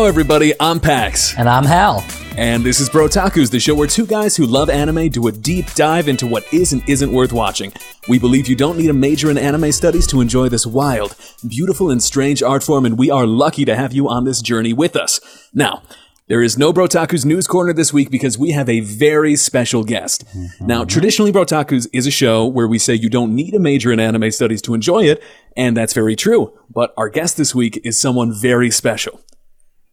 Hello, 0.00 0.08
everybody. 0.08 0.54
I'm 0.58 0.80
Pax. 0.80 1.36
And 1.36 1.46
I'm 1.46 1.66
Hal. 1.66 2.02
And 2.38 2.64
this 2.64 2.80
is 2.80 2.88
Brotaku's, 2.88 3.50
the 3.50 3.60
show 3.60 3.74
where 3.74 3.86
two 3.86 4.06
guys 4.06 4.34
who 4.34 4.46
love 4.46 4.70
anime 4.70 5.10
do 5.10 5.26
a 5.26 5.32
deep 5.32 5.74
dive 5.74 6.08
into 6.08 6.26
what 6.26 6.50
is 6.54 6.72
and 6.72 6.82
isn't 6.88 7.12
worth 7.12 7.34
watching. 7.34 7.70
We 8.08 8.18
believe 8.18 8.48
you 8.48 8.56
don't 8.56 8.78
need 8.78 8.88
a 8.88 8.94
major 8.94 9.30
in 9.30 9.36
anime 9.36 9.72
studies 9.72 10.06
to 10.06 10.22
enjoy 10.22 10.48
this 10.48 10.64
wild, 10.64 11.14
beautiful, 11.46 11.90
and 11.90 12.02
strange 12.02 12.42
art 12.42 12.62
form, 12.62 12.86
and 12.86 12.96
we 12.96 13.10
are 13.10 13.26
lucky 13.26 13.66
to 13.66 13.76
have 13.76 13.92
you 13.92 14.08
on 14.08 14.24
this 14.24 14.40
journey 14.40 14.72
with 14.72 14.96
us. 14.96 15.20
Now, 15.52 15.82
there 16.28 16.40
is 16.40 16.56
no 16.56 16.72
Brotaku's 16.72 17.26
News 17.26 17.46
Corner 17.46 17.74
this 17.74 17.92
week 17.92 18.10
because 18.10 18.38
we 18.38 18.52
have 18.52 18.70
a 18.70 18.80
very 18.80 19.36
special 19.36 19.84
guest. 19.84 20.24
Mm-hmm. 20.28 20.66
Now, 20.66 20.86
traditionally, 20.86 21.30
Brotaku's 21.30 21.88
is 21.92 22.06
a 22.06 22.10
show 22.10 22.46
where 22.46 22.66
we 22.66 22.78
say 22.78 22.94
you 22.94 23.10
don't 23.10 23.34
need 23.34 23.52
a 23.52 23.60
major 23.60 23.92
in 23.92 24.00
anime 24.00 24.30
studies 24.30 24.62
to 24.62 24.72
enjoy 24.72 25.04
it, 25.04 25.22
and 25.58 25.76
that's 25.76 25.92
very 25.92 26.16
true. 26.16 26.58
But 26.70 26.94
our 26.96 27.10
guest 27.10 27.36
this 27.36 27.54
week 27.54 27.78
is 27.84 28.00
someone 28.00 28.32
very 28.32 28.70
special. 28.70 29.20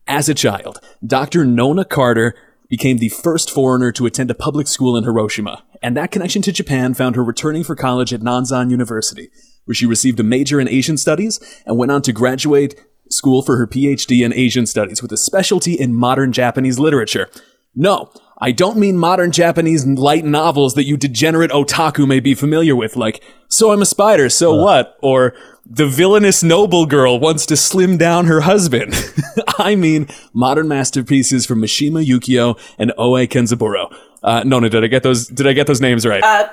As 0.10 0.30
a 0.30 0.34
child, 0.34 0.80
Dr. 1.06 1.44
Nona 1.44 1.84
Carter 1.84 2.34
became 2.70 2.98
the 2.98 3.10
first 3.10 3.52
foreigner 3.52 3.92
to 3.92 4.06
attend 4.06 4.32
a 4.32 4.36
public 4.36 4.66
school 4.66 4.96
in 4.96 5.04
Hiroshima, 5.04 5.64
and 5.82 5.98
that 5.98 6.12
connection 6.12 6.42
to 6.44 6.54
Japan 6.54 6.94
found 6.94 7.18
her 7.18 7.24
returning 7.24 7.66
for 7.66 7.76
college 7.76 8.14
at 8.14 8.22
Nanzan 8.22 8.72
University, 8.72 9.30
where 9.66 9.76
she 9.76 9.86
received 9.86 10.18
a 10.22 10.24
major 10.24 10.62
in 10.62 10.70
Asian 10.70 10.96
studies 10.96 11.42
and 11.66 11.78
went 11.78 11.92
on 11.92 12.02
to 12.04 12.14
graduate 12.14 12.76
school 13.10 13.42
for 13.42 13.58
her 13.58 13.68
PhD 13.68 14.26
in 14.26 14.34
Asian 14.34 14.66
studies 14.66 15.02
with 15.02 15.12
a 15.12 15.18
specialty 15.18 15.74
in 15.74 15.94
modern 15.94 16.32
Japanese 16.32 16.80
literature. 16.80 17.30
No, 17.76 18.10
I 18.40 18.52
don't 18.52 18.78
mean 18.78 18.98
modern 18.98 19.32
Japanese 19.32 19.86
light 19.88 20.24
novels 20.24 20.76
that 20.76 20.84
you 20.86 20.96
degenerate 20.98 21.50
otaku 21.52 22.08
may 22.08 22.20
be 22.20 22.36
familiar 22.36 22.76
with, 22.76 22.96
like 22.96 23.24
So 23.48 23.72
I'm 23.72 23.82
a 23.82 23.86
Spider, 23.86 24.30
So 24.30 24.60
uh. 24.60 24.64
What? 24.64 24.98
or 25.02 25.34
The 25.66 25.88
Villainous 25.88 26.44
Noble 26.44 26.86
Girl 26.86 27.20
Wants 27.20 27.46
to 27.48 27.58
Slim 27.58 27.98
Down 27.98 28.26
Her 28.26 28.42
Husband. 28.42 28.94
I 29.58 29.76
mean 29.76 30.08
modern 30.34 30.68
masterpieces 30.68 31.46
from 31.46 31.62
Mishima 31.62 32.06
Yukio 32.06 32.60
and 32.78 32.92
Oe 32.98 33.26
Kenzaburo. 33.28 33.94
Uh, 34.24 34.44
Nona, 34.44 34.70
did 34.70 34.84
I 34.84 34.88
get 34.88 35.04
those? 35.04 35.28
Did 35.28 35.48
I 35.48 35.54
get 35.54 35.68
those 35.68 35.82
names 35.82 36.06
right? 36.06 36.24
Uh, 36.24 36.48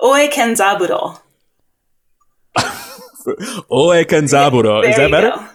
Oe 0.00 0.28
Kenzaburo. 0.32 1.20
Oe 3.70 4.04
Kenzaburo. 4.04 4.84
Is 4.84 4.96
that 4.96 5.10
better? 5.10 5.30
Go. 5.30 5.48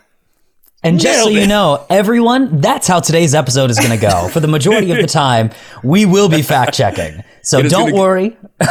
And 0.81 0.99
just 0.99 1.17
Nailed 1.17 1.33
so 1.33 1.39
you 1.39 1.47
know, 1.47 1.85
everyone, 1.89 2.61
that's 2.61 2.87
how 2.87 3.01
today's 3.01 3.35
episode 3.35 3.69
is 3.69 3.77
going 3.77 3.91
to 3.91 3.97
go. 3.97 4.29
For 4.29 4.39
the 4.39 4.47
majority 4.47 4.91
of 4.91 4.97
the 4.97 5.07
time, 5.07 5.51
we 5.83 6.05
will 6.05 6.29
be 6.29 6.41
fact 6.41 6.73
checking. 6.73 7.23
So 7.41 7.61
don't 7.61 7.93
worry. 7.93 8.37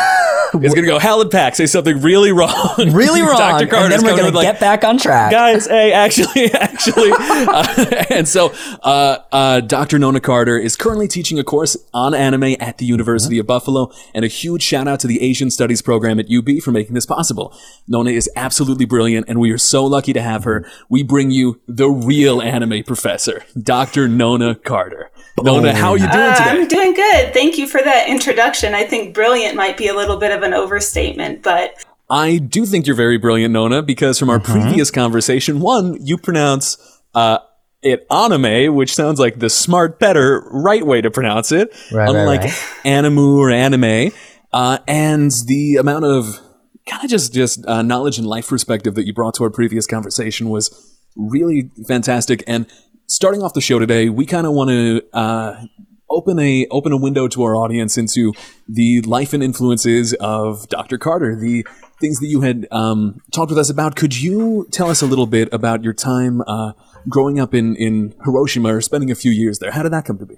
It's 0.55 0.74
gonna 0.74 0.86
go. 0.86 0.98
Hal 0.98 1.20
and 1.20 1.30
Pack 1.30 1.56
say 1.56 1.66
something 1.66 2.00
really 2.00 2.33
wrong, 2.33 2.75
really 2.78 3.20
wrong, 3.22 3.36
Dr. 3.36 3.66
Carter 3.66 3.84
and 3.84 3.92
then 3.92 4.02
we're 4.02 4.16
gonna 4.16 4.34
like, 4.34 4.44
get 4.44 4.60
back 4.60 4.84
on 4.84 4.98
track, 4.98 5.30
guys. 5.30 5.66
Hey, 5.66 5.92
actually, 5.92 6.52
actually, 6.52 7.10
uh, 7.12 7.94
and 8.10 8.27
so 8.27 8.55
uh, 8.83 9.19
uh, 9.30 9.60
Dr. 9.60 9.98
Nona 9.98 10.20
Carter 10.20 10.58
is 10.58 10.77
currently 10.77 11.08
teaching 11.08 11.38
a 11.38 11.44
course 11.44 11.77
on 11.92 12.14
anime 12.14 12.56
at 12.60 12.78
the 12.78 12.86
University 12.86 13.36
mm-hmm. 13.36 13.41
of 13.41 13.47
Buffalo, 13.47 13.91
and 14.14 14.25
a 14.25 14.28
huge 14.28 14.62
shout 14.62 14.88
out 14.88 15.00
to 15.00 15.06
the 15.06 15.20
Asian 15.22 15.50
Studies 15.50 15.82
program 15.82 16.19
at 16.19 16.27
UB 16.32 16.62
for 16.62 16.70
making 16.70 16.94
this 16.94 17.06
possible. 17.06 17.55
Nona 17.86 18.10
is 18.10 18.30
absolutely 18.36 18.86
brilliant, 18.86 19.28
and 19.28 19.38
we 19.38 19.50
are 19.50 19.58
so 19.58 19.84
lucky 19.84 20.12
to 20.12 20.22
have 20.22 20.44
her. 20.44 20.66
We 20.88 21.03
bring 21.03 21.30
you 21.30 21.60
the 21.66 21.88
real 21.88 22.41
anime 22.41 22.84
professor, 22.84 23.44
Dr. 23.60 24.08
Nona 24.08 24.55
Carter. 24.55 25.10
Nona, 25.42 25.75
how 25.75 25.91
are 25.91 25.98
you 25.98 26.11
doing 26.11 26.34
today? 26.34 26.44
Uh, 26.44 26.53
I'm 26.53 26.69
doing 26.69 26.94
good. 26.94 27.33
Thank 27.33 27.58
you 27.58 27.67
for 27.67 27.83
that 27.83 28.08
introduction. 28.08 28.75
I 28.75 28.84
think 28.84 29.14
brilliant 29.14 29.56
might 29.56 29.77
be 29.77 29.89
a 29.89 29.94
little 29.94 30.17
bit 30.17 30.33
of 30.33 30.42
an 30.42 30.55
overstatement, 30.55 31.42
but 31.42 31.84
I 32.11 32.39
do 32.39 32.64
think 32.64 32.86
you're 32.86 32.97
very 32.97 33.19
brilliant, 33.19 33.53
Nona, 33.53 33.83
because 33.83 34.19
from 34.19 34.31
our 34.31 34.39
mm-hmm. 34.39 34.62
previous 34.62 34.91
conversation, 34.91 35.61
one, 35.61 35.98
you 36.05 36.16
pronounce 36.16 36.78
uh, 37.14 37.39
it 37.83 38.06
anime, 38.11 38.75
which 38.75 38.94
sounds 38.94 39.20
like 39.20 39.39
the 39.39 39.50
smart, 39.50 39.98
better, 39.98 40.48
right 40.50 40.84
way 40.84 41.00
to 41.00 41.11
pronounce 41.11 41.53
it, 41.53 41.75
right, 41.92 42.09
unlike 42.09 42.41
right, 42.41 42.75
right. 42.84 43.04
animu 43.04 43.37
or 43.37 43.50
anime. 43.50 44.12
Uh, 44.53 44.78
and 44.88 45.31
the 45.47 45.77
amount 45.77 46.04
of 46.04 46.41
kind 46.88 47.04
of 47.04 47.10
just 47.10 47.34
just 47.34 47.65
uh, 47.66 47.82
knowledge 47.82 48.19
and 48.19 48.27
life 48.27 48.48
perspective 48.48 48.94
that 48.94 49.06
you 49.06 49.12
brought 49.12 49.34
to 49.34 49.44
our 49.44 49.50
previous 49.50 49.87
conversation 49.87 50.48
was 50.48 50.97
really 51.16 51.71
fantastic. 51.87 52.43
And 52.47 52.66
starting 53.08 53.42
off 53.42 53.54
the 53.54 53.60
show 53.60 53.78
today, 53.78 54.08
we 54.08 54.26
kind 54.26 54.46
of 54.46 54.52
want 54.52 54.70
to 54.70 55.02
uh, 55.12 55.64
open 56.10 56.38
a 56.38 56.66
open 56.70 56.92
a 56.92 56.96
window 56.96 57.28
to 57.28 57.42
our 57.42 57.56
audience 57.56 57.98
into 57.98 58.32
the 58.69 59.00
life 59.02 59.32
and 59.32 59.42
influences 59.42 60.14
of 60.14 60.69
Dr. 60.69 60.98
Carter, 60.98 61.34
the 61.34 61.66
things 62.00 62.20
that 62.20 62.26
you 62.26 62.42
had 62.42 62.66
um, 62.70 63.20
talked 63.32 63.50
with 63.50 63.58
us 63.58 63.70
about. 63.70 63.97
Could 63.97 64.20
you 64.20 64.68
tell 64.70 64.88
us 64.88 65.02
a 65.02 65.06
little 65.06 65.26
bit 65.26 65.52
about 65.52 65.82
your 65.82 65.94
time 65.94 66.42
uh, 66.42 66.72
growing 67.08 67.41
up 67.41 67.54
in 67.54 67.74
in 67.76 68.14
Hiroshima 68.24 68.74
or 68.74 68.80
spending 68.80 69.10
a 69.10 69.14
few 69.14 69.32
years 69.32 69.58
there? 69.58 69.72
How 69.72 69.82
did 69.82 69.92
that 69.92 70.04
come 70.04 70.18
to 70.18 70.26
be? 70.26 70.36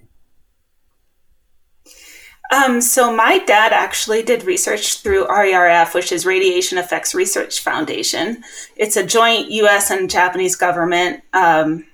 Um, 2.53 2.81
so 2.81 3.15
my 3.15 3.39
dad 3.39 3.73
actually 3.73 4.25
did 4.25 4.43
research 4.43 5.03
through 5.03 5.25
RERF, 5.29 5.95
which 5.95 6.11
is 6.11 6.27
Radiation 6.27 6.79
Effects 6.79 7.15
Research 7.15 7.61
Foundation. 7.61 8.43
It's 8.77 8.97
a 8.97 9.07
joint 9.07 9.53
U.S. 9.53 9.89
and 9.89 10.11
Japanese 10.11 10.57
government 10.57 11.23
um, 11.33 11.87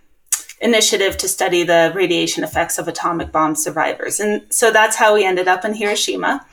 initiative 0.61 1.17
to 1.19 1.29
study 1.29 1.63
the 1.63 1.93
radiation 1.95 2.43
effects 2.45 2.79
of 2.79 2.89
atomic 2.89 3.31
bomb 3.31 3.55
survivors. 3.55 4.21
And 4.21 4.43
so 4.51 4.71
that's 4.71 4.97
how 4.97 5.15
we 5.15 5.25
ended 5.25 5.49
up 5.49 5.65
in 5.65 5.75
Hiroshima. 5.75 6.47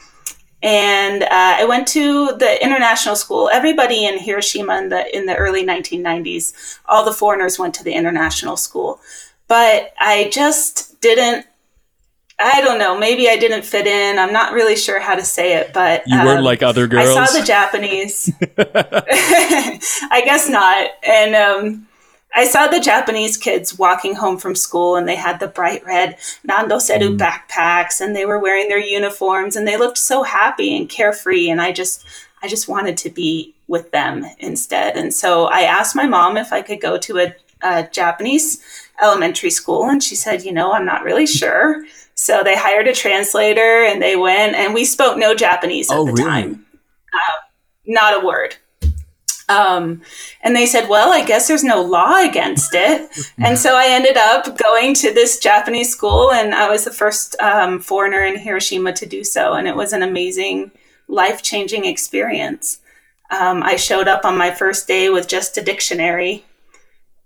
And 0.62 1.24
uh, 1.24 1.28
I 1.32 1.66
went 1.66 1.88
to 1.90 2.38
the 2.38 2.64
international 2.64 3.16
school. 3.16 3.50
Everybody 3.52 4.06
in 4.06 4.18
Hiroshima 4.18 4.78
in 4.78 4.90
the 4.90 5.16
in 5.16 5.26
the 5.26 5.36
early 5.36 5.66
1990s, 5.66 6.80
all 6.86 7.04
the 7.04 7.12
foreigners 7.12 7.60
went 7.60 7.74
to 7.76 7.84
the 7.84 7.94
international 7.94 8.56
school. 8.56 9.02
But 9.48 9.94
I 10.00 10.30
just 10.32 11.02
didn't 11.02 11.46
I 12.40 12.62
don't 12.62 12.80
know. 12.80 12.98
Maybe 12.98 13.30
I 13.30 13.38
didn't 13.38 13.64
fit 13.64 13.88
in. 13.88 14.18
I'm 14.18 14.34
not 14.34 14.54
really 14.54 14.76
sure 14.76 15.00
how 15.00 15.16
to 15.16 15.24
say 15.24 15.56
it, 15.58 15.74
but 15.74 16.04
you 16.08 16.18
weren't 16.18 16.40
um, 16.40 16.44
like 16.46 16.64
other 16.64 16.88
girls. 16.88 17.10
I 17.10 17.26
saw 17.26 17.40
the 17.40 17.46
Japanese. 17.46 18.32
I 18.58 20.22
guess 20.26 20.50
not. 20.50 20.90
And 21.04 21.36
um, 21.36 21.88
I 22.36 22.46
saw 22.46 22.68
the 22.68 22.80
Japanese 22.80 23.38
kids 23.38 23.78
walking 23.78 24.16
home 24.16 24.38
from 24.38 24.56
school 24.56 24.96
and 24.96 25.08
they 25.08 25.16
had 25.16 25.40
the 25.40 25.48
bright 25.48 25.86
red 25.86 26.18
Randoseru 26.48 27.16
mm. 27.16 27.20
backpacks 27.20 28.02
and 28.02 28.16
they 28.16 28.26
were 28.26 28.40
wearing 28.40 28.70
their 28.70 28.80
uniforms 28.80 29.56
and 29.56 29.68
they 29.68 29.78
looked 29.78 30.00
so 30.00 30.24
happy 30.24 30.76
and 30.76 30.90
carefree 30.90 31.50
and 31.50 31.62
I 31.62 31.72
just 31.72 32.06
I 32.42 32.48
just 32.48 32.68
wanted 32.68 32.98
to 32.98 33.10
be 33.10 33.54
with 33.68 33.92
them 33.92 34.26
instead. 34.40 34.98
And 34.98 35.14
so 35.14 35.46
I 35.46 35.62
asked 35.62 35.96
my 35.96 36.08
mom 36.08 36.36
if 36.36 36.52
I 36.52 36.62
could 36.62 36.82
go 36.82 36.98
to 36.98 37.20
a, 37.20 37.36
a 37.62 37.88
Japanese 37.90 38.62
elementary 39.02 39.50
school 39.50 39.90
and 39.90 40.04
she 40.04 40.16
said, 40.16 40.44
"You 40.44 40.52
know, 40.52 40.74
I'm 40.74 40.86
not 40.86 41.04
really 41.04 41.28
sure." 41.28 41.86
So 42.16 42.44
they 42.44 42.56
hired 42.56 42.88
a 42.88 42.94
translator 42.94 43.86
and 43.86 44.02
they 44.02 44.16
went 44.16 44.56
and 44.56 44.74
we 44.74 44.86
spoke 44.86 45.18
no 45.18 45.34
Japanese 45.34 45.90
at 45.90 45.98
oh, 45.98 46.06
the 46.06 46.14
really? 46.14 46.24
time. 46.24 46.66
Uh, 47.14 47.38
not 47.86 48.22
a 48.22 48.26
word. 48.26 48.56
Um, 49.50 50.02
and 50.42 50.56
they 50.56 50.66
said, 50.66 50.88
well, 50.88 51.12
I 51.12 51.24
guess 51.24 51.48
there's 51.48 51.64
no 51.64 51.82
law 51.82 52.24
against 52.24 52.72
it. 52.74 53.10
and 53.38 53.58
so 53.58 53.76
I 53.76 53.88
ended 53.88 54.18
up 54.18 54.58
going 54.58 54.94
to 54.96 55.14
this 55.14 55.40
Japanese 55.40 55.92
school, 55.92 56.32
and 56.32 56.56
I 56.56 56.70
was 56.70 56.86
the 56.86 56.92
first 56.92 57.40
um, 57.42 57.80
foreigner 57.80 58.24
in 58.24 58.40
Hiroshima 58.40 58.94
to 58.94 59.06
do 59.06 59.24
so. 59.24 59.54
And 59.54 59.68
it 59.68 59.76
was 59.76 59.94
an 59.94 60.04
amazing, 60.04 60.72
life 61.08 61.42
changing 61.42 61.86
experience. 61.86 62.80
Um, 63.32 63.64
I 63.64 63.76
showed 63.76 64.08
up 64.08 64.26
on 64.26 64.38
my 64.38 64.52
first 64.52 64.88
day 64.88 65.10
with 65.10 65.28
just 65.28 65.58
a 65.58 65.64
dictionary 65.64 66.46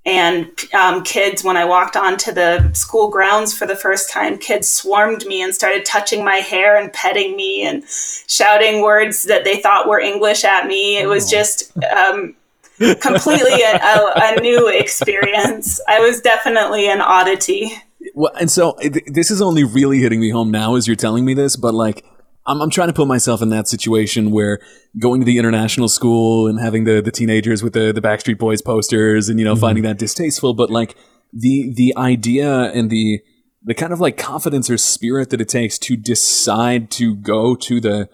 and 0.07 0.49
um, 0.73 1.03
kids 1.03 1.43
when 1.43 1.55
i 1.55 1.63
walked 1.63 1.95
onto 1.95 2.31
the 2.31 2.71
school 2.73 3.09
grounds 3.09 3.55
for 3.55 3.67
the 3.67 3.75
first 3.75 4.09
time 4.09 4.37
kids 4.37 4.67
swarmed 4.67 5.25
me 5.27 5.41
and 5.43 5.53
started 5.53 5.85
touching 5.85 6.25
my 6.25 6.37
hair 6.37 6.75
and 6.75 6.91
petting 6.93 7.35
me 7.35 7.63
and 7.63 7.83
shouting 8.27 8.81
words 8.81 9.23
that 9.25 9.43
they 9.43 9.61
thought 9.61 9.87
were 9.87 9.99
english 9.99 10.43
at 10.43 10.67
me. 10.67 10.97
It 10.97 11.07
was 11.07 11.29
just 11.29 11.71
um, 11.83 12.35
completely 12.77 13.61
a, 13.61 13.75
a, 13.75 14.11
a, 14.15 14.41
new 14.41 14.67
experience. 14.67 15.79
I 15.87 15.99
was 15.99 16.21
definitely 16.21 16.89
an 16.89 17.01
oddity. 17.01 17.71
Well 18.13 18.31
and 18.39 18.49
so 18.49 18.77
this 19.07 19.31
is 19.31 19.41
only 19.41 19.63
really 19.63 19.99
hitting 19.99 20.19
me 20.19 20.29
home 20.29 20.51
now 20.51 20.75
as 20.75 20.87
you're 20.87 20.95
telling 20.95 21.25
me 21.25 21.33
this 21.33 21.55
but 21.55 21.73
like 21.73 22.05
I'm, 22.47 22.61
I'm 22.61 22.69
trying 22.69 22.87
to 22.87 22.93
put 22.93 23.07
myself 23.07 23.41
in 23.41 23.49
that 23.49 23.67
situation 23.67 24.31
where 24.31 24.59
going 24.99 25.19
to 25.19 25.25
the 25.25 25.37
international 25.37 25.89
school 25.89 26.47
and 26.47 26.59
having 26.59 26.85
the, 26.85 27.01
the 27.01 27.11
teenagers 27.11 27.61
with 27.61 27.73
the, 27.73 27.91
the 27.91 28.01
Backstreet 28.01 28.39
Boys 28.39 28.61
posters 28.61 29.29
and, 29.29 29.37
you 29.37 29.45
know, 29.45 29.53
mm-hmm. 29.53 29.61
finding 29.61 29.83
that 29.83 29.99
distasteful. 29.99 30.53
But 30.53 30.69
like 30.69 30.95
the, 31.33 31.73
the 31.75 31.93
idea 31.97 32.71
and 32.71 32.89
the, 32.89 33.19
the 33.63 33.73
kind 33.73 33.91
of 33.91 33.99
like 33.99 34.17
confidence 34.17 34.69
or 34.69 34.77
spirit 34.77 35.29
that 35.31 35.41
it 35.41 35.49
takes 35.49 35.77
to 35.79 35.97
decide 35.97 36.89
to 36.91 37.15
go 37.15 37.53
to 37.55 37.81
the 37.81 38.09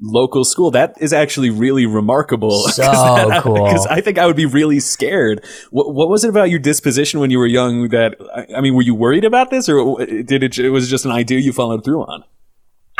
local 0.00 0.44
school, 0.44 0.70
that 0.70 0.94
is 1.00 1.12
actually 1.12 1.50
really 1.50 1.84
remarkable. 1.84 2.64
So 2.74 2.82
that, 2.82 3.42
cool. 3.42 3.66
Because 3.66 3.86
I 3.86 4.00
think 4.00 4.18
I 4.18 4.26
would 4.26 4.34
be 4.34 4.46
really 4.46 4.80
scared. 4.80 5.44
What, 5.70 5.94
what 5.94 6.08
was 6.08 6.24
it 6.24 6.30
about 6.30 6.48
your 6.50 6.58
disposition 6.58 7.20
when 7.20 7.30
you 7.30 7.38
were 7.38 7.46
young 7.46 7.90
that, 7.90 8.16
I, 8.34 8.56
I 8.56 8.60
mean, 8.62 8.74
were 8.74 8.82
you 8.82 8.94
worried 8.94 9.24
about 9.24 9.50
this 9.50 9.68
or 9.68 10.04
did 10.04 10.42
it, 10.42 10.58
it 10.58 10.70
was 10.70 10.88
just 10.88 11.04
an 11.04 11.12
idea 11.12 11.38
you 11.38 11.52
followed 11.52 11.84
through 11.84 12.02
on? 12.02 12.24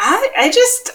I, 0.04 0.30
I 0.36 0.50
just 0.50 0.90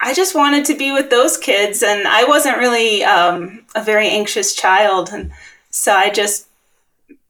I 0.00 0.14
just 0.14 0.34
wanted 0.34 0.64
to 0.66 0.76
be 0.76 0.92
with 0.92 1.10
those 1.10 1.36
kids, 1.36 1.82
and 1.82 2.08
I 2.08 2.24
wasn't 2.24 2.58
really 2.58 3.04
um, 3.04 3.64
a 3.74 3.82
very 3.82 4.08
anxious 4.08 4.54
child, 4.54 5.10
and 5.12 5.32
so 5.70 5.92
I 5.92 6.10
just 6.10 6.48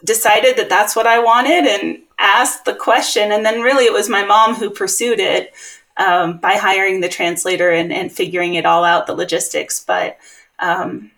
decided 0.04 0.56
that 0.56 0.68
that's 0.68 0.94
what 0.94 1.06
I 1.06 1.18
wanted 1.18 1.66
and 1.66 1.98
asked 2.18 2.64
the 2.64 2.74
question. 2.74 3.32
And 3.32 3.44
then 3.44 3.62
really 3.62 3.86
it 3.86 3.92
was 3.92 4.08
my 4.08 4.24
mom 4.24 4.54
who 4.54 4.70
pursued 4.70 5.18
it 5.18 5.52
um, 5.96 6.38
by 6.38 6.54
hiring 6.54 7.00
the 7.00 7.08
translator 7.08 7.70
and, 7.70 7.92
and 7.92 8.12
figuring 8.12 8.54
it 8.54 8.66
all 8.66 8.84
out, 8.84 9.06
the 9.06 9.14
logistics. 9.14 9.82
But 9.82 10.18
um, 10.58 11.10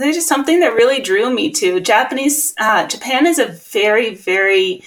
there's 0.00 0.16
just 0.16 0.28
something 0.28 0.60
that 0.60 0.74
really 0.74 1.00
drew 1.00 1.32
me 1.32 1.52
to 1.52 1.80
Japanese. 1.80 2.54
Uh, 2.58 2.86
Japan 2.86 3.26
is 3.26 3.38
a 3.38 3.46
very, 3.46 4.14
very 4.14 4.82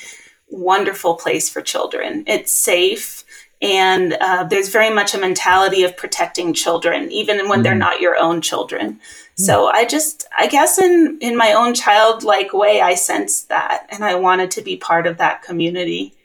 wonderful 0.50 1.16
place 1.16 1.50
for 1.50 1.62
children. 1.62 2.26
It's 2.28 2.52
safe. 2.52 3.21
And 3.62 4.14
uh, 4.14 4.46
there's 4.46 4.70
very 4.70 4.90
much 4.90 5.14
a 5.14 5.20
mentality 5.20 5.84
of 5.84 5.96
protecting 5.96 6.54
children, 6.54 7.12
even 7.12 7.48
when 7.48 7.60
mm 7.60 7.64
they're 7.64 7.76
not 7.76 8.02
your 8.02 8.18
own 8.18 8.42
children. 8.42 8.94
mm 8.94 9.46
So 9.46 9.68
I 9.68 9.86
just, 9.86 10.28
I 10.38 10.48
guess, 10.48 10.80
in 10.80 11.18
in 11.22 11.38
my 11.38 11.54
own 11.54 11.74
childlike 11.74 12.54
way, 12.54 12.82
I 12.82 12.96
sensed 12.96 13.50
that, 13.50 13.88
and 13.90 14.04
I 14.04 14.16
wanted 14.16 14.52
to 14.52 14.62
be 14.62 14.78
part 14.78 15.06
of 15.08 15.18
that 15.18 15.44
community. 15.44 16.16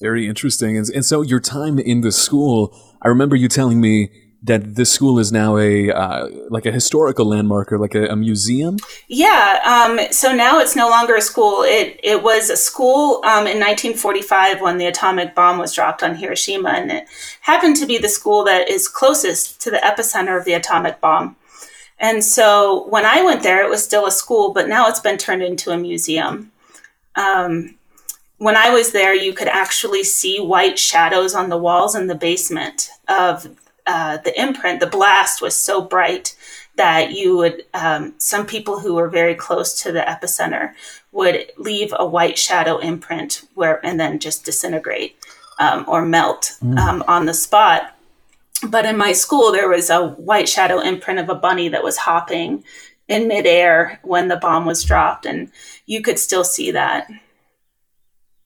Very 0.00 0.26
interesting. 0.26 0.76
And, 0.76 0.88
and 0.90 1.04
so 1.04 1.22
your 1.22 1.40
time 1.40 1.78
in 1.78 2.00
the 2.00 2.12
school, 2.12 2.76
I 3.02 3.08
remember 3.08 3.36
you 3.36 3.48
telling 3.48 3.80
me 3.80 4.10
that 4.44 4.74
this 4.74 4.92
school 4.92 5.18
is 5.18 5.32
now 5.32 5.56
a 5.56 5.90
uh, 5.90 6.28
like 6.50 6.66
a 6.66 6.70
historical 6.70 7.24
landmark 7.24 7.72
or 7.72 7.78
like 7.78 7.94
a, 7.94 8.06
a 8.08 8.16
museum. 8.16 8.76
Yeah. 9.08 9.60
Um, 9.64 10.12
so 10.12 10.34
now 10.34 10.60
it's 10.60 10.76
no 10.76 10.90
longer 10.90 11.14
a 11.14 11.22
school. 11.22 11.62
It 11.62 11.98
it 12.04 12.22
was 12.22 12.50
a 12.50 12.56
school 12.56 13.22
um, 13.24 13.46
in 13.46 13.58
1945 13.58 14.60
when 14.60 14.76
the 14.76 14.86
atomic 14.86 15.34
bomb 15.34 15.58
was 15.58 15.72
dropped 15.72 16.02
on 16.02 16.14
Hiroshima, 16.14 16.68
and 16.68 16.92
it 16.92 17.06
happened 17.40 17.76
to 17.76 17.86
be 17.86 17.96
the 17.96 18.08
school 18.08 18.44
that 18.44 18.68
is 18.68 18.86
closest 18.86 19.60
to 19.62 19.70
the 19.70 19.78
epicenter 19.78 20.38
of 20.38 20.44
the 20.44 20.52
atomic 20.52 21.00
bomb. 21.00 21.36
And 21.98 22.22
so 22.22 22.86
when 22.88 23.06
I 23.06 23.22
went 23.22 23.42
there, 23.42 23.64
it 23.64 23.70
was 23.70 23.82
still 23.82 24.06
a 24.06 24.10
school, 24.10 24.52
but 24.52 24.68
now 24.68 24.88
it's 24.88 25.00
been 25.00 25.16
turned 25.16 25.42
into 25.42 25.70
a 25.70 25.78
museum. 25.78 26.52
Um, 27.16 27.76
when 28.38 28.56
I 28.56 28.70
was 28.70 28.92
there, 28.92 29.14
you 29.14 29.32
could 29.32 29.48
actually 29.48 30.02
see 30.02 30.38
white 30.38 30.78
shadows 30.78 31.34
on 31.34 31.48
the 31.48 31.56
walls 31.56 31.94
in 31.94 32.08
the 32.08 32.14
basement 32.14 32.90
of 33.08 33.46
uh, 33.86 34.18
the 34.18 34.40
imprint. 34.40 34.80
The 34.80 34.86
blast 34.86 35.42
was 35.42 35.54
so 35.54 35.82
bright 35.82 36.36
that 36.76 37.12
you 37.12 37.36
would, 37.36 37.64
um, 37.74 38.14
some 38.18 38.46
people 38.46 38.80
who 38.80 38.94
were 38.94 39.08
very 39.08 39.34
close 39.34 39.80
to 39.82 39.92
the 39.92 40.00
epicenter 40.00 40.72
would 41.12 41.52
leave 41.56 41.94
a 41.96 42.06
white 42.06 42.36
shadow 42.36 42.78
imprint 42.78 43.42
where, 43.54 43.84
and 43.86 44.00
then 44.00 44.18
just 44.18 44.44
disintegrate 44.44 45.16
um, 45.60 45.84
or 45.86 46.04
melt 46.04 46.52
mm. 46.62 46.76
um, 46.78 47.04
on 47.06 47.26
the 47.26 47.34
spot. 47.34 47.96
But 48.68 48.86
in 48.86 48.96
my 48.96 49.12
school, 49.12 49.52
there 49.52 49.68
was 49.68 49.90
a 49.90 50.08
white 50.08 50.48
shadow 50.48 50.80
imprint 50.80 51.20
of 51.20 51.28
a 51.28 51.34
bunny 51.34 51.68
that 51.68 51.84
was 51.84 51.98
hopping 51.98 52.64
in 53.08 53.28
midair 53.28 54.00
when 54.02 54.28
the 54.28 54.36
bomb 54.36 54.64
was 54.64 54.82
dropped, 54.82 55.26
and 55.26 55.50
you 55.86 56.00
could 56.00 56.18
still 56.18 56.44
see 56.44 56.70
that. 56.70 57.08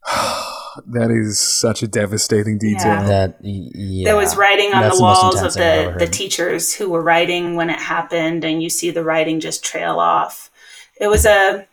that 0.86 1.10
is 1.10 1.38
such 1.38 1.82
a 1.82 1.88
devastating 1.88 2.58
detail. 2.58 2.86
Yeah. 2.86 3.06
That 3.06 3.36
yeah, 3.42 4.04
there 4.04 4.16
was 4.16 4.36
writing 4.36 4.72
on 4.72 4.82
the 4.88 5.00
walls 5.00 5.40
the 5.40 5.46
of 5.46 5.54
the 5.54 5.96
the 5.98 6.10
teachers 6.10 6.74
who 6.74 6.88
were 6.90 7.02
writing 7.02 7.56
when 7.56 7.70
it 7.70 7.78
happened, 7.78 8.44
and 8.44 8.62
you 8.62 8.70
see 8.70 8.90
the 8.90 9.04
writing 9.04 9.40
just 9.40 9.64
trail 9.64 9.98
off. 9.98 10.50
It 11.00 11.08
was 11.08 11.26
a 11.26 11.66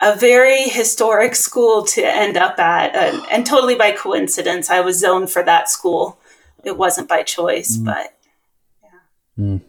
a 0.00 0.16
very 0.16 0.62
historic 0.62 1.34
school 1.34 1.84
to 1.84 2.02
end 2.02 2.36
up 2.36 2.58
at, 2.58 2.94
uh, 2.94 3.22
and 3.30 3.44
totally 3.44 3.74
by 3.74 3.92
coincidence, 3.92 4.70
I 4.70 4.80
was 4.80 4.98
zoned 4.98 5.30
for 5.30 5.42
that 5.42 5.68
school. 5.68 6.18
It 6.64 6.78
wasn't 6.78 7.08
by 7.08 7.22
choice, 7.22 7.76
mm. 7.76 7.84
but 7.84 8.16
yeah. 8.82 9.44
Mm. 9.44 9.60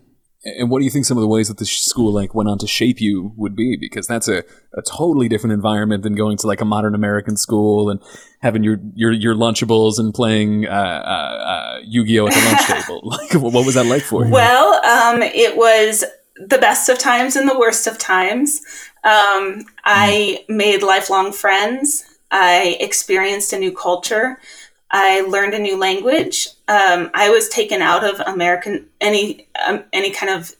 And 0.43 0.71
what 0.71 0.79
do 0.79 0.85
you 0.85 0.91
think 0.91 1.05
some 1.05 1.17
of 1.17 1.21
the 1.21 1.27
ways 1.27 1.49
that 1.49 1.59
the 1.59 1.65
school 1.65 2.11
like 2.11 2.33
went 2.33 2.49
on 2.49 2.57
to 2.59 2.67
shape 2.67 2.99
you 2.99 3.31
would 3.35 3.55
be? 3.55 3.77
Because 3.79 4.07
that's 4.07 4.27
a, 4.27 4.43
a 4.73 4.81
totally 4.81 5.29
different 5.29 5.53
environment 5.53 6.01
than 6.01 6.15
going 6.15 6.37
to 6.37 6.47
like 6.47 6.61
a 6.61 6.65
modern 6.65 6.95
American 6.95 7.37
school 7.37 7.91
and 7.91 8.01
having 8.39 8.63
your 8.63 8.79
your, 8.95 9.11
your 9.11 9.35
Lunchables 9.35 9.99
and 9.99 10.13
playing 10.13 10.67
uh, 10.67 10.71
uh, 10.71 10.73
uh 10.73 11.79
Yu-Gi-Oh 11.83 12.27
at 12.27 12.33
the 12.33 12.45
lunch 12.45 12.67
table. 12.85 13.01
Like, 13.03 13.33
what 13.33 13.65
was 13.65 13.75
that 13.75 13.85
like 13.85 14.01
for 14.01 14.25
you? 14.25 14.31
Well, 14.31 14.83
um, 14.83 15.21
it 15.21 15.55
was 15.55 16.03
the 16.35 16.57
best 16.57 16.89
of 16.89 16.97
times 16.97 17.35
and 17.35 17.47
the 17.47 17.57
worst 17.57 17.85
of 17.85 17.97
times. 17.97 18.61
Um, 19.03 19.65
I 19.83 20.43
mm. 20.49 20.55
made 20.55 20.81
lifelong 20.81 21.31
friends. 21.31 22.03
I 22.31 22.77
experienced 22.79 23.53
a 23.53 23.59
new 23.59 23.71
culture. 23.71 24.39
I 24.91 25.21
learned 25.21 25.53
a 25.53 25.59
new 25.59 25.77
language. 25.77 26.49
Um, 26.67 27.09
I 27.13 27.29
was 27.29 27.47
taken 27.49 27.81
out 27.81 28.03
of 28.03 28.19
American 28.19 28.87
any 28.99 29.47
um, 29.65 29.85
any 29.93 30.11
kind 30.11 30.31
of 30.31 30.53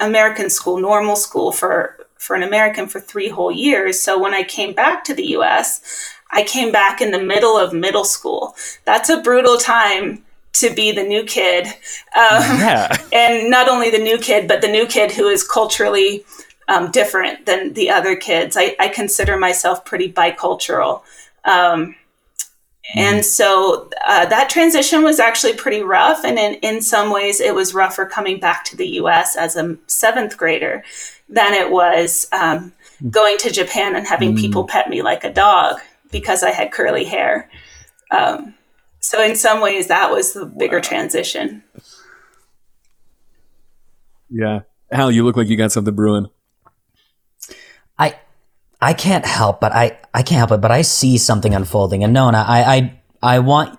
American 0.00 0.50
school, 0.50 0.78
normal 0.78 1.16
school 1.16 1.52
for 1.52 2.06
for 2.18 2.34
an 2.34 2.42
American 2.42 2.88
for 2.88 3.00
three 3.00 3.28
whole 3.28 3.52
years. 3.52 4.00
So 4.00 4.18
when 4.20 4.34
I 4.34 4.42
came 4.42 4.74
back 4.74 5.04
to 5.04 5.14
the 5.14 5.26
U.S., 5.28 6.14
I 6.32 6.42
came 6.42 6.72
back 6.72 7.00
in 7.00 7.12
the 7.12 7.22
middle 7.22 7.56
of 7.56 7.72
middle 7.72 8.04
school. 8.04 8.56
That's 8.84 9.08
a 9.08 9.22
brutal 9.22 9.56
time 9.56 10.24
to 10.54 10.74
be 10.74 10.90
the 10.90 11.02
new 11.02 11.22
kid, 11.22 11.66
um, 11.66 11.72
yeah. 12.14 12.96
and 13.12 13.50
not 13.50 13.68
only 13.68 13.90
the 13.90 13.98
new 13.98 14.18
kid, 14.18 14.48
but 14.48 14.62
the 14.62 14.68
new 14.68 14.86
kid 14.86 15.12
who 15.12 15.28
is 15.28 15.46
culturally 15.46 16.24
um, 16.66 16.90
different 16.90 17.46
than 17.46 17.74
the 17.74 17.90
other 17.90 18.16
kids. 18.16 18.56
I, 18.58 18.74
I 18.80 18.88
consider 18.88 19.36
myself 19.36 19.84
pretty 19.84 20.10
bicultural. 20.10 21.02
Um, 21.44 21.94
and 22.94 23.24
so 23.24 23.90
uh, 24.06 24.26
that 24.26 24.48
transition 24.48 25.02
was 25.02 25.18
actually 25.18 25.54
pretty 25.54 25.82
rough. 25.82 26.24
And 26.24 26.38
in, 26.38 26.54
in 26.54 26.80
some 26.80 27.12
ways, 27.12 27.40
it 27.40 27.54
was 27.54 27.74
rougher 27.74 28.06
coming 28.06 28.38
back 28.38 28.64
to 28.66 28.76
the 28.76 28.86
US 29.00 29.36
as 29.36 29.56
a 29.56 29.76
seventh 29.86 30.36
grader 30.36 30.84
than 31.28 31.52
it 31.52 31.70
was 31.70 32.28
um, 32.32 32.72
going 33.10 33.38
to 33.38 33.50
Japan 33.50 33.96
and 33.96 34.06
having 34.06 34.34
mm. 34.34 34.40
people 34.40 34.64
pet 34.64 34.88
me 34.88 35.02
like 35.02 35.24
a 35.24 35.32
dog 35.32 35.80
because 36.12 36.42
I 36.42 36.50
had 36.50 36.72
curly 36.72 37.04
hair. 37.04 37.50
Um, 38.12 38.54
so, 39.00 39.22
in 39.22 39.36
some 39.36 39.60
ways, 39.60 39.88
that 39.88 40.10
was 40.10 40.32
the 40.32 40.46
bigger 40.46 40.76
wow. 40.76 40.82
transition. 40.82 41.62
Yeah. 44.30 44.60
Hal, 44.90 45.10
you 45.10 45.24
look 45.24 45.36
like 45.36 45.48
you 45.48 45.56
got 45.56 45.72
something 45.72 45.94
brewing. 45.94 46.28
I 47.98 48.16
I 48.80 48.92
can't 48.92 49.24
help 49.24 49.60
but 49.60 49.72
I 49.72 49.98
I 50.12 50.22
can't 50.22 50.38
help 50.38 50.52
it, 50.52 50.60
but 50.60 50.70
I 50.70 50.82
see 50.82 51.18
something 51.18 51.54
unfolding. 51.54 52.04
And 52.04 52.12
Nona, 52.12 52.44
I 52.46 52.76
I 52.76 53.00
I 53.22 53.38
want 53.40 53.78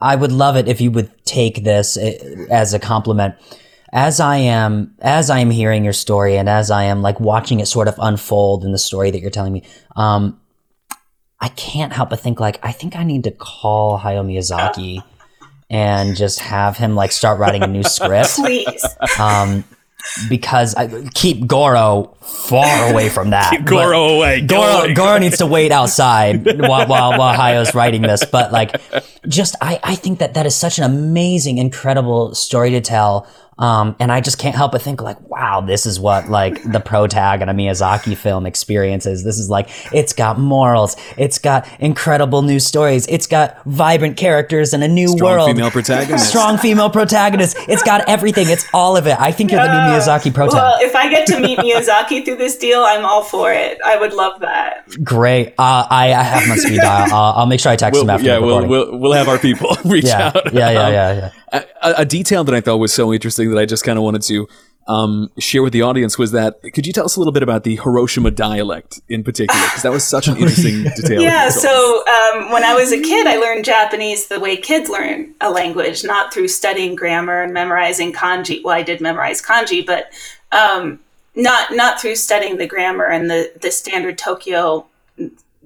I 0.00 0.16
would 0.16 0.32
love 0.32 0.56
it 0.56 0.68
if 0.68 0.80
you 0.80 0.90
would 0.90 1.10
take 1.24 1.64
this 1.64 1.96
eh, 1.96 2.46
as 2.50 2.74
a 2.74 2.78
compliment. 2.78 3.34
As 3.92 4.20
I 4.20 4.36
am 4.36 4.94
as 5.00 5.30
I 5.30 5.38
am 5.38 5.50
hearing 5.50 5.84
your 5.84 5.92
story 5.92 6.36
and 6.36 6.48
as 6.48 6.70
I 6.70 6.84
am 6.84 7.02
like 7.02 7.20
watching 7.20 7.60
it 7.60 7.66
sort 7.66 7.88
of 7.88 7.94
unfold 7.98 8.64
in 8.64 8.72
the 8.72 8.78
story 8.78 9.10
that 9.10 9.20
you're 9.20 9.30
telling 9.30 9.52
me, 9.52 9.64
um, 9.94 10.40
I 11.40 11.48
can't 11.48 11.92
help 11.92 12.10
but 12.10 12.20
think 12.20 12.40
like 12.40 12.58
I 12.62 12.72
think 12.72 12.96
I 12.96 13.04
need 13.04 13.24
to 13.24 13.30
call 13.30 13.98
Hayao 13.98 14.24
Miyazaki 14.26 15.02
and 15.70 16.16
just 16.16 16.40
have 16.40 16.76
him 16.76 16.94
like 16.94 17.12
start 17.12 17.38
writing 17.38 17.62
a 17.62 17.66
new 17.66 17.82
script. 17.82 18.34
Please. 18.36 18.84
Um, 19.18 19.64
because 20.28 20.74
I 20.74 21.08
keep 21.14 21.46
Goro 21.46 22.14
far 22.20 22.90
away 22.90 23.08
from 23.08 23.30
that. 23.30 23.50
keep 23.50 23.64
Goro 23.64 24.16
away. 24.16 24.40
Goro, 24.40 24.84
away. 24.84 24.94
Goro 24.94 25.18
needs 25.18 25.38
to 25.38 25.46
wait 25.46 25.72
outside 25.72 26.44
while, 26.60 26.86
while, 26.86 27.18
while 27.18 27.36
Hayao's 27.36 27.74
writing 27.74 28.02
this. 28.02 28.24
But 28.24 28.52
like, 28.52 28.80
just 29.28 29.56
I, 29.60 29.78
I 29.82 29.94
think 29.94 30.18
that 30.18 30.34
that 30.34 30.46
is 30.46 30.54
such 30.54 30.78
an 30.78 30.84
amazing, 30.84 31.58
incredible 31.58 32.34
story 32.34 32.70
to 32.70 32.80
tell 32.80 33.26
um, 33.58 33.96
and 33.98 34.12
I 34.12 34.20
just 34.20 34.38
can't 34.38 34.54
help 34.54 34.72
but 34.72 34.82
think 34.82 35.00
like, 35.00 35.20
wow, 35.30 35.62
this 35.62 35.86
is 35.86 35.98
what 35.98 36.28
like 36.28 36.62
the 36.70 36.80
pro 36.80 37.06
tag 37.06 37.40
in 37.40 37.48
a 37.48 37.54
Miyazaki 37.54 38.16
film 38.16 38.44
experiences. 38.44 39.24
This 39.24 39.38
is 39.38 39.48
like, 39.48 39.70
it's 39.94 40.12
got 40.12 40.38
morals. 40.38 40.96
It's 41.16 41.38
got 41.38 41.66
incredible 41.80 42.42
new 42.42 42.60
stories. 42.60 43.06
It's 43.06 43.26
got 43.26 43.62
vibrant 43.64 44.18
characters 44.18 44.74
and 44.74 44.84
a 44.84 44.88
new 44.88 45.08
Strong 45.08 45.30
world. 45.30 45.50
female 45.50 45.70
protagonist. 45.70 46.28
Strong 46.28 46.58
female 46.58 46.90
protagonist. 46.90 47.56
It's 47.66 47.82
got 47.82 48.06
everything. 48.08 48.48
It's 48.50 48.66
all 48.74 48.96
of 48.96 49.06
it. 49.06 49.18
I 49.18 49.32
think 49.32 49.50
you're 49.50 49.62
the 49.62 49.68
new 49.68 49.94
Miyazaki 49.94 50.34
pro 50.34 50.48
tag. 50.48 50.54
Well, 50.54 50.76
if 50.80 50.94
I 50.94 51.08
get 51.08 51.26
to 51.28 51.40
meet 51.40 51.58
Miyazaki 51.66 52.26
through 52.26 52.36
this 52.36 52.58
deal, 52.58 52.80
I'm 52.80 53.06
all 53.06 53.22
for 53.22 53.52
it. 53.52 53.78
I 53.84 53.96
would 53.96 54.12
love 54.12 54.40
that. 54.40 54.86
Great. 55.02 55.54
Uh, 55.58 55.86
I, 55.88 56.12
I 56.12 56.22
have 56.22 56.46
my 56.46 56.56
speed 56.56 56.80
dial. 56.80 57.10
I'll, 57.14 57.32
I'll 57.38 57.46
make 57.46 57.60
sure 57.60 57.72
I 57.72 57.76
text 57.76 57.94
we'll, 57.96 58.04
him 58.04 58.10
after 58.10 58.26
yeah, 58.26 58.38
we'll, 58.38 58.66
we'll, 58.66 58.98
we'll 58.98 59.12
have 59.12 59.28
our 59.28 59.38
people 59.38 59.76
reach 59.86 60.04
yeah, 60.04 60.32
out. 60.34 60.52
Yeah, 60.52 60.70
yeah, 60.70 60.88
yeah, 60.88 61.14
yeah. 61.14 61.24
Um, 61.24 61.32
a, 61.82 61.94
a, 61.98 62.04
detail 62.04 62.42
that 62.44 62.54
I 62.54 62.60
thought 62.60 62.78
was 62.78 62.92
so 62.92 63.12
interesting 63.12 63.45
that 63.50 63.58
I 63.58 63.66
just 63.66 63.84
kind 63.84 63.98
of 63.98 64.04
wanted 64.04 64.22
to 64.22 64.48
um, 64.88 65.30
share 65.38 65.62
with 65.62 65.72
the 65.72 65.82
audience 65.82 66.16
was 66.16 66.30
that 66.30 66.60
could 66.62 66.86
you 66.86 66.92
tell 66.92 67.04
us 67.04 67.16
a 67.16 67.20
little 67.20 67.32
bit 67.32 67.42
about 67.42 67.64
the 67.64 67.76
Hiroshima 67.76 68.30
dialect 68.30 69.00
in 69.08 69.24
particular? 69.24 69.60
Because 69.64 69.82
that 69.82 69.90
was 69.90 70.04
such 70.04 70.28
an 70.28 70.36
interesting 70.36 70.84
detail. 70.96 71.20
Yeah, 71.20 71.48
so 71.48 72.04
um, 72.06 72.52
when 72.52 72.62
I 72.62 72.74
was 72.74 72.92
a 72.92 73.00
kid, 73.00 73.26
I 73.26 73.36
learned 73.36 73.64
Japanese 73.64 74.28
the 74.28 74.38
way 74.38 74.56
kids 74.56 74.88
learn 74.88 75.34
a 75.40 75.50
language, 75.50 76.04
not 76.04 76.32
through 76.32 76.48
studying 76.48 76.94
grammar 76.94 77.42
and 77.42 77.52
memorizing 77.52 78.12
kanji. 78.12 78.62
Well, 78.62 78.76
I 78.76 78.82
did 78.82 79.00
memorize 79.00 79.42
kanji, 79.42 79.84
but 79.84 80.12
um, 80.52 81.00
not 81.34 81.74
not 81.74 82.00
through 82.00 82.16
studying 82.16 82.58
the 82.58 82.66
grammar 82.66 83.06
and 83.06 83.28
the 83.28 83.52
the 83.60 83.72
standard 83.72 84.18
Tokyo 84.18 84.86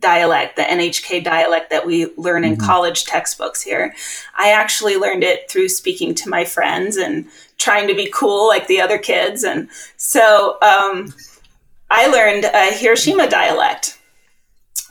dialect, 0.00 0.56
the 0.56 0.62
NHK 0.62 1.22
dialect 1.22 1.70
that 1.70 1.86
we 1.86 2.06
learn 2.16 2.44
in 2.44 2.54
mm-hmm. 2.54 2.66
college 2.66 3.04
textbooks 3.04 3.62
here. 3.62 3.94
I 4.36 4.50
actually 4.50 4.96
learned 4.96 5.22
it 5.22 5.50
through 5.50 5.68
speaking 5.68 6.14
to 6.16 6.28
my 6.28 6.44
friends 6.44 6.96
and 6.96 7.26
trying 7.60 7.86
to 7.86 7.94
be 7.94 8.10
cool 8.12 8.48
like 8.48 8.66
the 8.66 8.80
other 8.80 8.98
kids. 8.98 9.44
And 9.44 9.68
so 9.96 10.56
um, 10.62 11.14
I 11.90 12.08
learned 12.08 12.44
a 12.44 12.72
Hiroshima 12.72 13.30
dialect. 13.30 13.98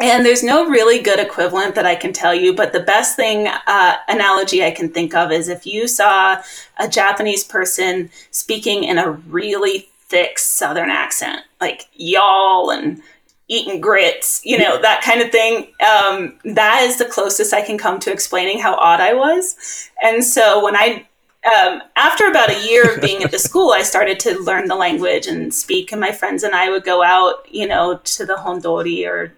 And 0.02 0.26
there's 0.26 0.44
no 0.44 0.70
really 0.70 1.02
good 1.02 1.20
equivalent 1.20 1.76
that 1.76 1.86
I 1.86 1.96
can 1.96 2.14
tell 2.14 2.34
you, 2.34 2.54
but 2.54 2.72
the 2.72 2.80
best 2.80 3.18
thing 3.18 3.50
uh, 3.68 3.96
analogy 4.08 4.64
I 4.64 4.72
can 4.72 4.90
think 4.90 5.14
of 5.14 5.30
is 5.30 5.50
if 5.50 5.66
you 5.66 5.90
saw 5.90 6.42
a 6.78 6.88
Japanese 6.88 7.44
person 7.44 8.10
speaking 8.32 8.86
in 8.86 8.98
a 8.98 9.12
really 9.12 9.90
thick 10.08 10.40
Southern 10.40 10.90
accent, 10.90 11.42
like 11.60 11.90
y'all 11.96 12.72
and 12.72 13.02
eating 13.50 13.82
grits, 13.82 14.42
you 14.46 14.58
know, 14.58 14.80
that 14.82 15.02
kind 15.02 15.22
of 15.22 15.32
thing. 15.32 15.68
Um, 15.86 16.40
that 16.46 16.84
is 16.84 16.98
the 16.98 17.06
closest 17.06 17.54
I 17.54 17.66
can 17.66 17.78
come 17.78 18.00
to 18.02 18.12
explaining 18.12 18.60
how 18.60 18.76
odd 18.76 19.02
I 19.02 19.14
was. 19.14 19.90
And 20.02 20.24
so 20.24 20.64
when 20.64 20.76
I, 20.76 21.08
um, 21.46 21.82
after 21.96 22.28
about 22.28 22.50
a 22.50 22.68
year 22.68 22.94
of 22.94 23.02
being 23.02 23.24
at 23.24 23.32
the 23.32 23.40
school, 23.50 23.72
I 23.72 23.82
started 23.82 24.20
to 24.22 24.40
learn 24.40 24.68
the 24.68 24.76
language 24.76 25.28
and 25.28 25.54
speak. 25.54 25.92
And 25.92 26.02
my 26.02 26.12
friends 26.12 26.44
and 26.44 26.54
I 26.54 26.70
would 26.70 26.84
go 26.84 27.04
out, 27.04 27.46
you 27.50 27.68
know, 27.68 27.98
to 27.98 28.26
the 28.26 28.36
Hondori 28.36 29.08
or 29.08 29.34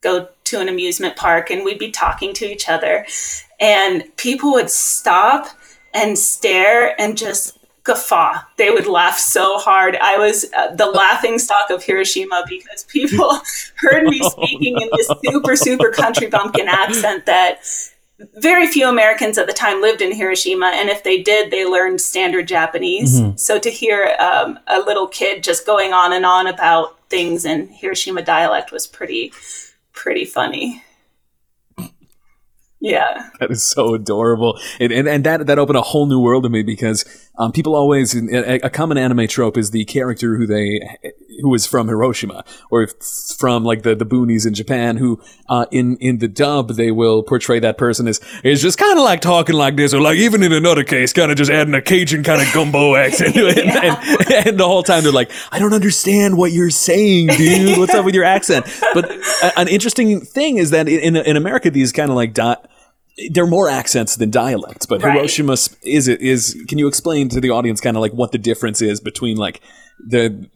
go 0.00 0.28
to 0.44 0.60
an 0.60 0.68
amusement 0.68 1.16
park 1.16 1.50
and 1.50 1.64
we'd 1.64 1.78
be 1.78 1.90
talking 1.90 2.32
to 2.34 2.46
each 2.46 2.68
other. 2.68 3.06
And 3.60 4.04
people 4.16 4.52
would 4.52 4.70
stop 4.70 5.48
and 5.92 6.16
stare 6.18 6.98
and 7.00 7.18
just 7.18 7.58
guffaw. 7.82 8.38
They 8.56 8.70
would 8.70 8.86
laugh 8.86 9.18
so 9.18 9.58
hard. 9.58 9.96
I 9.96 10.16
was 10.18 10.46
uh, 10.56 10.74
the 10.74 10.86
laughing 10.86 11.38
stock 11.38 11.70
of 11.70 11.82
Hiroshima 11.82 12.44
because 12.48 12.84
people 12.84 13.40
heard 13.76 14.04
me 14.04 14.20
speaking 14.30 14.80
in 14.80 14.88
this 14.96 15.10
super, 15.24 15.56
super 15.56 15.90
country 15.90 16.28
bumpkin 16.28 16.68
accent 16.68 17.26
that 17.26 17.60
very 18.34 18.66
few 18.66 18.88
Americans 18.88 19.38
at 19.38 19.46
the 19.46 19.52
time 19.52 19.80
lived 19.80 20.02
in 20.02 20.14
Hiroshima. 20.14 20.72
And 20.74 20.88
if 20.88 21.04
they 21.04 21.22
did, 21.22 21.50
they 21.50 21.64
learned 21.64 22.00
standard 22.00 22.48
Japanese. 22.48 23.20
Mm-hmm. 23.20 23.36
So 23.36 23.58
to 23.58 23.70
hear 23.70 24.16
um, 24.18 24.58
a 24.66 24.80
little 24.80 25.06
kid 25.06 25.42
just 25.42 25.66
going 25.66 25.92
on 25.92 26.12
and 26.12 26.26
on 26.26 26.46
about 26.46 26.98
things 27.08 27.44
in 27.44 27.68
Hiroshima 27.68 28.22
dialect 28.22 28.72
was 28.72 28.86
pretty, 28.86 29.32
pretty 29.92 30.24
funny. 30.24 30.82
Yeah. 32.80 33.28
That 33.40 33.50
is 33.50 33.62
so 33.62 33.94
adorable. 33.94 34.58
And, 34.78 34.90
and, 34.90 35.06
and 35.06 35.24
that, 35.24 35.46
that 35.46 35.58
opened 35.58 35.76
a 35.76 35.82
whole 35.82 36.06
new 36.06 36.18
world 36.18 36.44
to 36.44 36.48
me 36.48 36.62
because 36.62 37.04
um, 37.38 37.52
people 37.52 37.74
always, 37.74 38.14
a, 38.14 38.60
a, 38.64 38.70
common 38.70 38.98
anime 38.98 39.26
trope 39.26 39.56
is 39.56 39.70
the 39.70 39.84
character 39.86 40.36
who 40.36 40.46
they, 40.46 40.80
who 41.40 41.54
is 41.54 41.64
from 41.64 41.88
Hiroshima 41.88 42.44
or 42.70 42.88
from 43.38 43.64
like 43.64 43.82
the, 43.82 43.94
the 43.94 44.04
boonies 44.04 44.46
in 44.46 44.52
Japan 44.52 44.96
who, 44.96 45.22
uh, 45.48 45.64
in, 45.70 45.96
in 45.98 46.18
the 46.18 46.28
dub, 46.28 46.70
they 46.70 46.90
will 46.90 47.22
portray 47.22 47.58
that 47.60 47.78
person 47.78 48.08
as, 48.08 48.20
is 48.44 48.60
just 48.60 48.78
kind 48.78 48.98
of 48.98 49.04
like 49.04 49.20
talking 49.20 49.54
like 49.54 49.76
this 49.76 49.94
or 49.94 50.00
like 50.00 50.18
even 50.18 50.42
in 50.42 50.52
another 50.52 50.84
case, 50.84 51.12
kind 51.12 51.30
of 51.30 51.38
just 51.38 51.50
adding 51.50 51.74
a 51.74 51.80
Cajun 51.80 52.24
kind 52.24 52.42
of 52.42 52.52
gumbo 52.52 52.94
accent 52.96 53.34
to 53.34 53.46
it. 53.48 53.64
yeah. 53.64 54.02
and, 54.04 54.48
and, 54.48 54.60
the 54.60 54.66
whole 54.66 54.82
time 54.82 55.02
they're 55.02 55.12
like, 55.12 55.30
I 55.50 55.58
don't 55.58 55.72
understand 55.72 56.36
what 56.36 56.52
you're 56.52 56.70
saying, 56.70 57.28
dude. 57.28 57.78
What's 57.78 57.94
up 57.94 58.04
with 58.04 58.14
your 58.14 58.24
accent? 58.24 58.66
But 58.92 59.10
an 59.56 59.68
interesting 59.68 60.20
thing 60.20 60.58
is 60.58 60.70
that 60.70 60.88
in, 60.88 61.16
in 61.16 61.36
America, 61.36 61.70
these 61.70 61.92
kind 61.92 62.10
of 62.10 62.16
like 62.16 62.34
dot, 62.34 62.68
there 63.30 63.44
are 63.44 63.48
more 63.48 63.68
accents 63.68 64.16
than 64.16 64.30
dialects, 64.30 64.86
but 64.86 65.02
right. 65.02 65.14
Hiroshima 65.14 65.52
is 65.82 66.08
it 66.08 66.20
is. 66.20 66.60
Can 66.68 66.78
you 66.78 66.88
explain 66.88 67.28
to 67.30 67.40
the 67.40 67.50
audience 67.50 67.80
kind 67.80 67.96
of 67.96 68.00
like 68.00 68.12
what 68.12 68.32
the 68.32 68.38
difference 68.38 68.80
is 68.80 69.00
between 69.00 69.36
like 69.36 69.60
the 69.98 70.48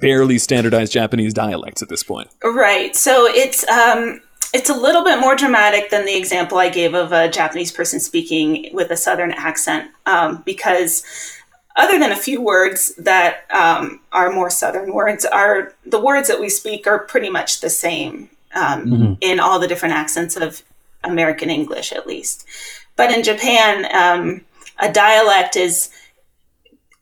barely 0.00 0.38
standardized 0.38 0.92
Japanese 0.92 1.34
dialects 1.34 1.82
at 1.82 1.88
this 1.88 2.02
point? 2.02 2.28
Right. 2.42 2.94
So 2.94 3.26
it's 3.26 3.68
um, 3.68 4.20
it's 4.52 4.70
a 4.70 4.74
little 4.74 5.04
bit 5.04 5.20
more 5.20 5.36
dramatic 5.36 5.90
than 5.90 6.04
the 6.04 6.16
example 6.16 6.58
I 6.58 6.68
gave 6.68 6.94
of 6.94 7.12
a 7.12 7.28
Japanese 7.28 7.72
person 7.72 8.00
speaking 8.00 8.70
with 8.72 8.90
a 8.90 8.96
southern 8.96 9.32
accent, 9.32 9.90
um, 10.06 10.42
because 10.44 11.04
other 11.76 11.98
than 11.98 12.10
a 12.10 12.16
few 12.16 12.40
words 12.40 12.94
that 12.96 13.44
um, 13.50 14.00
are 14.12 14.32
more 14.32 14.50
southern 14.50 14.92
words, 14.92 15.24
are 15.24 15.72
the 15.86 16.00
words 16.00 16.28
that 16.28 16.40
we 16.40 16.48
speak 16.48 16.86
are 16.86 16.98
pretty 16.98 17.30
much 17.30 17.60
the 17.60 17.70
same 17.70 18.28
um, 18.54 18.86
mm-hmm. 18.86 19.12
in 19.20 19.38
all 19.38 19.58
the 19.58 19.68
different 19.68 19.94
accents 19.94 20.36
of 20.36 20.62
American 21.04 21.50
English, 21.50 21.92
at 21.92 22.06
least. 22.06 22.46
But 22.96 23.12
in 23.12 23.22
Japan, 23.22 23.86
um, 23.94 24.44
a 24.78 24.92
dialect 24.92 25.56
is, 25.56 25.90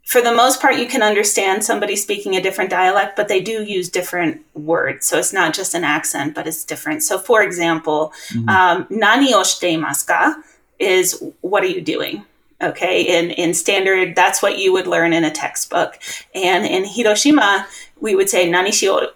for 0.05 0.21
the 0.21 0.35
most 0.35 0.61
part, 0.61 0.77
you 0.77 0.87
can 0.87 1.03
understand 1.03 1.65
somebody 1.65 1.97
speaking 1.97 2.37
a 2.37 2.43
different 2.43 2.71
dialect, 2.71 3.17
but 3.17 3.29
they 3.29 3.41
do 3.41 3.65
use 3.65 3.89
different 3.89 4.45
words. 4.55 5.07
So 5.07 5.19
it's 5.19 5.33
not 5.33 5.55
just 5.55 5.75
an 5.75 5.85
accent, 5.85 6.35
but 6.35 6.47
it's 6.47 6.65
different. 6.65 7.03
So, 7.03 7.19
for 7.19 7.43
example, 7.43 8.13
mm-hmm. 8.29 8.49
um, 8.49 8.87
nani 8.91 9.35
o 9.35 9.41
shitemasu 9.41 10.07
ka 10.07 10.43
is 10.79 11.23
what 11.41 11.63
are 11.63 11.69
you 11.69 11.81
doing? 11.81 12.25
Okay, 12.63 13.03
in, 13.03 13.31
in 13.33 13.53
standard, 13.53 14.15
that's 14.17 14.43
what 14.43 14.59
you 14.59 14.73
would 14.73 14.87
learn 14.87 15.13
in 15.13 15.25
a 15.25 15.31
textbook. 15.31 15.99
And 16.35 16.65
in 16.65 16.87
Hiroshima, 16.87 17.67
we 18.01 18.15
would 18.15 18.31
say 18.31 18.49
nani 18.49 18.71
shioru. 18.71 19.09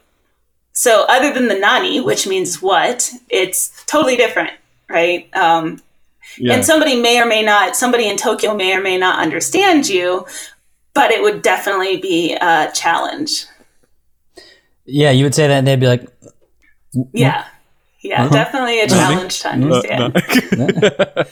So, 0.72 1.04
other 1.08 1.32
than 1.32 1.48
the 1.48 1.58
nani, 1.58 2.00
which 2.00 2.26
means 2.26 2.60
what, 2.62 3.12
it's 3.28 3.84
totally 3.86 4.16
different 4.16 4.50
right? 4.90 5.34
Um, 5.34 5.80
yeah. 6.36 6.54
And 6.54 6.64
somebody 6.64 7.00
may 7.00 7.20
or 7.20 7.26
may 7.26 7.42
not, 7.42 7.76
somebody 7.76 8.08
in 8.08 8.16
Tokyo 8.16 8.54
may 8.54 8.74
or 8.74 8.82
may 8.82 8.98
not 8.98 9.20
understand 9.20 9.88
you, 9.88 10.26
but 10.94 11.10
it 11.10 11.22
would 11.22 11.42
definitely 11.42 11.96
be 11.96 12.34
a 12.34 12.70
challenge. 12.74 13.46
Yeah, 14.84 15.10
you 15.10 15.24
would 15.24 15.34
say 15.34 15.46
that, 15.46 15.58
and 15.58 15.66
they'd 15.66 15.78
be 15.78 15.86
like, 15.86 16.08
"Yeah, 17.12 17.46
yeah, 18.00 18.24
uh-huh. 18.24 18.34
definitely 18.34 18.80
a 18.80 18.88
challenge 18.88 19.40
to 19.40 19.48
understand." 19.50 20.16
Uh, 20.52 21.24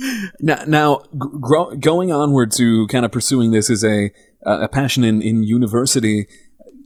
now, 0.40 0.64
now 0.66 1.02
gro- 1.16 1.76
going 1.76 2.10
onward 2.10 2.50
to 2.52 2.86
kind 2.88 3.04
of 3.04 3.12
pursuing 3.12 3.52
this 3.52 3.70
as 3.70 3.84
a 3.84 4.10
a 4.42 4.68
passion 4.68 5.04
in, 5.04 5.22
in 5.22 5.42
university, 5.42 6.26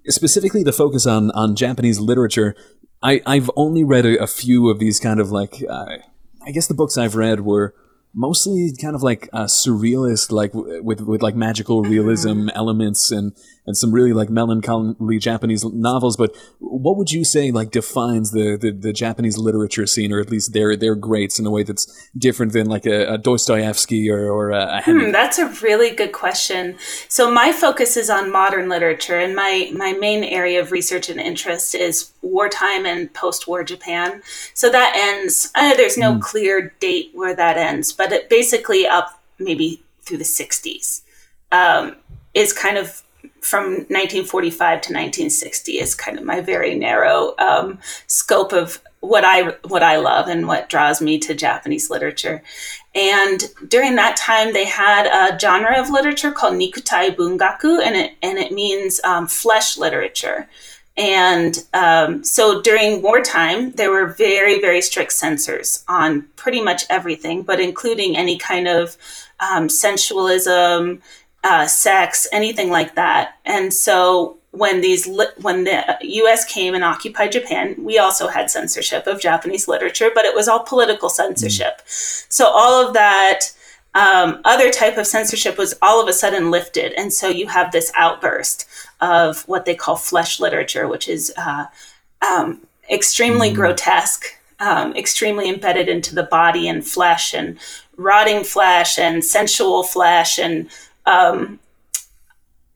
specifically 0.07 0.63
the 0.63 0.73
focus 0.73 1.07
on 1.07 1.31
on 1.33 1.57
Japanese 1.57 2.01
literature. 2.01 2.55
I 3.03 3.23
I've 3.27 3.51
only 3.57 3.85
read 3.85 4.07
a, 4.07 4.23
a 4.23 4.27
few 4.27 4.69
of 4.69 4.79
these 4.79 5.01
kind 5.01 5.21
of 5.21 5.31
like 5.31 5.65
uh, 5.69 5.99
I 6.47 6.51
guess 6.53 6.67
the 6.67 6.75
books 6.75 6.97
I've 6.97 7.17
read 7.17 7.41
were 7.41 7.75
mostly 8.15 8.73
kind 8.81 8.95
of 8.95 9.03
like 9.03 9.29
uh, 9.33 9.45
surrealist, 9.45 10.31
like 10.31 10.53
with 10.55 11.01
with 11.01 11.23
like 11.23 11.35
magical 11.35 11.83
realism 11.95 12.49
elements 12.55 13.11
and 13.11 13.33
and 13.67 13.77
some 13.77 13.93
really 13.93 14.13
like 14.13 14.29
melancholy 14.29 15.19
Japanese 15.19 15.65
novels. 15.65 16.17
But 16.17 16.35
what 16.59 16.97
would 16.97 17.13
you 17.13 17.25
say 17.25 17.51
like 17.51 17.71
defines 17.71 18.33
the, 18.33 18.57
the, 18.61 18.73
the 18.73 18.93
Japanese 18.93 19.39
literature 19.39 19.87
scene, 19.87 20.13
or 20.13 20.21
at 20.21 20.29
least 20.29 20.53
their 20.53 20.77
their 20.77 20.95
greats 20.95 21.39
in 21.39 21.47
a 21.47 21.51
way 21.51 21.63
that's 21.63 22.11
different 22.19 22.53
than 22.53 22.67
like 22.67 22.85
a, 22.85 23.15
a 23.15 23.19
Dostoevsky 23.19 24.11
or, 24.11 24.31
or 24.31 24.51
a, 24.51 24.83
hmm, 24.83 25.13
That's 25.13 25.39
a 25.39 25.47
really 25.63 25.91
good 25.91 26.13
question. 26.13 26.77
So 27.09 27.31
my 27.31 27.53
focus 27.53 27.97
is 27.97 28.11
on 28.11 28.33
modern 28.33 28.69
literature, 28.69 29.19
and 29.19 29.37
my 29.37 29.71
my 29.75 29.93
main 29.93 30.25
area 30.25 30.61
of 30.61 30.73
research 30.73 31.09
and 31.09 31.21
interest 31.21 31.75
is 31.75 32.13
wartime 32.23 32.87
and 32.87 33.13
post-war 33.15 33.65
Japan. 33.65 34.23
So 34.53 34.69
that 34.71 34.95
ends. 34.97 35.51
Uh, 35.55 35.75
there's 35.75 35.97
no 35.97 36.15
mm. 36.15 36.21
clear 36.21 36.75
date 36.81 37.13
where 37.15 37.37
that 37.37 37.57
ends, 37.57 37.93
but 38.01 38.13
it 38.13 38.31
basically 38.31 38.87
up 38.87 39.23
maybe 39.39 39.83
through 40.01 40.17
the 40.17 40.25
60s 40.25 41.03
um, 41.53 41.95
is 42.33 42.51
kind 42.51 42.79
of 42.79 43.03
from 43.43 43.65
1945 43.89 44.57
to 44.57 44.93
1960 44.95 45.73
is 45.73 45.95
kind 45.95 46.19
of 46.19 46.25
my 46.25 46.41
very 46.41 46.75
narrow 46.75 47.35
um, 47.39 47.79
scope 48.07 48.55
of 48.55 48.81
what 49.01 49.23
I 49.23 49.51
what 49.67 49.83
I 49.83 49.97
love 49.97 50.29
and 50.29 50.47
what 50.47 50.71
draws 50.71 51.03
me 51.03 51.19
to 51.19 51.35
Japanese 51.35 51.91
literature. 51.91 52.43
And 52.95 53.43
during 53.69 53.97
that 53.97 54.17
time, 54.17 54.55
they 54.55 54.65
had 54.65 55.07
a 55.07 55.39
genre 55.39 55.79
of 55.79 55.91
literature 55.91 56.33
called 56.33 56.55
Nikutai 56.55 57.15
Bungaku, 57.15 57.83
and 57.83 57.97
it 57.97 58.13
and 58.23 58.39
it 58.39 58.53
means 58.53 59.01
um, 59.05 59.27
flesh 59.27 59.77
literature. 59.77 60.49
And 60.97 61.65
um, 61.73 62.25
so 62.25 62.61
during 62.61 63.01
wartime, 63.03 63.73
there 63.73 63.91
were 63.91 64.07
very, 64.07 64.61
very 64.61 64.83
strict 64.83 65.13
censors 65.13 65.85
on 65.89 66.23
pretty 66.37 66.61
much 66.61 66.85
everything, 66.91 67.43
but 67.43 67.61
including 67.61 68.17
any 68.17 68.37
kind 68.37 68.69
of 68.69 68.97
um, 69.41 69.69
sensualism, 69.69 71.01
uh, 71.45 71.67
sex, 71.67 72.27
anything 72.33 72.71
like 72.71 72.97
that. 72.97 73.39
And 73.47 73.73
so 73.73 74.37
when 74.51 74.81
these 74.81 75.07
li- 75.07 75.27
when 75.41 75.65
the 75.65 75.97
U.S. 76.03 76.45
came 76.45 76.75
and 76.75 76.85
occupied 76.85 77.33
Japan, 77.33 77.77
we 77.79 77.99
also 77.99 78.27
had 78.29 78.51
censorship 78.51 79.07
of 79.07 79.21
Japanese 79.21 79.69
literature, 79.69 80.11
but 80.15 80.25
it 80.25 80.35
was 80.35 80.49
all 80.49 80.61
political 80.61 81.09
censorship. 81.09 81.79
Mm. 81.79 82.27
So 82.33 82.47
all 82.47 82.87
of 82.87 82.95
that 82.95 83.53
um, 83.95 84.41
other 84.45 84.71
type 84.71 84.97
of 84.97 85.07
censorship 85.07 85.59
was 85.59 85.75
all 85.83 86.01
of 86.01 86.09
a 86.09 86.13
sudden 86.13 86.51
lifted, 86.51 86.93
and 86.93 87.13
so 87.13 87.29
you 87.29 87.49
have 87.49 87.73
this 87.73 87.91
outburst 87.97 88.67
of 89.01 89.43
what 89.49 89.65
they 89.65 89.75
call 89.75 89.97
flesh 89.97 90.39
literature, 90.39 90.87
which 90.87 91.09
is 91.09 91.33
uh, 91.37 91.67
um, 92.23 92.61
extremely 92.91 93.51
mm. 93.51 93.55
grotesque. 93.55 94.25
Um, 94.63 94.95
extremely 94.95 95.49
embedded 95.49 95.89
into 95.89 96.15
the 96.15 96.25
body 96.25 96.69
and 96.69 96.87
flesh 96.87 97.33
and 97.33 97.59
rotting 97.97 98.45
flesh 98.45 98.99
and 98.99 99.25
sensual 99.25 99.83
flesh 99.83 100.39
and 100.39 100.69
um, 101.07 101.59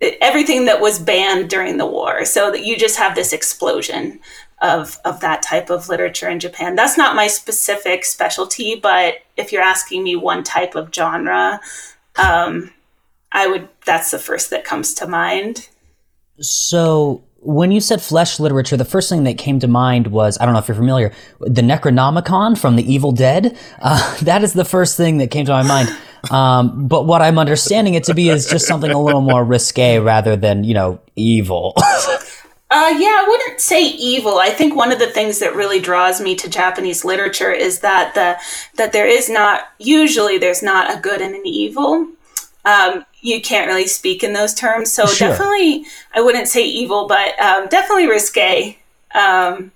everything 0.00 0.64
that 0.64 0.80
was 0.80 0.99
banned 0.99 1.50
during 1.50 1.76
the 1.76 1.87
war. 1.87 2.25
So 2.25 2.50
that 2.50 2.64
you 2.64 2.78
just 2.78 2.97
have 2.97 3.14
this 3.14 3.35
explosion 3.35 4.21
of 4.62 4.99
of 5.04 5.20
that 5.20 5.42
type 5.42 5.70
of 5.70 5.88
literature 5.88 6.28
in 6.28 6.40
Japan. 6.40 6.75
That's 6.75 6.96
not 6.96 7.16
my 7.16 7.26
specific 7.26 8.04
specialty, 8.04 8.76
but 8.76 9.16
if 9.37 9.52
you're 9.52 9.62
asking 9.62 10.04
me 10.04 10.16
one 10.16 10.42
type 10.42 10.75
of 10.75 10.94
genre, 10.94 11.61
um, 12.16 12.73
I 13.32 13.46
would. 13.46 13.68
That's 13.84 14.11
the 14.11 14.18
first 14.18 14.50
that 14.50 14.64
comes 14.64 14.94
to 14.94 15.06
mind. 15.06 15.68
So 16.40 17.23
when 17.40 17.70
you 17.70 17.80
said 17.80 18.00
flesh 18.00 18.40
literature, 18.40 18.76
the 18.76 18.84
first 18.84 19.08
thing 19.08 19.25
that 19.25 19.37
came 19.37 19.61
to 19.61 19.68
mind 19.68 20.08
was 20.08 20.38
I 20.40 20.44
don't 20.44 20.54
know 20.54 20.61
if 20.61 20.68
you're 20.68 20.76
familiar, 20.76 21.12
the 21.40 21.62
Necronomicon 21.62 22.56
from 22.56 22.76
the 22.76 22.92
Evil 22.92 23.12
Dead. 23.12 23.56
Uh, 23.80 24.16
that 24.23 24.42
is 24.42 24.52
the 24.52 24.64
first 24.64 24.96
thing 24.96 25.18
that 25.18 25.30
came 25.30 25.46
to 25.46 25.52
my 25.52 25.62
mind. 25.62 25.88
Um, 26.30 26.88
but 26.88 27.02
what 27.02 27.20
I'm 27.20 27.38
understanding 27.38 27.94
it 27.94 28.04
to 28.04 28.14
be 28.14 28.30
is 28.30 28.46
just 28.49 28.66
something 28.66 28.90
a 28.90 29.00
little 29.00 29.20
more 29.20 29.44
risque 29.44 29.99
rather 29.99 30.37
than 30.37 30.64
you 30.64 30.75
know 30.75 31.00
evil. 31.16 31.75
Uh, 32.76 32.92
yeah, 32.98 33.22
I 33.22 33.26
wouldn't 33.28 33.60
say 33.60 33.84
evil. 33.84 34.38
I 34.38 34.50
think 34.50 34.74
one 34.74 34.90
of 34.90 34.98
the 34.98 35.06
things 35.06 35.38
that 35.38 35.54
really 35.54 35.78
draws 35.78 36.20
me 36.20 36.34
to 36.34 36.50
Japanese 36.50 37.04
literature 37.04 37.52
is 37.52 37.78
that 37.80 38.14
the 38.14 38.36
that 38.76 38.90
there 38.90 39.06
is 39.06 39.30
not 39.30 39.68
usually 39.78 40.38
there's 40.38 40.60
not 40.60 40.92
a 40.92 41.00
good 41.00 41.20
and 41.20 41.36
an 41.36 41.46
evil. 41.46 42.08
Um, 42.64 43.06
you 43.20 43.40
can't 43.40 43.68
really 43.68 43.86
speak 43.86 44.24
in 44.24 44.32
those 44.32 44.52
terms, 44.54 44.90
so 44.90 45.06
sure. 45.06 45.28
definitely 45.28 45.86
I 46.16 46.20
wouldn't 46.20 46.48
say 46.48 46.64
evil, 46.64 47.06
but 47.06 47.38
um, 47.38 47.68
definitely 47.68 48.08
risque. 48.08 48.76
Um, 49.14 49.70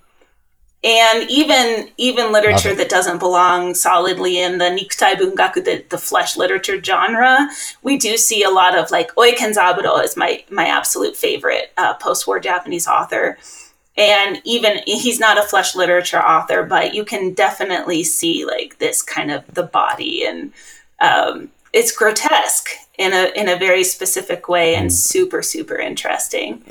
and 0.85 1.28
even 1.28 1.88
even 1.97 2.30
literature 2.32 2.73
that 2.75 2.88
doesn't 2.88 3.18
belong 3.18 3.75
solidly 3.75 4.38
in 4.38 4.58
the 4.58 4.66
Nikutai 4.66 5.14
Bungaku, 5.14 5.64
the, 5.64 5.85
the 5.88 5.99
flesh 5.99 6.37
literature 6.37 6.82
genre, 6.82 7.49
we 7.82 7.99
do 7.99 8.16
see 8.16 8.44
a 8.44 8.50
lot 8.50 8.78
of 8.78 8.90
like 8.92 9.11
Oe 9.16 9.32
Kenzaburo 9.32 10.02
is 10.04 10.16
my 10.16 10.44
my 10.50 10.66
absolute 10.66 11.16
favorite 11.16 11.73
uh, 11.78 11.94
post-war 11.94 12.38
Japanese 12.38 12.87
author. 12.87 13.38
And 13.97 14.40
even 14.44 14.78
he's 14.87 15.18
not 15.18 15.38
a 15.38 15.42
flesh 15.42 15.75
literature 15.75 16.20
author, 16.20 16.62
but 16.62 16.94
you 16.94 17.04
can 17.04 17.35
definitely 17.35 18.04
see 18.04 18.47
like 18.47 18.78
this 18.78 19.02
kind 19.02 19.32
of 19.32 19.42
the 19.52 19.64
body 19.64 20.25
and 20.25 20.52
um, 21.00 21.50
it's 21.73 21.90
grotesque 21.90 22.70
in 22.99 23.12
a 23.12 23.32
in 23.35 23.49
a 23.49 23.58
very 23.58 23.82
specific 23.82 24.49
way 24.49 24.76
and 24.76 24.90
mm. 24.90 24.92
super 24.92 25.42
super 25.42 25.76
interesting. 25.76 26.62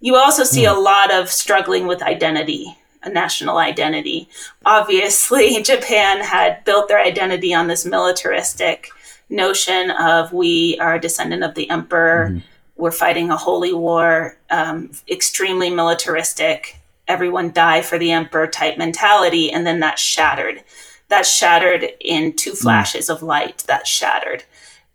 You 0.00 0.16
also 0.16 0.44
see 0.44 0.64
mm. 0.64 0.76
a 0.76 0.78
lot 0.78 1.10
of 1.10 1.30
struggling 1.30 1.86
with 1.86 2.02
identity 2.02 2.76
a 3.04 3.10
national 3.10 3.58
identity. 3.58 4.28
Obviously, 4.64 5.62
Japan 5.62 6.22
had 6.22 6.64
built 6.64 6.88
their 6.88 7.00
identity 7.00 7.54
on 7.54 7.66
this 7.66 7.84
militaristic 7.84 8.90
notion 9.28 9.90
of 9.90 10.32
we 10.32 10.78
are 10.78 10.94
a 10.94 11.00
descendant 11.00 11.42
of 11.42 11.54
the 11.54 11.68
emperor, 11.70 12.28
mm-hmm. 12.30 12.38
we're 12.76 12.90
fighting 12.90 13.30
a 13.30 13.36
holy 13.36 13.72
war, 13.72 14.36
um, 14.50 14.90
extremely 15.08 15.70
militaristic, 15.70 16.80
everyone 17.08 17.52
die 17.52 17.82
for 17.82 17.98
the 17.98 18.12
emperor 18.12 18.46
type 18.46 18.78
mentality, 18.78 19.50
and 19.50 19.66
then 19.66 19.80
that 19.80 19.98
shattered. 19.98 20.62
That 21.08 21.26
shattered 21.26 21.86
in 22.00 22.34
two 22.34 22.52
mm. 22.52 22.58
flashes 22.58 23.10
of 23.10 23.22
light. 23.22 23.64
That 23.66 23.86
shattered, 23.86 24.44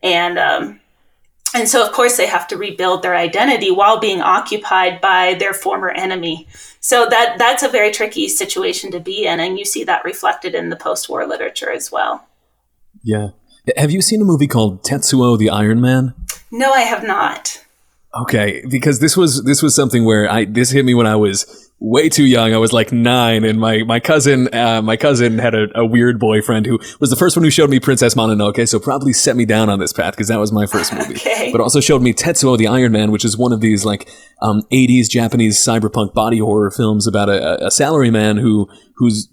and 0.02 0.40
um, 0.40 0.80
and 1.54 1.70
so 1.70 1.86
of 1.86 1.94
course 1.94 2.18
they 2.18 2.28
have 2.28 2.48
to 2.48 2.58
rebuild 2.58 3.04
their 3.04 3.16
identity 3.16 3.72
while 3.72 4.00
being 4.00 4.22
occupied 4.22 5.02
by 5.02 5.36
their 5.36 5.54
former 5.54 5.90
enemy 5.90 6.48
so 6.80 7.08
that 7.10 7.38
that's 7.38 7.64
a 7.64 7.70
very 7.70 7.92
tricky 7.92 8.28
situation 8.28 8.92
to 8.92 9.00
be 9.00 9.26
in 9.26 9.40
and 9.40 9.60
you 9.60 9.66
see 9.66 9.84
that 9.84 10.04
reflected 10.04 10.56
in 10.56 10.70
the 10.70 10.76
post-war 10.76 11.26
literature 11.28 11.72
as 11.72 11.92
well. 11.92 12.28
Yeah. 13.04 13.30
Have 13.78 13.92
you 13.92 14.02
seen 14.02 14.22
a 14.22 14.26
movie 14.26 14.48
called 14.48 14.84
tetsuo 14.84 15.38
the 15.38 15.50
iron 15.50 15.82
man? 15.82 16.14
No 16.52 16.72
i 16.72 16.82
have 16.82 17.04
not. 17.04 17.64
Okay 18.16 18.64
because 18.70 19.00
this 19.00 19.16
was 19.16 19.44
this 19.44 19.62
was 19.62 19.76
something 19.76 20.06
where 20.06 20.30
i 20.30 20.46
this 20.46 20.72
hit 20.72 20.86
me 20.86 20.94
when 20.94 21.08
i 21.08 21.16
was 21.16 21.69
way 21.80 22.10
too 22.10 22.26
young. 22.26 22.54
I 22.54 22.58
was 22.58 22.74
like 22.74 22.92
nine, 22.92 23.44
and 23.44 23.60
my 23.60 23.84
my 23.84 24.00
cousin 24.00 24.54
uh, 24.54 24.82
my 24.82 24.98
cousin 24.98 25.38
had 25.38 25.56
a, 25.56 25.68
a, 25.76 25.86
weird 25.86 26.20
boyfriend 26.20 26.66
who 26.66 26.80
was 27.00 27.10
the 27.10 27.16
first 27.16 27.36
one 27.36 27.44
who 27.44 27.50
showed 27.50 27.70
me 27.70 27.80
Princess 27.80 28.16
Mononoke. 28.16 28.68
So 28.68 28.80
probably 28.80 29.14
set 29.14 29.36
me 29.36 29.46
down 29.46 29.70
on 29.70 29.80
this 29.80 29.94
path 29.94 30.14
because 30.14 30.28
that 30.28 30.40
was 30.40 30.52
my 30.52 30.66
first 30.66 30.94
movie. 30.94 31.16
okay. 31.16 31.52
But 31.52 31.62
also 31.62 31.80
showed 31.80 32.02
me 32.02 32.14
Tetsuo 32.14 32.58
the 32.58 32.68
Iron 32.68 32.92
Man, 32.92 33.12
which 33.12 33.26
is 33.26 33.38
one 33.38 33.54
of 33.54 33.62
these 33.62 33.86
like 33.86 34.10
um, 34.42 34.64
80s 34.72 35.10
Japanese 35.10 35.58
cyberpunk 35.58 36.14
body 36.14 36.40
horror 36.40 36.72
films 36.72 37.08
about 37.08 37.30
a, 37.30 37.66
a 37.66 37.70
salaryman 37.70 38.40
who 38.40 38.70
who's 38.96 39.30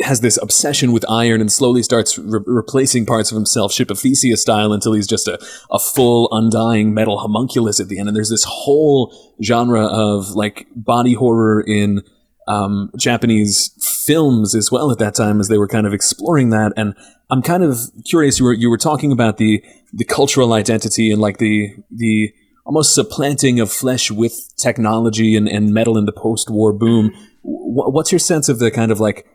has 0.00 0.20
this 0.20 0.38
obsession 0.40 0.92
with 0.92 1.04
iron 1.08 1.40
and 1.40 1.50
slowly 1.50 1.82
starts 1.82 2.18
re- 2.18 2.40
replacing 2.46 3.04
parts 3.04 3.30
of 3.32 3.36
himself 3.36 3.72
Ship 3.72 3.90
of 3.90 3.98
Theseus 3.98 4.40
style 4.40 4.72
until 4.72 4.92
he's 4.92 5.06
just 5.06 5.26
a, 5.26 5.38
a 5.70 5.78
full 5.78 6.28
undying 6.30 6.94
metal 6.94 7.18
homunculus 7.18 7.80
at 7.80 7.88
the 7.88 7.98
end. 7.98 8.08
And 8.08 8.16
there's 8.16 8.30
this 8.30 8.44
whole 8.44 9.12
genre 9.42 9.86
of 9.86 10.30
like 10.30 10.66
body 10.76 11.14
horror 11.14 11.60
in 11.60 12.02
um, 12.46 12.90
Japanese 12.96 13.72
films 14.06 14.54
as 14.54 14.70
well 14.70 14.90
at 14.90 14.98
that 14.98 15.14
time 15.14 15.40
as 15.40 15.48
they 15.48 15.58
were 15.58 15.68
kind 15.68 15.86
of 15.86 15.92
exploring 15.92 16.50
that. 16.50 16.72
And 16.76 16.94
I'm 17.30 17.42
kind 17.42 17.62
of 17.62 17.78
curious. 18.06 18.38
You 18.38 18.46
were 18.46 18.54
you 18.54 18.70
were 18.70 18.78
talking 18.78 19.12
about 19.12 19.36
the 19.36 19.62
the 19.92 20.04
cultural 20.04 20.52
identity 20.54 21.10
and 21.10 21.20
like 21.20 21.38
the 21.38 21.74
the 21.90 22.32
almost 22.64 22.94
supplanting 22.94 23.60
of 23.60 23.72
flesh 23.72 24.10
with 24.10 24.54
technology 24.56 25.36
and, 25.36 25.48
and 25.48 25.72
metal 25.72 25.96
in 25.96 26.04
the 26.04 26.12
post-war 26.12 26.72
boom. 26.72 27.12
What's 27.42 28.12
your 28.12 28.18
sense 28.18 28.48
of 28.48 28.58
the 28.58 28.70
kind 28.70 28.92
of 28.92 29.00
like 29.00 29.26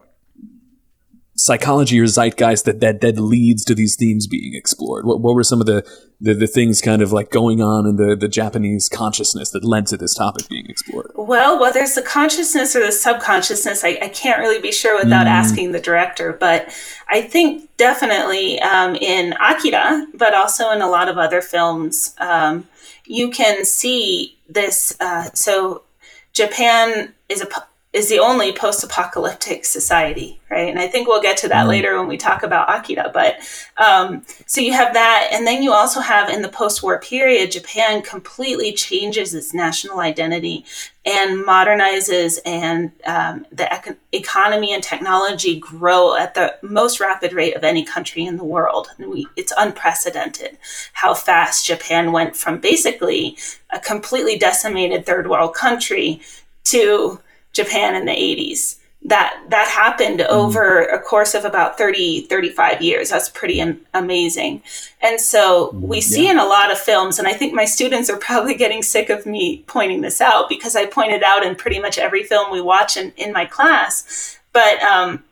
psychology 1.43 1.99
or 1.99 2.07
zeitgeist 2.07 2.63
that, 2.63 2.79
that 2.79 3.01
that 3.01 3.19
leads 3.19 3.65
to 3.65 3.75
these 3.75 3.97
themes 3.97 4.27
being 4.27 4.53
explored? 4.55 5.05
What, 5.05 5.19
what 5.19 5.35
were 5.35 5.43
some 5.43 5.59
of 5.59 5.67
the, 5.67 5.85
the, 6.21 6.33
the 6.33 6.47
things 6.47 6.79
kind 6.79 7.01
of 7.01 7.11
like 7.11 7.31
going 7.31 7.61
on 7.61 7.85
in 7.85 7.97
the, 7.97 8.15
the 8.15 8.29
Japanese 8.29 8.87
consciousness 8.87 9.49
that 9.49 9.65
led 9.65 9.85
to 9.87 9.97
this 9.97 10.15
topic 10.15 10.47
being 10.47 10.67
explored? 10.69 11.11
Well, 11.15 11.59
whether 11.59 11.81
it's 11.81 11.95
the 11.95 12.01
consciousness 12.01 12.77
or 12.77 12.85
the 12.85 12.93
subconsciousness, 12.93 13.83
I, 13.83 13.99
I 14.01 14.07
can't 14.07 14.39
really 14.39 14.61
be 14.61 14.71
sure 14.71 14.97
without 14.97 15.27
mm. 15.27 15.31
asking 15.31 15.73
the 15.73 15.81
director. 15.81 16.31
But 16.31 16.73
I 17.09 17.19
think 17.21 17.69
definitely 17.75 18.61
um, 18.61 18.95
in 18.95 19.33
Akira, 19.33 20.07
but 20.13 20.33
also 20.33 20.71
in 20.71 20.81
a 20.81 20.87
lot 20.87 21.09
of 21.09 21.17
other 21.17 21.41
films, 21.41 22.15
um, 22.19 22.69
you 23.05 23.29
can 23.29 23.65
see 23.65 24.37
this. 24.47 24.95
Uh, 25.01 25.25
so 25.33 25.83
Japan 26.31 27.13
is 27.27 27.41
a 27.41 27.47
is 27.93 28.09
the 28.09 28.17
only 28.17 28.51
post-apocalyptic 28.51 29.63
society, 29.63 30.41
right? 30.49 30.67
And 30.67 30.79
I 30.79 30.87
think 30.87 31.07
we'll 31.07 31.21
get 31.21 31.37
to 31.37 31.47
that 31.49 31.65
mm. 31.65 31.69
later 31.69 31.99
when 31.99 32.07
we 32.07 32.17
talk 32.17 32.41
about 32.41 32.67
Akira. 32.67 33.11
But 33.13 33.37
um, 33.77 34.25
so 34.47 34.61
you 34.61 34.73
have 34.73 34.93
that, 34.95 35.29
and 35.31 35.45
then 35.45 35.61
you 35.61 35.71
also 35.71 35.99
have 35.99 36.27
in 36.27 36.41
the 36.41 36.49
post-war 36.49 36.99
period, 36.99 37.51
Japan 37.51 38.01
completely 38.01 38.73
changes 38.73 39.35
its 39.35 39.53
national 39.53 39.99
identity 39.99 40.65
and 41.05 41.45
modernizes, 41.45 42.39
and 42.45 42.91
um, 43.05 43.45
the 43.51 43.65
econ- 43.65 43.97
economy 44.11 44.73
and 44.73 44.81
technology 44.81 45.59
grow 45.59 46.15
at 46.15 46.33
the 46.33 46.57
most 46.63 46.99
rapid 46.99 47.31
rate 47.31 47.55
of 47.55 47.63
any 47.63 47.83
country 47.85 48.25
in 48.25 48.37
the 48.37 48.43
world. 48.43 48.87
And 48.97 49.11
we, 49.11 49.27
it's 49.35 49.53
unprecedented 49.55 50.57
how 50.93 51.13
fast 51.13 51.67
Japan 51.67 52.11
went 52.11 52.35
from 52.35 52.59
basically 52.59 53.37
a 53.69 53.79
completely 53.79 54.37
decimated 54.39 55.05
third 55.05 55.29
world 55.29 55.53
country 55.53 56.21
to 56.63 57.19
Japan 57.53 57.95
in 57.95 58.05
the 58.05 58.11
80s. 58.11 58.79
That 59.05 59.37
that 59.49 59.67
happened 59.67 60.19
mm. 60.19 60.27
over 60.27 60.83
a 60.85 60.97
course 60.97 61.33
of 61.33 61.43
about 61.43 61.77
30 61.77 62.21
35 62.21 62.81
years. 62.81 63.09
That's 63.09 63.27
pretty 63.27 63.59
am- 63.59 63.81
amazing. 63.93 64.63
And 65.01 65.19
so 65.19 65.71
mm, 65.73 65.81
we 65.81 65.99
see 65.99 66.29
in 66.29 66.39
a 66.39 66.45
lot 66.45 66.71
of 66.71 66.77
films 66.77 67.19
and 67.19 67.27
I 67.27 67.33
think 67.33 67.53
my 67.53 67.65
students 67.65 68.09
are 68.09 68.17
probably 68.17 68.55
getting 68.55 68.81
sick 68.81 69.09
of 69.09 69.25
me 69.25 69.63
pointing 69.67 70.01
this 70.01 70.21
out 70.21 70.47
because 70.47 70.77
I 70.77 70.85
point 70.85 71.11
it 71.11 71.21
out 71.21 71.45
in 71.45 71.55
pretty 71.55 71.79
much 71.79 71.97
every 71.97 72.23
film 72.23 72.49
we 72.49 72.61
watch 72.61 72.95
in, 72.95 73.11
in 73.17 73.33
my 73.33 73.45
class. 73.45 74.39
But 74.53 74.81
um, 74.83 75.23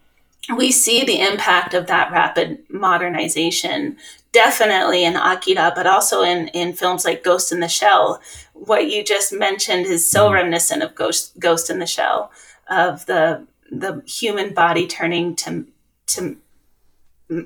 we 0.58 0.72
see 0.72 1.06
the 1.06 1.22
impact 1.22 1.74
of 1.74 1.88
that 1.88 2.12
rapid 2.12 2.60
modernization 2.70 3.96
definitely 4.32 5.04
in 5.04 5.16
Akira, 5.16 5.74
but 5.76 5.88
also 5.88 6.22
in, 6.22 6.48
in 6.50 6.74
films 6.74 7.06
like 7.06 7.24
Ghost 7.24 7.52
in 7.52 7.60
the 7.60 7.68
Shell. 7.68 8.22
What 8.66 8.92
you 8.92 9.04
just 9.04 9.34
mentioned 9.34 9.88
is 9.88 10.10
so 10.10 10.26
mm-hmm. 10.26 10.36
reminiscent 10.36 10.84
of 10.84 10.94
Ghost, 10.94 11.40
Ghost 11.40 11.70
in 11.70 11.80
the 11.80 11.88
Shell, 11.88 12.32
of 12.70 13.06
the 13.08 13.46
the 13.72 14.04
human 14.06 14.54
body 14.54 14.86
turning 14.88 15.36
to 15.38 15.66
to 16.08 16.38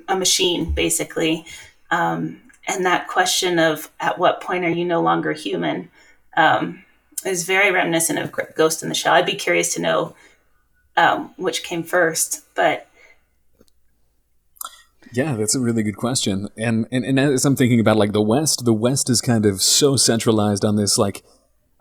a 0.08 0.15
machine, 0.17 0.73
basically, 0.73 1.45
um, 1.89 2.41
and 2.67 2.86
that 2.86 3.08
question 3.08 3.60
of 3.60 3.91
at 3.99 4.17
what 4.17 4.41
point 4.41 4.65
are 4.65 4.69
you 4.69 4.84
no 4.84 5.01
longer 5.01 5.32
human 5.32 5.89
um, 6.36 6.84
is 7.25 7.45
very 7.45 7.71
reminiscent 7.71 8.19
of 8.19 8.34
Ghost 8.56 8.84
in 8.84 8.89
the 8.89 8.95
Shell. 8.95 9.13
I'd 9.13 9.25
be 9.25 9.36
curious 9.36 9.73
to 9.75 9.82
know 9.82 10.15
um, 10.97 11.34
which 11.38 11.63
came 11.63 11.84
first, 11.84 12.43
but 12.56 12.88
yeah, 15.15 15.36
that's 15.36 15.56
a 15.56 15.60
really 15.60 15.82
good 15.82 15.97
question. 15.97 16.49
And, 16.58 16.88
and 16.91 17.06
and 17.06 17.19
as 17.19 17.45
I'm 17.45 17.56
thinking 17.56 17.80
about 17.80 17.97
like 17.97 18.12
the 18.12 18.21
West, 18.21 18.65
the 18.65 18.73
West 18.73 19.10
is 19.10 19.21
kind 19.21 19.45
of 19.45 19.62
so 19.62 19.95
centralized 19.95 20.65
on 20.65 20.75
this 20.75 20.97
like 20.97 21.23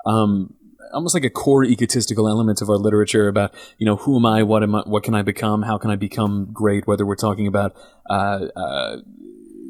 um 0.06 0.54
almost 0.92 1.14
like 1.14 1.24
a 1.24 1.30
core 1.30 1.64
egotistical 1.64 2.28
element 2.28 2.62
of 2.62 2.70
our 2.70 2.76
literature 2.76 3.26
about 3.26 3.52
you 3.78 3.86
know 3.86 3.96
who 3.96 4.16
am 4.16 4.24
I, 4.24 4.42
what 4.44 4.62
am 4.62 4.74
I, 4.76 4.82
what 4.86 5.02
can 5.02 5.14
I 5.14 5.22
become, 5.22 5.62
how 5.62 5.78
can 5.78 5.90
I 5.90 5.96
become 5.96 6.48
great? 6.52 6.86
Whether 6.86 7.04
we're 7.04 7.16
talking 7.16 7.46
about 7.46 7.74
uh, 8.08 8.46
uh, 8.56 8.96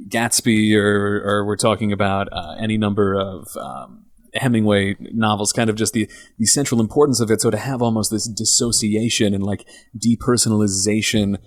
Gatsby 0.09 0.77
or 0.77 1.23
or 1.25 1.47
we're 1.47 1.57
talking 1.57 1.93
about 1.93 2.29
uh, 2.33 2.57
any 2.59 2.77
number 2.77 3.15
of 3.15 3.57
um, 3.57 4.05
Hemingway 4.35 4.97
novels, 5.01 5.53
kind 5.53 5.71
of 5.71 5.77
just 5.77 5.95
the 5.95 6.09
the 6.39 6.47
central 6.47 6.81
importance 6.81 7.21
of 7.21 7.31
it. 7.31 7.41
So 7.41 7.51
to 7.51 7.57
have 7.57 7.81
almost 7.81 8.11
this 8.11 8.29
dissociation 8.29 9.33
and 9.33 9.43
like 9.43 9.67
depersonalization 9.99 11.39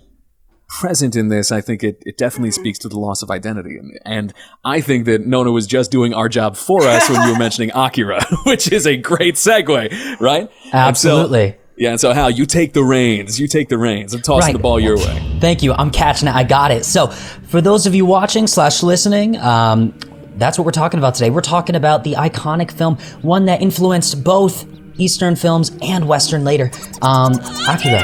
present 0.68 1.16
in 1.16 1.28
this, 1.28 1.50
I 1.50 1.60
think 1.60 1.82
it, 1.82 2.02
it 2.04 2.16
definitely 2.18 2.50
speaks 2.50 2.78
to 2.80 2.88
the 2.88 2.98
loss 2.98 3.22
of 3.22 3.30
identity. 3.30 3.78
And, 3.78 3.98
and 4.04 4.34
I 4.64 4.80
think 4.80 5.06
that 5.06 5.26
Nona 5.26 5.50
was 5.50 5.66
just 5.66 5.90
doing 5.90 6.12
our 6.14 6.28
job 6.28 6.56
for 6.56 6.82
us 6.84 7.08
when 7.08 7.20
you 7.26 7.32
were 7.32 7.38
mentioning 7.38 7.70
Akira, 7.74 8.24
which 8.46 8.70
is 8.70 8.86
a 8.86 8.96
great 8.96 9.34
segue, 9.36 10.20
right? 10.20 10.42
And 10.42 10.50
so- 10.72 10.76
Absolutely. 10.76 11.56
yeah, 11.76 11.90
and 11.92 12.00
so 12.00 12.12
Hal, 12.12 12.30
you 12.30 12.44
take 12.46 12.74
the 12.74 12.84
reins. 12.84 13.40
You 13.40 13.48
take 13.48 13.68
the 13.70 13.78
reins. 13.78 14.12
I'm 14.14 14.20
tossing 14.20 14.48
Right. 14.48 14.52
the 14.52 14.58
ball 14.58 14.78
your 14.78 14.96
way. 14.98 15.38
Thank 15.40 15.62
you. 15.62 15.72
I'm 15.72 15.90
catching 15.90 16.28
it. 16.28 16.34
I 16.34 16.44
got 16.44 16.70
it. 16.70 16.84
So, 16.84 17.06
for 17.06 17.60
those 17.60 17.86
of 17.86 17.94
you 17.94 18.04
watching 18.04 18.46
slash 18.46 18.82
listening, 18.82 19.36
um, 19.38 19.98
that's 20.36 20.58
what 20.58 20.64
we're 20.66 20.70
talking 20.72 20.98
about 20.98 21.14
today. 21.14 21.30
We're 21.30 21.40
talking 21.40 21.76
about 21.76 22.04
the 22.04 22.12
iconic 22.14 22.70
film, 22.70 22.96
one 23.22 23.46
that 23.46 23.62
influenced 23.62 24.22
both 24.22 24.66
Eastern 24.98 25.34
films 25.36 25.70
and 25.80 26.06
Western 26.06 26.44
later. 26.44 26.70
Um, 27.02 27.32
Akira. 27.68 28.02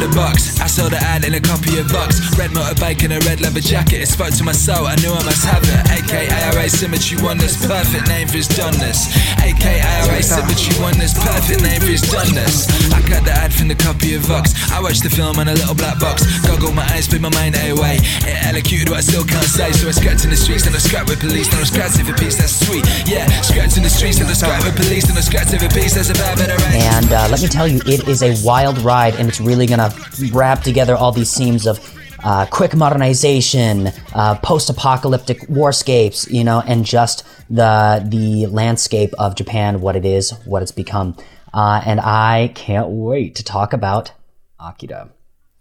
A 0.00 0.04
a 0.04 0.08
box. 0.16 0.60
I 0.60 0.66
saw 0.66 0.88
the 0.88 0.96
ad 0.96 1.24
in 1.24 1.34
a 1.34 1.40
copy 1.40 1.76
of 1.78 1.92
Vox. 1.92 2.20
Red 2.38 2.50
motorbike 2.56 3.04
and 3.04 3.12
a 3.12 3.20
red 3.28 3.40
leather 3.40 3.60
jacket. 3.60 4.00
It 4.00 4.08
spoke 4.08 4.32
to 4.40 4.44
my 4.44 4.52
soul. 4.52 4.86
I 4.86 4.96
knew 4.96 5.12
I 5.12 5.20
must 5.24 5.44
have 5.44 5.60
it. 5.60 5.82
AKA 5.92 6.68
Symmetry 6.68 7.20
Oneness. 7.20 7.60
Perfect 7.60 8.08
name 8.08 8.28
for 8.28 8.40
his 8.40 8.48
doneness. 8.48 9.12
AKA 9.44 10.22
Symmetry 10.22 10.72
Oneness. 10.80 11.12
Perfect 11.12 11.60
name 11.62 11.80
for 11.80 11.92
his 11.92 12.00
doneness. 12.08 12.64
I 12.96 13.00
cut 13.04 13.24
the 13.24 13.32
ad 13.32 13.52
from 13.52 13.68
the 13.68 13.74
copy 13.74 14.14
of 14.14 14.22
Vox. 14.22 14.56
I 14.72 14.80
watched 14.80 15.02
the 15.02 15.10
film 15.10 15.36
on 15.38 15.48
a 15.48 15.54
little 15.54 15.74
black 15.74 15.98
box. 16.00 16.24
Goggle 16.46 16.72
my 16.72 16.86
eyes, 16.96 17.04
split 17.04 17.20
my 17.20 17.32
mind 17.36 17.56
away. 17.56 18.00
It 18.24 18.36
elocuted 18.48 18.88
what 18.88 18.98
I 18.98 19.04
still 19.04 19.24
can't 19.24 19.44
say. 19.44 19.72
So 19.72 19.88
I 19.88 19.92
scratched 19.92 20.24
in 20.24 20.30
the 20.30 20.40
streets 20.40 20.64
and 20.66 20.74
I 20.74 20.78
scrapped 20.78 21.10
with 21.10 21.20
police. 21.20 21.48
Then 21.52 21.60
I 21.60 21.68
scratched 21.68 22.00
for 22.00 22.16
peace. 22.16 22.40
That's 22.40 22.56
sweet. 22.56 22.88
Yeah, 23.04 23.28
scratched 23.44 23.76
in 23.76 23.82
the 23.82 23.92
streets 23.92 24.20
and 24.20 24.28
I 24.28 24.32
scrapped 24.32 24.64
with 24.64 24.76
police. 24.76 25.04
Then 25.04 25.16
I 25.16 25.20
scratched 25.20 25.52
for 25.52 25.68
peace. 25.68 25.92
That's 25.92 26.08
a 26.08 26.14
bad 26.14 26.38
better. 26.38 26.56
And 26.72 27.12
uh, 27.12 27.28
let 27.28 27.42
me 27.42 27.48
tell 27.48 27.68
you, 27.68 27.80
it 27.84 28.08
is 28.08 28.22
a 28.22 28.32
wild 28.46 28.78
ride, 28.78 29.16
and 29.16 29.28
it's 29.28 29.40
really 29.40 29.66
gonna 29.66 29.89
wrap 30.32 30.62
together 30.62 30.96
all 30.96 31.12
these 31.12 31.36
themes 31.36 31.66
of 31.66 31.78
uh, 32.22 32.46
quick 32.50 32.74
modernization, 32.74 33.88
uh, 34.14 34.34
post-apocalyptic 34.42 35.40
warscapes, 35.48 36.30
you 36.30 36.44
know, 36.44 36.62
and 36.66 36.84
just 36.84 37.24
the 37.48 38.04
the 38.08 38.46
landscape 38.46 39.12
of 39.18 39.34
Japan, 39.34 39.80
what 39.80 39.96
it 39.96 40.04
is, 40.04 40.32
what 40.44 40.62
it's 40.62 40.72
become. 40.72 41.16
Uh, 41.52 41.80
and 41.84 42.00
I 42.00 42.52
can't 42.54 42.88
wait 42.88 43.34
to 43.36 43.44
talk 43.44 43.72
about 43.72 44.12
Akira. 44.58 45.10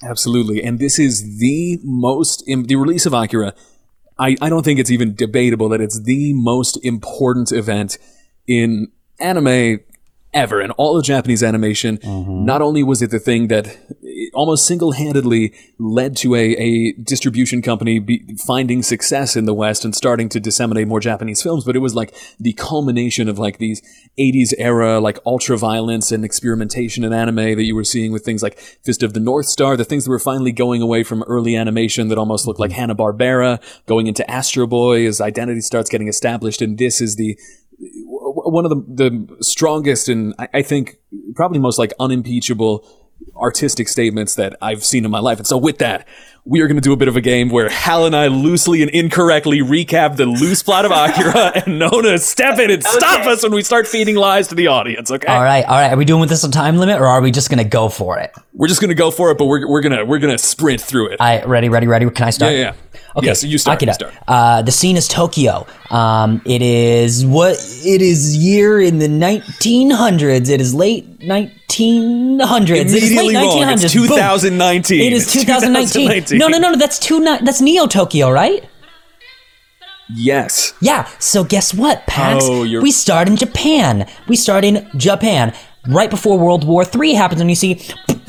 Absolutely. 0.03 0.63
And 0.63 0.79
this 0.79 0.99
is 0.99 1.39
the 1.39 1.79
most, 1.83 2.43
im- 2.47 2.65
the 2.65 2.75
release 2.75 3.05
of 3.05 3.13
Akira, 3.13 3.53
I, 4.17 4.35
I 4.41 4.49
don't 4.49 4.63
think 4.63 4.79
it's 4.79 4.91
even 4.91 5.15
debatable 5.15 5.69
that 5.69 5.81
it's 5.81 5.99
the 6.01 6.33
most 6.33 6.77
important 6.85 7.51
event 7.51 7.97
in 8.47 8.91
anime 9.19 9.79
ever. 10.33 10.61
in 10.61 10.71
all 10.71 10.97
of 10.97 11.05
Japanese 11.05 11.41
animation, 11.41 11.99
not 12.45 12.61
only 12.61 12.83
was 12.83 13.01
it 13.01 13.11
the 13.11 13.19
thing 13.19 13.47
that 13.47 13.77
almost 14.34 14.65
single 14.65 14.93
handedly 14.93 15.53
led 15.77 16.15
to 16.17 16.36
a, 16.36 16.55
a 16.55 16.93
distribution 16.93 17.62
company 17.62 17.99
be, 17.99 18.23
finding 18.45 18.84
success 18.84 19.36
in 19.36 19.45
the 19.45 19.53
West 19.53 19.86
and 19.86 19.95
starting 19.95 20.29
to 20.29 20.39
disseminate 20.39 20.88
more 20.88 20.99
Japanese 20.99 21.41
films, 21.41 21.63
but 21.63 21.75
it 21.75 21.79
was 21.79 21.95
like 21.95 22.13
the 22.39 22.53
culmination 22.53 23.29
of 23.29 23.39
like 23.39 23.58
these 23.58 23.82
80s 24.19 24.53
era, 24.58 24.99
like 24.99 25.19
ultra 25.25 25.58
violence 25.58 26.12
and 26.12 26.25
experimentation 26.25 27.03
in 27.03 27.13
anime 27.13 27.36
that 27.36 27.63
you 27.63 27.75
were 27.75 27.84
seeing 27.84 28.12
with 28.12 28.23
things 28.23 28.43
like 28.43 28.58
Fist 28.58 29.03
of 29.03 29.13
the 29.13 29.19
North 29.19 29.45
Star, 29.45 29.77
the 29.77 29.86
things 29.86 30.05
that 30.05 30.12
were 30.12 30.19
finally 30.19 30.51
going 30.51 30.82
away 30.82 31.03
from 31.03 31.23
early 31.23 31.55
animation 31.55 32.10
that 32.10 32.17
almost 32.17 32.47
looked 32.47 32.60
like 32.60 32.71
mm-hmm. 32.71 32.79
Hanna-Barbera, 32.79 33.62
going 33.86 34.08
into 34.08 34.29
Astro 34.29 34.67
Boy 34.67 35.08
as 35.08 35.21
identity 35.21 35.62
starts 35.62 35.89
getting 35.89 36.08
established. 36.08 36.62
And 36.62 36.77
this 36.77 37.01
is 37.01 37.15
the, 37.15 37.38
one 37.77 38.65
of 38.65 38.69
the, 38.69 38.84
the 38.88 39.43
strongest 39.43 40.10
and 40.10 40.34
I, 40.38 40.47
I 40.55 40.62
think 40.62 40.97
probably 41.36 41.60
most 41.60 41.79
like 41.79 41.93
unimpeachable 41.99 42.86
artistic 43.36 43.88
statements 43.88 44.36
that 44.36 44.55
I've 44.62 44.84
seen 44.84 45.05
in 45.05 45.12
my 45.12 45.19
life. 45.19 45.38
And 45.38 45.47
so 45.47 45.58
with 45.58 45.77
that, 45.79 46.08
we 46.49 46.62
are 46.62 46.67
going 46.67 46.77
to 46.77 46.81
do 46.81 46.93
a 46.93 46.97
bit 46.97 47.07
of 47.07 47.15
a 47.15 47.21
game 47.21 47.49
where 47.49 47.69
Hal 47.69 48.07
and 48.07 48.15
I 48.15 48.25
loosely 48.27 48.81
and 48.81 48.89
incorrectly 48.89 49.59
recap 49.59 50.15
the 50.15 50.25
loose 50.25 50.63
plot 50.63 50.83
of 50.83 50.91
Akira 50.91 51.51
and 51.65 51.77
Nona 51.77 52.17
step 52.17 52.57
in 52.57 52.71
and 52.71 52.83
stop 52.83 53.21
Okay. 53.21 53.31
us 53.33 53.43
when 53.43 53.51
we 53.53 53.62
start 53.62 53.88
feeding 53.88 54.15
lies 54.15 54.47
to 54.47 54.55
the 54.55 54.65
audience. 54.67 55.12
Okay. 55.12 55.27
All 55.27 55.43
right, 55.43 55.63
all 55.63 55.75
right. 55.75 55.93
Are 55.93 55.97
we 55.97 56.05
doing 56.05 56.21
with 56.21 56.29
this 56.29 56.43
a 56.43 56.49
time 56.49 56.77
limit, 56.77 56.99
or 56.99 57.05
are 57.05 57.21
we 57.21 57.29
just 57.31 57.51
gonna 57.51 57.63
go 57.63 57.88
for 57.88 58.17
it? 58.17 58.31
We're 58.53 58.67
just 58.67 58.81
going 58.81 58.89
to 58.89 58.95
go 58.95 59.09
for 59.09 59.31
it, 59.31 59.38
but 59.38 59.45
we're, 59.45 59.65
we're 59.69 59.79
going 59.79 59.95
to, 59.95 60.03
we're 60.03 60.19
going 60.19 60.33
to 60.33 60.38
sprint 60.38 60.81
through 60.81 61.12
it. 61.12 61.21
All 61.21 61.27
right, 61.27 61.47
ready, 61.47 61.69
ready, 61.69 61.88
ready. 61.88 62.09
Can 62.09 62.25
I 62.27 62.29
start? 62.31 62.51
yeah, 62.51 62.59
yeah. 62.59 62.73
Okay, 63.15 63.27
Yeah, 63.27 63.33
so 63.33 63.47
you 63.47 63.57
start. 63.57 63.77
Akira. 63.81 63.91
You 63.91 63.93
start. 63.93 64.13
Uh, 64.27 64.62
the 64.63 64.71
scene 64.73 64.97
is 64.97 65.07
Tokyo. 65.07 65.65
Um, 65.89 66.41
it 66.45 66.62
is 66.62 67.25
what 67.25 67.53
it 67.53 68.01
is 68.01 68.35
year 68.35 68.81
in 68.81 68.99
the 68.99 69.07
1900s. 69.07 70.49
It 70.49 70.59
is 70.59 70.73
late 70.75 71.19
1900s. 71.19 72.69
it 72.69 72.88
is 72.88 72.93
late 73.13 73.31
Immediately 73.31 73.35
wrong. 73.35 73.57
1900s. 73.77 73.83
It's 73.85 73.93
2019. 73.93 75.01
It 75.01 75.13
is 75.13 75.23
It's 75.23 75.33
2019. 75.45 75.91
2019. 76.07 76.38
No, 76.39 76.47
no, 76.47 76.58
no, 76.58 76.71
no. 76.71 76.78
That's 76.78 76.97
two. 76.99 77.19
ni- 77.19 77.39
That's 77.45 77.62
Neo 77.62 77.86
Tokyo, 77.88 78.30
right? 78.32 78.63
Yes. 80.15 80.73
Yeah. 80.82 81.08
So 81.19 81.43
guess 81.43 81.73
what, 81.73 82.06
Pax? 82.08 82.43
Oh, 82.47 82.63
you're- 82.63 82.82
We 82.82 82.91
start 82.91 83.28
in 83.28 83.36
Japan. 83.36 84.08
We 84.28 84.36
start 84.36 84.63
in 84.65 84.89
Japan. 84.97 85.54
Right 85.88 86.10
before 86.10 86.38
World 86.38 86.63
War 86.65 86.84
III 86.84 87.13
happens, 87.13 87.41
and 87.41 87.49
you 87.49 87.56
see 87.56 87.80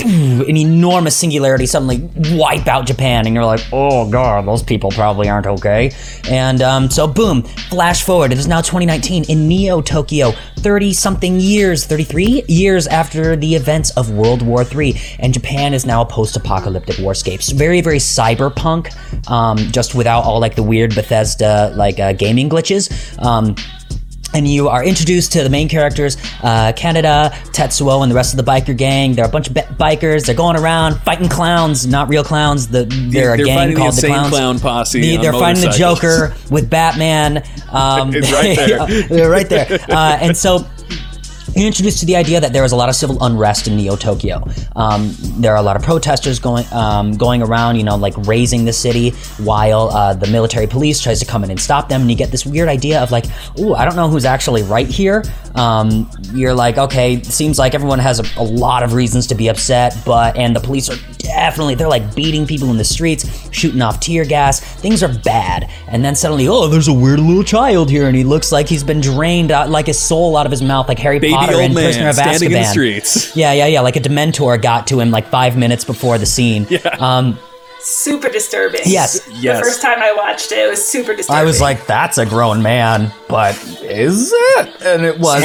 an 0.05 0.57
enormous 0.57 1.17
singularity 1.17 1.67
suddenly 1.67 2.09
wipe 2.33 2.67
out 2.67 2.87
Japan, 2.87 3.27
and 3.27 3.35
you're 3.35 3.45
like, 3.45 3.65
oh 3.73 4.11
god, 4.11 4.47
those 4.47 4.63
people 4.63 4.91
probably 4.91 5.29
aren't 5.29 5.47
okay. 5.47 5.93
And 6.29 6.63
um, 6.63 6.91
so, 6.91 7.07
boom, 7.07 7.43
flash 7.43 8.03
forward. 8.03 8.33
It 8.33 8.39
is 8.39 8.47
now 8.47 8.61
2019 8.61 9.25
in 9.25 9.49
Neo 9.49 9.81
Tokyo, 9.81 10.33
30 10.59 10.93
something 10.93 11.41
years, 11.41 11.87
33 11.87 12.45
years 12.49 12.87
after 12.87 13.37
the 13.37 13.55
events 13.55 13.91
of 13.97 14.11
World 14.11 14.43
War 14.43 14.65
III, 14.65 15.01
and 15.19 15.33
Japan 15.33 15.75
is 15.75 15.87
now 15.87 16.03
a 16.03 16.07
post 16.07 16.37
apocalyptic 16.37 16.97
warscape. 16.97 17.43
So 17.43 17.57
very, 17.57 17.81
very 17.81 17.99
cyberpunk, 17.99 18.91
um, 19.31 19.59
just 19.59 19.95
without 19.95 20.25
all 20.25 20.41
like 20.41 20.57
the 20.57 20.63
weird 20.63 20.95
Bethesda 20.95 21.73
like 21.77 21.99
uh, 21.99 22.13
gaming 22.13 22.49
glitches. 22.49 22.91
Um, 23.23 23.55
and 24.35 24.47
you 24.47 24.69
are 24.69 24.85
introduced 24.85 25.33
to 25.33 25.43
the 25.43 25.51
main 25.51 25.69
characters, 25.69 26.17
uh, 26.43 26.73
Kaneda, 26.77 27.31
Tetsuo, 27.53 28.03
and 28.03 28.11
the 28.11 28.15
rest 28.17 28.33
of 28.33 28.45
the 28.45 28.51
biker 28.51 28.77
gang. 28.77 29.15
They're 29.15 29.25
a 29.25 29.29
bunch 29.29 29.49
of 29.49 29.55
bi- 29.55 29.97
bikers. 29.97 30.25
They're 30.27 30.35
going 30.35 30.57
around 30.57 30.97
fighting 31.03 31.29
clowns, 31.29 31.87
not 31.87 32.09
real 32.09 32.23
clowns. 32.25 32.69
The, 32.69 32.85
they're, 33.11 33.35
a 33.35 33.37
They're 33.37 33.47
gang 33.47 33.57
fighting 33.59 33.75
the 33.75 33.81
called 33.81 33.95
the 33.97 34.07
Clowns. 34.07 34.29
clown 34.31 34.59
posse 34.61 35.01
The- 35.01 35.17
they're 35.23 35.33
fighting 35.33 35.63
the. 35.63 35.71
Joker 35.71 36.35
with 36.51 36.69
Batman. 36.71 37.43
Um, 37.71 38.13
It's 38.13 38.33
right 38.33 38.57
there. 38.89 39.03
they're 39.09 39.31
right 39.31 39.49
there. 39.49 39.79
Uh, 39.89 40.19
and 40.21 40.37
so 40.37 40.67
introduced 41.57 42.01
to 42.01 42.07
the 42.07 42.17
idea 42.17 42.41
that 42.41 42.53
there 42.53 42.65
is 42.65 42.73
a 42.73 42.77
lot 42.77 42.89
of 42.89 42.95
civil 42.95 43.23
unrest 43.23 43.67
in 43.67 43.77
Neo 43.77 43.97
Tokyo. 43.97 44.45
Um, 44.77 45.15
there 45.41 45.53
are 45.53 45.59
a 45.59 45.63
lot 45.63 45.77
of 45.77 45.83
protesters 45.83 46.39
going 46.39 46.65
um, 46.73 47.17
going 47.17 47.43
around, 47.43 47.77
you 47.77 47.85
know, 47.85 47.97
like 47.97 48.15
raising 48.27 48.65
the 48.65 48.73
city, 48.73 49.11
while 49.39 49.89
uh, 49.91 50.15
the 50.15 50.27
military 50.29 50.67
police 50.67 51.01
tries 51.01 51.21
to 51.21 51.27
come 51.27 51.45
in 51.45 51.51
and 51.51 51.61
stop 51.61 51.89
them. 51.89 52.03
And 52.03 52.11
you 52.11 52.17
get 52.17 52.31
this 52.31 52.47
weird 52.47 52.69
idea 52.69 53.01
of 53.03 53.11
like, 53.11 53.27
ooh, 53.59 53.75
I 53.75 53.85
don't 53.85 53.97
know 53.97 54.09
who's 54.09 54.25
actually 54.25 54.63
right 54.63 54.87
here. 54.87 55.25
Um, 55.55 56.09
you're 56.33 56.55
like, 56.55 56.79
okay, 56.79 57.15
it 57.15 57.27
seems 57.27 57.59
like 57.59 57.75
everyone 57.75 57.99
has 57.99 58.21
a, 58.21 58.41
a 58.41 58.43
lot 58.45 58.83
of 58.83 58.95
reasons 58.95 59.27
to 59.29 59.35
be 59.35 59.49
upset, 59.49 59.97
but 60.05 60.37
and 60.37 60.55
the 60.55 60.61
police 60.61 60.89
are 60.89 60.97
definitely 61.19 61.75
they're 61.75 61.89
like 61.89 62.15
beating 62.15 62.47
people 62.47 62.71
in 62.71 62.77
the 62.77 62.85
streets, 62.85 63.27
shooting 63.53 63.83
off 63.83 64.01
tear 64.01 64.25
gas. 64.25 64.61
Things 64.61 65.03
are 65.03 65.13
bad. 65.21 65.69
And 65.89 66.05
then 66.05 66.15
suddenly, 66.15 66.47
oh, 66.49 66.69
there's 66.69 66.89
a 66.89 66.93
weird 66.93 67.21
little 67.21 67.43
child 67.45 67.91
here, 67.91 68.07
and 68.07 68.17
he 68.17 68.25
looks 68.25 68.53
like 68.53 68.69
he's 68.69 68.85
been 68.85 69.01
drained 69.01 69.51
out, 69.51 69.69
like 69.71 69.87
his 69.87 69.99
soul 69.99 70.37
out 70.37 70.47
of 70.47 70.53
his 70.53 70.63
mouth, 70.63 70.89
like 70.89 70.99
Harry 70.99 71.19
Baby 71.19 71.35
Potter 71.35 71.61
and 71.61 71.75
Prisoner 71.75 72.09
of 72.09 72.17
Azkaban. 72.17 72.47
in 72.47 72.53
the 72.53 72.65
streets. 72.65 73.37
Yeah, 73.37 73.53
yeah, 73.53 73.67
yeah. 73.67 73.81
Like 73.81 73.97
a 73.97 74.01
Dementor 74.01 74.61
got 74.61 74.87
to 74.89 75.01
him 75.01 75.11
like 75.11 75.27
five 75.29 75.57
minutes 75.57 75.85
before 75.85 76.19
the 76.19 76.27
scene. 76.27 76.67
Yeah. 76.71 76.79
Um, 77.01 77.37
Super 77.83 78.29
disturbing. 78.29 78.83
Yes. 78.85 79.27
Yes. 79.33 79.59
The 79.59 79.65
first 79.65 79.83
time 79.83 80.01
I 80.01 80.13
watched 80.13 80.53
it, 80.53 80.59
it 80.59 80.71
was 80.71 80.87
super 80.87 81.15
disturbing. 81.15 81.41
I 81.41 81.45
was 81.45 81.61
like, 81.61 81.87
that's 81.87 82.19
a 82.19 82.27
grown 82.27 82.63
man, 82.63 83.13
but 83.29 83.57
is 83.83 84.33
it? 84.35 84.83
And 84.83 85.05
it 85.05 85.19
was. 85.19 85.43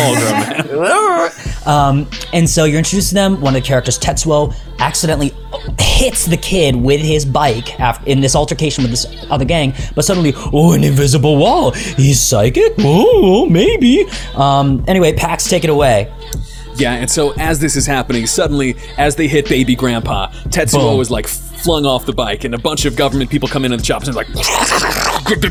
um, 1.67 2.07
and 2.33 2.49
so 2.49 2.65
you're 2.65 2.77
introduced 2.77 3.09
to 3.09 3.15
them. 3.15 3.39
One 3.39 3.55
of 3.55 3.61
the 3.61 3.67
characters, 3.67 3.97
Tetsuo, 3.97 4.53
accidentally 4.79 5.33
hits 5.79 6.25
the 6.25 6.37
kid 6.37 6.75
with 6.75 6.99
his 6.99 7.25
bike 7.25 7.79
after, 7.79 8.09
in 8.09 8.19
this 8.19 8.35
altercation 8.35 8.83
with 8.83 8.91
this 8.91 9.05
other 9.29 9.45
gang, 9.45 9.73
but 9.95 10.03
suddenly, 10.03 10.33
oh, 10.35 10.73
an 10.73 10.83
invisible 10.83 11.37
wall. 11.37 11.71
He's 11.71 12.21
psychic? 12.21 12.73
Oh, 12.79 13.45
maybe. 13.45 14.05
Um, 14.35 14.83
anyway, 14.87 15.13
Pax, 15.13 15.49
take 15.49 15.63
it 15.63 15.69
away. 15.69 16.11
Yeah, 16.75 16.95
and 16.95 17.09
so 17.09 17.31
as 17.37 17.59
this 17.59 17.77
is 17.77 17.85
happening, 17.85 18.27
suddenly, 18.27 18.75
as 18.97 19.15
they 19.15 19.29
hit 19.29 19.47
baby 19.47 19.75
grandpa, 19.75 20.27
Tetsuo 20.49 20.91
Boom. 20.91 20.99
is 20.99 21.09
like 21.09 21.27
flung 21.65 21.85
off 21.85 22.05
the 22.05 22.13
bike, 22.13 22.43
and 22.43 22.53
a 22.53 22.59
bunch 22.59 22.85
of 22.85 22.95
government 22.95 23.29
people 23.31 23.49
come 23.49 23.65
in 23.65 23.71
in 23.73 23.79
the 23.79 23.83
chops 23.83 24.07
and 24.07 24.15
like, 24.15 24.27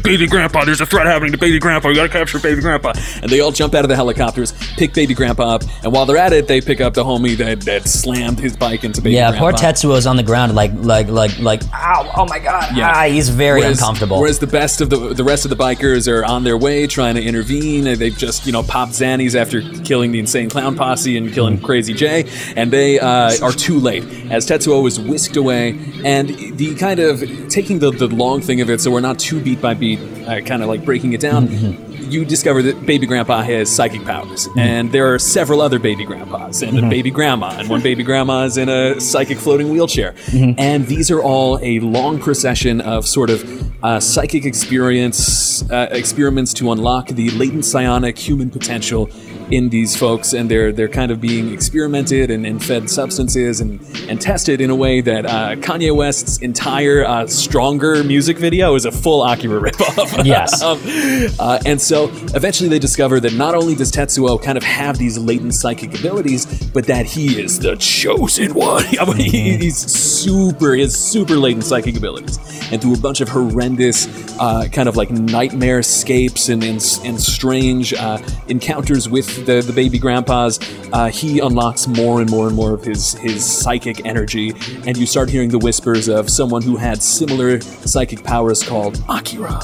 baby 0.02 0.26
grandpa, 0.26 0.64
there's 0.64 0.80
a 0.80 0.86
threat 0.86 1.06
happening 1.06 1.32
to 1.32 1.38
baby 1.38 1.58
grandpa, 1.58 1.88
we 1.88 1.94
gotta 1.94 2.08
capture 2.08 2.38
baby 2.38 2.60
grandpa. 2.60 2.92
And 3.20 3.30
they 3.30 3.40
all 3.40 3.50
jump 3.50 3.74
out 3.74 3.84
of 3.84 3.88
the 3.88 3.96
helicopters, 3.96 4.52
pick 4.76 4.94
baby 4.94 5.12
grandpa 5.14 5.56
up, 5.56 5.62
and 5.82 5.92
while 5.92 6.06
they're 6.06 6.16
at 6.16 6.32
it, 6.32 6.46
they 6.46 6.60
pick 6.60 6.80
up 6.80 6.94
the 6.94 7.04
homie 7.04 7.36
that, 7.38 7.62
that 7.62 7.88
slammed 7.88 8.38
his 8.38 8.56
bike 8.56 8.84
into 8.84 9.00
baby 9.02 9.16
grandpa. 9.16 9.32
Yeah, 9.34 9.40
grandpa. 9.40 9.72
poor 9.82 9.96
is 9.96 10.06
on 10.06 10.16
the 10.16 10.22
ground, 10.22 10.54
like, 10.54 10.70
like, 10.74 11.08
like, 11.08 11.36
like, 11.40 11.62
ow, 11.72 12.12
oh 12.16 12.26
my 12.26 12.38
god, 12.38 12.76
Yeah. 12.76 12.92
ah, 12.94 13.04
he's 13.04 13.28
very 13.28 13.60
Whereas- 13.60 13.78
uncomfortable. 13.80 14.20
Whereas 14.20 14.38
the 14.38 14.46
best 14.46 14.80
of 14.80 14.90
the 14.90 15.14
the 15.14 15.24
rest 15.24 15.44
of 15.44 15.50
the 15.50 15.56
bikers 15.56 16.06
are 16.10 16.24
on 16.24 16.44
their 16.44 16.56
way 16.56 16.86
trying 16.86 17.14
to 17.16 17.22
intervene. 17.22 17.86
and 17.86 17.98
They've 17.98 18.16
just 18.16 18.46
you 18.46 18.52
know 18.52 18.62
popped 18.62 18.92
Xannies 18.92 19.34
after 19.34 19.60
killing 19.82 20.12
the 20.12 20.18
insane 20.18 20.48
clown 20.50 20.76
posse 20.76 21.16
and 21.16 21.32
killing 21.32 21.60
Crazy 21.60 21.92
Jay, 21.94 22.24
and 22.56 22.70
they 22.70 22.98
uh, 23.00 23.32
are 23.42 23.52
too 23.52 23.78
late. 23.80 24.04
As 24.30 24.46
Tetsuo 24.46 24.86
is 24.86 24.98
whisked 25.00 25.36
away, 25.36 25.78
and 26.04 26.28
the 26.58 26.74
kind 26.76 27.00
of 27.00 27.22
taking 27.48 27.78
the, 27.78 27.90
the 27.90 28.06
long 28.08 28.40
thing 28.40 28.60
of 28.60 28.70
it, 28.70 28.80
so 28.80 28.90
we're 28.90 29.00
not 29.00 29.18
too 29.18 29.40
beat 29.40 29.60
by 29.60 29.74
beat, 29.74 29.98
uh, 30.26 30.40
kind 30.42 30.62
of 30.62 30.68
like 30.68 30.84
breaking 30.84 31.12
it 31.12 31.20
down. 31.20 31.48
You 32.10 32.24
discover 32.24 32.62
that 32.62 32.84
baby 32.86 33.06
grandpa 33.06 33.42
has 33.42 33.74
psychic 33.74 34.04
powers, 34.04 34.46
and 34.58 34.92
there 34.92 35.12
are 35.12 35.18
several 35.18 35.60
other 35.62 35.78
baby 35.78 36.04
grandpas, 36.04 36.62
and 36.62 36.78
a 36.78 36.88
baby 36.90 37.10
grandma, 37.10 37.56
and 37.58 37.68
one 37.68 37.82
baby 37.82 38.02
grandma 38.02 38.44
is 38.44 38.56
in 38.58 38.68
a 38.68 39.00
psychic 39.00 39.38
floating 39.38 39.70
wheelchair. 39.70 40.14
And 40.58 40.86
these 40.86 41.10
are 41.10 41.22
all 41.22 41.58
a 41.62 41.80
long 41.80 42.20
procession 42.20 42.80
of 42.82 43.06
sort 43.06 43.30
of 43.30 43.42
uh, 43.82 44.00
psychic 44.00 44.44
experience 44.44 45.68
uh, 45.70 45.88
experiments 45.90 46.52
to 46.54 46.72
unlock 46.72 47.08
the 47.08 47.30
latent 47.30 47.64
psionic 47.64 48.18
human 48.18 48.50
potential 48.50 49.08
in 49.50 49.68
these 49.70 49.96
folks, 49.96 50.32
and 50.32 50.50
they're 50.50 50.72
they're 50.72 50.88
kind 50.88 51.10
of 51.10 51.20
being 51.20 51.52
experimented 51.52 52.30
and, 52.30 52.46
and 52.46 52.62
fed 52.64 52.88
substances 52.88 53.60
and, 53.60 53.80
and 54.08 54.20
tested 54.20 54.60
in 54.60 54.70
a 54.70 54.74
way 54.74 55.00
that 55.00 55.26
uh, 55.26 55.56
Kanye 55.56 55.94
West's 55.94 56.38
entire 56.38 57.04
uh, 57.04 57.26
"Stronger" 57.26 58.02
music 58.04 58.38
video 58.38 58.74
is 58.74 58.84
a 58.84 58.92
full 58.92 59.24
Akira 59.24 59.60
ripoff. 59.60 60.24
Yes. 60.24 60.62
um, 60.62 60.80
uh, 61.38 61.58
and 61.66 61.80
so 61.80 62.04
eventually 62.34 62.68
they 62.68 62.78
discover 62.78 63.20
that 63.20 63.34
not 63.34 63.54
only 63.54 63.74
does 63.74 63.92
Tetsuo 63.92 64.42
kind 64.42 64.56
of 64.56 64.64
have 64.64 64.98
these 64.98 65.18
latent 65.18 65.54
psychic 65.54 65.98
abilities, 65.98 66.46
but 66.70 66.86
that 66.86 67.06
he 67.06 67.40
is 67.40 67.58
the 67.60 67.76
chosen 67.76 68.54
one. 68.54 68.84
I 69.00 69.04
mean, 69.06 69.16
he- 69.30 69.56
he's 69.56 69.76
super, 69.76 70.74
he 70.74 70.82
has 70.82 70.94
super 70.94 71.34
latent 71.36 71.64
psychic 71.64 71.96
abilities. 71.96 72.38
And 72.72 72.80
through 72.80 72.94
a 72.94 72.98
bunch 72.98 73.20
of 73.20 73.28
horrendous, 73.28 74.06
uh, 74.38 74.66
kind 74.72 74.88
of 74.88 74.96
like 74.96 75.10
nightmare 75.10 75.78
escapes 75.80 76.48
and, 76.48 76.62
and, 76.64 76.82
and 77.04 77.20
strange 77.20 77.92
uh, 77.92 78.18
encounters 78.48 79.08
with 79.08 79.33
the, 79.42 79.62
the 79.62 79.72
baby 79.72 79.98
grandpas, 79.98 80.58
uh, 80.92 81.08
he 81.08 81.40
unlocks 81.40 81.86
more 81.86 82.20
and 82.20 82.30
more 82.30 82.46
and 82.46 82.56
more 82.56 82.74
of 82.74 82.84
his, 82.84 83.14
his 83.14 83.44
psychic 83.44 84.04
energy. 84.06 84.52
And 84.86 84.96
you 84.96 85.06
start 85.06 85.28
hearing 85.28 85.50
the 85.50 85.58
whispers 85.58 86.08
of 86.08 86.30
someone 86.30 86.62
who 86.62 86.76
had 86.76 87.02
similar 87.02 87.60
psychic 87.60 88.24
powers 88.24 88.62
called 88.62 89.02
Akira. 89.08 89.60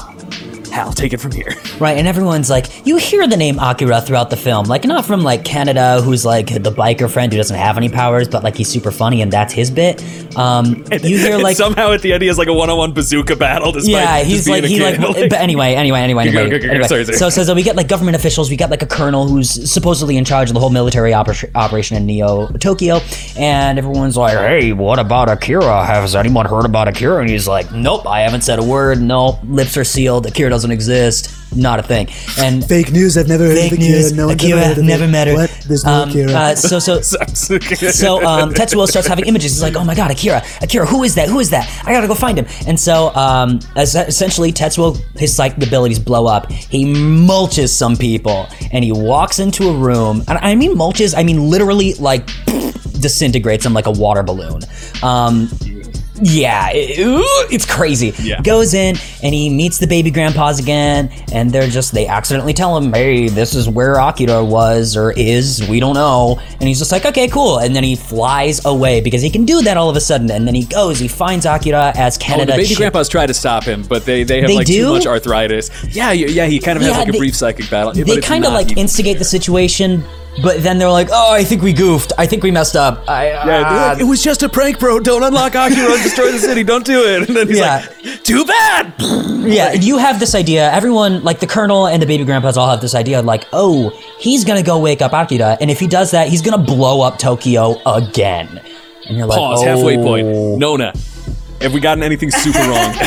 Hal, 0.71 0.93
take 0.93 1.13
it 1.13 1.19
from 1.19 1.31
here. 1.31 1.53
Right, 1.79 1.97
and 1.97 2.07
everyone's 2.07 2.49
like, 2.49 2.85
you 2.87 2.97
hear 2.97 3.27
the 3.27 3.37
name 3.37 3.59
Akira 3.59 4.01
throughout 4.01 4.29
the 4.29 4.37
film, 4.37 4.65
like 4.65 4.85
not 4.85 5.05
from 5.05 5.21
like 5.21 5.43
Kaneda, 5.43 6.01
who's 6.01 6.23
like 6.25 6.47
the 6.47 6.71
biker 6.71 7.09
friend 7.09 7.31
who 7.31 7.37
doesn't 7.37 7.57
have 7.57 7.77
any 7.77 7.89
powers, 7.89 8.27
but 8.27 8.43
like 8.43 8.55
he's 8.55 8.69
super 8.69 8.91
funny 8.91 9.21
and 9.21 9.31
that's 9.31 9.53
his 9.53 9.69
bit. 9.69 10.01
Um, 10.37 10.85
you 11.03 11.17
hear 11.17 11.37
like, 11.39 11.57
somehow 11.57 11.91
at 11.91 12.01
the 12.01 12.13
end 12.13 12.21
he 12.21 12.27
has 12.27 12.37
like 12.37 12.47
a 12.47 12.53
one-on-one 12.53 12.93
bazooka 12.93 13.35
battle. 13.35 13.71
Despite 13.71 13.91
yeah, 13.91 14.23
he's 14.23 14.47
like 14.47 14.63
he 14.63 14.77
kid. 14.77 14.99
like, 14.99 15.29
but 15.29 15.39
anyway, 15.39 15.73
anyway, 15.73 15.99
anyway, 15.99 16.27
anyway. 16.27 16.49
go, 16.49 16.57
go, 16.57 16.59
go. 16.59 16.69
anyway. 16.69 16.87
Sorry, 16.87 17.05
sorry. 17.05 17.17
So 17.17 17.29
so 17.29 17.43
so 17.43 17.53
we 17.55 17.63
get 17.63 17.75
like 17.75 17.87
government 17.87 18.15
officials, 18.15 18.49
we 18.49 18.55
get 18.55 18.69
like 18.69 18.81
a 18.81 18.87
colonel 18.87 19.27
who's 19.27 19.71
supposedly 19.71 20.17
in 20.17 20.25
charge 20.25 20.49
of 20.49 20.53
the 20.53 20.59
whole 20.59 20.69
military 20.69 21.11
oper- 21.11 21.49
operation 21.55 21.97
in 21.97 22.05
Neo 22.05 22.47
Tokyo, 22.59 22.99
and 23.37 23.77
everyone's 23.77 24.15
like, 24.15 24.37
hey, 24.37 24.71
what 24.73 24.99
about 24.99 25.29
Akira? 25.29 25.85
Has 25.85 26.15
anyone 26.15 26.45
heard 26.45 26.65
about 26.65 26.87
Akira? 26.87 27.19
And 27.19 27.29
he's 27.29 27.47
like, 27.47 27.71
nope, 27.71 28.05
I 28.07 28.21
haven't 28.21 28.41
said 28.41 28.59
a 28.59 28.63
word. 28.63 29.01
No, 29.01 29.39
lips 29.43 29.75
are 29.77 29.83
sealed. 29.83 30.25
Akira 30.27 30.49
doesn't 30.49 30.60
exist. 30.69 31.35
Not 31.55 31.79
a 31.79 31.83
thing. 31.83 32.07
And 32.37 32.63
Fake 32.63 32.91
news. 32.91 33.17
I've 33.17 33.27
never 33.27 33.45
heard 33.45 33.57
fake 33.57 33.71
of 33.73 33.77
Akira. 33.79 33.91
news. 33.97 34.13
No 34.13 34.27
one's 34.27 34.41
Akira 34.43 34.59
ever 34.59 34.67
heard 34.69 34.77
of 34.77 34.83
never 34.85 35.03
it. 35.03 35.07
met 35.07 35.27
her. 35.27 35.33
What? 35.33 35.49
There's 35.67 35.83
no 35.83 35.91
Um, 36.03 36.09
Akira. 36.09 36.31
uh, 36.31 36.55
so 36.55 36.79
so 36.79 37.01
so 37.01 38.25
um, 38.25 38.53
Tetsuo 38.53 38.87
starts 38.87 39.07
having 39.07 39.25
images. 39.25 39.53
He's 39.53 39.61
like, 39.61 39.75
"Oh 39.75 39.83
my 39.83 39.95
god, 39.95 40.11
Akira! 40.11 40.43
Akira, 40.61 40.85
who 40.85 41.03
is 41.03 41.15
that? 41.15 41.27
Who 41.27 41.39
is 41.39 41.49
that? 41.49 41.67
I 41.85 41.91
gotta 41.91 42.07
go 42.07 42.13
find 42.15 42.37
him." 42.37 42.45
And 42.67 42.79
so, 42.79 43.13
um, 43.15 43.59
as, 43.75 43.95
essentially, 43.95 44.53
Tetsuo 44.53 44.95
his 45.17 45.35
psychic 45.35 45.65
abilities 45.65 45.99
blow 45.99 46.25
up. 46.27 46.49
He 46.51 46.85
mulches 46.85 47.69
some 47.69 47.97
people, 47.97 48.47
and 48.71 48.83
he 48.85 48.91
walks 48.93 49.39
into 49.39 49.67
a 49.67 49.73
room. 49.75 50.23
And 50.29 50.37
I 50.37 50.55
mean 50.55 50.75
mulches. 50.77 51.17
I 51.17 51.23
mean 51.23 51.49
literally 51.49 51.95
like 51.95 52.27
disintegrates 53.01 53.63
them 53.63 53.73
like 53.73 53.87
a 53.87 53.91
water 53.91 54.23
balloon. 54.23 54.61
Um, 55.03 55.49
yeah, 56.21 56.69
it- 56.71 56.99
ooh, 56.99 57.23
it's 57.53 57.65
crazy. 57.65 58.13
Yeah. 58.21 58.41
Goes 58.41 58.73
in 58.73 58.95
and 59.23 59.33
he 59.33 59.49
meets 59.49 59.77
the 59.79 59.87
baby 59.87 60.11
grandpas 60.11 60.59
again, 60.59 61.09
and 61.33 61.51
they're 61.51 61.67
just 61.69 61.93
they 61.93 62.07
accidentally 62.07 62.53
tell 62.53 62.77
him, 62.77 62.93
"Hey, 62.93 63.27
this 63.29 63.55
is 63.55 63.67
where 63.67 63.95
Akira 63.95 64.43
was 64.43 64.95
or 64.95 65.11
is. 65.11 65.67
We 65.67 65.79
don't 65.79 65.95
know." 65.95 66.39
And 66.59 66.67
he's 66.67 66.79
just 66.79 66.91
like, 66.91 67.05
"Okay, 67.05 67.27
cool." 67.27 67.57
And 67.59 67.75
then 67.75 67.83
he 67.83 67.95
flies 67.95 68.63
away 68.65 69.01
because 69.01 69.21
he 69.21 69.29
can 69.29 69.45
do 69.45 69.61
that 69.63 69.77
all 69.77 69.89
of 69.89 69.95
a 69.95 70.01
sudden. 70.01 70.29
And 70.31 70.47
then 70.47 70.55
he 70.55 70.63
goes, 70.65 70.99
he 70.99 71.07
finds 71.07 71.45
Akira 71.45 71.91
as 71.95 72.17
Oh, 72.29 72.39
the 72.39 72.45
baby 72.45 72.67
chi- 72.67 72.75
grandpas 72.75 73.09
try 73.09 73.25
to 73.25 73.33
stop 73.33 73.63
him, 73.63 73.83
but 73.89 74.05
they, 74.05 74.23
they 74.23 74.39
have 74.41 74.47
They 74.49 74.55
like 74.55 74.67
do? 74.67 74.73
too 74.85 74.93
much 74.93 75.05
arthritis. 75.07 75.69
Yeah, 75.89 76.11
yeah, 76.11 76.45
he 76.45 76.59
kind 76.59 76.77
of 76.77 76.83
has 76.83 76.91
Yeah, 76.91 76.97
like 76.99 77.09
a 77.09 77.17
brief 77.17 77.35
psychic 77.35 77.69
battle. 77.69 77.93
they 77.93 78.21
kind 78.21 78.45
of 78.45 78.53
like 78.53 78.77
instigate 78.77 79.17
the 79.17 79.25
situation, 79.25 80.03
but 80.41 80.63
then 80.63 80.77
they're 80.77 80.89
like, 80.89 81.09
"Oh, 81.11 81.31
I 81.33 81.43
think 81.43 81.61
we 81.61 81.73
goofed. 81.73 82.13
I 82.17 82.25
think 82.25 82.41
we 82.43 82.51
messed 82.51 82.75
up." 82.75 83.03
I, 83.09 83.27
Yeah, 83.29 83.41
uh, 83.61 83.87
like, 83.93 83.99
it 83.99 84.05
was 84.05 84.23
just 84.23 84.43
a 84.43 84.49
prank, 84.49 84.79
bro. 84.79 84.99
Don't 84.99 85.23
unlock 85.23 85.55
Akira 85.55 85.91
and 85.93 86.03
destroy 86.03 86.31
the 86.31 86.39
city. 86.39 86.63
Don't 86.63 86.85
do 86.85 87.03
it. 87.03 87.21
And 87.27 87.35
then 87.37 87.47
he's 87.47 87.57
Yeah. 87.59 87.85
like, 88.03 88.23
too 88.23 88.45
bad. 88.45 88.93
Yeah, 88.99 89.73
you 89.73 89.97
have 89.97 90.19
this 90.19 90.33
idea. 90.35 90.71
Everyone, 90.71 91.23
like 91.23 91.39
the 91.39 91.47
colonel 91.47 91.87
and 91.87 92.01
the 92.01 92.05
baby 92.05 92.23
grandpas, 92.23 92.55
all 92.57 92.69
have 92.69 92.81
this 92.81 92.95
idea. 92.95 93.21
Like, 93.21 93.45
oh, 93.53 93.89
he's 94.19 94.43
gonna 94.45 94.63
go 94.63 94.79
wake 94.79 95.01
up 95.01 95.13
Akira, 95.13 95.57
and 95.59 95.69
if 95.71 95.79
he 95.79 95.87
does 95.87 96.11
that, 96.11 96.27
he's 96.29 96.41
gonna 96.41 96.63
blow 96.63 97.01
up 97.01 97.17
Tokyo 97.17 97.81
again. 97.85 98.61
And 99.07 99.17
you're 99.17 99.25
like, 99.27 99.37
Pause. 99.37 99.59
oh. 99.63 99.65
Halfway 99.65 99.97
point. 99.97 100.27
Nona, 100.59 100.93
have 101.59 101.73
we 101.73 101.79
gotten 101.79 102.03
anything 102.03 102.31
super 102.31 102.59
wrong? 102.59 102.95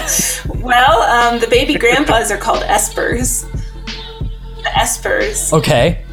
Well, 0.64 1.02
um, 1.02 1.40
the 1.40 1.46
baby 1.48 1.74
grandpas 1.74 2.30
are 2.30 2.38
called 2.38 2.62
espers. 2.62 3.44
The 4.62 4.70
espers. 4.70 5.52
Okay. 5.52 6.03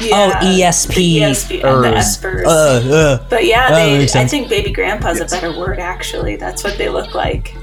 Yeah, 0.00 0.40
oh, 0.42 0.46
ESP. 0.46 0.94
The 0.94 1.18
ESP 1.20 1.64
and 1.64 1.84
the 1.84 1.88
-ers. 1.88 1.98
espers. 1.98 2.46
Uh, 2.46 2.94
uh. 2.94 3.18
but 3.28 3.44
yeah, 3.44 3.70
they, 3.74 4.04
I 4.14 4.26
think 4.26 4.48
baby 4.48 4.72
grandpa's 4.72 5.20
a 5.20 5.26
better 5.26 5.52
word. 5.52 5.78
Actually, 5.78 6.36
that's 6.36 6.64
what 6.64 6.76
they 6.78 6.88
look 6.88 7.14
like. 7.14 7.54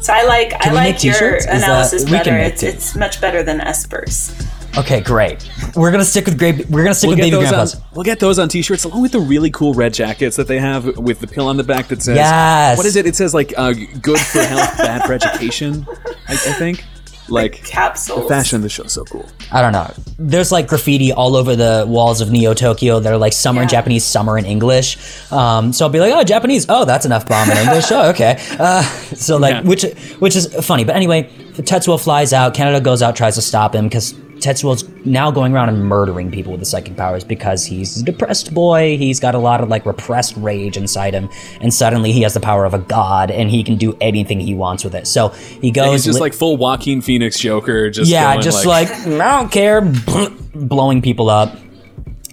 So 0.00 0.12
I 0.14 0.22
like 0.24 0.54
I 0.60 0.72
like 0.72 1.04
your 1.04 1.14
t-shirts? 1.14 1.44
Is 1.44 1.50
that- 1.50 1.62
analysis 1.64 2.04
better. 2.10 2.36
It's 2.36 2.60
t- 2.60 2.66
it's 2.68 2.96
much 2.96 3.20
better 3.20 3.42
than 3.42 3.60
espers. 3.60 4.32
Okay, 4.78 5.00
great. 5.00 5.50
We're 5.74 5.90
gonna 5.90 6.04
stick 6.04 6.26
with 6.26 6.38
great. 6.38 6.68
We're 6.70 6.84
gonna 6.84 6.94
stick 6.94 7.08
We'll 7.08 7.16
with 7.16 7.24
baby 7.24 7.30
those 7.32 7.46
on, 7.46 7.54
grandpas. 7.54 7.80
we'll 7.92 8.04
get 8.04 8.20
those 8.20 8.38
on 8.38 8.48
t-shirts 8.48 8.84
along 8.84 9.02
with 9.02 9.12
the 9.12 9.18
really 9.18 9.50
cool 9.50 9.74
red 9.74 9.92
jackets 9.92 10.36
that 10.36 10.46
they 10.46 10.60
have 10.60 10.96
with 10.96 11.18
the 11.18 11.26
pill 11.26 11.48
on 11.48 11.56
the 11.56 11.64
back 11.64 11.88
that 11.88 12.02
says 12.02 12.16
Yes. 12.16 12.76
what 12.76 12.86
is 12.86 12.94
it? 12.96 13.04
It 13.04 13.16
says 13.16 13.34
like 13.34 13.52
uh, 13.56 13.72
good 14.00 14.20
for 14.20 14.42
health, 14.42 14.78
bad 14.78 15.04
for 15.06 15.12
education. 15.12 15.86
I, 16.28 16.34
I 16.34 16.36
think 16.36 16.84
like 17.40 17.62
Capsules. 17.64 18.22
the 18.22 18.28
fashion 18.28 18.56
of 18.56 18.62
the 18.62 18.68
show 18.68 18.82
is 18.84 18.92
so 18.92 19.04
cool. 19.04 19.26
I 19.52 19.62
don't 19.62 19.72
know. 19.72 19.92
There's 20.18 20.52
like 20.52 20.68
graffiti 20.68 21.12
all 21.12 21.34
over 21.36 21.56
the 21.56 21.84
walls 21.88 22.20
of 22.20 22.30
Neo 22.30 22.54
Tokyo. 22.54 23.00
They're 23.00 23.16
like 23.16 23.32
summer 23.32 23.62
in 23.62 23.68
Japanese, 23.68 24.04
summer 24.04 24.38
in 24.38 24.44
English. 24.44 24.96
Um, 25.32 25.72
so 25.72 25.84
I'll 25.84 25.90
be 25.90 26.00
like, 26.00 26.12
oh, 26.14 26.22
Japanese. 26.24 26.66
Oh, 26.68 26.84
that's 26.84 27.06
enough 27.06 27.26
bomb 27.28 27.50
in 27.50 27.56
English. 27.58 27.90
Oh, 27.90 28.10
okay. 28.10 28.36
Uh, 28.58 28.82
so 29.14 29.36
like, 29.36 29.54
Yeah. 29.54 29.62
which 29.62 29.82
which 30.18 30.36
is 30.36 30.46
funny. 30.66 30.84
But 30.84 30.96
anyway, 30.96 31.30
Tetsuo 31.54 32.02
flies 32.02 32.32
out. 32.32 32.54
Kaneda 32.54 32.82
goes 32.82 33.02
out, 33.02 33.16
tries 33.16 33.34
to 33.36 33.42
stop 33.42 33.74
him 33.74 33.86
because 33.86 34.14
Tetsuo's 34.40 34.88
now 35.04 35.30
going 35.30 35.54
around 35.54 35.68
and 35.68 35.84
murdering 35.84 36.30
people 36.30 36.52
with 36.52 36.60
the 36.60 36.66
psychic 36.66 36.96
powers 36.96 37.24
because 37.24 37.64
he's 37.64 38.00
a 38.00 38.04
depressed 38.04 38.52
boy. 38.54 38.96
He's 38.96 39.20
got 39.20 39.34
a 39.34 39.38
lot 39.38 39.60
of 39.60 39.68
like 39.68 39.86
repressed 39.86 40.36
rage 40.36 40.76
inside 40.76 41.14
him, 41.14 41.28
and 41.60 41.72
suddenly 41.72 42.12
he 42.12 42.22
has 42.22 42.34
the 42.34 42.40
power 42.40 42.64
of 42.64 42.74
a 42.74 42.78
god, 42.78 43.30
and 43.30 43.50
he 43.50 43.62
can 43.62 43.76
do 43.76 43.96
anything 44.00 44.40
he 44.40 44.54
wants 44.54 44.84
with 44.84 44.94
it. 44.94 45.06
So 45.06 45.28
he 45.28 45.70
goes. 45.70 45.92
He's 45.92 46.04
just 46.04 46.16
li- 46.16 46.22
like 46.22 46.34
full 46.34 46.56
Joaquin 46.56 47.00
Phoenix 47.00 47.38
Joker. 47.38 47.90
Just 47.90 48.10
yeah, 48.10 48.32
going, 48.32 48.42
just 48.42 48.66
like, 48.66 48.90
I 48.90 49.38
don't 49.38 49.52
care, 49.52 49.80
blowing 50.54 51.02
people 51.02 51.30
up. 51.30 51.56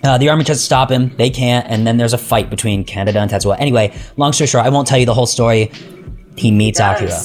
Uh, 0.03 0.17
the 0.17 0.29
army 0.29 0.43
tries 0.43 0.59
to 0.59 0.63
stop 0.63 0.91
him. 0.91 1.15
They 1.17 1.29
can't, 1.29 1.67
and 1.67 1.85
then 1.85 1.97
there's 1.97 2.13
a 2.13 2.17
fight 2.17 2.49
between 2.49 2.85
Kaneda 2.85 3.15
and 3.15 3.29
Tetsuo. 3.29 3.55
Anyway, 3.59 3.97
long 4.15 4.31
story 4.31 4.47
short, 4.47 4.65
I 4.65 4.69
won't 4.69 4.87
tell 4.87 4.97
you 4.97 5.05
the 5.05 5.13
whole 5.13 5.25
story. 5.25 5.71
He 6.37 6.51
meets 6.51 6.79
Akira. 6.79 7.19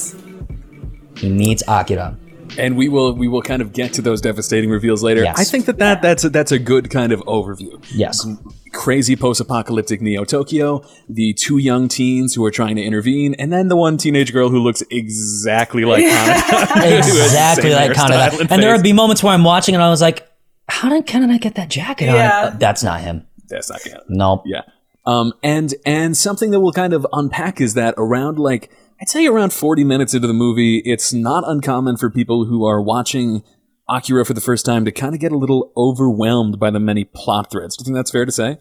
He 1.17 1.29
meets 1.29 1.63
Akira. 1.67 2.17
And 2.57 2.77
we 2.77 2.89
will 2.89 3.13
we 3.13 3.27
will 3.27 3.41
kind 3.41 3.61
of 3.61 3.73
get 3.73 3.93
to 3.93 4.01
those 4.01 4.21
devastating 4.21 4.69
reveals 4.69 5.03
later. 5.03 5.23
Yes. 5.23 5.39
I 5.39 5.43
think 5.43 5.65
that, 5.65 5.77
that 5.79 6.01
that's 6.01 6.23
a, 6.23 6.29
that's 6.29 6.51
a 6.51 6.59
good 6.59 6.89
kind 6.89 7.11
of 7.11 7.19
overview. 7.21 7.83
Yes. 7.93 8.25
Crazy 8.73 9.15
post-apocalyptic 9.15 10.01
Neo 10.01 10.23
Tokyo, 10.23 10.83
the 11.07 11.33
two 11.33 11.57
young 11.57 11.87
teens 11.87 12.33
who 12.33 12.43
are 12.43 12.51
trying 12.51 12.75
to 12.75 12.83
intervene, 12.83 13.35
and 13.35 13.53
then 13.53 13.67
the 13.67 13.75
one 13.75 13.97
teenage 13.97 14.33
girl 14.33 14.49
who 14.49 14.59
looks 14.59 14.81
exactly 14.89 15.85
like 15.85 16.03
Kaneda. 16.03 16.73
Who 16.73 17.23
Exactly 17.23 17.73
like 17.73 17.91
hairstyle 17.91 18.29
Kaneda. 18.29 18.39
and 18.41 18.51
And 18.51 18.63
there 18.63 18.73
would 18.73 18.83
be 18.83 18.93
moments 18.93 19.23
where 19.23 19.33
I'm 19.33 19.43
watching 19.43 19.75
and 19.75 19.83
I 19.83 19.89
was 19.89 20.01
like, 20.01 20.27
how 20.69 20.89
did 20.89 21.05
Kaneda 21.05 21.39
get 21.39 21.55
that 21.55 21.69
jacket 21.69 22.09
on? 22.09 22.15
Yeah. 22.15 22.41
Uh, 22.45 22.49
that's 22.57 22.83
not 22.83 23.01
him. 23.01 23.27
That's 23.47 23.69
not 23.69 23.81
Kaneda. 23.81 24.03
Nope. 24.09 24.43
Yeah. 24.45 24.61
Um, 25.05 25.33
and 25.43 25.73
and 25.85 26.15
something 26.15 26.51
that 26.51 26.61
we'll 26.61 26.71
kind 26.71 26.93
of 26.93 27.05
unpack 27.11 27.59
is 27.59 27.73
that 27.73 27.93
around 27.97 28.39
like 28.39 28.71
I'd 29.03 29.09
say 29.09 29.27
around 29.27 29.51
40 29.51 29.83
minutes 29.83 30.13
into 30.13 30.27
the 30.27 30.33
movie, 30.33 30.77
it's 30.85 31.11
not 31.11 31.43
uncommon 31.45 31.97
for 31.97 32.09
people 32.09 32.45
who 32.45 32.65
are 32.65 32.81
watching 32.81 33.43
Akira 33.89 34.23
for 34.23 34.33
the 34.33 34.39
first 34.39 34.65
time 34.65 34.85
to 34.85 34.93
kind 34.93 35.13
of 35.13 35.19
get 35.19 35.33
a 35.33 35.37
little 35.37 35.73
overwhelmed 35.75 36.57
by 36.57 36.69
the 36.69 36.79
many 36.79 37.03
plot 37.03 37.51
threads. 37.51 37.75
Do 37.75 37.81
you 37.81 37.85
think 37.87 37.97
that's 37.97 38.11
fair 38.11 38.23
to 38.23 38.31
say? 38.31 38.59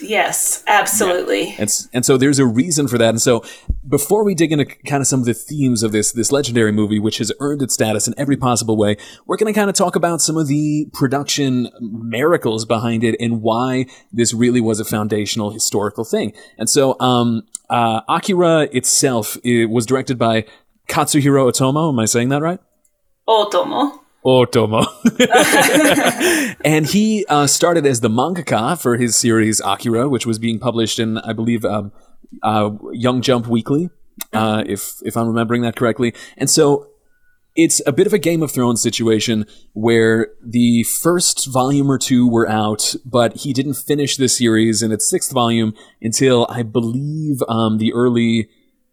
Yes, 0.00 0.62
absolutely. 0.66 1.54
And, 1.58 1.70
and 1.92 2.04
so 2.04 2.16
there's 2.16 2.38
a 2.38 2.46
reason 2.46 2.88
for 2.88 2.98
that. 2.98 3.10
And 3.10 3.20
so 3.20 3.44
before 3.88 4.24
we 4.24 4.34
dig 4.34 4.52
into 4.52 4.64
kind 4.64 5.00
of 5.00 5.06
some 5.06 5.20
of 5.20 5.26
the 5.26 5.34
themes 5.34 5.82
of 5.82 5.92
this, 5.92 6.12
this 6.12 6.30
legendary 6.30 6.72
movie, 6.72 6.98
which 6.98 7.18
has 7.18 7.32
earned 7.40 7.62
its 7.62 7.74
status 7.74 8.06
in 8.06 8.14
every 8.16 8.36
possible 8.36 8.76
way, 8.76 8.96
we're 9.26 9.36
going 9.36 9.52
to 9.52 9.58
kind 9.58 9.70
of 9.70 9.76
talk 9.76 9.96
about 9.96 10.20
some 10.20 10.36
of 10.36 10.48
the 10.48 10.86
production 10.92 11.70
miracles 11.80 12.64
behind 12.64 13.04
it 13.04 13.16
and 13.20 13.42
why 13.42 13.86
this 14.12 14.32
really 14.34 14.60
was 14.60 14.80
a 14.80 14.84
foundational 14.84 15.50
historical 15.50 16.04
thing. 16.04 16.32
And 16.58 16.68
so, 16.68 16.98
um, 17.00 17.44
uh, 17.70 18.00
Akira 18.08 18.68
itself 18.72 19.36
it 19.44 19.66
was 19.66 19.84
directed 19.86 20.18
by 20.18 20.46
Katsuhiro 20.88 21.50
Otomo. 21.50 21.90
Am 21.90 21.98
I 21.98 22.06
saying 22.06 22.30
that 22.30 22.42
right? 22.42 22.60
Otomo. 23.28 24.00
Otomo. 24.28 24.86
and 26.64 26.86
he 26.86 27.24
uh, 27.28 27.46
started 27.46 27.86
as 27.86 28.00
the 28.00 28.08
mangaka 28.08 28.80
for 28.80 28.96
his 28.96 29.16
series 29.16 29.60
Akira, 29.64 30.08
which 30.08 30.26
was 30.26 30.38
being 30.38 30.58
published 30.58 30.98
in, 30.98 31.18
I 31.18 31.32
believe, 31.32 31.64
um, 31.64 31.92
uh, 32.42 32.70
Young 32.92 33.22
Jump 33.22 33.46
Weekly, 33.46 33.90
uh, 34.32 34.64
if 34.66 35.00
if 35.02 35.16
I'm 35.16 35.28
remembering 35.28 35.62
that 35.62 35.76
correctly. 35.76 36.14
And 36.36 36.50
so 36.50 36.88
it's 37.56 37.80
a 37.86 37.92
bit 37.92 38.06
of 38.06 38.12
a 38.12 38.18
Game 38.18 38.42
of 38.42 38.52
Thrones 38.52 38.82
situation 38.82 39.46
where 39.72 40.28
the 40.44 40.84
first 40.84 41.46
volume 41.46 41.90
or 41.90 41.98
two 41.98 42.28
were 42.28 42.48
out, 42.48 42.94
but 43.04 43.38
he 43.38 43.52
didn't 43.52 43.74
finish 43.74 44.16
the 44.16 44.28
series 44.28 44.82
in 44.82 44.92
its 44.92 45.08
sixth 45.08 45.32
volume 45.32 45.74
until 46.00 46.46
I 46.50 46.62
believe 46.62 47.42
um, 47.48 47.78
the 47.78 47.92
early 47.92 48.48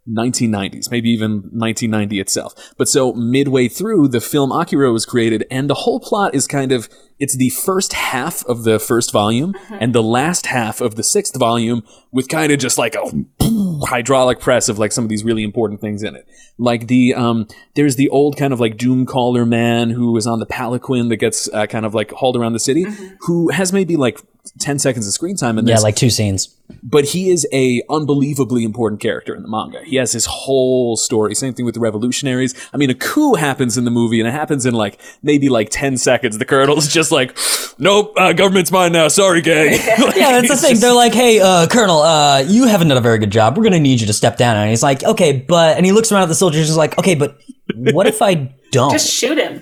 1990s, 0.10 0.92
maybe 0.92 1.10
even 1.10 1.32
1990 1.52 2.20
itself. 2.20 2.54
But 2.78 2.88
so 2.88 3.14
midway 3.14 3.68
through, 3.68 4.10
the 4.10 4.22
film 4.22 4.52
Akira 4.52 4.92
was 4.92 5.06
created, 5.06 5.46
and 5.50 5.70
the 5.70 5.74
whole 5.74 6.00
plot 6.00 6.36
is 6.36 6.48
kind 6.48 6.72
of 6.72 6.90
it's 7.20 7.36
the 7.38 7.50
first 7.50 7.94
half 7.94 8.46
of 8.46 8.64
the 8.64 8.80
first 8.80 9.12
volume 9.12 9.56
and 9.72 9.94
the 9.94 10.04
last 10.04 10.48
half 10.48 10.82
of 10.82 10.96
the 10.96 11.04
sixth 11.04 11.38
volume 11.38 11.84
with 12.12 12.28
kind 12.28 12.52
of 12.52 12.60
just 12.60 12.78
like 12.78 12.96
a 12.96 13.26
hydraulic 13.86 14.40
press 14.40 14.70
of 14.70 14.78
like 14.80 14.92
some 14.92 15.04
of 15.06 15.10
these 15.10 15.24
really 15.24 15.44
important 15.44 15.82
things 15.82 16.04
in 16.04 16.16
it. 16.16 16.28
Like 16.58 16.88
the 16.88 17.14
um, 17.14 17.48
there's 17.76 17.96
the 17.96 18.10
old 18.10 18.38
kind 18.38 18.54
of 18.54 18.60
like 18.60 18.78
doom 18.78 19.06
caller 19.06 19.46
man 19.46 19.90
who 19.90 20.16
is 20.18 20.28
on 20.28 20.40
the 20.40 20.46
palanquin 20.46 21.10
that 21.10 21.18
gets 21.18 21.50
uh, 21.54 21.66
kind 21.68 21.86
of 21.86 21.94
like 21.94 22.12
hauled 22.12 22.38
around 22.38 22.54
the 22.54 22.60
city, 22.60 22.86
who 23.22 23.50
has 23.50 23.74
maybe 23.74 23.98
like 23.98 24.20
10 24.60 24.80
seconds 24.80 25.08
of 25.08 25.14
screen 25.14 25.36
time 25.36 25.58
in 25.58 25.66
this. 25.66 25.80
Yeah, 25.80 25.84
like 25.84 25.96
two 25.96 26.10
scenes. 26.10 26.56
but 26.82 27.04
he 27.06 27.30
is 27.30 27.48
a 27.52 27.82
unbelievably 27.90 28.64
important 28.64 29.02
character 29.02 29.36
in 29.36 29.42
the 29.42 29.50
manga. 29.50 29.84
He 29.84 29.98
has 29.98 30.14
his 30.14 30.26
whole 30.26 30.96
story. 30.96 31.36
Same 31.36 31.54
thing 31.54 31.66
with 31.66 31.74
the 31.76 31.82
revolutionaries. 31.82 32.54
I 32.74 32.78
mean, 32.78 32.90
a 32.90 32.96
coup 32.96 33.34
happens 33.36 33.78
in 33.78 33.86
the 33.86 33.92
movie, 33.92 34.20
and 34.20 34.28
it 34.28 34.32
happens 34.32 34.66
in 34.66 34.74
like 34.74 35.00
maybe 35.22 35.50
like 35.50 35.70
ten 35.72 35.98
seconds. 35.98 36.38
The 36.38 36.46
colonel's 36.46 36.88
just 36.88 37.05
like, 37.12 37.38
"Nope, 37.78 38.14
uh, 38.18 38.34
government's 38.34 38.72
mine 38.72 38.92
now. 38.92 39.08
Sorry, 39.08 39.42
gang." 39.42 39.72
Like, 40.00 40.16
Yeah, 40.16 40.32
that's 40.42 40.50
the 40.50 40.56
thing. 40.58 40.70
just- 40.72 40.82
They're 40.82 40.94
like, 40.94 41.14
"Hey, 41.14 41.40
uh, 41.40 41.68
Colonel, 41.68 42.02
uh, 42.02 42.40
you 42.40 42.66
haven't 42.66 42.88
done 42.90 42.98
a 42.98 43.02
very 43.02 43.18
good 43.20 43.32
job. 43.32 43.58
We're 43.58 43.64
gonna 43.64 43.80
need 43.80 44.02
you 44.02 44.08
to 44.08 44.14
step 44.14 44.38
down." 44.38 44.58
And 44.58 44.70
he's 44.70 44.84
like, 44.84 45.04
"Okay, 45.04 45.34
but," 45.48 45.78
and 45.78 45.86
he 45.86 45.92
looks 45.92 46.12
around 46.12 46.24
at 46.24 46.30
the 46.30 46.36
soldiers, 46.36 46.62
and 46.62 46.70
is 46.70 46.78
like, 46.78 46.98
"Okay, 46.98 47.16
but 47.16 47.38
what 47.76 48.08
if 48.08 48.22
I 48.22 48.54
don't?" 48.72 48.92
Just 48.92 49.12
shoot 49.12 49.38
him. 49.38 49.62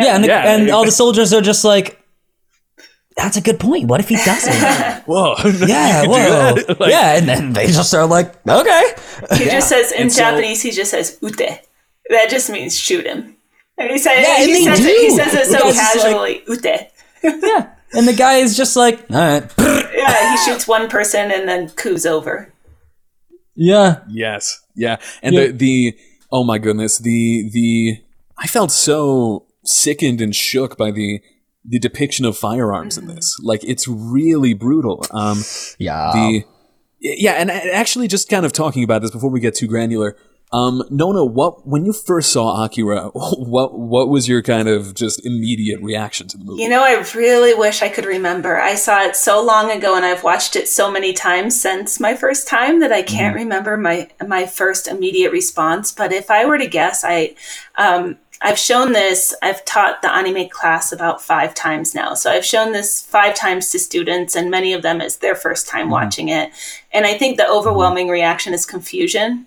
yeah, 0.00 0.14
and, 0.14 0.24
the, 0.24 0.28
Yeah. 0.28 0.54
and 0.54 0.70
all 0.70 0.84
the 0.84 0.90
soldiers 0.92 1.32
are 1.34 1.40
just 1.42 1.64
like, 1.64 1.98
"That's 3.16 3.36
a 3.36 3.40
good 3.42 3.60
point. 3.60 3.88
What 3.88 4.00
if 4.00 4.08
he 4.08 4.16
doesn't?" 4.16 5.02
whoa, 5.06 5.34
yeah, 5.66 6.02
You 6.02 6.08
whoa. 6.10 6.54
Like, 6.80 6.90
yeah, 6.90 7.16
and 7.16 7.28
then 7.28 7.52
they 7.52 7.66
just 7.66 7.92
are 7.94 8.06
like, 8.06 8.34
"Okay." 8.48 8.82
He 9.36 9.44
just 9.44 9.68
says 9.68 9.92
in 9.92 10.02
And 10.02 10.12
so- 10.12 10.18
Japanese. 10.22 10.62
He 10.62 10.70
just 10.70 10.90
says 10.90 11.18
"ute." 11.22 11.60
That 12.10 12.28
just 12.30 12.50
means 12.50 12.76
shoot 12.78 13.06
him. 13.06 13.36
And 13.82 13.90
he 13.90 13.98
says, 13.98 14.12
Yeah, 14.26 14.36
and 14.40 14.46
he, 14.50 14.52
they 14.54 14.64
says 14.64 14.78
do. 14.80 14.86
it, 14.86 15.00
he 15.00 15.10
says 15.10 15.34
it 15.34 15.46
so 15.46 15.58
guy's 15.58 15.74
just 15.74 15.96
like- 15.96 16.04
casually. 16.04 16.42
"ute." 16.48 16.88
Yeah, 17.42 17.70
and 17.92 18.08
the 18.08 18.12
guy 18.14 18.34
is 18.36 18.56
just 18.56 18.74
like, 18.76 19.00
"All 19.10 19.16
right, 19.18 19.44
Yeah, 19.58 20.30
he 20.32 20.36
shoots 20.50 20.66
one 20.66 20.88
person 20.88 21.30
and 21.30 21.48
then 21.48 21.68
coup's 21.70 22.06
over. 22.06 22.52
yeah." 23.54 24.00
Yes. 24.08 24.60
Yeah. 24.74 24.96
And 25.22 25.34
Yeah. 25.34 25.46
the 25.48 25.52
the 25.52 25.98
oh 26.30 26.44
my 26.44 26.58
goodness, 26.58 26.98
the 26.98 27.48
the 27.52 27.98
I 28.38 28.46
felt 28.46 28.70
so 28.72 29.46
sickened 29.64 30.20
and 30.20 30.34
shook 30.34 30.76
by 30.76 30.90
the 30.90 31.20
the 31.64 31.78
depiction 31.78 32.24
of 32.24 32.36
firearms 32.36 32.98
in 32.98 33.06
this. 33.06 33.38
Like 33.42 33.62
it's 33.64 33.86
really 33.86 34.54
brutal. 34.54 35.04
Um 35.12 35.42
Yeah. 35.78 36.10
the 36.12 36.44
yeah, 37.00 37.32
and 37.32 37.50
actually 37.50 38.08
just 38.08 38.28
kind 38.28 38.46
of 38.46 38.52
talking 38.52 38.82
about 38.84 39.02
this 39.02 39.10
before 39.10 39.30
we 39.30 39.40
get 39.40 39.54
too 39.54 39.66
granular. 39.66 40.16
Um, 40.52 40.82
Nona, 40.90 41.24
what 41.24 41.66
when 41.66 41.86
you 41.86 41.94
first 41.94 42.30
saw 42.30 42.64
Akira, 42.64 43.08
what 43.14 43.78
what 43.78 44.08
was 44.08 44.28
your 44.28 44.42
kind 44.42 44.68
of 44.68 44.94
just 44.94 45.24
immediate 45.24 45.80
reaction 45.80 46.28
to 46.28 46.36
the 46.36 46.44
movie? 46.44 46.62
You 46.62 46.68
know, 46.68 46.84
I 46.84 47.02
really 47.14 47.54
wish 47.54 47.80
I 47.80 47.88
could 47.88 48.04
remember. 48.04 48.60
I 48.60 48.74
saw 48.74 49.02
it 49.02 49.16
so 49.16 49.42
long 49.42 49.70
ago 49.70 49.96
and 49.96 50.04
I've 50.04 50.22
watched 50.22 50.54
it 50.54 50.68
so 50.68 50.90
many 50.90 51.14
times 51.14 51.58
since 51.58 51.98
my 51.98 52.14
first 52.14 52.46
time 52.46 52.80
that 52.80 52.92
I 52.92 53.02
can't 53.02 53.34
remember 53.34 53.76
my 53.78 54.10
my 54.26 54.44
first 54.46 54.88
immediate 54.88 55.32
response, 55.32 55.90
but 55.90 56.12
if 56.12 56.30
I 56.30 56.44
were 56.44 56.58
to 56.58 56.66
guess, 56.66 57.02
I 57.02 57.34
um 57.76 58.18
I've 58.44 58.58
shown 58.58 58.92
this, 58.92 59.32
I've 59.40 59.64
taught 59.64 60.02
the 60.02 60.12
anime 60.12 60.48
class 60.48 60.90
about 60.90 61.22
five 61.22 61.54
times 61.54 61.94
now. 61.94 62.14
So 62.14 62.28
I've 62.28 62.44
shown 62.44 62.72
this 62.72 63.00
five 63.00 63.36
times 63.36 63.70
to 63.70 63.78
students, 63.78 64.34
and 64.34 64.50
many 64.50 64.72
of 64.72 64.82
them 64.82 65.00
is 65.00 65.18
their 65.18 65.36
first 65.36 65.68
time 65.68 65.90
watching 65.90 66.28
it. 66.28 66.50
And 66.92 67.06
I 67.06 67.16
think 67.16 67.36
the 67.36 67.48
overwhelming 67.48 68.08
reaction 68.08 68.52
is 68.52 68.66
confusion 68.66 69.46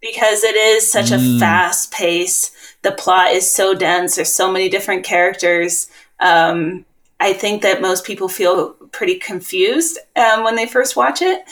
because 0.00 0.44
it 0.44 0.56
is 0.56 0.90
such 0.90 1.10
a 1.10 1.38
fast 1.38 1.92
pace. 1.92 2.50
The 2.82 2.92
plot 2.92 3.32
is 3.32 3.50
so 3.50 3.74
dense. 3.74 4.16
There's 4.16 4.32
so 4.32 4.50
many 4.50 4.68
different 4.68 5.04
characters. 5.04 5.88
Um, 6.20 6.84
I 7.20 7.32
think 7.32 7.62
that 7.62 7.82
most 7.82 8.04
people 8.04 8.28
feel 8.28 8.70
pretty 8.92 9.16
confused 9.16 9.98
um, 10.16 10.44
when 10.44 10.54
they 10.56 10.66
first 10.66 10.96
watch 10.96 11.20
it. 11.22 11.42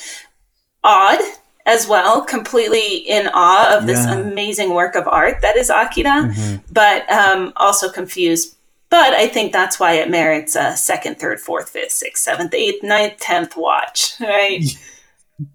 Odd 0.85 1.19
as 1.67 1.89
well, 1.89 2.23
completely 2.25 2.99
in 2.99 3.29
awe 3.35 3.77
of 3.77 3.87
this 3.89 4.05
Yeah. 4.07 4.15
amazing 4.21 4.71
work 4.75 4.95
of 4.95 5.09
art 5.09 5.41
that 5.43 5.57
is 5.57 5.69
Akira, 5.69 6.33
but 6.71 7.11
um, 7.11 7.53
also 7.57 7.91
confused. 7.91 8.55
But 8.89 9.15
I 9.15 9.27
think 9.27 9.53
that's 9.53 9.81
why 9.81 9.95
it 9.95 10.09
merits 10.09 10.55
a 10.55 10.77
second, 10.77 11.19
third, 11.19 11.41
fourth, 11.41 11.71
fifth, 11.71 11.91
sixth, 11.91 12.23
seventh, 12.23 12.55
eighth, 12.55 12.85
ninth, 12.85 13.19
tenth 13.19 13.57
watch, 13.57 14.13
right? 14.21 14.63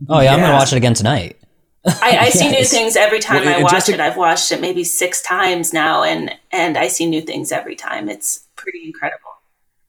Oh 0.10 0.20
yeah, 0.20 0.34
I'm 0.36 0.40
gonna 0.42 0.54
watch 0.54 0.72
it 0.74 0.78
again 0.78 0.94
tonight. 0.94 1.41
I, 1.86 2.18
I 2.20 2.30
see 2.32 2.50
new 2.50 2.64
things 2.66 2.96
every 2.96 3.20
time 3.20 3.44
Well, 3.46 3.60
I 3.60 3.64
watch 3.64 3.86
to- 3.86 3.94
it. 3.94 4.00
I've 4.00 4.18
watched 4.18 4.52
it 4.52 4.62
maybe 4.62 4.84
six 4.84 5.22
times 5.22 5.74
now, 5.74 6.04
and 6.04 6.32
and 6.52 6.78
I 6.78 6.88
see 6.88 7.08
new 7.10 7.22
things 7.22 7.52
every 7.52 7.76
time. 7.76 8.10
It's 8.10 8.48
pretty 8.56 8.84
incredible. 8.86 9.30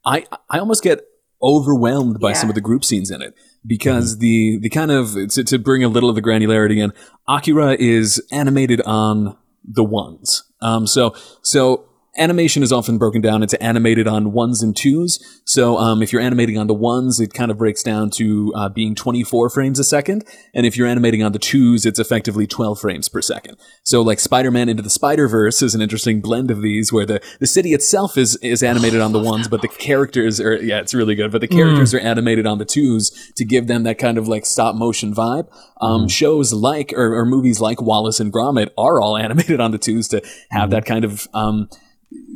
I 0.04 0.26
I 0.50 0.58
almost 0.58 0.82
get 0.82 1.00
overwhelmed 1.42 2.20
by 2.20 2.30
Yeah. 2.30 2.34
some 2.36 2.48
of 2.48 2.54
the 2.54 2.60
group 2.60 2.84
scenes 2.84 3.10
in 3.10 3.20
it 3.20 3.34
because 3.66 4.18
the 4.18 4.58
the 4.60 4.70
kind 4.70 4.90
of 4.90 5.12
to, 5.30 5.44
to 5.44 5.58
bring 5.58 5.82
a 5.84 5.88
little 5.88 6.08
of 6.08 6.14
the 6.16 6.22
granularity 6.22 6.78
in, 6.82 6.92
Akira 7.28 7.76
is 7.78 8.22
animated 8.32 8.80
on 8.82 9.36
the 9.64 9.84
ones. 9.84 10.44
Um, 10.60 10.86
so 10.86 11.14
so 11.42 11.86
animation 12.16 12.62
is 12.62 12.72
often 12.72 12.98
broken 12.98 13.22
down 13.22 13.42
into 13.42 13.60
animated 13.62 14.06
on 14.06 14.32
ones 14.32 14.62
and 14.62 14.76
twos. 14.76 15.40
So 15.44 15.78
um, 15.78 16.02
if 16.02 16.12
you're 16.12 16.22
animating 16.22 16.58
on 16.58 16.66
the 16.66 16.74
ones, 16.74 17.20
it 17.20 17.32
kind 17.32 17.50
of 17.50 17.58
breaks 17.58 17.82
down 17.82 18.10
to 18.10 18.52
uh, 18.54 18.68
being 18.68 18.94
24 18.94 19.50
frames 19.50 19.78
a 19.78 19.84
second, 19.84 20.24
and 20.54 20.66
if 20.66 20.76
you're 20.76 20.86
animating 20.86 21.22
on 21.22 21.32
the 21.32 21.38
twos, 21.38 21.86
it's 21.86 21.98
effectively 21.98 22.46
12 22.46 22.78
frames 22.80 23.08
per 23.08 23.22
second. 23.22 23.56
So 23.82 24.02
like 24.02 24.20
Spider-Man 24.20 24.68
into 24.68 24.82
the 24.82 24.90
Spider-Verse 24.90 25.62
is 25.62 25.74
an 25.74 25.80
interesting 25.80 26.20
blend 26.20 26.50
of 26.50 26.62
these, 26.62 26.92
where 26.92 27.06
the 27.06 27.20
the 27.40 27.46
city 27.46 27.72
itself 27.72 28.16
is 28.16 28.36
is 28.36 28.62
animated 28.62 29.00
on 29.00 29.12
the 29.12 29.18
ones, 29.18 29.48
but 29.48 29.62
the 29.62 29.68
characters 29.68 30.40
are 30.40 30.56
yeah, 30.56 30.80
it's 30.80 30.94
really 30.94 31.14
good. 31.14 31.32
But 31.32 31.40
the 31.40 31.48
characters 31.48 31.94
are 31.94 32.00
animated 32.00 32.46
on 32.46 32.58
the 32.58 32.64
twos 32.64 33.10
to 33.36 33.44
give 33.44 33.66
them 33.66 33.84
that 33.84 33.98
kind 33.98 34.18
of 34.18 34.28
like 34.28 34.44
stop 34.44 34.74
motion 34.74 35.14
vibe. 35.14 35.48
Um, 35.80 36.08
Shows 36.08 36.52
like 36.52 36.92
or, 36.94 37.14
or 37.14 37.24
movies 37.24 37.60
like 37.60 37.80
Wallace 37.80 38.20
and 38.20 38.32
Gromit 38.32 38.68
are 38.76 39.00
all 39.00 39.16
animated 39.22 39.60
on 39.60 39.70
the 39.70 39.78
twos 39.78 40.08
to 40.08 40.22
have 40.50 40.70
that 40.70 40.84
kind 40.84 41.04
of 41.04 41.26
um, 41.34 41.68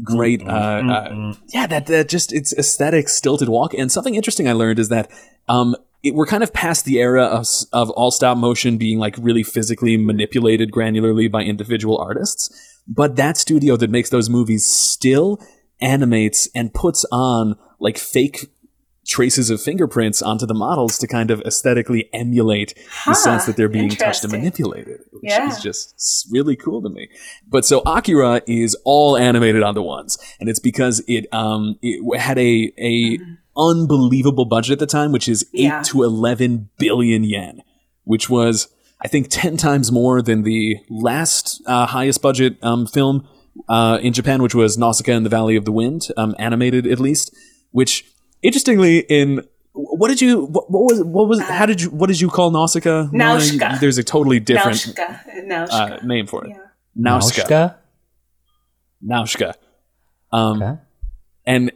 great 0.03 0.43
uh, 0.43 0.51
uh, 0.51 1.35
yeah 1.49 1.67
that, 1.67 1.87
that 1.87 2.09
just 2.09 2.33
it's 2.33 2.53
aesthetic 2.55 3.09
stilted 3.09 3.49
walk. 3.49 3.75
And 3.75 3.91
something 3.91 4.15
interesting 4.15 4.49
i 4.49 4.53
learned 4.53 4.79
is 4.79 4.89
that 4.89 5.11
um 5.49 5.75
it, 6.03 6.15
we're 6.15 6.27
kind 6.27 6.43
of 6.43 6.53
past 6.53 6.85
the 6.85 6.99
era 6.99 7.25
of, 7.25 7.47
of 7.73 7.91
all 7.91 8.11
stop 8.11 8.39
motion 8.39 8.79
being 8.79 8.99
like 8.99 9.17
really 9.19 9.43
physically 9.43 9.97
manipulated 9.97 10.71
granularly 10.71 11.31
by 11.31 11.43
individual 11.43 11.99
artists. 11.99 12.51
But 12.87 13.17
that 13.17 13.37
studio 13.37 13.77
that 13.77 13.91
makes 13.91 14.11
those 14.11 14.31
movies 14.31 14.65
still 14.65 15.41
animates 15.81 16.49
and 16.55 16.73
puts 16.73 17.05
on 17.11 17.57
like 17.81 17.99
fake 17.99 18.47
traces 19.07 19.51
of 19.51 19.61
fingerprints 19.63 20.21
onto 20.21 20.47
the 20.47 20.55
models 20.55 20.99
to 20.99 21.07
kind 21.07 21.31
of 21.31 21.41
aesthetically 21.43 22.09
emulate 22.13 22.75
the 23.07 23.15
sense 23.15 23.45
that 23.47 23.57
they're 23.57 23.69
being 23.69 23.89
touched 23.89 24.25
and 24.25 24.33
manipulated 24.33 25.01
which 25.13 25.31
Yeah. 25.33 25.49
is 25.49 25.61
just 25.61 26.27
really 26.31 26.57
cool 26.57 26.83
to 26.83 26.89
me 26.89 27.09
but 27.49 27.65
so 27.65 27.83
Akira 27.87 28.43
is 28.47 28.77
all 28.85 29.17
animated 29.17 29.63
on 29.63 29.75
the 29.75 29.83
ones, 29.83 30.19
and 30.41 30.49
it's 30.49 30.59
because 30.61 31.03
it 31.07 31.27
um 31.33 31.77
it 31.83 32.19
had 32.19 32.39
a 32.39 32.73
a 32.79 33.19
unbelievable 33.57 34.45
budget 34.45 34.73
at 34.73 34.79
the 34.79 34.87
time, 34.87 35.13
which 35.13 35.29
is 35.29 35.45
eight 35.55 35.61
Yeah. 35.63 35.83
to 35.85 36.03
eleven 36.03 36.69
billion 36.79 37.25
yen, 37.25 37.63
which 38.05 38.29
was 38.29 38.69
I 39.01 39.09
think 39.09 39.27
ten 39.31 39.57
times 39.57 39.93
more 39.93 40.23
than 40.23 40.43
the 40.43 40.79
last 40.91 41.63
uh, 41.67 41.87
highest 41.87 42.21
budget 42.23 42.57
um 42.63 42.87
film 42.87 43.27
uh, 43.69 43.99
in 44.03 44.13
Japan, 44.13 44.43
which 44.43 44.55
was 44.55 44.77
Nausicaa 44.77 45.13
in 45.13 45.23
the 45.23 45.31
Valley 45.31 45.57
of 45.57 45.65
the 45.65 45.73
Wind, 45.73 46.09
um, 46.17 46.35
animated 46.39 46.87
at 46.87 47.01
least. 47.01 47.35
Which 47.73 48.05
interestingly 48.43 48.99
in 49.01 49.43
what 49.73 50.09
did 50.09 50.21
you? 50.23 50.47
What, 50.47 50.71
what 50.71 50.81
was? 50.85 51.03
What 51.05 51.29
was? 51.29 51.41
how 51.43 51.67
did 51.67 51.81
you? 51.83 51.91
What 51.91 52.07
did 52.07 52.21
you 52.21 52.29
call 52.29 52.51
Nausicaa? 52.51 53.11
Nona? 53.13 53.41
Nausica. 53.41 53.79
There's 53.81 53.99
a 53.99 54.05
totally 54.05 54.41
different 54.41 54.79
Nausica. 54.79 56.01
uh, 56.03 56.05
name 56.05 56.27
for 56.27 56.45
it. 56.47 56.51
Yeah. 56.51 56.59
Nausica. 57.19 57.77
Nausica? 59.05 59.53
Nausica. 59.53 59.55
Um, 60.33 60.63
Okay. 60.63 60.81
And 61.49 61.71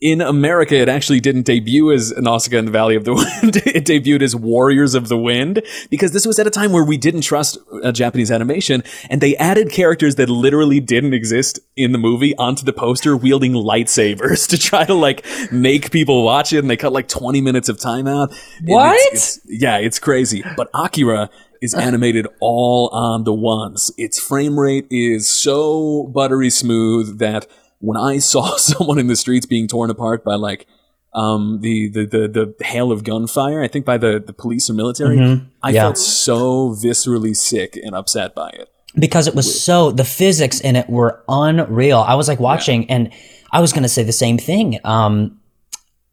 in 0.00 0.20
America, 0.20 0.74
it 0.76 0.88
actually 0.90 1.20
didn't 1.20 1.46
debut 1.46 1.90
as 1.90 2.12
Nausicaa 2.18 2.58
in 2.58 2.66
the 2.66 2.70
Valley 2.70 2.96
of 2.96 3.04
the 3.04 3.14
Wind. 3.14 3.56
it 3.64 3.84
debuted 3.86 4.20
as 4.22 4.36
Warriors 4.36 4.94
of 4.94 5.08
the 5.08 5.16
Wind 5.16 5.62
because 5.88 6.12
this 6.12 6.26
was 6.26 6.38
at 6.38 6.46
a 6.46 6.50
time 6.50 6.70
where 6.72 6.84
we 6.84 6.98
didn't 6.98 7.22
trust 7.22 7.56
uh, 7.82 7.92
Japanese 7.92 8.30
animation, 8.30 8.82
and 9.08 9.20
they 9.22 9.34
added 9.36 9.70
characters 9.70 10.16
that 10.16 10.28
literally 10.28 10.80
didn't 10.80 11.14
exist 11.14 11.58
in 11.76 11.92
the 11.92 11.98
movie 11.98 12.36
onto 12.36 12.64
the 12.64 12.72
poster, 12.74 13.16
wielding 13.16 13.52
lightsabers 13.52 14.46
to 14.50 14.58
try 14.58 14.84
to 14.84 14.94
like 14.94 15.24
make 15.50 15.90
people 15.90 16.24
watch 16.24 16.52
it. 16.52 16.58
And 16.58 16.68
they 16.68 16.76
cut 16.76 16.92
like 16.92 17.08
20 17.08 17.40
minutes 17.40 17.68
of 17.70 17.80
time 17.80 18.06
out. 18.06 18.34
What? 18.64 18.96
it's- 19.06 19.38
it's- 19.38 19.40
yeah, 19.48 19.78
it's 19.78 19.98
crazy. 19.98 20.44
But 20.56 20.68
Akira 20.74 21.30
is 21.62 21.72
animated 21.72 22.26
all 22.40 22.90
on 22.92 23.24
the 23.24 23.32
ones. 23.32 23.90
Its 23.96 24.20
frame 24.20 24.60
rate 24.60 24.86
is 24.90 25.26
so 25.26 26.04
buttery 26.12 26.50
smooth 26.50 27.18
that 27.18 27.46
when 27.78 27.96
I 27.96 28.18
saw 28.18 28.56
someone 28.56 28.98
in 28.98 29.06
the 29.06 29.16
streets 29.16 29.46
being 29.46 29.68
torn 29.68 29.90
apart 29.90 30.24
by 30.24 30.34
like 30.34 30.66
um, 31.14 31.60
the, 31.62 31.88
the 31.88 32.04
the 32.06 32.54
the 32.58 32.64
hail 32.64 32.92
of 32.92 33.02
gunfire, 33.04 33.62
I 33.62 33.68
think 33.68 33.84
by 33.86 33.96
the, 33.96 34.22
the 34.24 34.32
police 34.34 34.68
or 34.68 34.74
military, 34.74 35.18
I 35.62 35.70
Yeah. 35.70 35.82
felt 35.82 35.98
so 35.98 36.70
viscerally 36.70 37.34
sick 37.34 37.76
and 37.82 37.94
upset 37.94 38.34
by 38.34 38.50
it. 38.50 38.68
because 38.98 39.26
it 39.26 39.34
was 39.34 39.48
so 39.62 39.90
the 39.92 40.04
physics 40.04 40.60
in 40.60 40.76
it 40.76 40.88
were 40.90 41.22
unreal. 41.28 42.00
I 42.00 42.14
was 42.16 42.28
like 42.28 42.38
watching, 42.40 42.90
and 42.90 43.10
I 43.50 43.60
was 43.60 43.72
gonna 43.72 43.88
say 43.88 44.02
the 44.02 44.12
same 44.12 44.36
thing. 44.36 44.78
Um, 44.84 45.40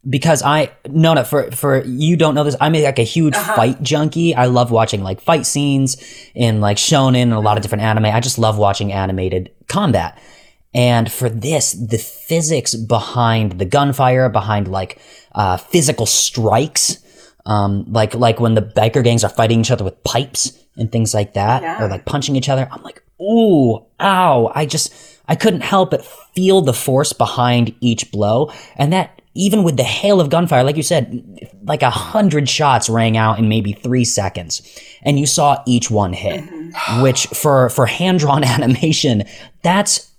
because 0.09 0.41
I 0.43 0.70
no 0.89 1.14
no 1.14 1.24
for 1.24 1.49
for 1.51 1.82
you 1.86 2.16
don't 2.18 2.36
know 2.36 2.43
this, 2.43 2.55
I'm 2.61 2.74
like 2.74 2.99
a 2.99 3.03
huge 3.03 3.36
fight 3.36 3.82
junkie. 3.82 4.36
I 4.36 4.45
love 4.45 4.70
watching 4.72 5.01
like 5.03 5.22
fight 5.22 5.45
scenes 5.45 5.95
in 6.36 6.59
like 6.61 6.78
shonen 6.78 7.24
and 7.24 7.34
a 7.34 7.39
lot 7.39 7.57
of 7.57 7.64
different 7.64 7.84
anime. 7.84 8.05
I 8.05 8.20
just 8.20 8.38
love 8.38 8.57
watching 8.57 8.91
animated 8.91 9.51
combat. 9.68 10.18
And 10.74 11.11
for 11.11 11.30
this, 11.30 11.74
the 11.74 11.97
physics 11.97 12.74
behind 12.76 13.53
the 13.59 13.65
gunfire, 13.65 14.28
behind 14.30 14.67
like 14.67 14.99
uh, 15.34 15.57
physical 15.57 16.05
strikes, 16.05 16.97
um, 17.45 17.86
like 17.91 18.15
like 18.15 18.39
when 18.39 18.55
the 18.55 18.61
biker 18.61 19.03
gangs 19.03 19.24
are 19.24 19.30
fighting 19.30 19.59
each 19.59 19.71
other 19.71 19.84
with 19.84 20.03
pipes 20.03 20.57
and 20.78 20.91
things 20.91 21.13
like 21.13 21.34
that, 21.34 21.61
Yeah. 21.61 21.84
or 21.84 21.89
like 21.89 22.05
punching 22.05 22.36
each 22.36 22.49
other. 22.49 22.67
I'm 22.71 22.82
like, 22.84 23.03
ooh, 23.21 23.86
ow! 23.99 24.51
I 24.55 24.65
just 24.65 24.93
I 25.28 25.36
couldn't 25.36 25.61
help 25.61 25.91
but 25.91 26.03
feel 26.36 26.61
the 26.61 26.74
force 26.74 27.13
behind 27.13 27.76
each 27.80 28.11
blow, 28.11 28.51
and 28.76 28.91
that 28.93 29.21
even 29.36 29.63
with 29.63 29.78
the 29.78 29.84
hail 29.84 30.21
of 30.21 30.30
gunfire, 30.30 30.63
like 30.63 30.78
you 30.78 30.84
said, 30.84 31.49
like 31.63 31.82
a 31.84 31.89
hundred 31.89 32.47
shots 32.49 32.88
rang 32.89 33.17
out 33.17 33.38
in 33.39 33.47
maybe 33.49 33.74
three 33.74 34.05
seconds, 34.05 34.61
and 35.03 35.19
you 35.19 35.26
saw 35.28 35.61
each 35.67 35.91
one 35.91 36.13
hit, 36.13 36.43
which 37.01 37.28
for 37.28 37.69
for 37.69 37.86
hand 37.86 38.19
drawn 38.19 38.43
animation, 38.55 39.24
that's 39.61 40.09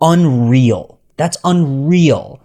unreal. 0.00 0.98
That's 1.16 1.36
unreal. 1.44 2.40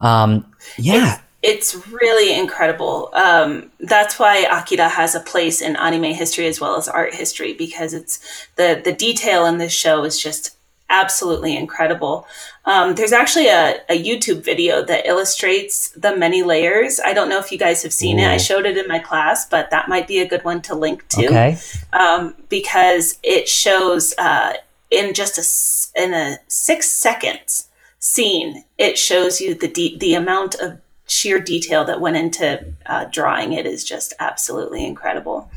Um, 0.00 0.52
yeah. 0.78 1.20
It's 1.42 1.86
really 1.88 2.36
incredible. 2.38 3.10
Um, 3.12 3.70
that's 3.80 4.18
why 4.18 4.38
Akira 4.50 4.88
has 4.88 5.14
a 5.14 5.20
place 5.20 5.62
in 5.62 5.76
anime 5.76 6.12
history 6.14 6.46
as 6.46 6.60
well 6.60 6.76
as 6.76 6.88
art 6.88 7.14
history 7.14 7.52
because 7.54 7.94
it's 7.94 8.18
the 8.56 8.80
the 8.84 8.92
detail 8.92 9.46
in 9.46 9.58
this 9.58 9.72
show 9.72 10.02
is 10.04 10.20
just 10.20 10.56
absolutely 10.90 11.56
incredible. 11.56 12.26
Um, 12.64 12.94
there's 12.96 13.12
actually 13.12 13.46
a, 13.48 13.76
a 13.88 14.02
YouTube 14.02 14.42
video 14.42 14.84
that 14.84 15.06
illustrates 15.06 15.90
the 15.90 16.16
many 16.16 16.42
layers. 16.42 16.98
I 16.98 17.12
don't 17.12 17.28
know 17.28 17.38
if 17.38 17.52
you 17.52 17.58
guys 17.58 17.82
have 17.82 17.92
seen 17.92 18.18
it. 18.18 18.26
I 18.26 18.36
showed 18.38 18.66
it 18.66 18.76
in 18.76 18.88
my 18.88 18.98
class, 18.98 19.46
but 19.46 19.70
that 19.70 19.88
might 19.88 20.08
be 20.08 20.18
a 20.20 20.26
good 20.28 20.44
one 20.44 20.60
to 20.62 20.74
link 20.74 21.06
to 21.10 21.26
Okay. 21.26 21.58
um, 21.92 22.34
because 22.48 23.18
it 23.22 23.48
shows 23.48 24.14
uh, 24.18 24.54
in 24.90 25.14
just 25.14 25.38
a 25.38 26.02
in 26.02 26.14
a 26.14 26.38
six 26.48 26.90
seconds 26.90 27.68
scene, 27.98 28.64
it 28.78 28.96
shows 28.98 29.40
you 29.40 29.54
the 29.54 29.68
de- 29.68 29.98
the 29.98 30.14
amount 30.14 30.54
of 30.56 30.78
sheer 31.10 31.40
detail 31.40 31.86
that 31.86 32.02
went 32.02 32.18
into 32.18 32.62
uh, 32.84 33.06
drawing 33.10 33.54
it 33.54 33.64
is 33.64 33.82
just 33.82 34.12
absolutely 34.20 34.84
incredible. 34.84 35.50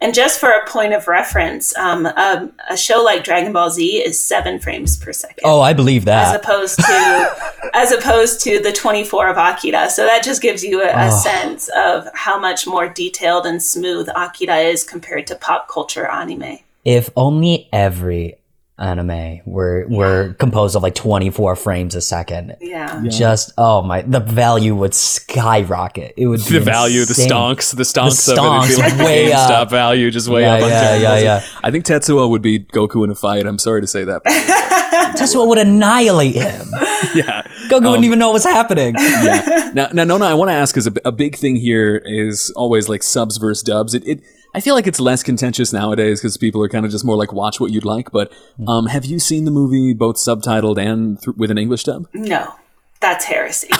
And 0.00 0.12
just 0.12 0.40
for 0.40 0.50
a 0.50 0.66
point 0.66 0.94
of 0.94 1.06
reference, 1.06 1.76
um, 1.76 2.06
um, 2.06 2.52
a 2.68 2.76
show 2.76 3.04
like 3.04 3.22
Dragon 3.22 3.52
Ball 3.52 3.70
Z 3.70 3.98
is 3.98 4.18
seven 4.18 4.58
frames 4.58 4.96
per 4.96 5.12
second 5.12 5.42
Oh, 5.44 5.60
I 5.60 5.74
believe 5.74 6.06
that. 6.06 6.34
as 6.34 6.40
opposed 6.40 6.76
to 6.80 7.36
as 7.74 7.92
opposed 7.92 8.40
to 8.42 8.58
the 8.60 8.72
24 8.72 9.28
of 9.28 9.36
Akira. 9.36 9.88
So 9.90 10.04
that 10.06 10.24
just 10.24 10.42
gives 10.42 10.64
you 10.64 10.82
a, 10.82 10.88
a 10.88 11.06
Oh. 11.06 11.10
sense 11.22 11.70
of 11.76 12.08
how 12.14 12.36
much 12.40 12.66
more 12.66 12.88
detailed 12.88 13.46
and 13.46 13.62
smooth 13.62 14.08
Akira 14.16 14.56
is 14.56 14.82
compared 14.82 15.28
to 15.28 15.36
pop 15.36 15.68
culture 15.68 16.06
anime. 16.08 16.58
If 16.84 17.10
only 17.16 17.68
every 17.72 18.38
anime 18.78 19.40
were 19.46 19.86
were 19.88 20.34
composed 20.34 20.76
of 20.76 20.82
like 20.82 20.94
24 20.94 21.56
frames 21.56 21.94
a 21.94 22.00
second. 22.02 22.56
Yeah. 22.60 23.02
Just 23.08 23.52
oh 23.56 23.80
my, 23.82 24.02
the 24.02 24.20
value 24.20 24.74
would 24.74 24.92
skyrocket. 24.94 26.14
It 26.16 26.26
would 26.26 26.44
be 26.44 26.58
The 26.58 26.60
value, 26.60 27.04
the 27.04 27.14
stonks, 27.14 27.74
the 27.74 27.84
stonks, 27.84 28.26
The 28.26 28.32
of 28.32 28.38
it, 28.38 28.42
it'd 28.42 28.68
be 28.68 28.74
stonks, 28.74 28.98
like 28.98 29.06
way 29.06 29.30
GameStop 29.30 29.50
up. 29.50 29.70
value, 29.70 30.10
just 30.10 30.28
way 30.28 30.42
Yeah, 30.42 30.54
up. 30.54 30.60
yeah, 30.60 30.68
Dragon 30.98 31.02
yeah, 31.02 31.18
yeah. 31.18 31.46
I 31.62 31.70
think 31.70 31.84
Tetsuo 31.86 32.28
would 32.28 32.42
be 32.42 32.60
Goku 32.60 33.04
in 33.04 33.10
a 33.10 33.14
fight. 33.14 33.46
I'm 33.46 33.58
sorry 33.58 33.80
to 33.80 33.86
say 33.86 34.04
that. 34.04 34.22
but 34.24 34.32
Tetsuo 35.16 35.48
would 35.48 35.58
annihilate 35.58 36.34
him. 36.34 36.66
yeah. 37.14 37.42
Goku 37.68 37.76
Um, 37.78 37.84
wouldn't 37.84 38.04
even 38.04 38.18
know 38.18 38.30
what's 38.32 38.44
happening. 38.44 38.94
yeah. 38.98 39.70
Now, 39.74 39.88
now, 39.92 40.04
Nona, 40.04 40.26
I 40.26 40.34
want 40.34 40.50
to 40.50 40.54
ask 40.54 40.76
is 40.76 40.86
a, 40.86 40.92
a 41.04 41.12
big 41.12 41.36
thing 41.36 41.56
here 41.56 41.96
is 42.04 42.50
always 42.56 42.88
like 42.88 43.02
subs 43.02 43.36
versus 43.38 43.62
dubs. 43.62 43.94
It, 43.94 44.06
it 44.06 44.20
I 44.54 44.60
feel 44.60 44.74
like 44.74 44.86
it's 44.86 45.00
less 45.00 45.22
contentious 45.22 45.72
nowadays 45.72 46.20
because 46.20 46.36
people 46.36 46.62
are 46.62 46.68
kind 46.68 46.84
of 46.84 46.90
just 46.90 47.04
more 47.04 47.16
like 47.16 47.32
watch 47.32 47.60
what 47.60 47.70
you'd 47.72 47.84
like. 47.84 48.10
But 48.10 48.32
um, 48.66 48.86
have 48.86 49.04
you 49.04 49.18
seen 49.18 49.44
the 49.44 49.50
movie 49.50 49.92
both 49.92 50.16
subtitled 50.16 50.78
and 50.78 51.20
th- 51.20 51.36
with 51.36 51.50
an 51.50 51.58
English 51.58 51.84
dub? 51.84 52.08
No, 52.14 52.54
that's 53.00 53.24
heresy. 53.24 53.68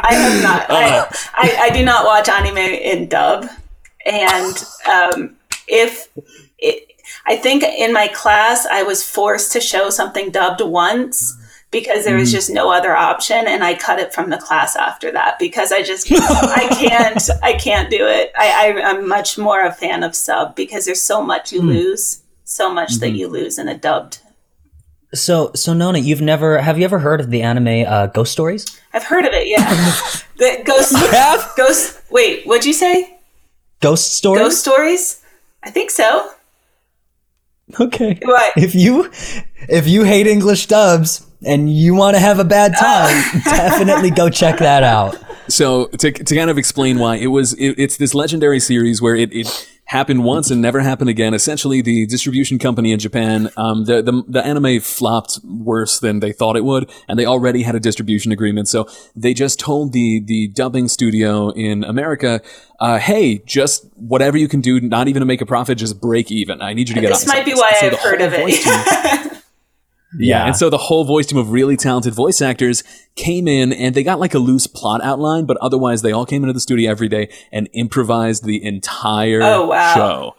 I 0.00 0.10
have 0.10 0.42
not. 0.42 0.66
I, 0.68 1.06
I, 1.34 1.56
I 1.66 1.70
do 1.70 1.84
not 1.84 2.04
watch 2.04 2.28
anime 2.28 2.58
in 2.58 3.08
dub, 3.08 3.46
and 4.04 4.64
um, 4.90 5.36
if 5.66 6.08
it, 6.58 6.92
I 7.26 7.36
think 7.36 7.62
in 7.62 7.92
my 7.92 8.08
class 8.08 8.66
I 8.66 8.82
was 8.82 9.08
forced 9.08 9.52
to 9.52 9.60
show 9.60 9.90
something 9.90 10.30
dubbed 10.30 10.60
once 10.60 11.36
because 11.70 12.04
there 12.04 12.16
was 12.16 12.30
mm. 12.30 12.32
just 12.32 12.50
no 12.50 12.72
other 12.72 12.96
option, 12.96 13.46
and 13.46 13.62
I 13.62 13.74
cut 13.74 13.98
it 13.98 14.14
from 14.14 14.30
the 14.30 14.38
class 14.38 14.74
after 14.74 15.10
that 15.12 15.38
because 15.38 15.70
I 15.72 15.82
just 15.82 16.10
I 16.10 16.68
can't 16.78 17.28
I 17.42 17.52
can't 17.54 17.90
do 17.90 18.06
it. 18.06 18.32
I, 18.36 18.72
I 18.76 18.82
I'm 18.82 19.08
much 19.08 19.36
more 19.36 19.64
a 19.64 19.72
fan 19.72 20.02
of 20.02 20.14
sub 20.14 20.56
because 20.56 20.86
there's 20.86 21.00
so 21.00 21.22
much 21.22 21.52
you 21.52 21.60
mm. 21.60 21.68
lose, 21.68 22.22
so 22.44 22.72
much 22.72 22.94
that 22.96 23.08
mm-hmm. 23.08 23.16
you 23.16 23.28
lose 23.28 23.58
in 23.58 23.68
a 23.68 23.76
dubbed 23.76 24.20
So, 25.14 25.52
so 25.54 25.74
Nona, 25.74 25.98
you've 25.98 26.22
never 26.22 26.58
have 26.60 26.78
you 26.78 26.84
ever 26.84 26.98
heard 27.00 27.20
of 27.20 27.30
the 27.30 27.42
anime 27.42 27.84
uh, 27.86 28.06
Ghost 28.06 28.32
Stories? 28.32 28.80
I've 28.94 29.04
heard 29.04 29.26
of 29.26 29.32
it, 29.34 29.48
yeah. 29.48 29.68
the 30.36 30.62
ghost 30.64 30.96
have? 31.12 31.52
ghost 31.56 32.00
wait, 32.10 32.46
what'd 32.46 32.64
you 32.64 32.72
say? 32.72 33.18
Ghost 33.80 34.14
Stories. 34.14 34.42
Ghost 34.42 34.60
stories? 34.60 35.22
I 35.62 35.70
think 35.70 35.90
so. 35.90 36.30
Okay. 37.78 38.18
What? 38.22 38.54
If 38.56 38.74
you 38.74 39.10
if 39.68 39.86
you 39.86 40.04
hate 40.04 40.26
English 40.26 40.66
dubs 40.66 41.27
and 41.44 41.72
you 41.72 41.94
want 41.94 42.16
to 42.16 42.20
have 42.20 42.38
a 42.38 42.44
bad 42.44 42.74
time, 42.78 43.42
definitely 43.44 44.10
go 44.10 44.28
check 44.28 44.58
that 44.58 44.82
out. 44.82 45.16
So 45.48 45.86
to, 45.86 46.12
to 46.12 46.36
kind 46.36 46.50
of 46.50 46.58
explain 46.58 46.98
why 46.98 47.16
it 47.16 47.28
was, 47.28 47.54
it, 47.54 47.78
it's 47.78 47.96
this 47.96 48.14
legendary 48.14 48.60
series 48.60 49.00
where 49.00 49.14
it, 49.14 49.32
it 49.32 49.68
happened 49.88 50.22
once 50.22 50.50
and 50.50 50.60
never 50.60 50.80
happened 50.80 51.08
again. 51.08 51.32
Essentially, 51.34 51.80
the 51.80 52.06
distribution 52.06 52.58
company 52.58 52.92
in 52.92 52.98
Japan, 52.98 53.48
um, 53.56 53.84
the, 53.84 54.02
the 54.02 54.22
the 54.28 54.44
anime 54.44 54.80
flopped 54.80 55.40
worse 55.44 55.98
than 55.98 56.20
they 56.20 56.32
thought 56.32 56.56
it 56.56 56.64
would, 56.64 56.90
and 57.08 57.18
they 57.18 57.26
already 57.26 57.62
had 57.62 57.74
a 57.74 57.80
distribution 57.80 58.30
agreement. 58.30 58.68
So 58.68 58.86
they 59.16 59.34
just 59.34 59.58
told 59.58 59.92
the 59.92 60.22
the 60.24 60.48
dubbing 60.48 60.88
studio 60.88 61.50
in 61.50 61.82
America, 61.84 62.40
uh, 62.78 62.98
"Hey, 62.98 63.38
just 63.46 63.86
whatever 63.96 64.36
you 64.36 64.48
can 64.48 64.60
do, 64.60 64.80
not 64.80 65.08
even 65.08 65.20
to 65.20 65.26
make 65.26 65.40
a 65.40 65.46
profit, 65.46 65.78
just 65.78 66.00
break 66.00 66.30
even. 66.30 66.60
I 66.60 66.74
need 66.74 66.88
you 66.88 66.94
to 66.94 67.00
get 67.00 67.08
This 67.08 67.26
might 67.26 67.46
be 67.46 67.54
why 67.54 67.72
so 67.80 67.86
I've 67.86 67.92
the 67.92 67.98
heard 67.98 68.20
of 68.20 68.32
it. 68.34 69.32
yeah. 70.18 70.46
And 70.46 70.56
so 70.56 70.70
the 70.70 70.78
whole 70.78 71.04
voice 71.04 71.26
team 71.26 71.38
of 71.38 71.50
really 71.50 71.76
talented 71.76 72.14
voice 72.14 72.40
actors 72.40 72.82
came 73.14 73.46
in 73.48 73.72
and 73.72 73.94
they 73.94 74.02
got 74.02 74.18
like 74.20 74.34
a 74.34 74.38
loose 74.38 74.66
plot 74.66 75.02
outline, 75.02 75.44
but 75.44 75.56
otherwise 75.58 76.02
they 76.02 76.12
all 76.12 76.24
came 76.24 76.42
into 76.42 76.52
the 76.52 76.60
studio 76.60 76.90
every 76.90 77.08
day 77.08 77.28
and 77.52 77.68
improvised 77.72 78.44
the 78.44 78.64
entire 78.64 79.40
Oh, 79.42 79.66
wow. 79.66 79.94
show. 79.94 80.34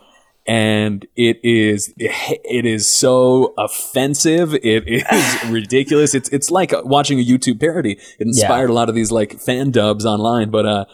And 0.48 1.06
it 1.16 1.40
is 1.44 1.94
it 1.98 2.66
is 2.66 2.90
so 2.90 3.54
offensive. 3.60 4.56
It 4.56 4.88
is 4.88 5.04
ridiculous. 5.50 6.16
It's 6.16 6.30
it's 6.30 6.50
like 6.50 6.74
watching 6.84 7.20
a 7.20 7.24
YouTube 7.24 7.60
parody. 7.60 7.92
It 8.18 8.26
inspired 8.28 8.72
a 8.72 8.74
lot 8.74 8.90
of 8.90 8.96
these 8.96 9.12
like 9.12 9.40
fan 9.40 9.70
dubs 9.70 10.06
online, 10.08 10.50
but 10.50 10.66
uh 10.66 10.86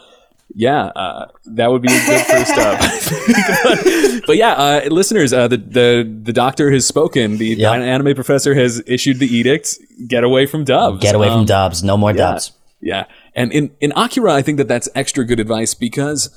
yeah, 0.54 0.84
uh, 0.86 1.26
that 1.54 1.70
would 1.70 1.82
be 1.82 1.88
a 1.92 2.06
good 2.06 2.26
first 2.26 2.52
up. 2.58 2.78
but, 2.80 4.22
but 4.26 4.36
yeah, 4.36 4.52
uh, 4.52 4.80
listeners, 4.90 5.32
uh, 5.32 5.48
the, 5.48 5.56
the 5.58 6.20
the 6.24 6.32
doctor 6.32 6.70
has 6.70 6.86
spoken. 6.86 7.36
The 7.38 7.46
Yeah. 7.48 7.72
anime 7.72 8.14
professor 8.14 8.54
has 8.54 8.82
issued 8.86 9.18
the 9.18 9.26
edict: 9.26 9.78
get 10.08 10.24
away 10.24 10.46
from 10.46 10.64
dubs. 10.64 11.00
Get 11.02 11.14
away 11.14 11.28
Um, 11.28 11.40
from 11.40 11.46
dubs. 11.46 11.82
No 11.84 11.96
more 11.96 12.10
yeah. 12.12 12.16
dubs. 12.32 12.52
Yeah. 12.80 13.04
And 13.34 13.52
in, 13.52 13.70
in 13.80 13.92
Akira, 13.96 14.32
I 14.32 14.42
think 14.42 14.58
that 14.58 14.68
that's 14.68 14.88
extra 14.94 15.24
good 15.24 15.40
advice 15.40 15.74
because 15.74 16.30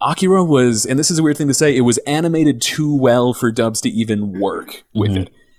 Akira 0.00 0.44
was, 0.44 0.84
and 0.86 0.98
this 0.98 1.10
is 1.10 1.18
a 1.18 1.22
weird 1.22 1.36
thing 1.36 1.48
to 1.48 1.54
say, 1.54 1.76
it 1.76 1.80
was 1.82 1.98
animated 1.98 2.60
too 2.62 2.94
well 2.96 3.32
for 3.34 3.50
dubs 3.50 3.80
to 3.82 3.88
even 3.88 4.38
work 4.40 4.84
with 4.94 5.12
it. 5.12 5.16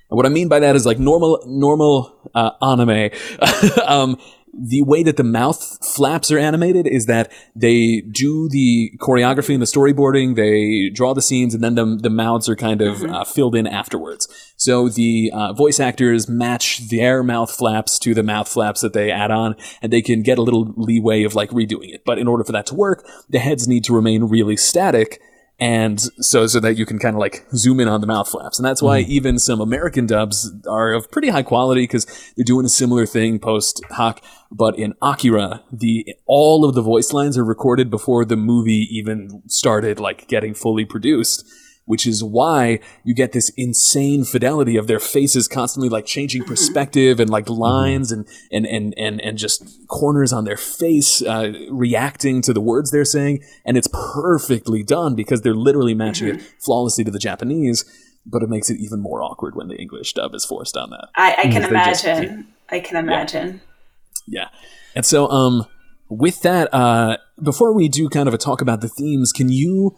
And 0.09 0.17
what 0.17 0.25
I 0.25 0.29
mean 0.29 0.47
by 0.49 0.59
that 0.59 0.75
is 0.75 0.85
like 0.85 0.99
normal, 0.99 1.43
normal 1.47 2.13
uh, 2.35 2.51
anime. 2.61 3.09
um, 3.85 4.17
the 4.53 4.83
way 4.83 5.01
that 5.01 5.17
the 5.17 5.23
mouth 5.23 5.79
flaps 5.83 6.31
are 6.31 6.37
animated 6.37 6.85
is 6.85 7.07
that 7.07 7.31
they 7.55 8.01
do 8.01 8.47
the 8.49 8.91
choreography 8.99 9.53
and 9.53 9.61
the 9.61 9.65
storyboarding, 9.65 10.35
they 10.35 10.89
draw 10.93 11.13
the 11.13 11.21
scenes, 11.21 11.55
and 11.55 11.63
then 11.63 11.75
the, 11.75 11.97
the 12.01 12.09
mouths 12.09 12.47
are 12.47 12.55
kind 12.55 12.81
of 12.81 13.03
uh, 13.03 13.23
filled 13.23 13.55
in 13.55 13.65
afterwards. 13.65 14.27
So 14.55 14.89
the 14.89 15.31
uh, 15.33 15.53
voice 15.53 15.79
actors 15.79 16.29
match 16.29 16.87
their 16.89 17.23
mouth 17.23 17.51
flaps 17.51 17.97
to 17.99 18.13
the 18.13 18.23
mouth 18.23 18.47
flaps 18.47 18.81
that 18.81 18.93
they 18.93 19.11
add 19.11 19.31
on, 19.31 19.55
and 19.81 19.91
they 19.91 20.01
can 20.01 20.21
get 20.21 20.37
a 20.37 20.43
little 20.43 20.73
leeway 20.77 21.23
of 21.23 21.33
like 21.33 21.49
redoing 21.49 21.93
it. 21.93 22.03
But 22.05 22.19
in 22.19 22.27
order 22.27 22.43
for 22.43 22.51
that 22.51 22.67
to 22.67 22.75
work, 22.75 23.07
the 23.29 23.39
heads 23.39 23.67
need 23.67 23.83
to 23.85 23.95
remain 23.95 24.25
really 24.25 24.55
static 24.55 25.19
and 25.63 26.01
so 26.19 26.45
so 26.45 26.59
that 26.59 26.75
you 26.75 26.85
can 26.85 26.99
kind 26.99 27.15
of 27.15 27.21
like 27.21 27.45
zoom 27.55 27.79
in 27.79 27.87
on 27.87 28.01
the 28.01 28.07
mouth 28.07 28.27
flaps. 28.29 28.59
And 28.59 28.65
that's 28.65 28.81
why 28.81 29.01
mm-hmm. 29.01 29.11
even 29.11 29.39
some 29.39 29.61
american 29.61 30.05
dubs 30.05 30.51
are 30.67 30.91
of 30.93 31.09
pretty 31.09 31.29
high 31.29 31.43
quality 31.43 31.83
because 31.83 32.05
they're 32.35 32.43
doing 32.43 32.65
a 32.65 32.69
similar 32.69 33.05
thing 33.05 33.39
post 33.39 33.81
hoc 33.91 34.21
but 34.51 34.77
in 34.77 34.93
akira 35.01 35.63
the 35.71 36.15
all 36.25 36.65
of 36.65 36.75
the 36.75 36.81
voice 36.81 37.13
lines 37.13 37.37
are 37.37 37.45
recorded 37.45 37.89
before 37.89 38.25
the 38.25 38.35
movie 38.35 38.87
even 38.91 39.41
started 39.47 39.99
like 39.99 40.27
getting 40.27 40.53
fully 40.53 40.83
produced 40.83 41.47
which 41.85 42.07
is 42.07 42.23
why 42.23 42.79
you 43.03 43.13
get 43.13 43.33
this 43.33 43.49
insane 43.57 44.23
fidelity 44.23 44.77
of 44.77 44.87
their 44.87 44.99
faces 44.99 45.47
constantly 45.49 45.89
like 45.89 46.05
changing 46.05 46.43
perspective 46.43 47.19
and 47.19 47.29
like 47.29 47.49
lines 47.49 48.11
and, 48.11 48.25
and, 48.51 48.65
and, 48.65 48.93
and, 48.97 49.19
and 49.21 49.37
just 49.37 49.85
corners 49.89 50.31
on 50.31 50.45
their 50.45 50.55
face, 50.57 51.21
uh, 51.21 51.51
reacting 51.69 52.41
to 52.41 52.53
the 52.53 52.61
words 52.61 52.91
they're 52.91 53.03
saying. 53.03 53.43
And 53.65 53.75
it's 53.77 53.89
perfectly 53.91 54.81
done 54.83 55.13
because 55.15 55.41
they're 55.41 55.53
literally 55.53 55.93
matching 55.93 56.29
it 56.29 56.41
flawlessly 56.59 57.03
to 57.03 57.11
the 57.11 57.19
Japanese. 57.19 57.83
But 58.25 58.41
it 58.43 58.47
makes 58.49 58.69
it 58.69 58.79
even 58.79 59.01
more 59.01 59.21
awkward 59.21 59.53
when 59.55 59.67
the 59.67 59.75
English 59.75 60.13
dub 60.13 60.33
is 60.33 60.45
forced 60.45 60.77
on 60.77 60.89
that. 60.91 61.09
I, 61.17 61.33
I 61.33 61.41
can 61.43 61.63
They 61.63 61.69
just- 61.83 62.05
imagine. 62.05 62.47
I 62.69 62.79
can 62.79 62.95
imagine. 62.95 63.61
Yeah. 64.25 64.47
And 64.95 65.05
so, 65.05 65.27
um, 65.29 65.65
with 66.07 66.41
that, 66.43 66.73
uh, 66.73 67.17
before 67.41 67.73
we 67.73 67.89
do 67.89 68.07
kind 68.07 68.27
of 68.29 68.33
a 68.33 68.37
talk 68.37 68.61
about 68.61 68.79
the 68.79 68.87
themes, 68.87 69.33
can 69.33 69.49
you 69.49 69.97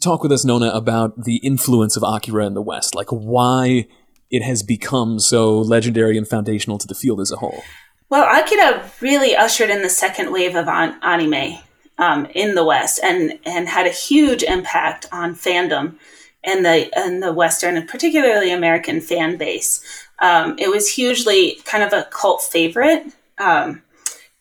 talk 0.00 0.22
with 0.22 0.32
us, 0.32 0.44
Nona, 0.44 0.70
about 0.70 1.24
the 1.24 1.36
influence 1.36 1.96
of 1.96 2.02
Akira 2.02 2.46
in 2.46 2.54
the 2.54 2.62
West? 2.62 2.94
Like 2.94 3.10
why 3.10 3.86
it 4.30 4.42
has 4.42 4.62
become 4.62 5.18
so 5.18 5.58
legendary 5.58 6.16
and 6.16 6.26
foundational 6.26 6.78
to 6.78 6.86
the 6.86 6.94
field 6.94 7.20
as 7.20 7.32
a 7.32 7.36
whole? 7.36 7.62
Well, 8.08 8.28
Akira 8.28 8.90
really 9.00 9.36
ushered 9.36 9.70
in 9.70 9.82
the 9.82 9.88
second 9.88 10.32
wave 10.32 10.56
of 10.56 10.68
an- 10.68 10.98
anime 11.02 11.58
um, 11.98 12.26
in 12.34 12.54
the 12.54 12.64
West, 12.64 13.00
and 13.02 13.38
and 13.44 13.68
had 13.68 13.86
a 13.86 13.90
huge 13.90 14.42
impact 14.42 15.06
on 15.12 15.34
fandom 15.34 15.96
in 16.42 16.62
the 16.62 16.90
in 17.04 17.20
the 17.20 17.32
Western 17.32 17.76
and 17.76 17.88
particularly 17.88 18.50
American 18.50 19.00
fan 19.00 19.36
base. 19.36 19.84
Um, 20.18 20.56
it 20.58 20.68
was 20.68 20.92
hugely 20.92 21.60
kind 21.64 21.82
of 21.84 21.92
a 21.92 22.08
cult 22.10 22.42
favorite 22.42 23.06
um, 23.38 23.82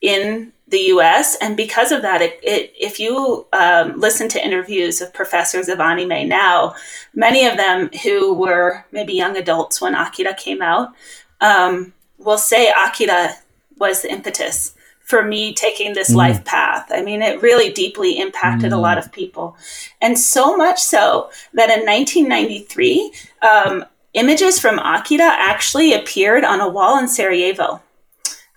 in 0.01 0.51
the 0.69 0.79
U.S. 0.93 1.35
and 1.41 1.57
because 1.57 1.91
of 1.91 2.01
that, 2.03 2.21
it, 2.21 2.39
it 2.43 2.73
if 2.79 2.99
you 2.99 3.47
um, 3.53 3.99
listen 3.99 4.29
to 4.29 4.43
interviews 4.43 5.01
of 5.01 5.13
professors 5.13 5.67
of 5.67 5.79
anime 5.79 6.27
now, 6.27 6.75
many 7.13 7.45
of 7.45 7.57
them 7.57 7.89
who 8.03 8.33
were 8.33 8.85
maybe 8.91 9.13
young 9.13 9.35
adults 9.35 9.81
when 9.81 9.95
Akira 9.95 10.33
came 10.35 10.61
out 10.61 10.93
um, 11.41 11.93
will 12.17 12.37
say 12.37 12.71
Akira 12.71 13.35
was 13.77 14.01
the 14.01 14.11
impetus 14.11 14.75
for 15.09 15.23
me 15.23 15.55
taking 15.55 15.93
this 15.93 16.13
life 16.13 16.45
path. 16.45 16.85
I 16.91 17.01
mean, 17.01 17.23
it 17.23 17.41
really 17.41 17.71
deeply 17.71 18.19
impacted 18.19 18.71
a 18.71 18.77
lot 18.77 18.99
of 18.99 19.11
people. 19.11 19.57
And 20.01 20.19
so 20.19 20.55
much 20.55 20.79
so 20.79 21.31
that 21.53 21.71
in 21.71 21.83
1993, 21.83 23.11
um, 23.41 23.85
images 24.13 24.59
from 24.59 24.77
Akira 24.77 25.23
actually 25.23 25.93
appeared 25.93 26.43
on 26.43 26.61
a 26.61 26.69
wall 26.69 26.99
in 26.99 27.07
Sarajevo 27.07 27.81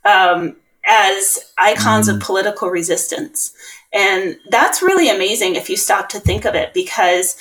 um, 0.05 0.57
as 0.87 1.53
icons 1.59 2.09
of 2.09 2.21
political 2.21 2.69
resistance. 2.69 3.55
And 3.93 4.39
that's 4.49 4.83
really 4.83 5.09
amazing 5.09 5.55
if 5.55 5.69
you 5.69 5.77
stop 5.77 6.09
to 6.11 6.21
think 6.21 6.45
of 6.45 6.55
it, 6.55 6.73
because 6.75 7.37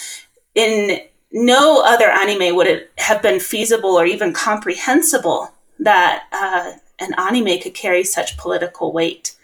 in 0.53 0.99
no 1.31 1.81
other 1.83 2.09
anime 2.09 2.55
would 2.55 2.67
it 2.67 2.91
have 2.97 3.21
been 3.21 3.39
feasible 3.39 3.91
or 3.91 4.05
even 4.05 4.33
comprehensible 4.33 5.51
that 5.79 6.25
uh, 6.31 6.73
an 6.99 7.13
anime 7.17 7.59
could 7.59 7.73
carry 7.73 8.03
such 8.03 8.37
political 8.37 8.91
weight. 8.91 9.35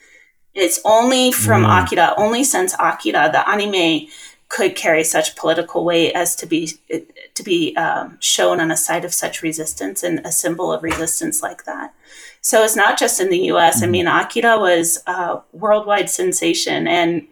It's 0.54 0.80
only 0.84 1.32
from 1.32 1.66
Akira, 1.66 2.14
only 2.18 2.44
since 2.44 2.76
Akira, 2.80 3.30
the 3.32 3.48
anime 3.48 4.08
could 4.50 4.76
carry 4.76 5.04
such 5.04 5.36
political 5.36 5.84
weight 5.84 6.14
as 6.14 6.36
to 6.38 6.46
be 6.46 6.72
to 7.34 7.44
be 7.44 7.76
um, 7.76 8.18
shown 8.20 8.60
on 8.60 8.72
a 8.72 8.78
side 8.78 9.06
of 9.06 9.14
such 9.14 9.44
resistance 9.44 10.04
and 10.04 10.20
a 10.26 10.32
symbol 10.32 10.72
of 10.72 10.84
resistance 10.84 11.44
like 11.44 11.66
that. 11.66 11.94
So 12.48 12.64
it's 12.64 12.78
not 12.78 12.98
just 12.98 13.20
in 13.20 13.30
the 13.30 13.48
U.S. 13.52 13.84
I 13.84 13.88
mean, 13.88 14.08
Akira 14.08 14.58
was 14.58 15.04
a 15.06 15.42
worldwide 15.52 16.10
sensation, 16.10 16.88
and 16.88 17.28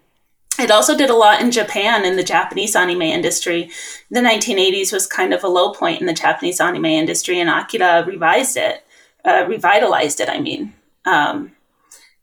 it 0.60 0.70
also 0.70 0.98
did 0.98 1.10
a 1.10 1.16
lot 1.16 1.40
in 1.40 1.52
Japan 1.52 2.04
in 2.04 2.18
the 2.18 2.24
Japanese 2.24 2.76
anime 2.76 3.04
industry. 3.04 3.70
The 4.12 4.20
1980s 4.20 4.92
was 4.92 5.08
kind 5.08 5.34
of 5.34 5.42
a 5.42 5.48
low 5.48 5.72
point 5.72 6.02
in 6.02 6.06
the 6.06 6.14
Japanese 6.14 6.60
anime 6.60 6.84
industry, 6.84 7.40
and 7.40 7.50
Akira 7.50 8.04
revised 8.06 8.58
it, 8.58 8.84
uh, 9.24 9.46
revitalized 9.48 10.20
it. 10.20 10.28
I 10.28 10.42
mean, 10.42 10.74
um, 11.06 11.54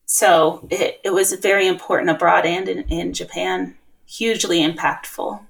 so 0.05 0.69
it, 0.71 1.01
it 1.03 1.15
was 1.15 1.33
very 1.33 1.67
important 1.67 2.11
abroad 2.11 2.45
and 2.45 2.69
in, 2.69 2.81
in 2.91 3.15
Japan, 3.15 3.75
hugely 4.05 4.61
impactful. 4.61 5.41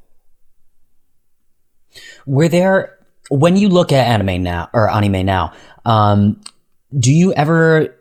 Were 2.25 2.49
there 2.49 3.01
when 3.31 3.57
you 3.57 3.69
look 3.69 3.91
at 3.91 4.07
anime 4.07 4.45
now 4.45 4.71
or 4.73 4.89
anime 4.89 5.27
now, 5.27 5.53
um, 5.85 6.41
do 6.99 7.13
you 7.13 7.33
ever 7.35 7.95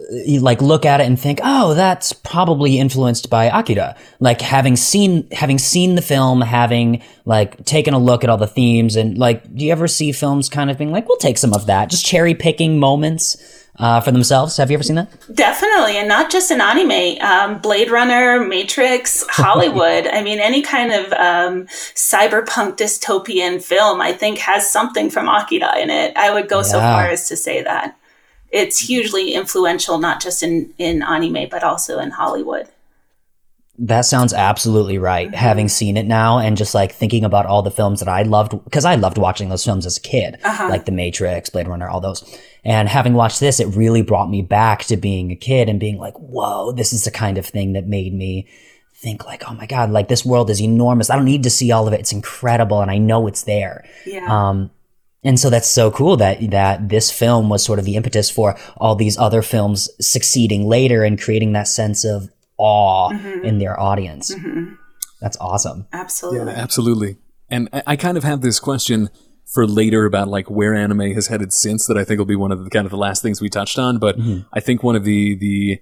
uh, 0.00 0.40
like 0.40 0.60
look 0.60 0.84
at 0.84 1.00
it 1.00 1.06
and 1.06 1.18
think, 1.18 1.40
oh, 1.42 1.74
that's 1.74 2.12
probably 2.12 2.78
influenced 2.78 3.30
by 3.30 3.46
Akira? 3.46 3.96
Like 4.20 4.40
having 4.40 4.76
seen 4.76 5.28
having 5.30 5.58
seen 5.58 5.94
the 5.94 6.02
film, 6.02 6.40
having 6.40 7.02
like 7.24 7.64
taken 7.64 7.94
a 7.94 7.98
look 7.98 8.24
at 8.24 8.30
all 8.30 8.36
the 8.36 8.46
themes, 8.46 8.96
and 8.96 9.18
like, 9.18 9.54
do 9.54 9.64
you 9.64 9.72
ever 9.72 9.88
see 9.88 10.12
films 10.12 10.48
kind 10.48 10.70
of 10.70 10.78
being 10.78 10.90
like, 10.90 11.08
we'll 11.08 11.18
take 11.18 11.38
some 11.38 11.54
of 11.54 11.66
that, 11.66 11.90
just 11.90 12.04
cherry 12.04 12.34
picking 12.34 12.78
moments 12.78 13.64
uh, 13.78 14.00
for 14.00 14.12
themselves? 14.12 14.56
Have 14.56 14.70
you 14.70 14.74
ever 14.74 14.82
seen 14.82 14.96
that? 14.96 15.10
Definitely, 15.32 15.96
and 15.96 16.08
not 16.08 16.30
just 16.30 16.50
in 16.50 16.60
anime. 16.60 17.20
Um, 17.20 17.60
Blade 17.60 17.90
Runner, 17.90 18.44
Matrix, 18.44 19.24
Hollywood. 19.30 20.06
I 20.06 20.22
mean, 20.22 20.38
any 20.38 20.62
kind 20.62 20.92
of 20.92 21.12
um, 21.12 21.66
cyberpunk 21.94 22.76
dystopian 22.76 23.62
film, 23.62 24.00
I 24.00 24.12
think, 24.12 24.38
has 24.38 24.70
something 24.70 25.10
from 25.10 25.28
Akira 25.28 25.78
in 25.78 25.90
it. 25.90 26.16
I 26.16 26.32
would 26.32 26.48
go 26.48 26.62
so 26.62 26.80
far 26.80 27.08
as 27.08 27.28
to 27.28 27.36
say 27.36 27.62
that 27.62 27.96
it's 28.54 28.80
mm-hmm. 28.80 28.86
hugely 28.86 29.34
influential, 29.34 29.98
not 29.98 30.22
just 30.22 30.42
in 30.42 30.72
in 30.78 31.02
anime, 31.02 31.48
but 31.50 31.62
also 31.62 31.98
in 31.98 32.12
Hollywood. 32.12 32.68
That 33.76 34.02
sounds 34.02 34.32
absolutely 34.32 34.98
right. 34.98 35.26
Mm-hmm. 35.26 35.36
Having 35.36 35.68
seen 35.68 35.96
it 35.96 36.06
now 36.06 36.38
and 36.38 36.56
just 36.56 36.74
like 36.74 36.92
thinking 36.92 37.24
about 37.24 37.46
all 37.46 37.62
the 37.62 37.72
films 37.72 37.98
that 37.98 38.08
I 38.08 38.22
loved, 38.22 38.52
because 38.62 38.84
I 38.84 38.94
loved 38.94 39.18
watching 39.18 39.48
those 39.48 39.64
films 39.64 39.84
as 39.84 39.96
a 39.96 40.00
kid, 40.00 40.38
uh-huh. 40.44 40.68
like 40.68 40.84
The 40.84 40.92
Matrix, 40.92 41.50
Blade 41.50 41.66
Runner, 41.66 41.88
all 41.88 42.00
those. 42.00 42.22
And 42.62 42.88
having 42.88 43.14
watched 43.14 43.40
this, 43.40 43.58
it 43.58 43.66
really 43.74 44.02
brought 44.02 44.30
me 44.30 44.42
back 44.42 44.84
to 44.84 44.96
being 44.96 45.32
a 45.32 45.36
kid 45.36 45.68
and 45.68 45.80
being 45.80 45.98
like, 45.98 46.14
whoa, 46.14 46.70
this 46.70 46.92
is 46.92 47.02
the 47.02 47.10
kind 47.10 47.36
of 47.36 47.44
thing 47.46 47.72
that 47.72 47.88
made 47.88 48.14
me 48.14 48.48
think 48.94 49.26
like, 49.26 49.42
oh 49.50 49.54
my 49.54 49.66
God, 49.66 49.90
like 49.90 50.06
this 50.06 50.24
world 50.24 50.50
is 50.50 50.62
enormous. 50.62 51.10
I 51.10 51.16
don't 51.16 51.24
need 51.24 51.42
to 51.42 51.50
see 51.50 51.72
all 51.72 51.88
of 51.88 51.92
it. 51.94 52.00
It's 52.00 52.12
incredible. 52.12 52.80
And 52.80 52.92
I 52.92 52.98
know 52.98 53.26
it's 53.26 53.42
there. 53.42 53.84
Yeah. 54.06 54.26
Um, 54.30 54.70
and 55.24 55.40
so 55.40 55.50
that's 55.50 55.68
so 55.68 55.90
cool 55.90 56.16
that 56.18 56.50
that 56.50 56.88
this 56.88 57.10
film 57.10 57.48
was 57.48 57.64
sort 57.64 57.78
of 57.78 57.84
the 57.84 57.96
impetus 57.96 58.30
for 58.30 58.56
all 58.76 58.94
these 58.94 59.18
other 59.18 59.42
films 59.42 59.88
succeeding 60.00 60.66
later 60.66 61.02
and 61.02 61.20
creating 61.20 61.52
that 61.52 61.66
sense 61.68 62.04
of 62.04 62.30
awe 62.58 63.10
mm-hmm. 63.10 63.44
in 63.44 63.58
their 63.58 63.78
audience. 63.78 64.34
Mm-hmm. 64.34 64.74
That's 65.20 65.36
awesome. 65.38 65.86
Absolutely. 65.92 66.52
Yeah, 66.52 66.58
Absolutely. 66.58 67.16
And 67.48 67.68
I, 67.72 67.82
I 67.88 67.96
kind 67.96 68.18
of 68.18 68.24
have 68.24 68.42
this 68.42 68.60
question 68.60 69.08
for 69.46 69.66
later 69.66 70.04
about 70.04 70.28
like 70.28 70.50
where 70.50 70.74
anime 70.74 71.12
has 71.12 71.28
headed 71.28 71.52
since 71.52 71.86
that 71.86 71.96
I 71.96 72.04
think 72.04 72.18
will 72.18 72.26
be 72.26 72.36
one 72.36 72.52
of 72.52 72.64
the 72.64 72.70
kind 72.70 72.84
of 72.84 72.90
the 72.90 72.96
last 72.96 73.22
things 73.22 73.40
we 73.40 73.48
touched 73.48 73.78
on. 73.78 73.98
But 73.98 74.18
mm-hmm. 74.18 74.46
I 74.52 74.60
think 74.60 74.82
one 74.82 74.96
of 74.96 75.04
the 75.04 75.36
the 75.36 75.80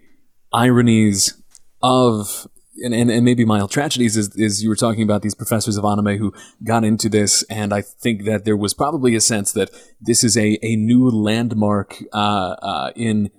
ironies 0.53 1.43
of 1.83 2.47
and, 2.77 2.95
and, 2.95 3.11
and 3.11 3.25
maybe 3.25 3.45
mild 3.45 3.71
tragedies 3.71 4.17
is, 4.17 4.35
is 4.37 4.63
you 4.63 4.69
were 4.69 4.77
talking 4.77 5.03
about 5.03 5.23
these 5.23 5.35
professors 5.35 5.77
of 5.77 5.85
anime 5.85 6.19
who 6.19 6.33
got 6.65 6.85
into 6.85 7.09
this, 7.09 7.43
and 7.45 7.73
I 7.73 7.83
think 7.83 8.25
that 8.25 8.45
there 8.45 8.57
was 8.57 8.75
probably 8.75 9.15
a 9.15 9.21
sense 9.21 9.53
that 9.53 9.71
this 10.01 10.25
is 10.25 10.37
a, 10.37 10.59
a 10.63 10.77
new 10.77 11.09
landmark 11.11 12.03
uh, 12.13 12.57
uh, 12.63 12.93
in 12.97 13.31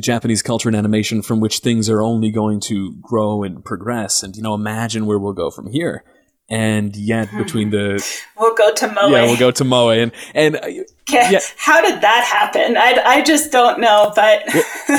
Japanese 0.00 0.42
culture 0.42 0.68
and 0.68 0.76
animation 0.76 1.20
from 1.20 1.40
which 1.40 1.58
things 1.58 1.90
are 1.90 2.00
only 2.00 2.30
going 2.30 2.60
to 2.60 2.94
grow 3.00 3.42
and 3.42 3.64
progress, 3.64 4.22
and 4.22 4.36
you 4.36 4.42
know 4.42 4.54
imagine 4.54 5.06
where 5.06 5.18
we'll 5.18 5.32
go 5.32 5.50
from 5.50 5.70
here. 5.70 6.04
And 6.50 6.94
yet 6.96 7.30
between 7.36 7.70
the 7.70 8.04
we'll 8.38 8.54
go 8.54 8.74
to 8.74 8.88
Moe. 8.92 9.08
yeah, 9.08 9.22
we'll 9.22 9.36
go 9.38 9.50
to 9.50 9.64
Moe 9.64 9.90
and 9.90 10.12
and 10.34 10.56
uh, 10.56 10.66
yeah. 11.08 11.40
How 11.56 11.80
did 11.80 12.00
that 12.02 12.24
happen? 12.24 12.76
I, 12.76 13.00
I 13.04 13.22
just 13.22 13.50
don't 13.50 13.80
know, 13.80 14.12
but 14.14 14.44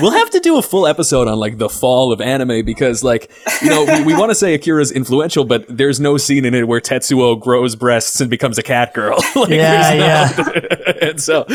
we'll 0.01 0.11
have 0.11 0.29
to 0.31 0.39
do 0.41 0.57
a 0.57 0.61
full 0.61 0.85
episode 0.85 1.29
on 1.29 1.37
like 1.39 1.57
the 1.57 1.69
fall 1.69 2.11
of 2.11 2.19
anime 2.19 2.65
because 2.65 3.01
like 3.03 3.31
you 3.61 3.69
know 3.69 3.85
we, 3.85 4.03
we 4.03 4.13
want 4.13 4.29
to 4.29 4.35
say 4.35 4.53
Akira's 4.53 4.91
influential, 4.91 5.45
but 5.45 5.65
there's 5.69 5.99
no 6.01 6.17
scene 6.17 6.43
in 6.43 6.53
it 6.53 6.67
where 6.67 6.81
Tetsuo 6.81 7.39
grows 7.39 7.75
breasts 7.77 8.19
and 8.19 8.29
becomes 8.29 8.57
a 8.57 8.63
cat 8.63 8.93
girl. 8.93 9.19
like, 9.35 9.49
Yeah, 9.51 10.27
there's 10.33 10.37
no- 10.77 10.95
and 11.01 11.21
so 11.21 11.45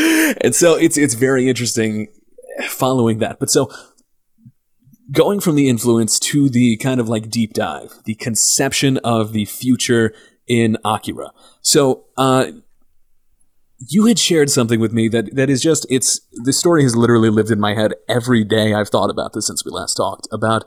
and 0.41 0.55
so 0.55 0.75
it's 0.75 0.97
it's 0.97 1.13
very 1.13 1.47
interesting 1.49 2.07
following 2.67 3.19
that. 3.19 3.37
But 3.39 3.49
so 3.51 3.69
going 5.11 5.39
from 5.39 5.55
the 5.55 5.69
influence 5.69 6.19
to 6.19 6.49
the 6.49 6.77
kind 6.77 6.99
of 6.99 7.07
like 7.07 7.29
deep 7.29 7.53
dive, 7.53 7.93
the 8.05 8.15
conception 8.15 8.97
of 8.99 9.31
the 9.33 9.45
future 9.45 10.13
in 10.47 10.77
Akira. 10.83 11.31
So, 11.61 12.05
uh, 12.17 12.51
you 13.79 14.07
had 14.07 14.17
shared 14.17 14.49
something 14.49 14.79
with 14.79 14.91
me 14.91 15.07
that, 15.09 15.35
that 15.35 15.49
is 15.49 15.61
just, 15.61 15.85
it's, 15.89 16.21
the 16.31 16.51
story 16.51 16.81
has 16.81 16.95
literally 16.95 17.29
lived 17.29 17.51
in 17.51 17.59
my 17.59 17.75
head 17.75 17.93
every 18.09 18.43
day 18.43 18.73
I've 18.73 18.89
thought 18.89 19.11
about 19.11 19.33
this 19.33 19.45
since 19.45 19.63
we 19.63 19.71
last 19.71 19.93
talked 19.93 20.27
about, 20.31 20.65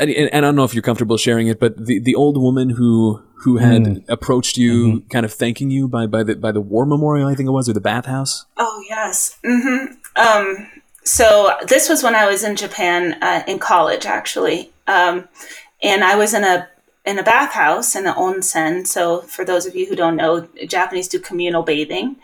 and, 0.00 0.10
and 0.10 0.30
I 0.32 0.40
don't 0.40 0.56
know 0.56 0.64
if 0.64 0.74
you're 0.74 0.82
comfortable 0.82 1.18
sharing 1.18 1.48
it, 1.48 1.60
but 1.60 1.86
the, 1.86 2.00
the 2.00 2.14
old 2.14 2.40
woman 2.40 2.70
who, 2.70 3.22
who 3.42 3.58
had 3.58 4.04
approached 4.08 4.56
you, 4.56 5.02
kind 5.10 5.26
of 5.26 5.32
thanking 5.34 5.70
you 5.70 5.86
by, 5.86 6.06
by 6.06 6.22
the, 6.22 6.36
by 6.36 6.50
the 6.50 6.62
war 6.62 6.86
memorial, 6.86 7.28
I 7.28 7.34
think 7.34 7.48
it 7.48 7.52
was, 7.52 7.68
or 7.68 7.74
the 7.74 7.80
bathhouse. 7.80 8.46
Oh 8.56 8.82
yes. 8.88 9.38
hmm 9.44 9.86
Um, 10.16 10.70
so 11.04 11.56
this 11.66 11.88
was 11.88 12.02
when 12.02 12.14
I 12.14 12.26
was 12.26 12.44
in 12.44 12.56
Japan 12.56 13.18
uh, 13.22 13.42
in 13.46 13.58
college, 13.58 14.06
actually, 14.06 14.70
um, 14.86 15.28
and 15.82 16.04
I 16.04 16.16
was 16.16 16.34
in 16.34 16.44
a 16.44 16.68
in 17.04 17.18
a 17.18 17.22
bathhouse 17.22 17.96
in 17.96 18.06
an 18.06 18.14
onsen. 18.14 18.86
So 18.86 19.22
for 19.22 19.44
those 19.44 19.66
of 19.66 19.74
you 19.74 19.86
who 19.86 19.96
don't 19.96 20.16
know, 20.16 20.46
Japanese 20.66 21.08
do 21.08 21.18
communal 21.18 21.62
bathing. 21.62 22.16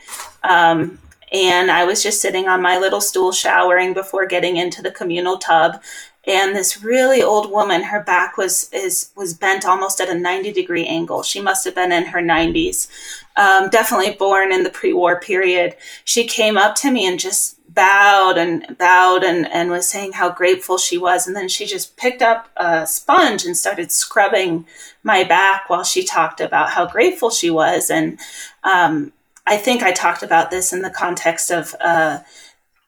Um, 0.45 0.99
and 1.33 1.71
I 1.71 1.85
was 1.85 2.03
just 2.03 2.23
sitting 2.23 2.49
on 2.49 2.63
my 2.63 2.79
little 2.79 3.01
stool 3.01 3.33
showering 3.33 3.93
before 3.93 4.27
getting 4.27 4.57
into 4.57 4.81
the 4.81 4.91
communal 4.91 5.37
tub. 5.37 5.83
And 6.27 6.55
this 6.55 6.83
really 6.83 7.23
old 7.23 7.51
woman, 7.51 7.83
her 7.83 8.03
back 8.03 8.37
was 8.37 8.71
is 8.73 9.11
was 9.17 9.35
bent 9.35 9.67
almost 9.67 10.01
at 10.01 10.11
a 10.11 10.15
90 10.15 10.53
degree 10.53 10.87
angle. 10.87 11.23
She 11.23 11.41
must 11.41 11.65
have 11.65 11.75
been 11.75 11.93
in 11.93 12.07
her 12.07 12.21
90s. 12.21 12.89
Um, 13.37 13.71
definitely 13.71 14.15
born 14.15 14.53
in 14.53 14.63
the 14.63 14.71
pre-war 14.71 15.21
period. 15.21 15.77
She 16.05 16.27
came 16.27 16.59
up 16.59 16.75
to 16.77 16.91
me 16.91 17.07
and 17.07 17.19
just 17.19 17.58
bowed 17.79 18.37
and 18.37 18.77
bowed 18.77 19.23
and, 19.23 19.49
and 19.53 19.71
was 19.71 19.89
saying 19.89 20.11
how 20.11 20.29
grateful 20.29 20.79
she 20.79 20.99
was. 20.99 21.29
And 21.29 21.37
then 21.37 21.49
she 21.49 21.65
just 21.65 21.97
picked 21.97 22.23
up 22.23 22.51
a 22.57 22.85
sponge 22.89 23.45
and 23.45 23.57
started 23.57 23.93
scrubbing 23.93 24.67
my 25.05 25.23
back 25.23 25.71
while 25.71 25.85
she 25.85 26.03
talked 26.03 26.41
about 26.41 26.71
how 26.71 26.87
grateful 26.87 27.31
she 27.31 27.51
was. 27.51 27.89
And 27.89 28.19
um, 28.65 29.13
I 29.47 29.57
think 29.57 29.85
I 29.85 29.93
talked 29.93 30.25
about 30.25 30.51
this 30.51 30.73
in 30.73 30.83
the 30.83 30.91
context 30.91 31.53
of 31.53 31.73
uh, 31.81 32.19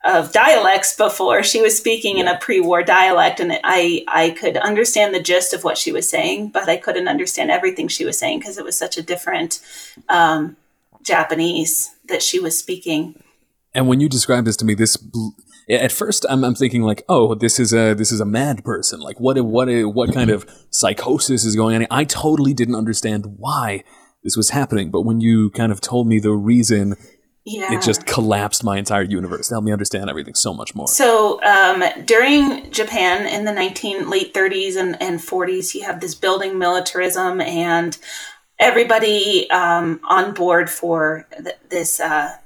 of 0.03 0.33
dialects 0.33 0.97
before. 0.97 1.45
She 1.45 1.63
was 1.63 1.77
speaking 1.77 2.19
in 2.19 2.27
a 2.27 2.39
pre-war 2.39 2.83
dialect, 2.83 3.39
and 3.39 3.61
I 3.63 4.03
I 4.09 4.31
could 4.31 4.57
understand 4.57 5.15
the 5.15 5.23
gist 5.23 5.55
of 5.55 5.63
what 5.63 5.79
she 5.79 5.93
was 5.93 6.09
saying, 6.09 6.49
but 6.49 6.69
I 6.69 6.79
couldn't 6.79 7.07
understand 7.07 7.53
everything 7.53 7.87
she 7.87 8.05
was 8.05 8.19
saying 8.19 8.41
because 8.41 8.59
it 8.59 8.65
was 8.65 8.77
such 8.77 8.97
a 8.97 9.03
different 9.05 9.61
um, 10.09 10.57
Japanese 11.05 11.95
that 12.07 12.25
she 12.25 12.41
was 12.41 12.59
speaking. 12.59 13.23
And 13.75 13.87
when 13.89 14.01
you 14.01 14.09
describe 14.09 14.45
this 14.45 14.57
to 14.59 14.65
me, 14.65 14.75
this 14.75 14.97
at 15.69 15.93
first 15.93 16.27
I'm, 16.29 16.45
I'm 16.45 16.55
thinking 16.55 16.83
like, 16.83 17.05
oh, 17.09 17.35
this 17.35 17.61
is 17.61 17.73
a 17.73 17.95
this 17.95 18.11
is 18.11 18.21
a 18.21 18.25
mad 18.25 18.65
person. 18.65 19.01
Like, 19.01 19.21
what 19.21 19.41
what 19.45 19.69
what 19.95 20.13
kind 20.13 20.31
of 20.31 20.45
psychosis 20.71 21.45
is 21.45 21.55
going 21.57 21.77
on? 21.77 21.87
I 21.91 22.05
totally 22.05 22.53
didn't 22.55 22.75
understand 22.75 23.37
why 23.39 23.85
this 24.25 24.37
was 24.37 24.51
happening, 24.51 24.91
but 24.91 25.03
when 25.03 25.21
you 25.21 25.51
kind 25.51 25.73
of 25.73 25.81
told 25.81 26.07
me 26.07 26.19
the 26.19 26.33
reason, 26.33 26.95
Yeah. 27.47 27.73
it 27.73 27.81
just 27.81 28.05
collapsed 28.07 28.63
my 28.65 28.77
entire 28.77 29.03
universe. 29.03 29.51
It 29.51 29.55
helped 29.55 29.65
me 29.67 29.73
understand 29.73 30.11
everything 30.11 30.35
so 30.35 30.53
much 30.53 30.75
more. 30.75 30.89
So 30.89 31.41
um, 31.43 31.83
during 32.05 32.71
Japan 32.71 33.27
in 33.27 33.45
the 33.47 33.53
19 33.53 34.11
late 34.11 34.35
30s 34.35 34.77
and, 34.77 35.01
and 35.01 35.21
40s, 35.21 35.75
you 35.75 35.85
have 35.85 36.01
this 36.01 36.15
building 36.15 36.59
militarism 36.59 37.41
and 37.41 37.97
everybody 38.59 39.49
um, 39.51 40.01
on 40.05 40.35
board 40.35 40.69
for 40.69 41.27
th- 41.43 41.57
this 41.71 41.99
uh, 42.01 42.37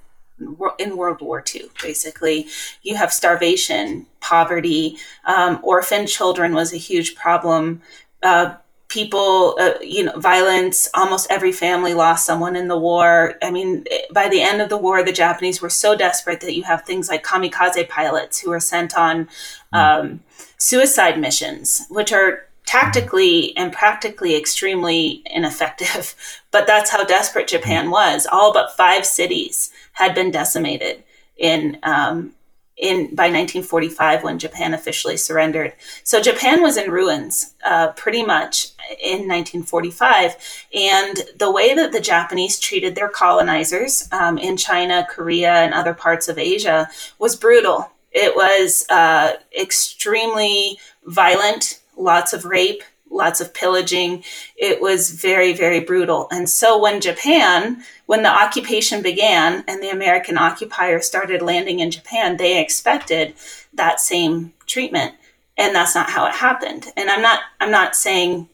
in 0.78 0.96
World 0.96 1.20
War 1.20 1.42
II. 1.54 1.70
Basically, 1.82 2.46
you 2.82 2.96
have 2.96 3.12
starvation, 3.12 4.06
poverty, 4.20 4.96
um, 5.24 5.60
orphan 5.62 6.06
children 6.06 6.54
was 6.54 6.72
a 6.72 6.78
huge 6.78 7.14
problem. 7.14 7.82
Uh, 8.22 8.54
people, 8.88 9.56
uh, 9.58 9.74
you 9.80 10.04
know, 10.04 10.16
violence. 10.18 10.88
Almost 10.94 11.26
every 11.30 11.52
family 11.52 11.94
lost 11.94 12.24
someone 12.24 12.54
in 12.54 12.68
the 12.68 12.78
war. 12.78 13.34
I 13.42 13.50
mean, 13.50 13.84
by 14.12 14.28
the 14.28 14.40
end 14.40 14.60
of 14.60 14.68
the 14.68 14.76
war, 14.76 15.02
the 15.02 15.12
Japanese 15.12 15.60
were 15.60 15.70
so 15.70 15.96
desperate 15.96 16.40
that 16.42 16.54
you 16.54 16.62
have 16.62 16.84
things 16.84 17.08
like 17.08 17.24
kamikaze 17.24 17.88
pilots 17.88 18.40
who 18.40 18.52
are 18.52 18.60
sent 18.60 18.96
on 18.96 19.28
um, 19.72 20.20
suicide 20.58 21.18
missions, 21.18 21.86
which 21.90 22.12
are 22.12 22.46
tactically 22.66 23.56
and 23.56 23.72
practically 23.72 24.36
extremely 24.36 25.22
ineffective. 25.26 26.14
But 26.50 26.68
that's 26.68 26.90
how 26.90 27.02
desperate 27.02 27.48
Japan 27.48 27.90
was. 27.90 28.28
All 28.30 28.52
but 28.52 28.76
five 28.76 29.04
cities 29.04 29.72
had 29.94 30.14
been 30.14 30.30
decimated 30.30 31.02
in 31.36 31.78
um, 31.82 32.32
in 32.76 33.14
by 33.14 33.24
1945 33.24 34.24
when 34.24 34.38
Japan 34.38 34.74
officially 34.74 35.16
surrendered. 35.16 35.72
So 36.02 36.20
Japan 36.20 36.62
was 36.62 36.76
in 36.76 36.90
ruins 36.90 37.54
uh, 37.64 37.88
pretty 37.92 38.24
much 38.24 38.68
in 39.02 39.28
1945, 39.28 40.36
and 40.74 41.22
the 41.38 41.50
way 41.50 41.74
that 41.74 41.92
the 41.92 42.00
Japanese 42.00 42.58
treated 42.58 42.94
their 42.94 43.08
colonizers 43.08 44.08
um, 44.12 44.38
in 44.38 44.56
China, 44.56 45.06
Korea, 45.08 45.54
and 45.54 45.72
other 45.72 45.94
parts 45.94 46.28
of 46.28 46.38
Asia 46.38 46.88
was 47.18 47.36
brutal. 47.36 47.90
It 48.12 48.34
was 48.36 48.86
uh, 48.90 49.32
extremely 49.58 50.78
violent, 51.04 51.80
lots 51.96 52.32
of 52.32 52.44
rape, 52.44 52.82
lots 53.10 53.40
of 53.40 53.54
pillaging. 53.54 54.24
It 54.56 54.80
was 54.80 55.10
very, 55.10 55.52
very 55.52 55.80
brutal. 55.80 56.28
And 56.30 56.48
so 56.48 56.80
when 56.80 57.00
Japan, 57.00 57.82
when 58.06 58.22
the 58.22 58.28
occupation 58.30 59.02
began 59.02 59.64
and 59.68 59.82
the 59.82 59.90
American 59.90 60.36
occupiers 60.36 61.06
started 61.06 61.42
landing 61.42 61.80
in 61.80 61.90
Japan, 61.90 62.36
they 62.36 62.60
expected 62.60 63.34
that 63.72 64.00
same 64.00 64.52
treatment. 64.66 65.14
And 65.56 65.74
that's 65.74 65.94
not 65.94 66.10
how 66.10 66.26
it 66.26 66.34
happened. 66.34 66.92
And 66.96 67.08
I'm 67.08 67.22
not 67.22 67.40
I'm 67.60 67.70
not 67.70 67.94
saying 67.94 68.48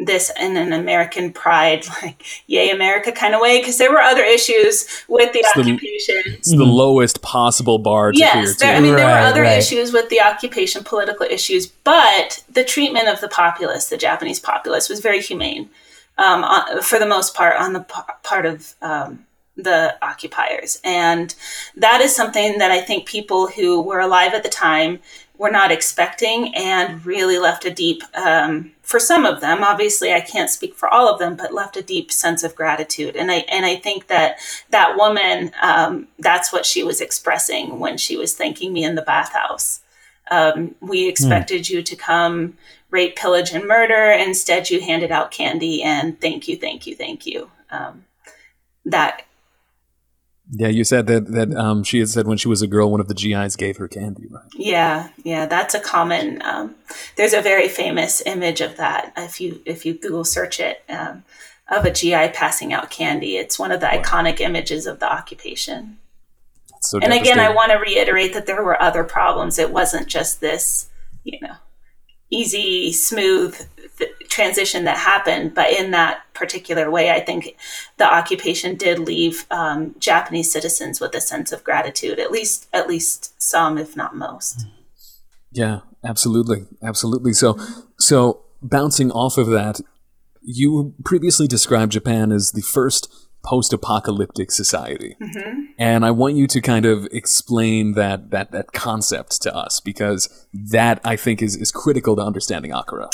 this 0.00 0.32
in 0.40 0.56
an 0.56 0.72
American 0.72 1.32
pride, 1.32 1.84
like 2.02 2.22
yay 2.46 2.70
America 2.70 3.12
kind 3.12 3.34
of 3.34 3.40
way, 3.40 3.60
because 3.60 3.78
there 3.78 3.90
were 3.92 4.00
other 4.00 4.24
issues 4.24 4.86
with 5.08 5.32
the 5.32 5.44
the- 5.54 5.60
occupation. 5.60 6.16
It's 6.26 6.50
the 6.50 6.64
lowest 6.64 7.22
possible 7.22 7.78
bar 7.78 8.12
to 8.12 8.18
Yes, 8.18 8.32
clear 8.32 8.68
there, 8.68 8.76
I 8.76 8.80
to. 8.80 8.82
mean 8.82 8.96
there 8.96 9.06
were 9.06 9.12
other 9.12 9.42
right. 9.42 9.58
issues 9.58 9.92
with 9.92 10.08
the 10.08 10.20
occupation, 10.20 10.82
political 10.84 11.26
issues, 11.26 11.66
but 11.66 12.42
the 12.50 12.64
treatment 12.64 13.08
of 13.08 13.20
the 13.20 13.28
populace, 13.28 13.88
the 13.88 13.96
Japanese 13.98 14.40
populace, 14.40 14.88
was 14.88 15.00
very 15.00 15.20
humane 15.20 15.68
um, 16.18 16.44
on, 16.44 16.82
for 16.82 16.98
the 16.98 17.06
most 17.06 17.34
part 17.34 17.56
on 17.58 17.72
the 17.74 17.80
p- 17.80 18.12
part 18.22 18.46
of 18.46 18.74
um, 18.82 19.26
the 19.56 19.94
occupiers, 20.02 20.80
and 20.84 21.34
that 21.76 22.00
is 22.00 22.16
something 22.16 22.58
that 22.58 22.70
I 22.70 22.80
think 22.80 23.06
people 23.06 23.46
who 23.48 23.82
were 23.82 24.00
alive 24.00 24.32
at 24.32 24.42
the 24.42 24.48
time 24.48 25.00
were 25.40 25.50
not 25.50 25.72
expecting, 25.72 26.54
and 26.54 27.06
really 27.06 27.38
left 27.38 27.64
a 27.64 27.70
deep. 27.70 28.02
Um, 28.14 28.72
for 28.82 29.00
some 29.00 29.24
of 29.24 29.40
them, 29.40 29.64
obviously, 29.64 30.12
I 30.12 30.20
can't 30.20 30.50
speak 30.50 30.74
for 30.74 30.86
all 30.86 31.10
of 31.10 31.18
them, 31.18 31.34
but 31.34 31.54
left 31.54 31.78
a 31.78 31.82
deep 31.82 32.12
sense 32.12 32.44
of 32.44 32.54
gratitude, 32.54 33.16
and 33.16 33.32
I 33.32 33.36
and 33.50 33.64
I 33.64 33.76
think 33.76 34.08
that 34.08 34.36
that 34.68 34.98
woman, 34.98 35.50
um, 35.62 36.08
that's 36.18 36.52
what 36.52 36.66
she 36.66 36.82
was 36.82 37.00
expressing 37.00 37.78
when 37.78 37.96
she 37.96 38.18
was 38.18 38.34
thanking 38.34 38.74
me 38.74 38.84
in 38.84 38.96
the 38.96 39.02
bathhouse. 39.02 39.80
Um, 40.30 40.74
we 40.80 41.08
expected 41.08 41.70
you 41.70 41.82
to 41.82 41.96
come 41.96 42.58
rape, 42.90 43.16
pillage, 43.16 43.52
and 43.52 43.66
murder. 43.66 44.12
Instead, 44.12 44.68
you 44.68 44.82
handed 44.82 45.10
out 45.10 45.30
candy 45.30 45.82
and 45.82 46.20
thank 46.20 46.48
you, 46.48 46.56
thank 46.56 46.86
you, 46.86 46.94
thank 46.94 47.24
you. 47.24 47.50
Um, 47.70 48.04
that 48.84 49.22
Yeah, 50.52 50.68
you 50.68 50.82
said 50.84 51.06
that 51.06 51.26
that 51.28 51.54
um, 51.54 51.84
she 51.84 52.00
had 52.00 52.08
said 52.08 52.26
when 52.26 52.38
she 52.38 52.48
was 52.48 52.60
a 52.60 52.66
girl, 52.66 52.90
one 52.90 53.00
of 53.00 53.08
the 53.08 53.14
GIs 53.14 53.56
gave 53.56 53.76
her 53.76 53.86
candy, 53.86 54.26
right? 54.28 54.44
yeah, 54.54 55.10
yeah, 55.22 55.46
that's 55.46 55.74
a 55.74 55.80
common. 55.80 56.42
Um, 56.42 56.74
there's 57.16 57.34
a 57.34 57.40
very 57.40 57.68
famous 57.68 58.20
image 58.26 58.60
of 58.60 58.76
that. 58.76 59.12
If 59.16 59.40
you 59.40 59.60
if 59.64 59.86
you 59.86 59.94
Google 59.94 60.24
search 60.24 60.58
it, 60.58 60.82
um, 60.88 61.22
of 61.70 61.84
a 61.84 61.90
GI 61.90 62.30
passing 62.30 62.72
out 62.72 62.90
candy, 62.90 63.36
it's 63.36 63.58
one 63.58 63.70
of 63.70 63.80
the 63.80 63.86
iconic 63.86 64.40
images 64.40 64.86
of 64.86 64.98
the 64.98 65.10
occupation. 65.10 65.98
So 66.82 66.98
and 67.00 67.12
again, 67.12 67.38
I 67.38 67.50
want 67.54 67.72
to 67.72 67.78
reiterate 67.78 68.34
that 68.34 68.46
there 68.46 68.62
were 68.64 68.80
other 68.82 69.04
problems. 69.04 69.58
It 69.58 69.70
wasn't 69.70 70.08
just 70.08 70.40
this, 70.40 70.88
you 71.22 71.38
know, 71.40 71.54
easy, 72.30 72.92
smooth 72.92 73.56
th- 73.56 73.68
transition 74.30 74.84
that 74.84 74.96
happened. 74.96 75.54
But 75.54 75.70
in 75.72 75.90
that 75.90 76.22
particular 76.32 76.90
way, 76.90 77.10
I 77.10 77.20
think 77.20 77.56
the 77.98 78.10
occupation 78.10 78.76
did 78.76 78.98
leave 78.98 79.44
um, 79.50 79.94
Japanese 79.98 80.50
citizens 80.50 81.00
with 81.00 81.14
a 81.14 81.20
sense 81.20 81.52
of 81.52 81.62
gratitude. 81.62 82.18
At 82.18 82.30
least, 82.30 82.68
at 82.72 82.88
least 82.88 83.40
some, 83.42 83.76
if 83.76 83.94
not 83.96 84.16
most. 84.16 84.66
Yeah, 85.52 85.80
absolutely, 86.02 86.66
absolutely. 86.82 87.34
So, 87.34 87.58
so 87.98 88.40
bouncing 88.62 89.10
off 89.10 89.36
of 89.36 89.48
that, 89.48 89.80
you 90.42 90.94
previously 91.04 91.46
described 91.46 91.92
Japan 91.92 92.32
as 92.32 92.52
the 92.52 92.62
first 92.62 93.12
post-apocalyptic 93.42 94.50
society, 94.50 95.16
Mm-hmm. 95.20 95.60
and 95.78 96.04
I 96.04 96.10
want 96.10 96.34
you 96.34 96.46
to 96.46 96.60
kind 96.60 96.84
of 96.84 97.06
explain 97.10 97.92
that 97.92 98.30
that 98.30 98.52
that 98.52 98.72
concept 98.72 99.40
to 99.42 99.54
us 99.54 99.80
because 99.80 100.46
that 100.52 101.00
I 101.04 101.16
think 101.16 101.40
is 101.40 101.56
is 101.56 101.72
critical 101.72 102.16
to 102.16 102.22
understanding 102.22 102.72
Akira. 102.72 103.08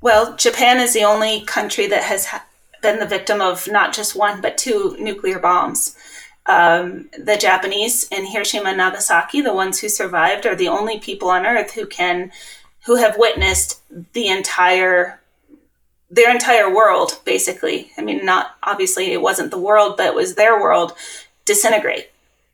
Well, 0.00 0.36
Japan 0.36 0.78
is 0.78 0.94
the 0.94 1.04
only 1.04 1.40
country 1.42 1.86
that 1.88 2.04
has 2.04 2.26
ha- 2.26 2.46
been 2.82 3.00
the 3.00 3.06
victim 3.06 3.40
of 3.40 3.66
not 3.68 3.92
just 3.92 4.14
one 4.14 4.40
but 4.40 4.56
two 4.56 4.96
nuclear 4.98 5.38
bombs. 5.38 5.96
Um, 6.46 7.10
the 7.18 7.36
Japanese 7.36 8.08
in 8.08 8.24
Hiroshima 8.24 8.70
and 8.70 8.78
Nagasaki, 8.78 9.40
the 9.40 9.52
ones 9.52 9.80
who 9.80 9.88
survived, 9.88 10.46
are 10.46 10.54
the 10.54 10.68
only 10.68 10.98
people 10.98 11.28
on 11.28 11.44
Earth 11.44 11.72
who 11.74 11.84
can, 11.84 12.30
who 12.86 12.96
have 12.96 13.18
witnessed 13.18 13.82
the 14.12 14.28
entire, 14.28 15.20
their 16.08 16.30
entire 16.30 16.74
world, 16.74 17.20
basically. 17.24 17.90
I 17.98 18.02
mean, 18.02 18.24
not 18.24 18.56
obviously 18.62 19.12
it 19.12 19.20
wasn't 19.20 19.50
the 19.50 19.58
world, 19.58 19.96
but 19.96 20.06
it 20.06 20.14
was 20.14 20.36
their 20.36 20.60
world 20.60 20.94
disintegrate 21.44 22.08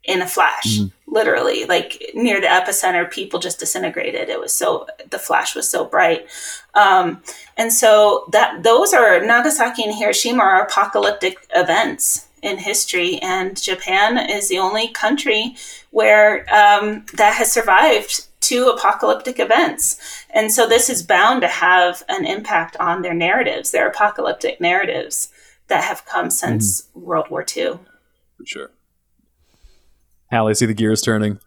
in 0.04 0.20
a 0.20 0.26
flash, 0.26 0.78
literally. 1.06 1.64
Like 1.64 2.10
near 2.14 2.40
the 2.40 2.46
epicenter, 2.46 3.10
people 3.10 3.38
just 3.38 3.58
disintegrated. 3.58 4.28
It 4.28 4.40
was 4.40 4.52
so 4.52 4.86
the 5.10 5.18
flash 5.18 5.54
was 5.54 5.68
so 5.68 5.84
bright. 5.84 6.26
Um, 6.74 7.22
and 7.56 7.72
so 7.72 8.28
that 8.32 8.62
those 8.62 8.92
are 8.92 9.24
Nagasaki 9.24 9.84
and 9.84 9.94
Hiroshima 9.94 10.42
are 10.42 10.62
apocalyptic 10.62 11.46
events 11.54 12.28
in 12.42 12.58
history, 12.58 13.18
and 13.22 13.60
Japan 13.60 14.18
is 14.30 14.48
the 14.48 14.58
only 14.58 14.88
country 14.88 15.56
where 15.90 16.40
um, 16.54 17.06
that 17.14 17.34
has 17.34 17.50
survived 17.50 18.26
two 18.40 18.68
apocalyptic 18.68 19.40
events. 19.40 19.98
And 20.28 20.52
so 20.52 20.68
this 20.68 20.90
is 20.90 21.02
bound 21.02 21.40
to 21.40 21.48
have 21.48 22.02
an 22.10 22.26
impact 22.26 22.76
on 22.76 23.00
their 23.00 23.14
narratives, 23.14 23.70
their 23.70 23.88
apocalyptic 23.88 24.60
narratives 24.60 25.30
that 25.68 25.84
have 25.84 26.04
come 26.04 26.28
since 26.28 26.88
World 26.94 27.30
War 27.30 27.40
II. 27.56 27.78
For 28.36 28.44
sure. 28.44 28.70
Hal, 30.34 30.48
I 30.48 30.52
see 30.52 30.66
the 30.66 30.74
gears 30.74 31.00
turning. 31.00 31.38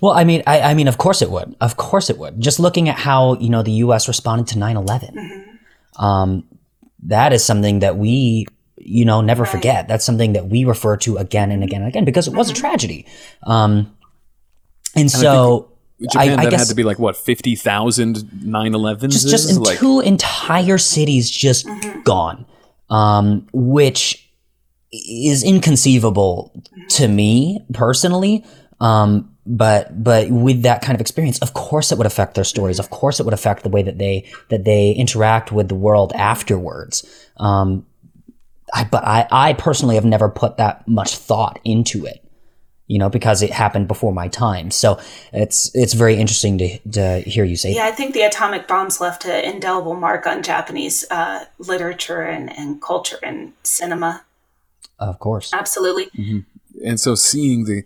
Well, 0.00 0.12
I 0.12 0.24
mean, 0.24 0.42
I, 0.46 0.60
I 0.60 0.74
mean, 0.74 0.88
of 0.88 0.98
course 0.98 1.22
it 1.22 1.30
would. 1.30 1.56
Of 1.60 1.76
course 1.76 2.10
it 2.10 2.18
would. 2.18 2.40
Just 2.40 2.60
looking 2.60 2.88
at 2.88 2.96
how 2.96 3.34
you 3.38 3.48
know 3.48 3.62
the 3.62 3.72
U.S. 3.72 4.08
responded 4.08 4.46
to 4.48 4.58
9-11. 4.58 5.44
Um, 5.96 6.44
that 7.04 7.32
is 7.32 7.44
something 7.44 7.80
that 7.80 7.96
we, 7.96 8.46
you 8.76 9.04
know, 9.04 9.20
never 9.20 9.44
forget. 9.44 9.88
That's 9.88 10.04
something 10.04 10.32
that 10.34 10.48
we 10.48 10.64
refer 10.64 10.96
to 10.98 11.16
again 11.16 11.50
and 11.50 11.62
again 11.62 11.82
and 11.82 11.88
again 11.88 12.04
because 12.04 12.28
it 12.28 12.34
was 12.34 12.50
a 12.50 12.54
tragedy. 12.54 13.06
Um, 13.44 13.96
and 14.96 15.10
so 15.10 15.72
Japan, 16.00 16.30
I, 16.30 16.32
I 16.32 16.44
that 16.44 16.50
guess 16.50 16.60
had 16.60 16.68
to 16.68 16.74
be 16.74 16.82
like 16.82 16.98
what 16.98 17.16
50,000 17.16 18.16
9/11s. 18.16 19.10
just 19.10 19.28
just 19.28 19.50
in 19.50 19.62
like 19.62 19.78
two 19.78 20.00
entire 20.00 20.78
cities 20.78 21.30
just 21.30 21.68
gone, 22.04 22.46
um, 22.90 23.46
which 23.52 24.23
is 24.94 25.42
inconceivable 25.42 26.52
to 26.90 27.08
me 27.08 27.64
personally. 27.72 28.44
Um, 28.80 29.30
but 29.46 30.02
but 30.02 30.30
with 30.30 30.62
that 30.62 30.82
kind 30.82 30.94
of 30.94 31.00
experience, 31.00 31.38
of 31.40 31.52
course 31.52 31.92
it 31.92 31.98
would 31.98 32.06
affect 32.06 32.34
their 32.34 32.44
stories. 32.44 32.78
Of 32.78 32.90
course 32.90 33.20
it 33.20 33.24
would 33.24 33.34
affect 33.34 33.62
the 33.62 33.68
way 33.68 33.82
that 33.82 33.98
they 33.98 34.26
that 34.48 34.64
they 34.64 34.92
interact 34.92 35.52
with 35.52 35.68
the 35.68 35.74
world 35.74 36.12
afterwards. 36.14 37.28
Um, 37.36 37.86
I, 38.72 38.84
but 38.84 39.04
I, 39.04 39.26
I 39.30 39.52
personally 39.52 39.96
have 39.96 40.04
never 40.04 40.28
put 40.28 40.56
that 40.56 40.86
much 40.88 41.16
thought 41.16 41.60
into 41.64 42.06
it, 42.06 42.24
you 42.86 42.98
know, 42.98 43.08
because 43.08 43.42
it 43.42 43.50
happened 43.50 43.86
before 43.86 44.12
my 44.12 44.28
time. 44.28 44.70
So 44.70 44.98
it's 45.32 45.70
it's 45.74 45.92
very 45.92 46.16
interesting 46.16 46.58
to 46.58 46.78
to 46.92 47.20
hear 47.20 47.44
you 47.44 47.56
say 47.56 47.74
Yeah, 47.74 47.86
I 47.86 47.92
think 47.92 48.14
the 48.14 48.22
atomic 48.22 48.66
bombs 48.66 49.00
left 49.00 49.26
an 49.26 49.44
indelible 49.44 49.94
mark 49.94 50.26
on 50.26 50.42
Japanese 50.42 51.04
uh, 51.10 51.44
literature 51.58 52.22
and, 52.22 52.50
and 52.56 52.80
culture 52.80 53.18
and 53.22 53.52
cinema. 53.62 54.24
That. 54.98 55.06
Of 55.06 55.18
course. 55.18 55.52
Absolutely. 55.52 56.10
and 56.84 56.98
so 56.98 57.14
seeing 57.14 57.64
the 57.64 57.82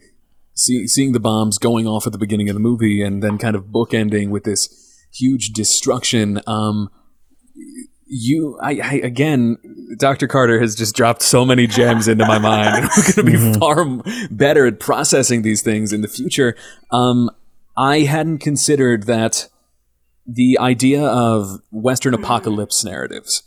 see, 0.54 0.86
seeing 0.86 1.12
the 1.12 1.20
bombs 1.20 1.58
going 1.58 1.86
off 1.86 2.06
at 2.06 2.12
the 2.12 2.18
beginning 2.18 2.48
of 2.48 2.54
the 2.54 2.60
movie 2.60 3.02
and 3.02 3.22
then 3.22 3.38
kind 3.38 3.56
of 3.56 3.66
bookending 3.66 4.30
with 4.30 4.44
this 4.44 4.84
huge 5.12 5.50
destruction 5.52 6.40
um 6.46 6.90
you 8.06 8.58
I, 8.62 8.80
I 8.82 8.92
again 9.02 9.56
dr 9.98 10.26
carter 10.28 10.60
has 10.60 10.74
just 10.74 10.94
dropped 10.94 11.22
so 11.22 11.44
many 11.44 11.66
gems 11.66 12.08
into 12.08 12.26
my 12.26 12.38
mind 12.38 12.76
and 12.76 12.90
we're 12.96 13.12
going 13.12 13.40
to 13.40 13.52
be 13.52 13.58
far 13.58 13.86
better 14.30 14.66
at 14.66 14.80
processing 14.80 15.42
these 15.42 15.62
things 15.62 15.92
in 15.92 16.02
the 16.02 16.08
future 16.08 16.54
um 16.90 17.30
i 17.76 18.00
hadn't 18.00 18.38
considered 18.38 19.04
that 19.04 19.48
the 20.26 20.58
idea 20.60 21.02
of 21.02 21.60
western 21.70 22.12
apocalypse 22.12 22.84
narratives 22.84 23.42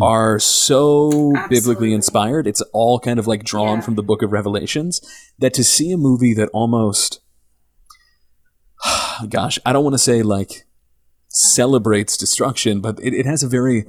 are 0.00 0.38
so 0.38 1.32
biblically 1.48 1.92
inspired 1.92 2.46
it's 2.46 2.62
all 2.72 2.98
kind 2.98 3.18
of 3.18 3.26
like 3.26 3.44
drawn 3.44 3.78
Yeah. 3.78 3.84
from 3.84 3.94
the 3.94 4.02
book 4.02 4.22
of 4.22 4.32
revelations 4.32 5.00
that 5.38 5.54
to 5.54 5.64
see 5.64 5.92
a 5.92 5.96
movie 5.96 6.34
that 6.34 6.48
almost 6.52 7.20
gosh 9.28 9.58
i 9.64 9.72
don't 9.72 9.84
want 9.84 9.94
to 9.94 9.98
say 9.98 10.22
like 10.22 10.66
celebrates 11.28 12.16
destruction 12.16 12.80
but 12.80 12.98
it, 13.00 13.14
it 13.14 13.26
has 13.26 13.42
a 13.42 13.48
very 13.48 13.84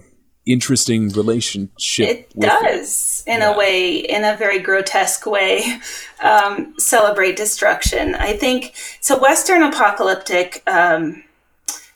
interesting 0.45 1.09
relationship 1.09 2.07
It 2.07 2.31
with 2.35 2.49
does, 2.49 3.23
in 3.25 3.41
a 3.41 3.57
way, 3.57 3.95
in 3.97 4.23
a 4.23 4.37
very 4.37 4.59
grotesque 4.59 5.25
way, 5.25 5.79
um, 6.21 6.75
celebrate 6.77 7.35
destruction. 7.35 8.13
I 8.13 8.33
think 8.33 8.75
so. 9.01 9.17
Western 9.19 9.63
apocalyptic 9.63 10.61
um, 10.67 11.23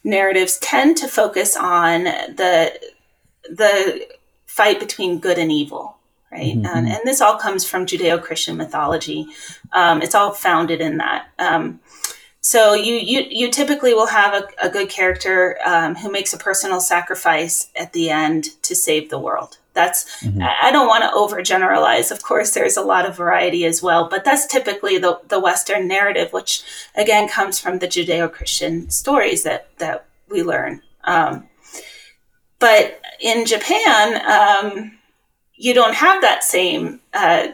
narratives 0.04 0.58
tend 0.58 0.98
to 0.98 1.08
focus 1.08 1.56
on 1.56 2.06
the 2.06 2.74
the 3.50 4.08
fight 4.46 4.80
between 4.80 5.20
good 5.20 5.38
and 5.38 5.52
evil, 5.52 5.98
right? 6.32 6.56
And, 6.56 6.88
and 6.88 7.00
this 7.06 7.22
all 7.22 7.38
comes 7.38 7.66
from 7.66 7.86
Judeo-Christian 7.86 8.58
mythology. 8.58 9.28
Um, 9.74 10.02
it's 10.02 10.16
all 10.16 10.32
founded 10.32 10.82
in 10.82 10.98
that. 10.98 11.28
Um, 11.38 11.80
so 12.42 12.74
you, 12.74 12.94
you 12.96 13.26
you 13.30 13.52
typically 13.52 13.94
will 13.94 14.08
have 14.08 14.34
a, 14.34 14.68
a 14.68 14.70
good 14.70 14.90
character 14.90 15.58
um, 15.66 15.96
who 15.96 16.10
makes 16.10 16.34
a 16.34 16.38
personal 16.38 16.80
sacrifice 16.80 17.70
at 17.76 17.92
the 17.94 18.10
end 18.10 18.62
to 18.64 18.76
save 18.76 19.10
the 19.10 19.20
world. 19.20 19.58
That's 19.74 20.26
I 20.42 20.56
I 20.64 20.72
don't 20.72 20.88
want 20.88 21.04
to 21.04 21.10
overgeneralize. 21.10 22.12
Of 22.12 22.24
course, 22.24 22.54
there's 22.54 22.78
a 22.78 22.82
lot 22.82 23.06
of 23.06 23.18
variety 23.18 23.66
as 23.66 23.84
well, 23.84 24.08
but 24.10 24.24
that's 24.24 24.48
typically 24.48 24.98
the, 24.98 25.20
the 25.28 25.40
Western 25.40 25.88
narrative, 25.88 26.34
which 26.34 26.64
again 26.96 27.28
comes 27.28 27.60
from 27.60 27.80
the 27.80 27.88
Judeo-Christian 27.88 28.90
stories 28.90 29.44
that 29.44 29.68
that 29.78 30.06
we 30.30 30.42
learn. 30.42 30.82
Um, 31.04 31.48
but 32.60 33.02
in 33.20 33.46
Japan, 33.46 34.22
um, 34.26 34.98
you 35.56 35.74
don't 35.74 35.96
have 35.96 36.22
that 36.22 36.44
same 36.44 37.02
uh, 37.14 37.48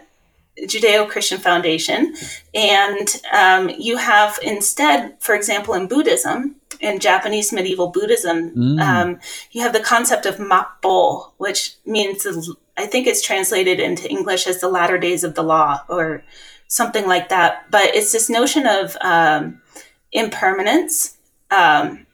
Judeo-Christian 0.59 1.39
foundation, 1.39 2.15
and 2.53 3.21
um, 3.33 3.69
you 3.77 3.97
have 3.97 4.39
instead, 4.41 5.15
for 5.19 5.35
example, 5.35 5.73
in 5.73 5.87
Buddhism, 5.87 6.55
in 6.79 6.99
Japanese 6.99 7.51
medieval 7.51 7.87
Buddhism, 7.87 8.51
um, 8.79 9.19
you 9.51 9.61
have 9.61 9.73
the 9.73 9.79
concept 9.79 10.25
of 10.25 10.37
mappo, 10.37 11.31
which 11.37 11.75
means 11.85 12.23
the, 12.23 12.55
I 12.77 12.85
think 12.85 13.07
it's 13.07 13.21
translated 13.21 13.79
into 13.79 14.09
English 14.09 14.47
as 14.47 14.61
the 14.61 14.69
latter 14.69 14.97
days 14.97 15.23
of 15.23 15.35
the 15.35 15.43
law 15.43 15.81
or 15.89 16.23
something 16.67 17.07
like 17.07 17.29
that. 17.29 17.69
But 17.71 17.95
it's 17.95 18.11
this 18.11 18.29
notion 18.29 18.65
of 18.67 18.97
um, 19.01 19.61
impermanence. 20.11 21.17
Um, 21.51 22.05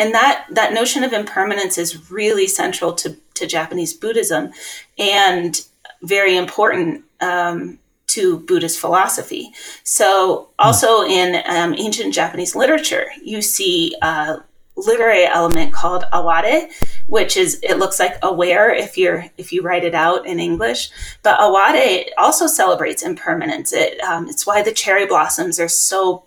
and 0.00 0.14
that, 0.14 0.46
that 0.50 0.72
notion 0.72 1.04
of 1.04 1.12
impermanence 1.12 1.76
is 1.76 2.10
really 2.10 2.46
central 2.46 2.94
to, 2.94 3.16
to 3.34 3.46
Japanese 3.46 3.92
Buddhism 3.92 4.50
and 4.98 5.60
very 6.02 6.38
important 6.38 7.04
um, 7.20 7.78
to 8.06 8.38
Buddhist 8.40 8.80
philosophy. 8.80 9.52
So, 9.84 10.48
also 10.58 11.02
in 11.02 11.42
um, 11.44 11.74
ancient 11.74 12.14
Japanese 12.14 12.56
literature, 12.56 13.08
you 13.22 13.42
see 13.42 13.94
a 14.00 14.38
literary 14.74 15.26
element 15.26 15.74
called 15.74 16.04
aware, 16.14 16.70
which 17.06 17.36
is 17.36 17.60
it 17.62 17.76
looks 17.78 18.00
like 18.00 18.16
aware 18.22 18.74
if 18.74 18.96
you're 18.96 19.26
if 19.36 19.52
you 19.52 19.60
write 19.60 19.84
it 19.84 19.94
out 19.94 20.26
in 20.26 20.40
English. 20.40 20.90
But 21.22 21.36
aware 21.38 22.06
also 22.16 22.46
celebrates 22.46 23.02
impermanence. 23.02 23.74
It 23.74 24.00
um, 24.00 24.28
it's 24.28 24.46
why 24.46 24.62
the 24.62 24.72
cherry 24.72 25.06
blossoms 25.06 25.60
are 25.60 25.68
so 25.68 26.24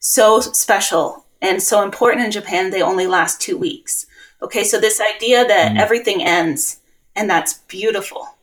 so 0.00 0.40
special 0.40 1.24
and 1.42 1.62
so 1.62 1.82
important 1.82 2.24
in 2.24 2.30
Japan. 2.30 2.70
They 2.70 2.80
only 2.80 3.06
last 3.06 3.42
two 3.42 3.58
weeks. 3.58 4.06
Okay, 4.40 4.64
so 4.64 4.80
this 4.80 5.00
idea 5.00 5.46
that 5.46 5.76
everything 5.76 6.22
ends 6.22 6.80
and 7.14 7.28
that's 7.28 7.54
beautiful. 7.68 8.36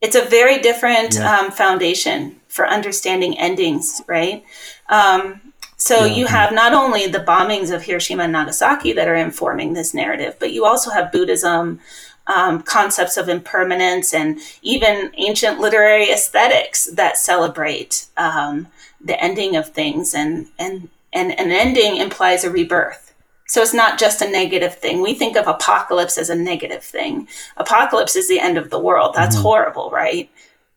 It's 0.00 0.16
a 0.16 0.24
very 0.24 0.60
different 0.60 1.18
um, 1.18 1.50
foundation 1.50 2.40
for 2.48 2.66
understanding 2.66 3.38
endings, 3.38 4.02
right? 4.06 4.44
Um, 4.88 5.40
so 5.78 6.04
you 6.04 6.26
have 6.26 6.52
not 6.52 6.72
only 6.72 7.06
the 7.06 7.18
bombings 7.18 7.74
of 7.74 7.82
Hiroshima 7.82 8.24
and 8.24 8.32
Nagasaki 8.32 8.92
that 8.92 9.08
are 9.08 9.16
informing 9.16 9.72
this 9.72 9.92
narrative, 9.92 10.36
but 10.38 10.52
you 10.52 10.64
also 10.64 10.90
have 10.90 11.12
Buddhism, 11.12 11.80
um, 12.26 12.62
concepts 12.62 13.16
of 13.16 13.28
impermanence, 13.28 14.14
and 14.14 14.40
even 14.62 15.12
ancient 15.16 15.60
literary 15.60 16.10
aesthetics 16.10 16.86
that 16.86 17.18
celebrate 17.18 18.06
um, 18.16 18.68
the 19.00 19.22
ending 19.22 19.54
of 19.54 19.68
things. 19.68 20.14
And 20.14 20.46
and 20.58 20.88
and 21.16 21.32
an 21.38 21.50
ending 21.50 21.96
implies 21.96 22.44
a 22.44 22.50
rebirth. 22.50 23.14
So 23.48 23.62
it's 23.62 23.74
not 23.74 23.98
just 23.98 24.22
a 24.22 24.30
negative 24.30 24.74
thing. 24.74 25.00
We 25.00 25.14
think 25.14 25.36
of 25.36 25.46
apocalypse 25.46 26.18
as 26.18 26.30
a 26.30 26.34
negative 26.34 26.82
thing. 26.82 27.28
Apocalypse 27.56 28.16
is 28.16 28.28
the 28.28 28.40
end 28.40 28.58
of 28.58 28.70
the 28.70 28.78
world. 28.78 29.14
That's 29.14 29.36
horrible, 29.36 29.88
right? 29.90 30.28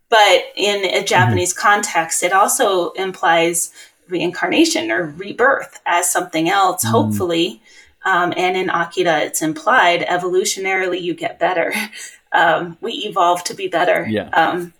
But 0.09 0.43
in 0.55 0.85
a 0.85 1.03
Japanese 1.03 1.51
context, 1.53 2.23
it 2.23 2.31
also 2.31 2.91
implies 2.91 3.71
reincarnation 4.07 4.91
or 4.91 5.05
rebirth 5.05 5.81
as 5.85 6.11
something 6.11 6.49
else, 6.49 6.83
hopefully. 6.83 7.61
Um, 8.05 8.33
and 8.37 8.55
in 8.55 8.69
Akira, 8.69 9.19
it's 9.19 9.41
implied 9.41 10.01
evolutionarily 10.01 11.01
you 11.01 11.13
get 11.13 11.39
better. 11.39 11.73
Um, 12.31 12.77
we 12.79 12.91
evolve 12.91 13.43
to 13.45 13.55
be 13.55 13.67
better. 13.67 14.05
Yeah. 14.07 14.29
Um, 14.29 14.71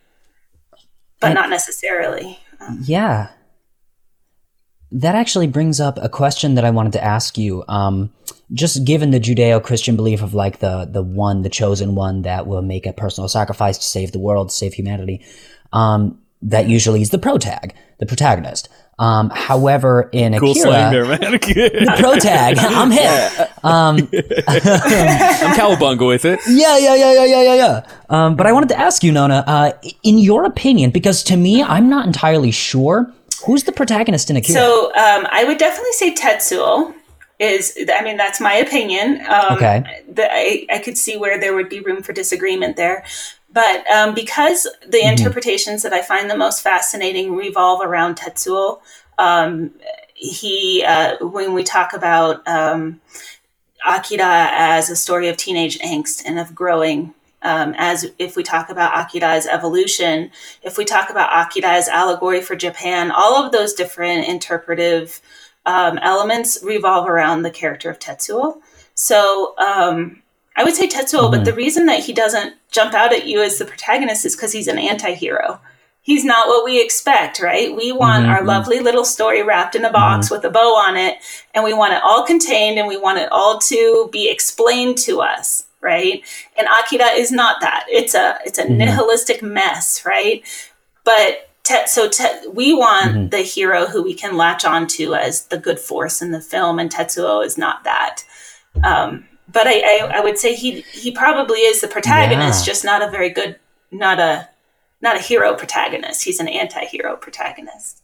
but 1.20 1.34
not 1.34 1.50
necessarily. 1.50 2.40
Yeah. 2.84 3.30
That 4.92 5.16
actually 5.16 5.48
brings 5.48 5.80
up 5.80 6.00
a 6.02 6.10
question 6.10 6.56
that 6.56 6.66
I 6.66 6.72
wanted 6.72 6.94
to 6.94 7.04
ask 7.04 7.38
you. 7.38 7.64
Um, 7.68 8.12
just 8.52 8.84
given 8.84 9.12
the 9.12 9.20
Judeo-Christian 9.20 9.96
belief 9.96 10.22
of 10.24 10.34
like 10.34 10.60
the 10.60 10.86
the 10.92 11.04
one, 11.04 11.44
the 11.44 11.50
chosen 11.50 11.96
one 11.96 12.24
that 12.24 12.48
will 12.48 12.62
make 12.62 12.86
a 12.86 12.94
personal 12.94 13.28
sacrifice 13.28 13.78
to 13.78 13.86
save 13.86 14.12
the 14.12 14.20
world, 14.20 14.52
save 14.52 14.74
humanity, 14.74 15.24
um, 15.72 16.20
that 16.42 16.68
usually 16.68 17.02
is 17.02 17.12
the 17.12 17.20
protag, 17.20 17.76
the 18.00 18.06
protagonist. 18.06 18.70
Um, 18.98 19.30
however, 19.30 20.10
in 20.12 20.38
Cool 20.38 20.52
Akira, 20.52 20.66
slang 20.66 20.92
there, 20.92 21.06
man. 21.06 21.20
the 21.32 21.96
protag, 22.00 22.58
I'm 22.60 22.92
hip. 22.92 23.64
Um, 23.64 23.96
I'm 24.48 25.56
cowabunga 25.56 26.06
with 26.06 26.26
it. 26.26 26.40
Yeah, 26.50 26.78
yeah, 26.78 26.96
yeah, 26.96 27.14
yeah, 27.14 27.26
yeah, 27.26 27.42
yeah, 27.42 27.56
yeah. 27.56 27.88
Um, 28.10 28.36
but 28.36 28.46
I 28.46 28.52
wanted 28.52 28.70
to 28.70 28.80
ask 28.80 29.02
you, 29.02 29.14
Nona, 29.14 29.44
uh, 29.48 29.72
in 30.04 30.18
your 30.18 30.44
opinion, 30.44 30.92
because 30.92 31.24
to 31.24 31.38
me, 31.38 31.64
I'm 31.64 31.90
not 31.90 32.08
entirely 32.08 32.52
sure 32.52 33.14
who's 33.46 33.64
the 33.64 33.72
protagonist 33.72 34.30
in 34.30 34.38
Akira. 34.38 34.60
So 34.60 34.88
um, 34.96 35.28
I 35.32 35.44
would 35.46 35.58
definitely 35.58 35.92
say 35.94 36.14
Tetsuo 36.14 36.94
is. 37.40 37.78
I 37.94 38.04
mean, 38.04 38.18
that's 38.18 38.40
my 38.40 38.54
opinion. 38.54 39.22
Um, 39.28 39.58
Okay. 39.58 40.04
The, 40.12 40.32
I, 40.32 40.66
I 40.72 40.80
could 40.80 40.98
see 40.98 41.18
where 41.18 41.40
there 41.40 41.54
would 41.56 41.70
be 41.70 41.80
room 41.80 42.04
for 42.04 42.14
disagreement 42.14 42.76
there. 42.76 43.06
But 43.52 43.88
um, 43.90 44.14
because 44.14 44.68
the 44.88 45.02
interpretations 45.08 45.82
that 45.84 45.92
I 45.94 46.02
find 46.04 46.30
the 46.30 46.38
most 46.38 46.62
fascinating 46.62 47.36
revolve 47.36 47.82
around 47.82 48.16
Tetsuo, 48.16 48.80
um, 49.18 49.72
he, 50.14 50.84
uh, 50.86 51.18
when 51.26 51.54
we 51.54 51.64
talk 51.64 51.94
about 51.94 52.48
um, 52.48 53.02
Akira 53.88 54.50
as 54.52 54.90
a 54.92 54.96
story 54.96 55.30
of 55.30 55.38
teenage 55.38 55.80
angst 55.80 56.22
and 56.26 56.38
of 56.38 56.54
growing, 56.54 57.14
um, 57.42 57.74
as 57.78 58.12
if 58.20 58.36
we 58.36 58.44
talk 58.44 58.70
about 58.70 58.98
Akira 58.98 59.30
as 59.30 59.48
evolution, 59.48 60.32
if 60.62 60.78
we 60.78 60.86
talk 60.86 61.10
about 61.10 61.32
Akira 61.32 61.70
as 61.70 61.88
allegory 61.88 62.42
for 62.42 62.56
Japan, 62.56 63.12
all 63.12 63.44
of 63.44 63.52
those 63.52 63.74
different 63.74 64.28
interpretive 64.28 65.22
um, 65.66 65.98
elements 66.00 66.60
revolve 66.64 67.08
around 67.08 67.44
the 67.44 67.52
character 67.52 67.90
of 67.90 68.00
Tetsuo. 68.00 68.60
So 68.94 69.56
um, 69.58 70.22
I 70.56 70.64
would 70.64 70.76
say 70.76 70.88
Tetsuo, 70.88 71.32
but 71.32 71.46
the 71.46 71.54
reason 71.54 71.86
that 71.86 72.04
he 72.04 72.12
doesn't 72.12 72.56
jump 72.72 72.94
out 72.94 73.14
at 73.14 73.26
you 73.26 73.42
as 73.42 73.58
the 73.58 73.66
protagonist 73.66 74.26
is 74.26 74.36
because 74.36 74.52
he's 74.52 74.68
an 74.68 74.78
anti 74.78 75.14
hero. 75.14 75.62
He's 76.02 76.26
not 76.26 76.48
what 76.48 76.66
we 76.66 76.82
expect, 76.82 77.40
right? 77.40 77.76
We 77.76 77.92
want 77.92 78.26
our 78.26 78.44
lovely 78.44 78.80
little 78.80 79.06
story 79.06 79.44
wrapped 79.44 79.76
in 79.76 79.86
a 79.86 79.92
box 79.92 80.32
with 80.32 80.44
a 80.44 80.50
bow 80.50 80.76
on 80.76 80.98
it, 80.98 81.18
and 81.54 81.64
we 81.64 81.74
want 81.74 81.94
it 81.94 82.02
all 82.04 82.26
contained 82.26 82.80
and 82.80 82.88
we 82.88 82.98
want 82.98 83.20
it 83.20 83.32
all 83.32 83.60
to 83.60 84.10
be 84.12 84.30
explained 84.30 84.98
to 85.00 85.22
us, 85.22 85.66
right? 85.82 86.24
And 86.58 86.68
Akira 86.80 87.08
is 87.08 87.32
not 87.32 87.62
that. 87.62 87.86
It's 87.88 88.14
a 88.16 88.38
it's 88.46 88.58
a 88.60 88.68
nihilistic 88.70 89.42
mess, 89.42 90.06
right? 90.06 90.44
But 91.04 91.50
te- 91.64 91.88
so 91.88 92.10
te- 92.10 92.48
we 92.52 92.74
want 92.74 93.32
the 93.32 93.40
hero 93.40 93.86
who 93.86 94.04
we 94.04 94.14
can 94.14 94.38
latch 94.38 94.66
onto 94.66 95.14
as 95.16 95.46
the 95.48 95.58
good 95.58 95.80
force 95.80 96.22
in 96.22 96.32
the 96.32 96.42
film, 96.42 96.80
and 96.80 96.92
Tetsuo 96.92 97.46
is 97.46 97.58
not 97.58 97.84
that. 97.84 98.24
Um, 98.84 99.26
but 99.52 99.66
I, 99.66 99.80
I, 99.80 100.12
I 100.16 100.20
would 100.22 100.38
say 100.38 100.54
he 100.56 100.82
he 100.82 101.12
probably 101.12 101.60
is 101.60 101.82
the 101.82 101.88
protagonist, 101.88 102.66
Yeah. 102.68 102.72
just 102.72 102.86
not 102.86 103.02
a 103.02 103.10
very 103.10 103.30
good, 103.30 103.58
not 103.92 104.20
a 104.20 104.48
not 105.02 105.16
a 105.16 105.20
hero 105.20 105.56
protagonist. 105.56 106.24
He's 106.26 106.40
an 106.40 106.48
anti-hero 106.50 107.16
protagonist. 107.16 108.04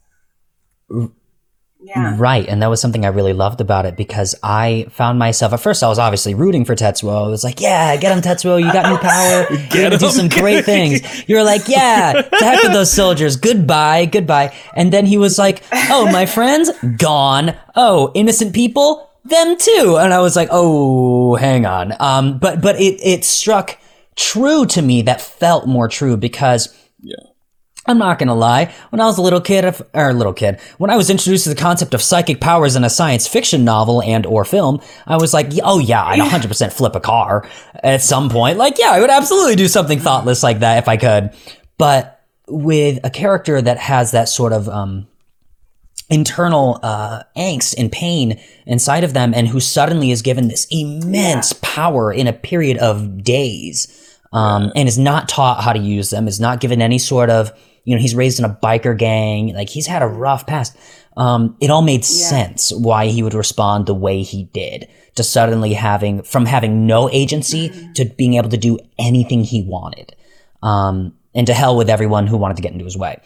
Yeah. 1.82 2.16
Right, 2.18 2.48
and 2.48 2.62
that 2.64 2.70
was 2.70 2.82
something 2.82 3.06
I 3.06 3.10
really 3.10 3.34
loved 3.34 3.62
about 3.62 3.86
it 3.86 3.96
because 3.96 4.34
I 4.42 4.88
found 4.90 5.20
myself 5.20 5.54
at 5.54 5.60
first 5.60 5.84
I 5.84 5.88
was 5.88 6.00
obviously 6.00 6.34
rooting 6.34 6.66
for 6.66 6.74
Tetsuo. 6.76 7.26
I 7.26 7.28
was 7.28 7.44
like, 7.44 7.62
"Yeah, 7.62 7.96
get 7.98 8.12
him, 8.16 8.24
Tetsuo! 8.24 8.60
You 8.60 8.72
got 8.74 8.90
new 8.90 8.98
power. 8.98 9.46
You're 9.72 9.84
gonna 9.90 9.98
do 10.00 10.10
some 10.10 10.28
great 10.28 10.66
things." 10.72 11.02
You're 11.30 11.44
like, 11.44 11.68
"Yeah, 11.68 12.14
to 12.14 12.44
heck 12.44 12.64
with 12.64 12.74
those 12.74 12.92
soldiers. 12.92 13.36
Goodbye, 13.38 14.06
goodbye." 14.06 14.56
And 14.76 14.92
then 14.92 15.06
he 15.06 15.18
was 15.18 15.38
like, 15.38 15.62
"Oh, 15.72 16.10
my 16.12 16.26
friends, 16.38 16.72
gone. 16.98 17.56
Oh, 17.76 18.12
innocent 18.16 18.56
people, 18.56 19.08
them 19.24 19.56
too." 19.56 19.98
And 20.00 20.12
I 20.12 20.22
was 20.22 20.36
like, 20.36 20.50
"Oh, 20.52 21.36
hang 21.36 21.68
on." 21.68 21.94
Um, 22.00 22.40
but 22.40 22.62
but 22.62 22.80
it 22.82 23.00
it 23.04 23.24
struck 23.26 23.78
true 24.16 24.66
to 24.68 24.82
me. 24.82 25.04
That 25.04 25.22
felt 25.22 25.68
more 25.68 25.88
true 25.88 26.18
because. 26.18 26.74
I'm 27.88 27.98
not 28.00 28.18
gonna 28.18 28.34
lie. 28.36 28.74
When 28.90 29.00
I 29.00 29.06
was 29.06 29.18
a 29.18 29.22
little 29.22 29.42
kid, 29.42 29.64
if- 29.64 29.82
or 29.94 30.14
little 30.14 30.34
kid, 30.34 30.60
when 30.80 30.90
I 30.90 30.96
was 30.96 31.10
introduced 31.10 31.44
to 31.44 31.50
the 31.50 31.56
concept 31.56 31.94
of 31.94 32.02
psychic 32.02 32.42
powers 32.42 32.76
in 32.76 32.84
a 32.84 32.90
science 32.90 33.28
fiction 33.28 33.64
novel 33.64 34.02
and 34.02 34.26
or 34.26 34.44
film, 34.44 34.82
I 35.06 35.18
was 35.18 35.34
like, 35.34 35.52
"Oh 35.64 35.78
yeah, 35.80 36.04
I'd 36.04 36.20
100% 36.20 36.74
flip 36.74 36.96
a 36.96 37.00
car 37.00 37.48
at 37.84 38.02
some 38.02 38.30
point." 38.30 38.58
Like, 38.58 38.80
yeah, 38.80 38.90
I 38.92 39.02
would 39.02 39.12
absolutely 39.12 39.56
do 39.56 39.68
something 39.68 40.00
thoughtless 40.00 40.42
like 40.42 40.60
that 40.60 40.80
if 40.80 40.88
I 40.88 40.98
could. 40.98 41.30
But 41.78 42.22
with 42.48 43.00
a 43.04 43.10
character 43.10 43.62
that 43.62 43.78
has 43.78 44.12
that 44.12 44.30
sort 44.30 44.54
of 44.54 44.68
um, 44.70 45.08
internal 46.10 46.80
uh, 46.84 47.24
angst 47.38 47.76
and 47.78 47.92
pain 47.92 48.40
inside 48.66 49.04
of 49.04 49.14
them, 49.14 49.34
and 49.36 49.48
who 49.48 49.60
suddenly 49.60 50.12
is 50.12 50.22
given 50.22 50.48
this 50.48 50.66
immense 50.72 51.54
power 51.62 52.12
in 52.12 52.28
a 52.28 52.34
period 52.34 52.78
of 52.78 53.24
days, 53.24 53.88
um, 54.34 54.72
and 54.76 54.88
is 54.88 54.98
not 54.98 55.28
taught 55.30 55.64
how 55.64 55.74
to 55.74 55.80
use 55.80 56.10
them, 56.10 56.28
is 56.28 56.40
not 56.40 56.60
given 56.60 56.82
any 56.82 56.98
sort 57.00 57.30
of, 57.30 57.52
you 57.86 57.96
know, 57.96 58.02
he's 58.02 58.16
raised 58.16 58.40
in 58.40 58.46
a 58.46 58.60
biker 58.62 58.98
gang, 58.98 59.54
like 59.56 59.70
he's 59.70 59.88
had 59.88 60.02
a 60.02 60.08
rough 60.08 60.46
past. 60.46 60.76
Um, 61.18 61.56
it 61.62 61.70
all 61.70 61.82
made 61.82 62.04
sense 62.04 62.74
why 62.74 63.08
he 63.08 63.24
would 63.24 63.34
respond 63.34 63.86
the 63.86 63.94
way 63.94 64.22
he 64.22 64.44
did 64.46 64.90
to 65.16 65.24
suddenly 65.24 65.74
having, 65.74 66.24
from 66.24 66.46
having 66.46 66.86
no 66.86 67.10
agency 67.10 67.72
to 67.94 68.04
being 68.04 68.34
able 68.34 68.50
to 68.50 68.58
do 68.58 68.78
anything 69.00 69.44
he 69.44 69.64
wanted. 69.64 70.14
Um, 70.62 71.16
and 71.34 71.48
to 71.48 71.54
hell 71.54 71.78
with 71.78 71.90
everyone 71.90 72.28
who 72.28 72.38
wanted 72.38 72.58
to 72.58 72.64
get 72.64 72.74
into 72.74 72.86
his 72.86 72.98
way. 72.98 73.22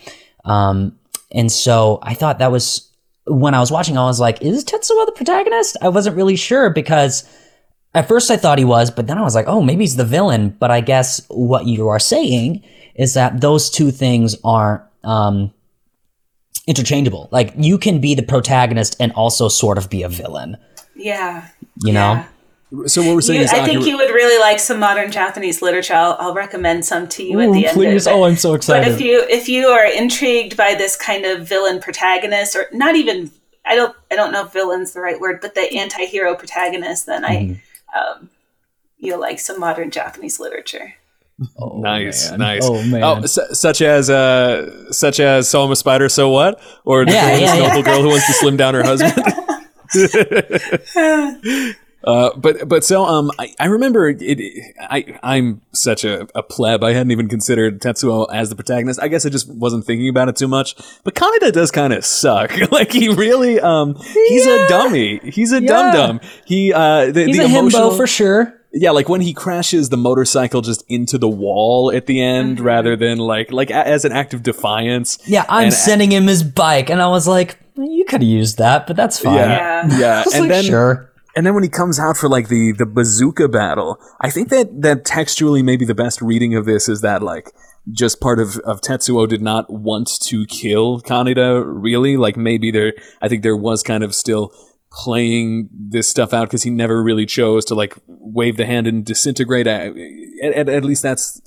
Um, 0.45 0.99
and 1.31 1.51
so 1.51 1.99
I 2.01 2.13
thought 2.13 2.39
that 2.39 2.51
was 2.51 2.91
when 3.25 3.53
I 3.53 3.59
was 3.59 3.71
watching, 3.71 3.97
I 3.97 4.05
was 4.05 4.19
like, 4.19 4.41
is 4.41 4.65
Tetsuo 4.65 5.05
the 5.05 5.13
protagonist? 5.15 5.77
I 5.81 5.89
wasn't 5.89 6.15
really 6.15 6.35
sure 6.35 6.69
because 6.71 7.23
at 7.95 8.07
first 8.07 8.29
I 8.31 8.37
thought 8.37 8.57
he 8.59 8.65
was, 8.65 8.91
but 8.91 9.07
then 9.07 9.17
I 9.17 9.21
was 9.21 9.35
like, 9.35 9.47
oh, 9.47 9.61
maybe 9.61 9.83
he's 9.83 9.95
the 9.95 10.05
villain. 10.05 10.49
But 10.59 10.71
I 10.71 10.81
guess 10.81 11.21
what 11.29 11.65
you 11.65 11.87
are 11.87 11.99
saying 11.99 12.63
is 12.95 13.13
that 13.15 13.41
those 13.41 13.69
two 13.69 13.91
things 13.91 14.35
aren't 14.43 14.81
um, 15.03 15.51
interchangeable. 16.67 17.29
Like 17.31 17.53
you 17.57 17.77
can 17.77 17.99
be 17.99 18.15
the 18.15 18.23
protagonist 18.23 18.95
and 18.99 19.11
also 19.13 19.47
sort 19.47 19.77
of 19.77 19.89
be 19.89 20.03
a 20.03 20.09
villain, 20.09 20.57
Yeah. 20.95 21.47
you 21.83 21.93
know? 21.93 22.23
So 22.85 23.01
what 23.01 23.15
we're 23.15 23.21
saying 23.21 23.39
You, 23.39 23.45
is 23.45 23.51
I 23.51 23.65
think 23.65 23.83
you 23.87 23.97
would 23.97 24.11
really 24.11 24.39
like 24.39 24.59
some 24.59 24.79
modern 24.79 25.09
Japanese 25.11 25.63
literature. 25.63 25.95
I'll, 25.95 26.15
I'll 26.19 26.35
recommend 26.35 26.85
some 26.85 27.07
to 27.07 27.23
you 27.23 27.39
at 27.39 27.51
the 27.51 27.65
end. 27.65 27.73
please. 27.73 28.05
Oh, 28.05 28.25
I'm 28.25 28.35
so 28.35 28.53
excited! 28.53 28.81
But 28.83 28.91
excited. 28.91 29.03
if 29.03 29.09
you 29.09 29.25
if 29.37 29.49
you 29.49 29.67
are 29.69 29.87
intrigued 29.91 30.55
by 30.55 30.75
this 30.75 30.95
kind 30.95 31.25
of 31.25 31.47
villain 31.47 31.79
protagonist, 31.79 32.55
or 32.55 32.67
not 32.71 32.95
even, 32.95 33.31
I 33.65 33.75
don't 33.75 33.95
I 34.11 34.15
don't 34.15 34.31
know 34.31 34.45
if 34.45 34.53
villain's 34.53 34.91
the 34.93 34.99
right 35.01 35.19
word, 35.19 35.39
but 35.41 35.55
the 35.55 35.61
anti-hero 35.79 36.35
protagonist, 36.35 37.07
then 37.07 37.23
Mm-hmm. 37.23 37.53
I 37.53 37.59
um, 37.95 38.29
you'll 38.97 39.19
like 39.19 39.39
some 39.39 39.59
modern 39.59 39.91
Japanese 39.91 40.39
literature. 40.39 40.95
Oh, 41.57 41.79
nice, 41.79 42.29
man. 42.31 42.39
nice. 42.39 42.61
Oh, 42.65 42.83
man. 42.83 43.25
su- 43.27 43.53
such 43.53 43.81
as 43.81 44.09
uh, 44.09 44.91
such 44.91 45.21
as 45.21 45.49
so 45.49 45.63
I'm 45.63 45.71
a 45.71 45.75
spider, 45.75 46.09
so 46.09 46.29
what? 46.29 46.59
Or 46.83 47.05
the 47.05 47.13
Yeah, 47.13 47.37
yeah, 47.37 47.55
yeah. 47.55 47.81
girl 47.81 48.01
who 48.01 48.09
wants 48.09 48.27
to 48.27 48.33
slim 48.33 48.57
down 48.57 48.73
her 48.73 48.83
husband. 48.83 49.13
Uh, 52.03 52.29
but 52.37 52.67
but 52.69 52.83
so 52.85 53.03
um 53.03 53.29
I, 53.37 53.53
I 53.59 53.65
remember 53.65 54.07
it, 54.07 54.21
it 54.21 54.73
I 54.79 55.19
I'm 55.21 55.59
such 55.73 56.05
a, 56.05 56.27
a 56.33 56.41
pleb 56.41 56.81
I 56.81 56.93
hadn't 56.93 57.11
even 57.11 57.27
considered 57.27 57.81
Tetsuo 57.81 58.25
as 58.33 58.49
the 58.49 58.55
protagonist 58.55 59.01
I 59.01 59.09
guess 59.09 59.25
I 59.25 59.29
just 59.29 59.49
wasn't 59.53 59.83
thinking 59.85 60.07
about 60.07 60.29
it 60.29 60.37
too 60.37 60.47
much 60.47 60.75
but 61.03 61.13
Kaneda 61.13 61.51
does 61.51 61.71
kind 61.71 61.91
of 61.91 62.05
suck 62.05 62.55
like 62.71 62.93
he 62.93 63.09
really 63.09 63.59
um 63.59 63.95
he's 63.95 64.45
a 64.45 64.67
dummy 64.69 65.19
he's 65.25 65.51
a 65.51 65.59
dum 65.59 65.93
dum 65.93 66.19
he 66.45 66.71
uh 66.71 67.11
the, 67.11 67.25
He's 67.25 67.37
the 67.37 67.43
a 67.43 67.47
emotional 67.47 67.91
himbo 67.91 67.97
for 67.97 68.07
sure. 68.07 68.53
yeah, 68.71 68.91
like 68.91 69.09
when 69.09 69.19
he 69.19 69.33
crashes 69.33 69.89
the 69.89 69.97
motorcycle 69.97 70.61
just 70.61 70.85
into 70.87 71.17
the 71.17 71.27
wall 71.27 71.91
at 71.93 72.05
the 72.05 72.21
end, 72.21 72.59
rather 72.61 72.95
than 72.95 73.17
like 73.17 73.51
like 73.51 73.71
a- 73.71 73.87
as 73.87 74.05
an 74.05 74.11
act 74.13 74.33
of 74.33 74.41
defiance. 74.43 75.17
Yeah, 75.27 75.43
I'm 75.49 75.65
And- 75.65 75.73
sending 75.73 76.11
him 76.13 76.27
his 76.27 76.43
bike, 76.43 76.89
and 76.91 77.01
I 77.01 77.07
was 77.07 77.27
like, 77.27 77.57
you 77.75 78.05
could 78.05 78.21
have 78.21 78.29
used 78.29 78.57
that, 78.59 78.85
but 78.87 78.95
that's 78.95 79.19
fine. 79.19 79.35
Yeah, 79.35 79.87
Yeah. 79.87 79.97
yeah, 79.99 80.15
I 80.21 80.23
was 80.23 80.33
and 80.35 80.41
like, 80.43 80.49
then 80.51 80.63
sure. 80.65 81.08
And 81.39 81.45
then 81.45 81.53
when 81.53 81.63
he 81.63 81.69
comes 81.69 82.01
out 82.01 82.17
for 82.17 82.27
like 82.27 82.49
the 82.49 82.73
the 82.73 82.85
bazooka 82.85 83.47
battle, 83.47 83.97
I 84.19 84.29
think 84.29 84.49
that 84.49 84.81
that 84.81 85.05
textually 85.05 85.63
maybe 85.63 85.85
the 85.85 85.95
best 85.95 86.21
reading 86.21 86.53
of 86.53 86.65
this 86.65 86.89
is 86.89 86.99
that 86.99 87.23
like 87.23 87.53
just 87.93 88.19
part 88.19 88.41
of 88.41 88.57
of 88.65 88.81
Tetsuo 88.81 89.25
did 89.25 89.41
not 89.41 89.71
want 89.71 90.09
to 90.23 90.45
kill 90.47 90.99
Kaneda 90.99 91.63
really. 91.65 92.17
Like 92.17 92.35
maybe 92.35 92.71
there, 92.71 92.91
I 93.21 93.29
think 93.29 93.43
there 93.43 93.55
was 93.55 93.83
kind 93.83 94.03
of 94.03 94.13
still 94.13 94.51
playing 94.91 95.69
this 95.71 96.09
stuff 96.09 96.33
out 96.33 96.49
because 96.49 96.63
he 96.63 96.71
never 96.71 97.01
really 97.01 97.25
chose 97.25 97.63
to 97.65 97.73
like 97.73 97.95
wave 98.07 98.57
the 98.57 98.65
hand 98.65 98.85
and 98.85 99.05
disintegrate. 99.05 99.65
At, 99.65 99.95
at, 100.43 100.67
at 100.67 100.83
least 100.83 101.03
that's 101.03 101.41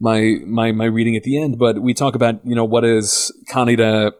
my 0.00 0.38
my 0.46 0.72
my 0.72 0.86
reading 0.86 1.16
at 1.16 1.22
the 1.24 1.38
end. 1.38 1.58
But 1.58 1.82
we 1.82 1.92
talk 1.92 2.14
about 2.14 2.40
you 2.46 2.54
know 2.54 2.64
what 2.64 2.86
is 2.86 3.30
Kaneda 3.50 4.12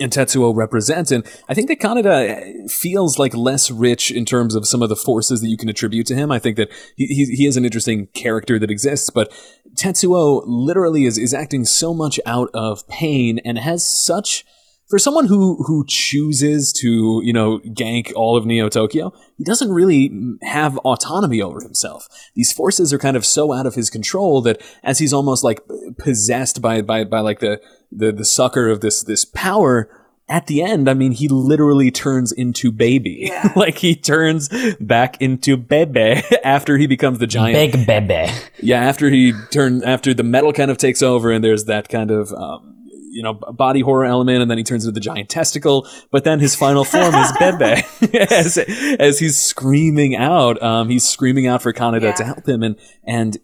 and 0.00 0.12
Tetsuo 0.12 0.54
represent. 0.54 1.10
And 1.10 1.24
I 1.48 1.54
think 1.54 1.68
that 1.68 1.80
Kaneda 1.80 2.70
feels 2.70 3.18
like 3.18 3.34
less 3.34 3.70
rich 3.70 4.10
in 4.10 4.24
terms 4.24 4.54
of 4.54 4.66
some 4.66 4.82
of 4.82 4.88
the 4.88 4.96
forces 4.96 5.40
that 5.40 5.48
you 5.48 5.56
can 5.56 5.68
attribute 5.68 6.06
to 6.08 6.14
him. 6.14 6.30
I 6.30 6.38
think 6.38 6.56
that 6.56 6.70
he, 6.96 7.06
he, 7.06 7.24
he 7.36 7.46
is 7.46 7.56
an 7.56 7.64
interesting 7.64 8.06
character 8.08 8.58
that 8.58 8.70
exists, 8.70 9.10
but 9.10 9.32
Tetsuo 9.74 10.42
literally 10.46 11.04
is, 11.04 11.18
is 11.18 11.34
acting 11.34 11.64
so 11.64 11.94
much 11.94 12.20
out 12.26 12.50
of 12.54 12.86
pain 12.88 13.38
and 13.44 13.58
has 13.58 13.84
such 13.84 14.44
for 14.92 14.98
someone 14.98 15.26
who 15.26 15.62
who 15.64 15.86
chooses 15.88 16.70
to 16.70 17.22
you 17.24 17.32
know 17.32 17.60
gank 17.60 18.12
all 18.14 18.36
of 18.36 18.44
Neo 18.44 18.68
Tokyo, 18.68 19.10
he 19.38 19.44
doesn't 19.44 19.72
really 19.72 20.12
have 20.42 20.76
autonomy 20.80 21.40
over 21.40 21.62
himself. 21.62 22.06
These 22.34 22.52
forces 22.52 22.92
are 22.92 22.98
kind 22.98 23.16
of 23.16 23.24
so 23.24 23.54
out 23.54 23.64
of 23.64 23.74
his 23.74 23.88
control 23.88 24.42
that 24.42 24.60
as 24.82 24.98
he's 24.98 25.14
almost 25.14 25.44
like 25.44 25.62
possessed 25.98 26.60
by 26.60 26.82
by 26.82 27.04
by 27.04 27.20
like 27.20 27.40
the 27.40 27.58
the 27.94 28.12
the 28.12 28.24
sucker 28.24 28.68
of 28.68 28.80
this 28.80 29.02
this 29.02 29.24
power. 29.24 29.88
At 30.28 30.46
the 30.46 30.62
end, 30.62 30.88
I 30.88 30.94
mean, 30.94 31.12
he 31.12 31.28
literally 31.28 31.90
turns 31.90 32.32
into 32.32 32.72
baby. 32.72 33.26
Yeah. 33.28 33.52
like 33.56 33.78
he 33.78 33.94
turns 33.94 34.48
back 34.80 35.20
into 35.20 35.56
bebe 35.58 36.22
after 36.44 36.78
he 36.78 36.86
becomes 36.86 37.18
the 37.18 37.26
giant. 37.26 37.72
Big 37.72 37.86
bebe. 37.86 38.32
Yeah, 38.62 38.80
after 38.82 39.10
he 39.10 39.34
turn 39.50 39.82
after 39.84 40.14
the 40.14 40.22
metal 40.22 40.52
kind 40.54 40.70
of 40.70 40.78
takes 40.78 41.02
over 41.02 41.30
and 41.30 41.44
there's 41.44 41.66
that 41.66 41.88
kind 41.90 42.10
of 42.10 42.32
um, 42.32 42.86
you 43.10 43.22
know 43.22 43.34
body 43.34 43.80
horror 43.82 44.06
element 44.06 44.40
and 44.40 44.50
then 44.50 44.56
he 44.56 44.64
turns 44.64 44.86
into 44.86 44.94
the 44.94 45.00
giant 45.00 45.28
testicle 45.28 45.86
but 46.10 46.24
then 46.24 46.40
his 46.40 46.54
final 46.54 46.82
form 46.82 47.14
is 47.14 47.30
bebe 47.38 47.82
as, 48.30 48.56
as 48.98 49.18
he's 49.18 49.36
screaming 49.36 50.16
out 50.16 50.62
um, 50.62 50.88
he's 50.88 51.06
screaming 51.06 51.46
out 51.46 51.60
for 51.60 51.74
Kaneda 51.74 52.00
Yeah. 52.02 52.12
to 52.12 52.24
help 52.24 52.48
him 52.48 52.62
and 52.62 52.76
and 53.04 53.36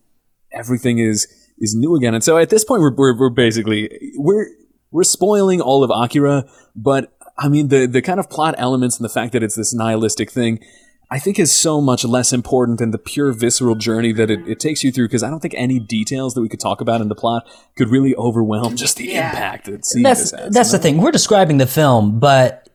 everything 0.53 0.99
is 1.01 1.26
is 1.61 1.74
new 1.74 1.94
again 1.96 2.14
and 2.14 2.22
so 2.24 2.38
at 2.38 2.50
this 2.50 2.64
point 2.64 2.80
we're, 2.82 2.94
we're, 2.94 3.16
we're 3.18 3.30
basically 3.30 3.88
we're 4.16 4.46
we're 4.90 5.04
spoiling 5.04 5.61
all 5.61 5.82
of 5.84 5.90
Akira 5.90 6.44
but 6.74 7.12
I 7.36 7.48
mean 7.48 7.68
the 7.68 7.86
the 7.86 8.02
kind 8.02 8.18
of 8.20 8.28
plot 8.30 8.54
elements 8.59 8.96
and 8.98 9.04
the 9.04 9.09
fact 9.12 9.32
that 9.32 9.42
it's 9.42 9.54
this 9.56 9.74
nihilistic 9.74 10.30
thing 10.30 10.61
I 11.11 11.18
think 11.18 11.38
is 11.38 11.50
so 11.50 11.80
much 11.80 12.04
less 12.04 12.34
important 12.34 12.78
than 12.78 12.90
the 12.90 12.98
pure 12.98 13.32
visceral 13.32 13.76
journey 13.76 14.12
that 14.12 14.30
it, 14.30 14.46
it 14.46 14.61
takes 14.61 14.84
you 14.84 14.92
through 14.92 15.06
because 15.09 15.22
I 15.22 15.30
don't 15.30 15.40
think 15.40 15.54
any 15.56 15.78
details 15.80 16.34
that 16.34 16.42
we 16.42 16.50
could 16.50 16.61
talk 16.61 16.82
about 16.82 17.00
in 17.00 17.09
the 17.09 17.14
plot 17.14 17.48
could 17.76 17.88
really 17.88 18.14
overwhelm 18.16 18.76
just 18.76 18.98
the 18.98 19.06
Yeah. 19.06 19.30
impact 19.30 19.66
that 19.66 19.86
seeing 19.86 20.02
That's 20.02 20.32
that's 20.50 20.70
the 20.70 20.78
thing. 20.78 20.98
We're 20.98 21.11
describing 21.11 21.56
the 21.56 21.66
film, 21.66 22.20
but 22.20 22.68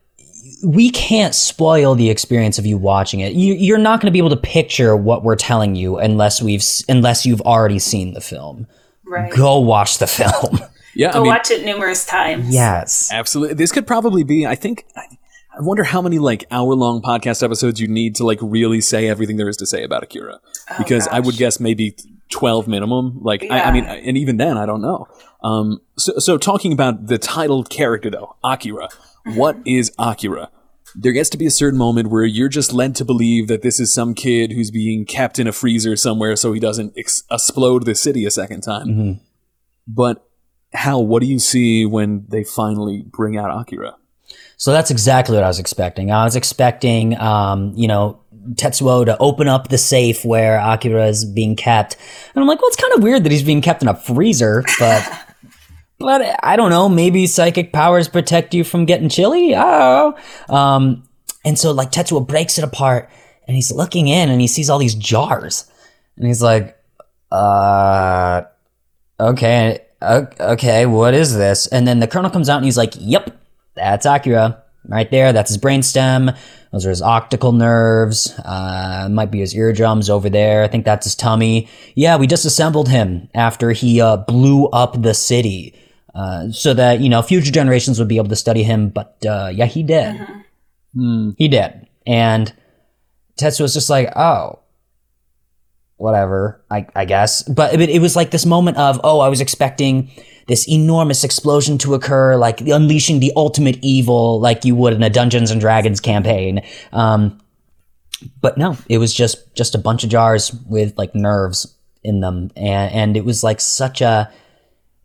we 0.64 0.90
can't 0.90 1.36
spoil 1.36 1.96
the 1.96 2.10
experience 2.10 2.58
of 2.58 2.66
you 2.66 2.78
watching 2.78 3.20
it. 3.20 3.34
You, 3.34 3.54
you're 3.54 3.78
not 3.78 4.00
going 4.00 4.08
to 4.08 4.12
be 4.12 4.18
able 4.20 4.30
to 4.30 4.38
picture 4.38 4.96
what 4.96 5.24
we're 5.24 5.36
telling 5.36 5.76
you 5.76 5.98
unless 5.98 6.42
we've 6.42 6.64
unless 6.88 7.26
you've 7.26 7.42
already 7.42 7.80
seen 7.80 8.14
the 8.14 8.22
film. 8.22 8.68
Right. 9.06 9.32
Go 9.34 9.60
watch 9.60 9.98
the 9.98 10.08
film. 10.20 10.60
yeah, 10.96 11.12
Go 11.12 11.20
I 11.20 11.22
mean, 11.24 11.28
watch 11.28 11.52
it 11.52 11.66
numerous 11.66 12.06
times. 12.06 12.54
yes. 12.54 13.12
absolutely. 13.12 13.56
This 13.56 13.72
could 13.72 13.86
probably 13.86 14.24
be. 14.24 14.46
I 14.46 14.56
think. 14.56 14.86
I, 14.96 15.02
I 15.56 15.62
wonder 15.62 15.84
how 15.84 16.02
many 16.02 16.18
like 16.18 16.46
hour 16.50 16.74
long 16.74 17.02
podcast 17.04 17.44
episodes 17.44 17.80
you 17.80 17.88
need 17.88 18.16
to 18.16 18.26
like 18.26 18.40
really 18.42 18.82
say 18.82 19.08
everything 19.08 19.38
there 19.38 19.48
is 19.48 19.58
to 19.58 19.68
say 19.68 19.84
about 19.84 20.02
Akira, 20.02 20.40
because 20.80 21.08
I 21.08 21.20
would 21.20 21.36
guess 21.38 21.60
maybe 21.60 21.96
twelve 22.30 22.68
minimum. 22.68 23.20
Like 23.22 23.46
I, 23.52 23.62
I 23.62 23.72
mean, 23.72 23.84
and 23.84 24.18
even 24.18 24.38
then, 24.38 24.58
I 24.58 24.66
don't 24.66 24.82
know. 24.82 25.08
Um, 25.44 25.80
so, 25.96 26.18
so 26.18 26.38
talking 26.40 26.74
about 26.74 27.06
the 27.06 27.20
title 27.20 27.64
character 27.64 28.10
though, 28.10 28.36
Akira. 28.44 28.90
What 29.26 29.58
is 29.66 29.92
Akira? 29.98 30.50
There 30.96 31.12
gets 31.12 31.30
to 31.32 31.38
be 31.38 31.46
a 31.48 31.52
certain 31.52 31.80
moment 31.80 32.10
where 32.10 32.26
you're 32.26 32.50
just 32.50 32.72
led 32.72 32.96
to 32.96 33.06
believe 33.06 33.48
that 33.48 33.64
this 33.64 33.80
is 33.80 33.92
some 33.92 34.14
kid 34.14 34.52
who's 34.52 34.70
being 34.70 35.06
kept 35.06 35.40
in 35.40 35.48
a 35.48 35.52
freezer 35.52 35.96
somewhere 35.96 36.36
so 36.36 36.54
he 36.54 36.60
doesn't 36.60 36.94
ex- 36.98 37.24
explode 37.32 37.86
the 37.86 37.96
city 37.96 38.26
a 38.26 38.32
second 38.32 38.62
time. 38.62 38.88
But 39.88 40.28
how? 40.74 41.00
What 41.00 41.22
do 41.22 41.28
you 41.28 41.40
see 41.40 41.86
when 41.86 42.26
they 42.30 42.44
finally 42.44 43.04
bring 43.08 43.38
out 43.38 43.50
Akira? 43.50 43.96
So 44.58 44.72
that's 44.72 44.92
exactly 44.92 45.36
what 45.36 45.44
I 45.44 45.48
was 45.48 45.60
expecting. 45.60 46.12
I 46.12 46.26
was 46.26 46.36
expecting, 46.36 47.18
um, 47.20 47.74
you 47.76 47.88
know, 47.88 48.20
Tetsuo 48.52 49.06
to 49.06 49.18
open 49.18 49.48
up 49.48 49.70
the 49.70 49.78
safe 49.78 50.24
where 50.24 50.60
Akira 50.60 51.08
is 51.08 51.26
being 51.26 51.56
kept, 51.56 51.98
and 52.36 52.42
I'm 52.42 52.48
like, 52.48 52.62
well, 52.62 52.68
it's 52.68 52.82
kind 52.82 52.94
of 52.94 53.02
weird 53.02 53.24
that 53.24 53.32
he's 53.32 53.44
being 53.44 53.62
kept 53.62 53.82
in 53.82 53.88
a 53.88 53.96
freezer, 53.96 54.64
but. 54.80 55.28
But 56.00 56.38
I 56.44 56.56
don't 56.56 56.70
know. 56.70 56.90
Maybe 56.90 57.28
psychic 57.28 57.72
powers 57.72 58.10
protect 58.10 58.54
you 58.54 58.64
from 58.64 58.86
getting 58.86 59.10
chilly. 59.10 59.56
I. 59.56 60.14
Um, 60.50 61.08
and 61.46 61.58
so 61.58 61.72
like 61.72 61.92
Tetsuo 61.92 62.26
breaks 62.26 62.58
it 62.58 62.64
apart, 62.64 63.10
and 63.48 63.56
he's 63.56 63.72
looking 63.72 64.08
in, 64.08 64.30
and 64.30 64.42
he 64.42 64.48
sees 64.48 64.70
all 64.70 64.80
these 64.80 64.96
jars, 64.96 65.70
and 66.18 66.28
he's 66.28 66.42
like, 66.42 66.78
"Uh, 67.32 68.44
okay, 69.20 69.80
okay, 70.02 70.86
what 70.86 71.14
is 71.14 71.36
this?" 71.36 71.68
And 71.68 71.88
then 71.88 72.00
the 72.00 72.08
colonel 72.08 72.32
comes 72.32 72.50
out, 72.50 72.58
and 72.58 72.66
he's 72.66 72.78
like, 72.78 72.94
"Yep, 72.98 73.38
that's 73.76 74.06
Akira 74.06 74.64
right 74.88 75.10
there. 75.12 75.34
That's 75.34 75.50
his 75.50 75.58
brainstem. 75.58 76.38
Those 76.72 76.86
are 76.86 76.90
his 76.90 77.02
optical 77.02 77.52
nerves. 77.52 78.38
Uh, 78.40 79.08
might 79.12 79.32
be 79.32 79.40
his 79.40 79.56
eardrums 79.56 80.10
over 80.10 80.30
there. 80.30 80.64
I 80.64 80.68
think 80.68 80.86
that's 80.86 81.06
his 81.06 81.16
tummy. 81.16 81.70
Yeah, 81.96 82.18
we 82.18 82.28
disassembled 82.28 82.90
him 82.90 83.30
after 83.34 83.72
he 83.72 84.02
uh, 84.02 84.18
blew 84.18 84.68
up 84.68 85.02
the 85.02 85.14
city, 85.14 85.74
uh, 86.14 86.50
so 86.52 86.74
that 86.74 87.00
you 87.02 87.10
know 87.10 87.22
future 87.22 87.52
generations 87.52 88.00
would 88.00 88.08
be 88.08 88.18
able 88.18 88.30
to 88.30 88.36
study 88.36 88.64
him. 88.64 88.90
But 88.90 89.24
uh, 89.26 89.52
yeah, 89.54 89.66
he 89.66 89.84
did. 89.84 90.20
He 91.38 91.48
did. 91.48 91.88
And 92.06 92.54
Tetsuo's 93.40 93.74
just 93.74 93.90
like, 93.90 94.16
oh, 94.16 94.60
whatever, 95.98 96.64
I, 96.70 96.86
I 96.96 97.06
guess. 97.06 97.44
But 97.44 97.74
it, 97.74 97.90
it 97.90 98.02
was 98.02 98.16
like 98.16 98.32
this 98.32 98.46
moment 98.46 98.78
of, 98.78 99.00
oh, 99.04 99.20
I 99.20 99.30
was 99.30 99.42
expecting 99.42 100.12
this 100.48 100.68
enormous 100.68 101.24
explosion 101.24 101.78
to 101.80 101.94
occur, 101.94 102.36
like 102.36 102.62
unleashing 102.62 103.20
the 103.20 103.32
ultimate 103.36 103.80
evil, 103.82 104.40
like 104.40 104.66
you 104.66 104.76
would 104.76 104.94
in 104.94 105.02
a 105.02 105.10
Dungeons 105.10 105.50
and 105.50 105.62
Dragons 105.62 106.00
campaign. 106.00 106.62
Um, 106.92 107.40
but 108.42 108.58
no, 108.58 108.78
it 108.90 108.98
was 108.98 109.14
just 109.14 109.56
just 109.56 109.76
a 109.76 109.78
bunch 109.78 110.04
of 110.04 110.10
jars 110.10 110.54
with 110.68 110.98
like 110.98 111.16
nerves 111.16 111.78
in 112.04 112.20
them, 112.20 112.52
and 112.56 112.94
and 112.94 113.18
it 113.18 113.26
was 113.26 113.44
like 113.44 113.60
such 113.60 114.02
a. 114.02 114.32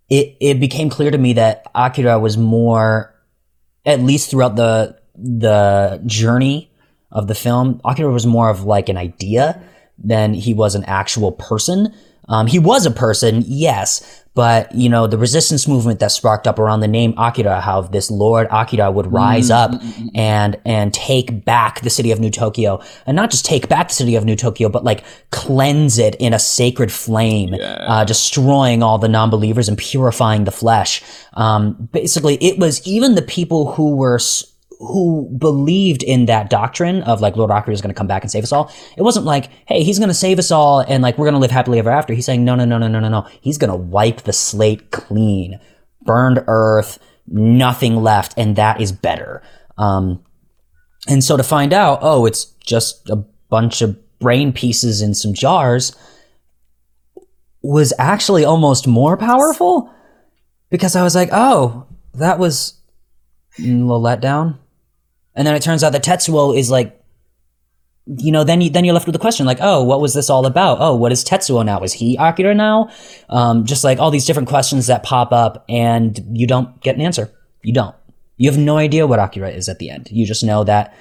It 0.08 0.36
it 0.40 0.60
became 0.60 0.88
clear 0.90 1.10
to 1.10 1.18
me 1.18 1.34
that 1.34 1.64
Akira 1.74 2.18
was 2.18 2.36
more, 2.38 3.14
at 3.84 4.00
least 4.00 4.30
throughout 4.30 4.56
the 4.56 4.98
the 5.14 6.00
journey 6.06 6.70
of 7.10 7.26
the 7.26 7.34
film, 7.34 7.80
Akira 7.84 8.10
was 8.12 8.26
more 8.26 8.50
of 8.50 8.64
like 8.64 8.88
an 8.88 8.96
idea 8.96 9.62
than 9.98 10.32
he 10.34 10.54
was 10.54 10.74
an 10.74 10.84
actual 10.84 11.32
person. 11.32 11.94
Um, 12.28 12.46
he 12.46 12.58
was 12.58 12.86
a 12.86 12.90
person, 12.90 13.42
yes, 13.46 14.24
but 14.34 14.72
you 14.74 14.88
know 14.88 15.06
the 15.06 15.18
resistance 15.18 15.66
movement 15.66 15.98
that 16.00 16.12
sparked 16.12 16.46
up 16.46 16.58
around 16.58 16.80
the 16.80 16.86
name 16.88 17.12
Akira, 17.16 17.60
how 17.60 17.80
this 17.80 18.10
Lord 18.10 18.46
Akira 18.52 18.90
would 18.90 19.10
rise 19.12 19.50
up 19.50 19.72
and 20.14 20.56
and 20.64 20.92
take 20.94 21.44
back 21.44 21.80
the 21.80 21.90
city 21.90 22.12
of 22.12 22.20
New 22.20 22.30
Tokyo, 22.30 22.80
and 23.06 23.16
not 23.16 23.30
just 23.30 23.44
take 23.44 23.68
back 23.68 23.88
the 23.88 23.94
city 23.94 24.14
of 24.14 24.24
New 24.24 24.36
Tokyo, 24.36 24.68
but 24.68 24.84
like 24.84 25.02
cleanse 25.30 25.98
it 25.98 26.14
in 26.16 26.32
a 26.34 26.38
sacred 26.38 26.92
flame, 26.92 27.54
uh, 27.54 28.04
destroying 28.04 28.82
all 28.82 28.98
the 28.98 29.08
non-believers 29.08 29.68
and 29.68 29.76
purifying 29.78 30.44
the 30.44 30.50
flesh. 30.52 31.02
Um, 31.34 31.88
basically, 31.92 32.34
it 32.36 32.58
was 32.58 32.86
even 32.86 33.14
the 33.14 33.22
people 33.22 33.72
who 33.72 33.96
were. 33.96 34.16
s- 34.16 34.44
who 34.78 35.28
believed 35.38 36.02
in 36.02 36.26
that 36.26 36.50
doctrine 36.50 37.02
of 37.02 37.20
like 37.20 37.36
Lord 37.36 37.50
Akira 37.50 37.74
is 37.74 37.80
going 37.80 37.92
to 37.92 37.98
come 37.98 38.06
back 38.06 38.22
and 38.22 38.30
save 38.30 38.44
us 38.44 38.52
all. 38.52 38.72
It 38.96 39.02
wasn't 39.02 39.26
like, 39.26 39.50
hey, 39.66 39.82
he's 39.82 39.98
going 39.98 40.08
to 40.08 40.14
save 40.14 40.38
us 40.38 40.50
all 40.50 40.80
and 40.80 41.02
like 41.02 41.18
we're 41.18 41.26
going 41.26 41.34
to 41.34 41.40
live 41.40 41.50
happily 41.50 41.78
ever 41.78 41.90
after. 41.90 42.14
He's 42.14 42.26
saying, 42.26 42.44
no, 42.44 42.54
no, 42.54 42.64
no, 42.64 42.78
no, 42.78 42.86
no, 42.86 43.00
no, 43.00 43.08
no. 43.08 43.26
He's 43.40 43.58
going 43.58 43.70
to 43.70 43.76
wipe 43.76 44.22
the 44.22 44.32
slate 44.32 44.90
clean, 44.92 45.58
burned 46.02 46.44
earth, 46.46 47.00
nothing 47.26 47.96
left, 47.96 48.34
and 48.36 48.54
that 48.56 48.80
is 48.80 48.92
better. 48.92 49.42
Um, 49.76 50.24
and 51.08 51.24
so 51.24 51.36
to 51.36 51.42
find 51.42 51.72
out, 51.72 51.98
oh, 52.02 52.26
it's 52.26 52.44
just 52.64 53.08
a 53.10 53.16
bunch 53.48 53.82
of 53.82 53.98
brain 54.20 54.52
pieces 54.52 55.02
in 55.02 55.14
some 55.14 55.34
jars 55.34 55.96
was 57.62 57.92
actually 57.98 58.44
almost 58.44 58.86
more 58.86 59.16
powerful 59.16 59.92
because 60.70 60.94
I 60.94 61.02
was 61.02 61.14
like, 61.14 61.30
oh, 61.32 61.86
that 62.14 62.38
was 62.38 62.74
a 63.58 63.62
little 63.62 64.00
letdown. 64.00 64.58
And 65.38 65.46
then 65.46 65.54
it 65.54 65.62
turns 65.62 65.84
out 65.84 65.92
that 65.92 66.02
Tetsuo 66.02 66.58
is 66.58 66.68
like, 66.68 67.00
you 68.06 68.32
know, 68.32 68.42
then 68.42 68.60
you 68.60 68.70
then 68.70 68.84
you're 68.84 68.92
left 68.92 69.06
with 69.06 69.12
the 69.12 69.20
question 69.20 69.46
like, 69.46 69.58
oh, 69.60 69.84
what 69.84 70.00
was 70.00 70.12
this 70.12 70.28
all 70.28 70.44
about? 70.46 70.78
Oh, 70.80 70.96
what 70.96 71.12
is 71.12 71.24
Tetsuo 71.24 71.64
now? 71.64 71.80
Is 71.82 71.92
he 71.92 72.16
Akira 72.16 72.54
now? 72.54 72.90
Um, 73.28 73.64
just 73.64 73.84
like 73.84 74.00
all 74.00 74.10
these 74.10 74.26
different 74.26 74.48
questions 74.48 74.88
that 74.88 75.04
pop 75.04 75.30
up, 75.30 75.64
and 75.68 76.18
you 76.32 76.48
don't 76.48 76.80
get 76.80 76.96
an 76.96 77.02
answer. 77.02 77.32
You 77.62 77.72
don't. 77.72 77.94
You 78.36 78.50
have 78.50 78.58
no 78.58 78.78
idea 78.78 79.06
what 79.06 79.20
Akira 79.20 79.50
is 79.50 79.68
at 79.68 79.78
the 79.78 79.90
end. 79.90 80.08
You 80.10 80.26
just 80.26 80.42
know 80.42 80.64
that 80.64 80.92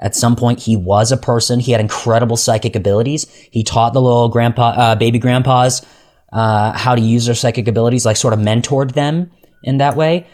at 0.00 0.16
some 0.16 0.34
point 0.34 0.58
he 0.58 0.76
was 0.76 1.12
a 1.12 1.16
person. 1.16 1.60
He 1.60 1.70
had 1.70 1.80
incredible 1.80 2.36
psychic 2.36 2.74
abilities. 2.74 3.30
He 3.52 3.62
taught 3.62 3.92
the 3.92 4.02
little 4.02 4.28
grandpa, 4.28 4.70
uh, 4.70 4.94
baby 4.96 5.20
grandpas, 5.20 5.86
uh, 6.32 6.72
how 6.72 6.96
to 6.96 7.00
use 7.00 7.26
their 7.26 7.36
psychic 7.36 7.68
abilities, 7.68 8.04
like 8.04 8.16
sort 8.16 8.34
of 8.34 8.40
mentored 8.40 8.94
them 8.94 9.30
in 9.62 9.78
that 9.78 9.94
way. 9.94 10.26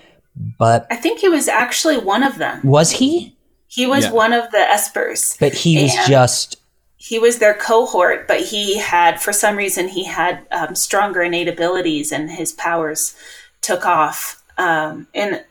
But 0.59 0.87
I 0.91 0.97
think 0.97 1.19
he 1.19 1.29
was 1.29 1.47
actually 1.47 1.99
one 1.99 2.23
of 2.23 2.39
them. 2.39 2.63
was 2.65 2.93
he? 2.93 3.37
He 3.71 3.87
was 3.87 4.07
Yeah. 4.07 4.11
one 4.11 4.33
of 4.33 4.51
the 4.51 4.66
espers. 4.68 5.39
But 5.39 5.55
he 5.55 5.81
was 5.83 5.95
just 6.09 6.57
he 6.97 7.18
was 7.18 7.39
their 7.39 7.55
cohort, 7.55 8.29
but 8.29 8.41
he 8.41 8.77
had, 8.77 9.23
for 9.23 9.33
some 9.33 9.57
reason, 9.57 9.89
he 9.89 10.05
had 10.05 10.41
um, 10.51 10.75
stronger 10.75 11.23
innate 11.23 11.49
abilities, 11.49 12.12
and 12.12 12.31
his 12.31 12.53
powers 12.53 13.14
took 13.62 13.87
off, 13.87 14.43
um, 14.59 15.07
and 15.14 15.43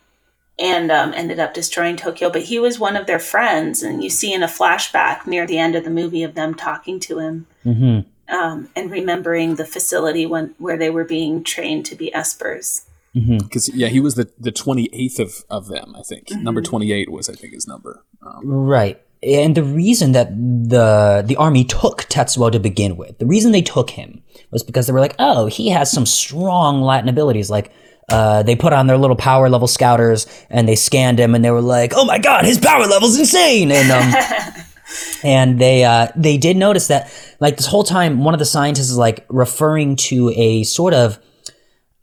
and 0.60 0.92
um, 0.92 1.14
ended 1.16 1.40
up 1.40 1.54
destroying 1.54 1.96
Tokyo. 1.96 2.30
But 2.30 2.44
he 2.44 2.60
was 2.60 2.78
one 2.78 2.96
of 2.96 3.08
their 3.08 3.18
friends, 3.18 3.82
and 3.82 4.04
you 4.04 4.10
see 4.12 4.32
in 4.32 4.44
a 4.44 4.48
flashback 4.48 5.26
near 5.26 5.48
the 5.48 5.58
end 5.58 5.76
of 5.76 5.86
the 5.86 5.90
movie 5.90 6.22
of 6.22 6.36
them 6.36 6.54
talking 6.54 7.00
to 7.00 7.18
him 7.18 7.48
mhm. 7.66 8.06
um, 8.28 8.70
and 8.76 8.92
remembering 8.92 9.56
the 9.56 9.66
facility 9.66 10.26
when 10.26 10.54
where 10.60 10.78
they 10.78 10.90
were 10.90 11.06
being 11.06 11.44
trained 11.44 11.86
to 11.88 11.96
be 11.96 12.12
espers. 12.14 12.84
Because 13.14 13.70
yeah, 13.76 13.88
he 13.88 14.00
was 14.00 14.16
the 14.16 14.30
the 14.40 14.52
twenty 14.52 14.90
eighth 14.94 15.20
of 15.20 15.44
of 15.50 15.68
them. 15.68 15.96
I 15.98 16.04
think 16.04 16.28
Mm-hmm. 16.28 16.44
number 16.44 16.62
twenty 16.62 16.92
eight 16.92 17.12
was 17.12 17.30
I 17.30 17.34
think 17.34 17.54
his 17.54 17.68
number. 17.68 18.04
Um, 18.26 18.42
Right. 18.46 19.02
And 19.22 19.56
the 19.56 19.64
reason 19.64 20.14
that 20.14 20.30
the 20.32 21.24
the 21.26 21.36
army 21.36 21.64
took 21.66 22.04
Tetsuo 22.04 22.52
to 22.52 22.60
begin 22.60 22.96
with, 22.96 23.18
the 23.18 23.26
reason 23.26 23.52
they 23.52 23.62
took 23.62 23.90
him 23.90 24.22
was 24.52 24.64
because 24.64 24.88
they 24.88 24.94
were 24.94 25.02
like, 25.02 25.16
oh, 25.20 25.48
he 25.48 25.70
has 25.70 25.92
some 25.92 26.06
strong 26.06 26.82
Latin 26.82 27.10
abilities. 27.10 27.50
Like, 27.50 27.72
uh, 28.10 28.44
they 28.44 28.56
put 28.56 28.72
on 28.72 28.88
their 28.88 28.98
little 28.98 29.18
power 29.18 29.50
level 29.50 29.68
scouters 29.68 30.26
and 30.50 30.70
they 30.70 30.76
scanned 30.76 31.20
him 31.20 31.36
and 31.36 31.44
they 31.44 31.52
were 31.52 31.62
like, 31.62 31.92
oh 31.96 32.06
my 32.06 32.18
god, 32.18 32.46
his 32.46 32.60
power 32.60 32.88
level's 32.88 33.20
insane. 33.20 33.72
And 33.72 33.92
um, 33.92 34.14
and 35.24 35.60
they 35.60 35.84
uh, 35.84 36.08
they 36.16 36.38
did 36.38 36.56
notice 36.58 36.88
that 36.88 37.12
like 37.42 37.58
this 37.58 37.66
whole 37.66 37.84
time, 37.84 38.24
one 38.24 38.34
of 38.34 38.40
the 38.40 38.46
scientists 38.46 38.90
is 38.90 38.98
like 38.98 39.26
referring 39.30 39.96
to 39.98 40.30
a 40.32 40.64
sort 40.64 40.94
of 40.94 41.20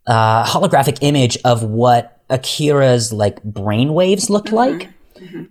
uh, 0.07 0.43
holographic 0.45 0.99
image 1.01 1.37
of 1.45 1.63
what 1.63 2.21
Akira's 2.29 3.13
like 3.13 3.43
brain 3.43 3.93
waves 3.93 4.29
looked 4.29 4.51
like. 4.51 4.89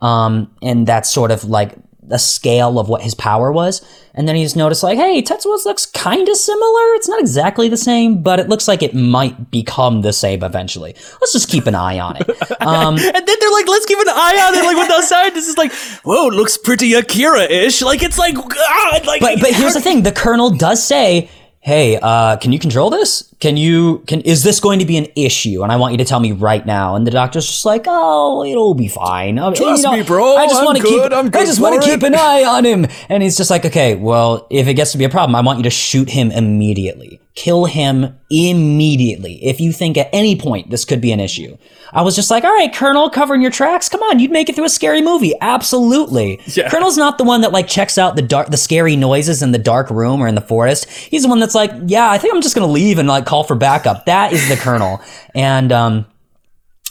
Um, 0.00 0.54
and 0.62 0.86
that's 0.86 1.10
sort 1.10 1.30
of 1.30 1.44
like 1.44 1.74
a 2.10 2.18
scale 2.18 2.78
of 2.78 2.88
what 2.88 3.02
his 3.02 3.14
power 3.14 3.50
was. 3.50 3.84
And 4.14 4.28
then 4.28 4.36
he's 4.36 4.56
noticed 4.56 4.82
like, 4.82 4.96
hey, 4.96 5.22
Tetsuo's 5.22 5.66
looks 5.66 5.86
kind 5.86 6.28
of 6.28 6.36
similar. 6.36 6.94
It's 6.94 7.08
not 7.08 7.20
exactly 7.20 7.68
the 7.68 7.76
same, 7.76 8.22
but 8.22 8.38
it 8.38 8.48
looks 8.48 8.68
like 8.68 8.82
it 8.82 8.94
might 8.94 9.50
become 9.50 10.02
the 10.02 10.12
same 10.12 10.42
eventually. 10.42 10.94
Let's 11.20 11.32
just 11.32 11.48
keep 11.48 11.66
an 11.66 11.74
eye 11.74 11.98
on 11.98 12.16
it. 12.16 12.30
Um, 12.66 12.96
and 12.96 13.14
then 13.14 13.36
they're 13.40 13.52
like, 13.52 13.68
let's 13.68 13.86
keep 13.86 13.98
an 13.98 14.08
eye 14.08 14.44
on 14.48 14.58
it. 14.58 14.64
Like 14.64 14.76
with 14.76 14.88
those 14.88 15.08
scientists, 15.08 15.46
is 15.48 15.56
like, 15.56 15.72
whoa, 16.02 16.28
it 16.28 16.34
looks 16.34 16.58
pretty 16.58 16.94
Akira 16.94 17.42
ish. 17.42 17.80
Like 17.80 18.02
it's 18.02 18.18
like, 18.18 18.34
ah, 18.36 19.00
like. 19.06 19.20
but 19.20 19.38
but 19.40 19.52
here's 19.52 19.74
the 19.74 19.80
thing: 19.80 20.02
the 20.02 20.10
colonel 20.10 20.50
does 20.50 20.84
say, 20.84 21.30
"Hey, 21.66 21.98
uh, 22.00 22.36
can 22.36 22.52
you 22.52 22.60
control 22.60 22.90
this? 22.90 23.34
Can 23.40 23.56
you 23.56 23.98
can 24.06 24.20
is 24.20 24.44
this 24.44 24.60
going 24.60 24.78
to 24.78 24.84
be 24.86 24.96
an 24.96 25.08
issue? 25.16 25.64
And 25.64 25.72
I 25.72 25.76
want 25.76 25.92
you 25.94 25.98
to 25.98 26.04
tell 26.04 26.20
me 26.20 26.30
right 26.30 26.64
now." 26.64 26.94
And 26.94 27.04
the 27.04 27.10
doctor's 27.10 27.46
just 27.46 27.66
like, 27.66 27.86
"Oh, 27.88 28.44
it'll 28.44 28.74
be 28.74 28.86
fine. 28.86 29.38
Uh, 29.38 29.52
Trust 29.52 29.84
me, 29.90 30.02
bro. 30.02 30.36
I 30.36 30.46
just 30.46 30.64
want 30.64 30.78
to 30.78 30.84
keep 30.84 31.02
I'm 31.12 31.26
I 31.26 31.44
just 31.44 31.60
want 31.60 31.82
to 31.82 31.88
keep 31.88 32.02
an 32.04 32.14
eye 32.14 32.44
on 32.56 32.64
him." 32.64 32.86
And 33.08 33.22
he's 33.22 33.36
just 33.36 33.50
like, 33.50 33.64
"Okay, 33.64 33.96
well, 33.96 34.46
if 34.48 34.68
it 34.68 34.74
gets 34.74 34.92
to 34.92 34.98
be 34.98 35.04
a 35.04 35.10
problem, 35.10 35.34
I 35.34 35.40
want 35.40 35.58
you 35.58 35.64
to 35.64 35.70
shoot 35.70 36.08
him 36.08 36.30
immediately. 36.30 37.20
Kill 37.34 37.64
him 37.66 38.16
immediately. 38.30 39.44
If 39.44 39.60
you 39.60 39.72
think 39.72 39.96
at 39.96 40.08
any 40.12 40.36
point 40.36 40.70
this 40.70 40.84
could 40.84 41.00
be 41.00 41.12
an 41.12 41.20
issue." 41.20 41.56
I 41.92 42.02
was 42.02 42.16
just 42.16 42.30
like, 42.30 42.44
"All 42.44 42.54
right, 42.54 42.74
Colonel, 42.74 43.08
covering 43.08 43.42
your 43.42 43.50
tracks. 43.50 43.88
Come 43.88 44.02
on, 44.02 44.18
you'd 44.18 44.30
make 44.30 44.48
it 44.48 44.56
through 44.56 44.64
a 44.64 44.70
scary 44.70 45.02
movie. 45.02 45.34
Absolutely." 45.40 46.40
Yeah. 46.46 46.68
Colonel's 46.68 46.96
not 46.96 47.18
the 47.18 47.24
one 47.24 47.40
that 47.42 47.52
like 47.52 47.68
checks 47.68 47.98
out 47.98 48.16
the 48.16 48.22
dark, 48.22 48.50
the 48.50 48.56
scary 48.56 48.96
noises 48.96 49.42
in 49.42 49.52
the 49.52 49.58
dark 49.58 49.90
room 49.90 50.20
or 50.20 50.26
in 50.26 50.34
the 50.34 50.40
forest. 50.40 50.88
He's 50.90 51.22
the 51.22 51.28
one 51.28 51.40
that's 51.40 51.54
like, 51.54 51.72
"Yeah, 51.86 52.10
I 52.10 52.18
think 52.18 52.34
I'm 52.34 52.42
just 52.42 52.54
gonna 52.54 52.66
leave 52.66 52.98
and 52.98 53.08
like 53.08 53.26
call 53.26 53.44
for 53.44 53.54
backup." 53.54 54.06
That 54.06 54.32
is 54.32 54.48
the 54.48 54.56
Colonel, 54.56 55.00
and 55.34 55.72
um. 55.72 56.06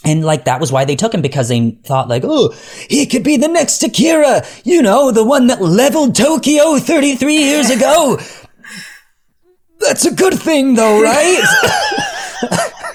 And 0.04 0.24
like 0.24 0.44
that 0.44 0.60
was 0.60 0.70
why 0.70 0.84
they 0.84 0.94
took 0.94 1.12
him 1.12 1.20
because 1.20 1.48
they 1.48 1.70
thought 1.82 2.06
like, 2.06 2.22
oh, 2.24 2.54
he 2.88 3.06
could 3.06 3.24
be 3.24 3.36
the 3.36 3.48
next 3.48 3.82
Akira, 3.82 4.44
you 4.62 4.80
know, 4.80 5.10
the 5.10 5.24
one 5.24 5.48
that 5.48 5.60
leveled 5.60 6.14
Tokyo 6.14 6.78
33 6.78 7.34
years 7.34 7.70
ago. 7.70 8.18
That's 9.80 10.04
a 10.04 10.12
good 10.14 10.34
thing 10.34 10.74
though, 10.74 11.02
right? 11.02 11.42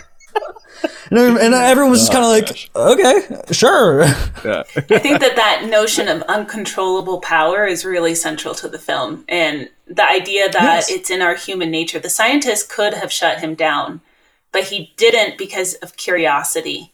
and, 1.11 1.37
and 1.37 1.53
everyone 1.53 1.91
was 1.91 2.01
just 2.01 2.11
kind 2.11 2.23
of 2.25 2.31
like, 2.31 2.69
okay, 2.75 3.41
sure. 3.51 4.03
Yeah. 4.43 4.63
I 4.75 4.99
think 4.99 5.19
that 5.19 5.35
that 5.35 5.67
notion 5.69 6.07
of 6.07 6.21
uncontrollable 6.23 7.19
power 7.21 7.65
is 7.65 7.85
really 7.85 8.15
central 8.15 8.55
to 8.55 8.67
the 8.67 8.79
film, 8.79 9.25
and 9.27 9.69
the 9.87 10.07
idea 10.07 10.49
that 10.49 10.61
Yes. 10.63 10.89
it's 10.91 11.09
in 11.09 11.21
our 11.21 11.35
human 11.35 11.69
nature. 11.69 11.99
The 11.99 12.09
scientist 12.09 12.69
could 12.69 12.93
have 12.93 13.11
shut 13.11 13.39
him 13.39 13.55
down, 13.55 14.01
but 14.51 14.63
he 14.65 14.93
didn't 14.97 15.37
because 15.37 15.73
of 15.75 15.97
curiosity, 15.97 16.93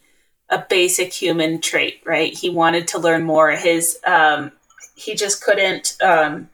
a 0.50 0.64
basic 0.68 1.12
human 1.12 1.60
trait. 1.60 2.00
Right? 2.04 2.34
He 2.36 2.50
wanted 2.50 2.88
to 2.88 2.98
learn 2.98 3.22
more. 3.22 3.52
His 3.52 3.98
um, 4.06 4.52
he 4.96 5.14
just 5.14 5.42
couldn't 5.42 5.96
um, 6.02 6.50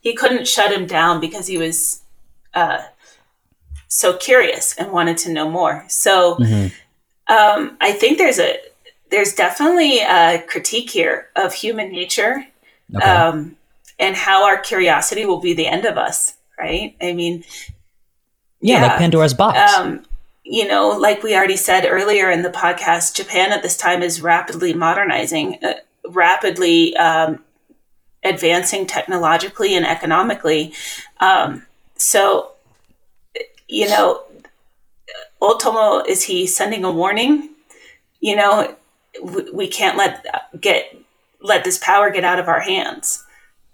he 0.00 0.14
couldn't 0.14 0.46
shut 0.46 0.70
him 0.72 0.86
down 0.86 1.18
because 1.20 1.46
he 1.46 1.56
was 1.58 2.02
uh, 2.56 2.82
so 3.86 4.16
curious 4.16 4.74
and 4.76 4.90
wanted 4.90 5.16
to 5.18 5.30
know 5.32 5.48
more. 5.48 5.84
So 5.88 6.36
um, 7.28 7.76
I 7.80 7.92
think 7.92 8.18
there's 8.18 8.40
a 8.40 8.56
there's 9.10 9.34
definitely 9.34 10.00
a 10.00 10.42
critique 10.48 10.90
here 10.90 11.28
of 11.36 11.54
human 11.54 11.92
nature 11.92 12.44
um, 13.00 13.56
and 13.98 14.16
how 14.16 14.44
our 14.44 14.58
curiosity 14.58 15.24
will 15.24 15.40
be 15.40 15.54
the 15.54 15.66
end 15.68 15.84
of 15.84 15.96
us. 15.96 16.34
Right? 16.58 16.96
I 17.00 17.12
mean, 17.12 17.44
Yeah, 18.60 18.82
like 18.82 18.98
Pandora's 18.98 19.34
box. 19.34 19.74
um, 19.74 20.04
you 20.42 20.66
know, 20.66 20.90
like 20.90 21.22
we 21.22 21.36
already 21.36 21.56
said 21.56 21.86
earlier 21.86 22.30
in 22.30 22.42
the 22.42 22.50
podcast, 22.50 23.14
Japan 23.14 23.52
at 23.52 23.62
this 23.62 23.76
time 23.76 24.02
is 24.02 24.22
rapidly 24.22 24.72
modernizing, 24.72 25.58
uh, 25.62 25.74
rapidly 26.08 26.96
um, 26.96 27.40
advancing 28.24 28.86
technologically 28.86 29.74
and 29.76 29.86
economically. 29.86 30.72
Um, 31.20 31.66
so, 31.96 32.52
you 33.68 33.88
know, 33.88 34.22
Otomo 35.40 36.06
is 36.06 36.22
he 36.22 36.46
sending 36.46 36.84
a 36.84 36.90
warning? 36.90 37.50
You 38.20 38.36
know, 38.36 38.74
we, 39.22 39.50
we 39.50 39.68
can't 39.68 39.96
let 39.96 40.24
get 40.60 40.96
let 41.40 41.64
this 41.64 41.78
power 41.78 42.10
get 42.10 42.24
out 42.24 42.38
of 42.38 42.48
our 42.48 42.60
hands, 42.60 43.24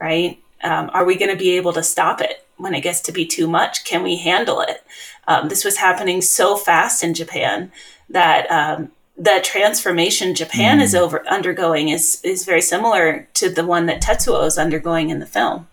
right? 0.01 0.39
Um, 0.63 0.91
are 0.93 1.05
we 1.05 1.17
going 1.17 1.31
to 1.31 1.37
be 1.37 1.57
able 1.57 1.73
to 1.73 1.83
stop 1.83 2.21
it 2.21 2.45
when 2.57 2.75
it 2.75 2.83
gets 2.83 3.01
to 3.03 3.13
be 3.13 3.25
too 3.27 3.49
much? 3.49 3.85
Can 3.85 4.03
we 4.03 4.17
handle 4.17 4.61
it? 4.61 4.85
Um, 5.27 5.49
this 5.49 5.65
was 5.65 5.77
happening 5.77 6.21
so 6.21 6.57
fast 6.57 7.03
in 7.03 7.15
Japan 7.15 7.73
that 8.09 8.51
um, 8.51 8.93
the 9.17 9.41
transformation 9.43 10.35
Japan 10.35 10.81
is 10.81 10.95
over 10.95 11.27
undergoing 11.29 11.89
is 11.89 12.21
is 12.25 12.45
very 12.45 12.63
similar 12.63 13.29
to 13.35 13.49
the 13.49 13.65
one 13.65 13.87
that 13.87 14.03
Tetsuo 14.03 14.47
is 14.47 14.59
undergoing 14.59 15.11
in 15.11 15.21
the 15.21 15.27
film. 15.27 15.69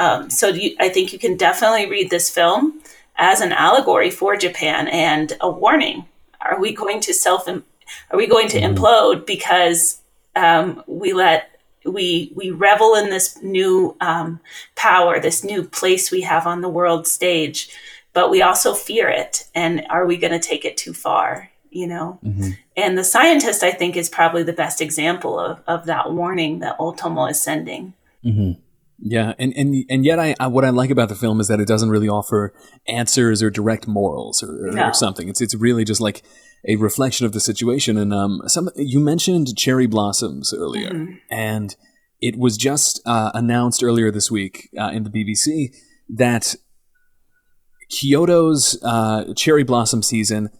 Um, 0.00 0.30
so 0.30 0.48
you, 0.48 0.74
I 0.80 0.88
think 0.88 1.12
you 1.12 1.18
can 1.18 1.36
definitely 1.36 1.88
read 1.88 2.08
this 2.08 2.30
film 2.30 2.80
as 3.16 3.42
an 3.42 3.52
allegory 3.52 4.10
for 4.10 4.34
Japan 4.34 4.88
and 4.88 5.34
a 5.42 5.50
warning. 5.50 6.06
Are 6.40 6.58
we 6.58 6.72
going 6.72 7.00
to 7.00 7.12
self? 7.12 7.46
Are 7.46 7.62
we 8.16 8.26
going 8.26 8.48
to 8.48 8.60
implode 8.60 9.26
because 9.26 10.00
um, 10.34 10.82
we 10.86 11.12
let 11.12 11.60
we 11.84 12.32
we 12.34 12.50
revel 12.50 12.94
in 12.94 13.10
this 13.10 13.40
new 13.42 13.94
um, 14.00 14.40
power, 14.74 15.20
this 15.20 15.44
new 15.44 15.64
place 15.64 16.10
we 16.10 16.22
have 16.22 16.46
on 16.46 16.62
the 16.62 16.68
world 16.68 17.06
stage, 17.06 17.68
but 18.14 18.30
we 18.30 18.40
also 18.40 18.72
fear 18.72 19.08
it. 19.08 19.46
And 19.54 19.84
are 19.90 20.06
we 20.06 20.16
going 20.16 20.32
to 20.32 20.48
take 20.48 20.64
it 20.64 20.78
too 20.78 20.94
far? 20.94 21.50
You 21.70 21.86
know. 21.86 22.18
And 22.74 22.96
the 22.96 23.04
scientist, 23.04 23.62
I 23.62 23.70
think, 23.70 23.98
is 23.98 24.08
probably 24.08 24.44
the 24.44 24.54
best 24.54 24.80
example 24.80 25.38
of 25.38 25.60
of 25.66 25.84
that 25.84 26.10
warning 26.14 26.60
that 26.60 26.78
Otomo 26.78 27.30
is 27.30 27.40
sending. 27.40 27.92
Yeah, 29.02 29.32
and 29.38 29.54
and 29.56 29.84
and 29.88 30.04
yet, 30.04 30.18
I, 30.18 30.34
I 30.38 30.46
what 30.46 30.64
I 30.64 30.70
like 30.70 30.90
about 30.90 31.08
the 31.08 31.14
film 31.14 31.40
is 31.40 31.48
that 31.48 31.58
it 31.58 31.66
doesn't 31.66 31.88
really 31.88 32.08
offer 32.08 32.52
answers 32.86 33.42
or 33.42 33.50
direct 33.50 33.88
morals 33.88 34.42
or, 34.42 34.68
or, 34.68 34.72
No. 34.72 34.92
something. 34.92 35.28
It's 35.28 35.40
it's 35.40 35.54
really 35.54 35.84
just 35.84 36.02
like 36.02 36.22
a 36.68 36.76
reflection 36.76 37.24
of 37.24 37.32
the 37.32 37.40
situation. 37.40 37.96
And 37.96 38.12
um, 38.12 38.42
some 38.46 38.68
you 38.76 39.00
mentioned 39.00 39.56
cherry 39.56 39.86
blossoms 39.86 40.52
earlier, 40.52 41.06
and 41.30 41.74
it 42.20 42.36
was 42.38 42.58
just 42.58 43.00
uh, 43.06 43.30
announced 43.32 43.82
earlier 43.82 44.10
this 44.10 44.30
week 44.30 44.68
uh, 44.78 44.90
in 44.90 45.04
the 45.04 45.10
BBC 45.10 45.74
that 46.10 46.56
Kyoto's 47.88 48.78
uh, 48.82 49.32
cherry 49.34 49.64
blossom 49.64 50.02
season 50.02 50.50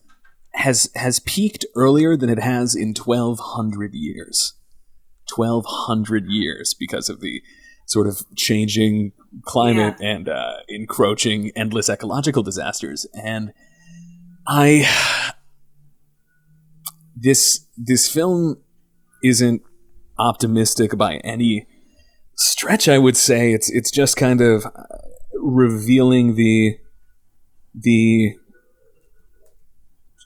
has 0.55 0.90
has 0.94 1.20
peaked 1.20 1.65
earlier 1.77 2.16
than 2.16 2.31
it 2.31 2.39
has 2.40 2.74
in 2.74 2.94
twelve 2.94 3.39
hundred 3.39 3.93
years. 3.94 4.55
Twelve 5.28 5.65
hundred 5.69 6.24
years 6.27 6.74
because 6.74 7.09
of 7.09 7.20
the 7.20 7.43
sort 7.91 8.07
of 8.07 8.23
changing 8.37 9.12
climate 9.43 9.97
and 10.01 10.29
uh, 10.29 10.59
encroaching 10.69 11.51
endless 11.57 11.89
ecological 11.89 12.45
disasters. 12.45 13.05
And 13.15 13.53
I 14.47 14.89
this 17.17 17.67
this 17.77 18.09
film 18.09 18.62
isn't 19.25 19.62
optimistic 20.19 20.97
by 20.97 21.17
any 21.17 21.67
stretch. 22.37 22.89
I 22.89 22.99
would 22.99 23.17
say 23.17 23.53
it's 23.53 23.71
it's 23.71 23.91
just 23.91 24.17
kind 24.17 24.41
of 24.41 24.67
uh, 24.67 24.71
revealing 25.35 26.37
the 26.37 26.79
the 27.75 28.37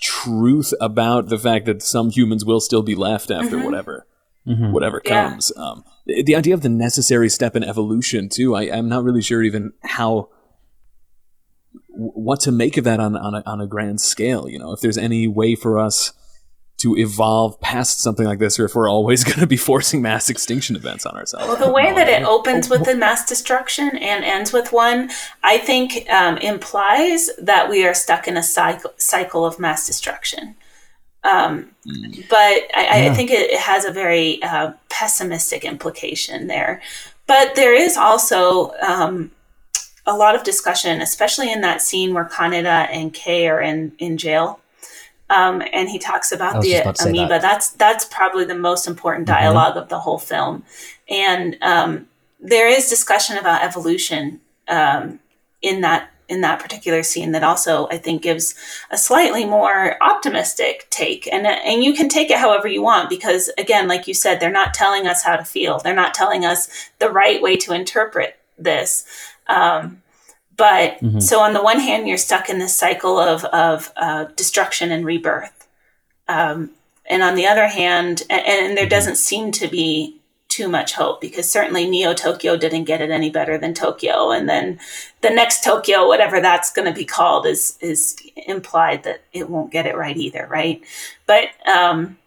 truth 0.03 0.75
about 0.83 1.31
the 1.31 1.39
fact 1.39 1.65
that 1.65 1.81
some 1.83 2.11
humans 2.11 2.45
will 2.45 2.61
still 2.61 2.83
be 2.83 2.95
left 2.95 3.31
after 3.31 3.59
whatever 3.59 4.07
Mhm. 4.47 4.73
whatever 4.73 5.01
Yeah. 5.05 5.31
comes. 5.31 5.53
Um, 5.57 5.85
the 6.07 6.23
the 6.23 6.37
idea 6.37 6.55
of 6.55 6.61
the 6.61 6.69
necessary 6.69 7.29
step 7.29 7.57
in 7.57 7.65
evolution 7.65 8.29
too. 8.29 8.55
I, 8.55 8.63
I'm 8.65 8.89
not 8.89 9.03
really 9.05 9.23
sure 9.23 9.43
even 9.43 9.73
how 9.83 10.29
what 11.89 12.41
to 12.41 12.53
make 12.53 12.77
of 12.77 12.85
that 12.85 13.01
on 13.01 13.17
on 13.17 13.35
a, 13.35 13.43
on 13.47 13.61
a 13.61 13.67
grand 13.67 14.01
scale. 14.01 14.49
You 14.49 14.59
know, 14.59 14.73
if 14.73 14.81
there's 14.81 14.99
any 14.99 15.27
way 15.29 15.55
for 15.55 15.79
us 15.79 16.13
to 16.77 16.97
evolve 16.97 17.59
past 17.61 18.01
something 18.01 18.27
like 18.27 18.41
this, 18.41 18.59
or 18.59 18.65
if 18.65 18.75
we're 18.75 18.91
always 18.91 19.23
going 19.29 19.39
to 19.39 19.47
be 19.47 19.57
forcing 19.57 20.03
mass 20.03 20.29
extinction 20.29 20.75
events 20.75 21.07
on 21.07 21.15
ourselves. 21.17 21.47
Well, 21.47 21.57
the 21.57 21.73
way 21.73 21.93
that 21.95 22.09
it 22.09 22.25
opens 22.25 22.69
with 22.69 22.85
the 22.85 22.97
mass 22.97 23.25
destruction 23.25 23.97
and 23.97 24.25
ends 24.25 24.53
with 24.53 24.73
one, 24.73 25.11
I 25.45 25.59
think 25.59 26.11
um, 26.11 26.37
implies 26.39 27.31
that 27.39 27.71
we 27.71 27.87
are 27.87 27.95
stuck 27.95 28.27
in 28.27 28.37
a 28.37 28.43
cycle, 28.43 28.93
cycle 28.97 29.47
of 29.47 29.59
mass 29.61 29.87
destruction. 29.87 30.57
Um, 31.25 31.71
but 32.29 32.37
I, 32.75 33.09
I 33.09 33.15
think 33.15 33.31
it, 33.31 33.59
has 33.59 33.85
a 33.85 33.91
very 33.91 34.43
uh, 34.43 34.73
pessimistic 34.91 35.65
implication 35.65 36.47
there. 36.47 36.83
But 37.27 37.55
there 37.55 37.75
is 37.75 37.97
also 37.97 38.73
um, 38.87 39.31
a 40.07 40.15
lot 40.15 40.35
of 40.35 40.45
discussion, 40.45 41.01
especially 41.01 41.51
in 41.51 41.63
that 41.63 41.81
scene 41.81 42.13
where 42.13 42.27
Kaneda 42.27 42.89
and 42.91 43.13
Kei 43.13 43.49
are 43.49 43.61
in, 43.61 43.93
in 43.99 44.19
jail. 44.19 44.61
Um, 45.31 45.63
and 45.73 45.89
he 45.89 45.99
talks 45.99 46.33
about 46.33 46.61
the 46.63 46.75
about 46.77 47.01
amoeba. 47.01 47.29
that. 47.29 47.43
That's 47.43 47.71
that's 47.71 48.05
probably 48.05 48.45
the 48.45 48.55
most 48.55 48.87
important 48.87 49.27
Mhm. 49.27 49.33
dialogue 49.33 49.77
of 49.79 49.89
the 49.89 49.99
whole 49.99 50.19
film. 50.19 50.65
And 51.09 51.57
um, 51.63 52.07
there 52.39 52.69
is 52.69 52.91
discussion 52.91 53.39
about 53.39 53.63
evolution 53.65 54.41
um, 54.69 55.19
in 55.63 55.81
that 55.81 56.11
in 56.29 56.41
that 56.41 56.61
particular 56.61 57.03
scene 57.03 57.33
that 57.33 57.43
also 57.43 57.87
I 57.89 57.99
think 57.99 58.23
gives 58.23 58.55
a 58.91 58.99
slightly 58.99 59.45
more 59.45 60.03
optimistic 60.03 60.87
take. 60.91 61.29
And 61.33 61.47
and 61.47 61.85
you 61.85 61.95
can 61.95 62.09
take 62.09 62.31
it 62.31 62.39
however 62.39 62.69
you 62.69 62.83
want 62.83 63.11
because 63.11 63.51
again, 63.59 63.89
like 63.89 64.09
you 64.09 64.15
said, 64.15 64.41
they're 64.41 64.51
not 64.51 64.75
telling 64.75 65.07
us 65.07 65.23
how 65.23 65.37
to 65.37 65.45
feel. 65.45 65.79
They're 65.79 65.95
not 65.95 66.15
telling 66.15 66.45
us 66.45 66.69
the 66.99 67.11
right 67.11 67.43
way 67.43 67.57
to 67.57 67.73
interpret 67.73 68.39
this. 68.59 69.05
Um, 69.49 70.03
but 70.57 71.01
Mhm. 71.01 71.23
so 71.23 71.41
on 71.41 71.53
the 71.53 71.63
one 71.63 71.81
hand, 71.81 72.07
you're 72.09 72.17
stuck 72.17 72.49
in 72.49 72.59
this 72.59 72.77
cycle 72.77 73.19
of 73.19 73.45
of 73.47 73.93
uh, 73.97 74.25
destruction 74.37 74.93
and 74.93 75.05
rebirth, 75.05 75.67
um, 76.29 76.71
and 77.07 77.23
on 77.23 77.35
the 77.35 77.47
other 77.47 77.67
hand, 77.67 78.23
and, 78.31 78.47
and 78.47 78.79
there 78.79 78.89
doesn't 78.89 79.17
seem 79.17 79.51
to 79.53 79.69
be 79.69 80.21
too 80.55 80.69
much 80.69 80.93
hope 80.95 81.21
because 81.21 81.51
certainly 81.51 81.87
Neo 81.89 82.15
Tokyo 82.15 82.57
didn't 82.57 82.85
get 82.85 83.01
it 83.01 83.11
any 83.11 83.31
better 83.31 83.59
than 83.59 83.75
Tokyo, 83.75 84.31
and 84.31 84.49
then 84.49 84.79
the 85.21 85.31
next 85.31 85.65
Tokyo, 85.65 86.07
whatever 86.07 86.41
that's 86.41 86.73
going 86.73 86.87
to 86.87 86.99
be 86.99 87.05
called, 87.05 87.45
is 87.47 87.77
is 87.81 88.17
implied 88.47 89.03
that 89.05 89.23
it 89.33 89.51
won't 89.51 89.73
get 89.73 89.87
it 89.87 89.97
right 89.97 90.17
either, 90.17 90.47
right? 90.51 90.81
But 91.27 91.49
um, 91.67 92.19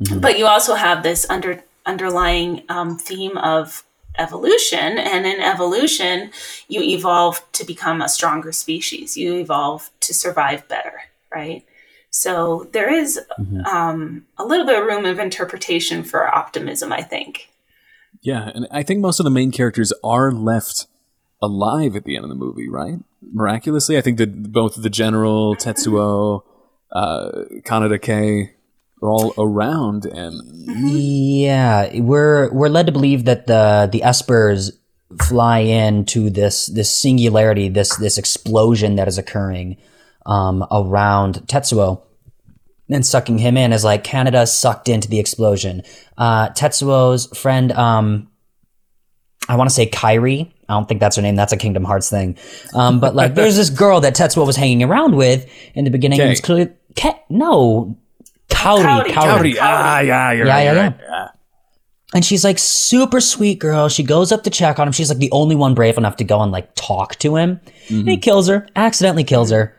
Mhm. 0.00 0.20
but 0.22 0.38
you 0.38 0.46
also 0.46 0.74
have 0.74 1.02
this 1.02 1.26
under 1.28 1.62
underlying 1.84 2.62
um, 2.68 2.96
theme 2.98 3.36
of 3.36 3.84
evolution 4.18 4.98
and 4.98 5.26
in 5.26 5.40
evolution 5.40 6.30
you 6.68 6.80
evolve 6.82 7.40
to 7.52 7.64
become 7.64 8.00
a 8.02 8.08
stronger 8.08 8.52
species 8.52 9.16
you 9.16 9.34
evolve 9.36 9.90
to 10.00 10.12
survive 10.14 10.66
better 10.68 11.02
right 11.34 11.64
so 12.10 12.68
there 12.72 12.92
is 12.92 13.20
Mhm. 13.38 13.66
um, 13.66 14.26
a 14.38 14.44
little 14.44 14.66
bit 14.66 14.78
of 14.78 14.86
room 14.86 15.04
of 15.06 15.18
interpretation 15.18 16.02
for 16.04 16.20
optimism 16.42 16.92
i 16.92 17.02
think 17.02 17.48
Yeah, 18.22 18.50
and 18.54 18.68
I 18.70 18.82
think 18.82 19.00
most 19.00 19.18
of 19.20 19.24
the 19.24 19.30
main 19.30 19.50
characters 19.50 19.92
are 20.04 20.30
left 20.30 20.86
alive 21.42 21.96
at 21.96 22.04
the 22.04 22.14
end 22.14 22.24
of 22.24 22.28
the 22.28 22.36
movie, 22.36 22.68
right? 22.68 23.00
Miraculously, 23.20 23.98
I 23.98 24.00
think 24.00 24.18
that 24.18 24.52
both 24.52 24.80
the 24.80 24.90
general 24.90 25.56
Tetsuo, 25.56 26.44
uh, 26.92 27.30
Kaneda 27.64 28.00
Kei 28.00 28.52
are 29.02 29.10
all 29.10 29.34
around, 29.36 30.06
and 30.06 30.40
Yeah, 30.88 31.98
we're 31.98 32.52
we're 32.52 32.68
led 32.68 32.86
to 32.86 32.92
believe 32.92 33.24
that 33.24 33.48
the 33.48 33.88
the 33.90 34.02
espers 34.02 34.70
fly 35.20 35.58
into 35.58 36.30
this 36.30 36.66
this 36.66 36.90
singularity, 36.90 37.68
this 37.68 37.96
this 37.96 38.18
explosion 38.18 38.94
that 38.96 39.08
is 39.08 39.18
occurring 39.18 39.78
um, 40.26 40.64
around 40.70 41.42
Tetsuo, 41.48 42.02
and 42.94 43.04
sucking 43.04 43.38
him 43.38 43.56
in 43.56 43.72
as 43.72 43.84
like 43.84 44.04
Kaneda 44.04 44.46
sucked 44.48 44.88
into 44.88 45.08
the 45.08 45.18
explosion. 45.18 45.82
Uh, 46.18 46.48
Tetsuo's 46.50 47.26
friend, 47.38 47.72
um, 47.72 48.28
I 49.48 49.56
want 49.56 49.68
to 49.70 49.74
say 49.74 49.86
Kyrie. 49.86 50.52
I 50.68 50.74
don't 50.74 50.88
think 50.88 51.00
that's 51.00 51.16
her 51.16 51.22
name. 51.22 51.36
That's 51.36 51.52
a 51.52 51.56
Kingdom 51.56 51.84
Hearts 51.84 52.08
thing. 52.08 52.38
Um, 52.74 53.00
but 53.00 53.14
like, 53.14 53.34
there's 53.34 53.56
this 53.56 53.70
girl 53.70 54.00
that 54.00 54.14
Tetsuo 54.14 54.46
was 54.46 54.56
hanging 54.56 54.82
around 54.82 55.16
with 55.16 55.50
in 55.74 55.84
the 55.84 55.90
beginning. 55.90 56.20
It's 56.20 56.40
clear, 56.40 56.74
Ke- 56.96 57.20
no, 57.28 57.98
Kaori, 58.48 58.82
Kaori, 58.82 59.04
Kaori. 59.06 59.52
Kaori. 59.54 59.56
ah, 59.60 60.00
yeah, 60.00 60.32
you're 60.32 60.46
Yeah, 60.46 60.54
right, 60.54 60.62
yeah, 60.64 60.72
right. 60.86 60.96
yeah. 61.00 61.28
And 62.14 62.24
she's 62.24 62.44
like 62.44 62.58
super 62.58 63.20
sweet 63.20 63.58
girl. 63.58 63.88
She 63.88 64.02
goes 64.02 64.32
up 64.32 64.42
to 64.44 64.50
check 64.50 64.78
on 64.78 64.86
him. 64.86 64.92
She's 64.92 65.08
like 65.08 65.18
the 65.18 65.32
only 65.32 65.56
one 65.56 65.74
brave 65.74 65.96
enough 65.96 66.16
to 66.16 66.24
go 66.24 66.40
and 66.42 66.52
like 66.52 66.74
talk 66.74 67.16
to 67.16 67.36
him. 67.36 67.58
And 67.88 68.06
he 68.08 68.18
kills 68.18 68.48
her, 68.48 68.66
accidentally 68.76 69.24
kills 69.24 69.50
her. 69.50 69.74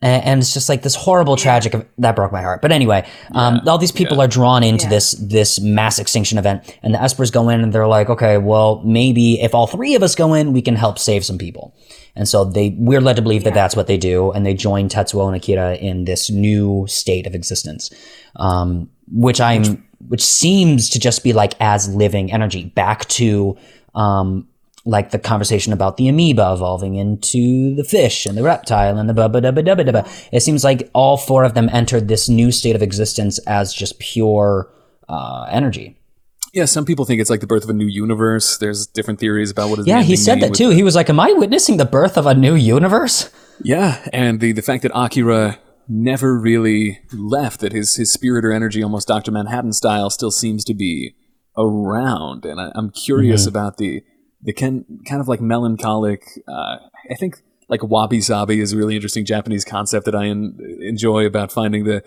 And, 0.00 0.24
and 0.24 0.40
it's 0.40 0.54
just 0.54 0.68
like 0.68 0.82
this 0.82 0.94
horrible 0.94 1.36
tragic 1.36 1.74
that 1.98 2.14
broke 2.14 2.30
my 2.30 2.42
heart. 2.42 2.62
But 2.62 2.70
anyway, 2.70 3.08
um, 3.34 3.60
all 3.66 3.78
these 3.78 3.92
people 3.92 4.20
are 4.20 4.28
drawn 4.28 4.62
into 4.62 4.84
Yeah. 4.84 4.90
this 4.90 5.12
this 5.12 5.60
mass 5.60 5.98
extinction 5.98 6.38
event, 6.38 6.76
and 6.82 6.94
the 6.94 6.98
Espers 6.98 7.32
go 7.32 7.48
in 7.48 7.60
and 7.60 7.72
they're 7.72 7.86
like, 7.88 8.08
okay, 8.08 8.38
well 8.38 8.80
maybe 8.84 9.40
if 9.40 9.54
all 9.54 9.66
three 9.66 9.94
of 9.96 10.02
us 10.02 10.14
go 10.14 10.34
in, 10.34 10.52
we 10.52 10.62
can 10.62 10.76
help 10.76 10.98
save 10.98 11.24
some 11.24 11.38
people. 11.38 11.74
And 12.14 12.28
so 12.28 12.44
they 12.44 12.76
we're 12.78 13.00
led 13.00 13.16
to 13.16 13.22
believe 13.22 13.44
that 13.44 13.54
that's 13.54 13.74
what 13.76 13.86
they 13.88 13.96
do, 13.96 14.30
and 14.32 14.46
they 14.46 14.54
join 14.54 14.88
Tetsuo 14.88 15.26
and 15.26 15.36
Akira 15.36 15.74
in 15.76 16.04
this 16.04 16.30
new 16.30 16.86
state 16.88 17.26
of 17.26 17.34
existence, 17.34 17.90
um, 18.36 18.88
which 19.10 19.40
I'm 19.40 19.84
which 20.06 20.24
seems 20.24 20.90
to 20.90 21.00
just 21.00 21.24
be 21.24 21.32
like 21.32 21.54
as 21.60 21.92
living 21.92 22.32
energy 22.32 22.66
back 22.66 23.08
to 23.08 23.56
um, 23.96 24.46
like 24.84 25.10
the 25.10 25.18
conversation 25.18 25.72
about 25.72 25.96
the 25.96 26.08
amoeba 26.08 26.52
evolving 26.52 26.94
into 26.94 27.74
the 27.74 27.84
fish 27.84 28.24
and 28.26 28.36
the 28.38 28.42
reptile 28.42 28.96
and 28.98 29.08
the 29.08 29.14
ba 29.14 29.28
ba 29.28 29.40
da 29.40 29.50
ba 29.50 29.62
da 29.62 29.74
ba 29.74 29.84
da. 29.84 30.02
It 30.32 30.40
seems 30.40 30.64
like 30.64 30.88
all 30.94 31.16
four 31.16 31.44
of 31.44 31.54
them 31.54 31.68
entered 31.72 32.08
this 32.08 32.28
new 32.28 32.50
state 32.52 32.74
of 32.76 32.82
existence 32.82 33.38
as 33.46 33.74
just 33.74 33.98
pure 33.98 34.70
uh, 35.08 35.46
energy. 35.50 35.96
Yeah, 36.54 36.64
some 36.64 36.86
people 36.86 37.04
think 37.04 37.20
it's 37.20 37.28
like 37.28 37.40
the 37.40 37.46
birth 37.46 37.64
of 37.64 37.70
a 37.70 37.74
new 37.74 37.86
universe. 37.86 38.56
There's 38.56 38.86
different 38.86 39.20
theories 39.20 39.50
about 39.50 39.68
what 39.68 39.76
does 39.76 39.86
Yeah, 39.86 40.02
he 40.02 40.16
said 40.16 40.40
that 40.40 40.54
too. 40.54 40.68
the- 40.70 40.74
He 40.76 40.82
was 40.82 40.94
like, 40.96 41.10
"Am 41.10 41.20
I 41.20 41.32
witnessing 41.32 41.76
the 41.76 41.84
birth 41.84 42.16
of 42.16 42.26
a 42.26 42.34
new 42.34 42.54
universe?" 42.54 43.30
Yeah, 43.62 43.98
and 44.12 44.40
the 44.40 44.52
the 44.52 44.62
fact 44.62 44.82
that 44.84 44.92
Akira 44.94 45.58
never 45.88 46.38
really 46.38 47.00
left, 47.12 47.60
that 47.60 47.72
his 47.72 47.96
his 47.96 48.10
spirit 48.12 48.44
or 48.46 48.52
energy, 48.52 48.82
almost 48.82 49.08
Doctor 49.08 49.30
Manhattan 49.30 49.72
style, 49.74 50.08
still 50.08 50.30
seems 50.30 50.64
to 50.64 50.74
be 50.74 51.14
around, 51.56 52.44
and 52.46 52.60
I, 52.60 52.70
I'm 52.74 52.90
curious 52.90 53.46
about 53.46 53.76
the 53.76 54.02
the 54.42 54.52
ken, 54.52 54.84
kind 55.06 55.20
of 55.20 55.28
like 55.28 55.40
melancholic. 55.40 56.22
Uh, 56.46 56.76
I 57.10 57.14
think 57.18 57.42
like 57.68 57.82
wabi 57.82 58.20
sabi 58.20 58.60
is 58.60 58.72
a 58.72 58.76
really 58.76 58.94
interesting 58.94 59.24
Japanese 59.24 59.64
concept 59.64 60.04
that 60.06 60.14
I 60.14 60.26
en- 60.26 60.58
enjoy 60.80 61.26
about 61.26 61.52
finding 61.52 61.84
the, 61.84 62.02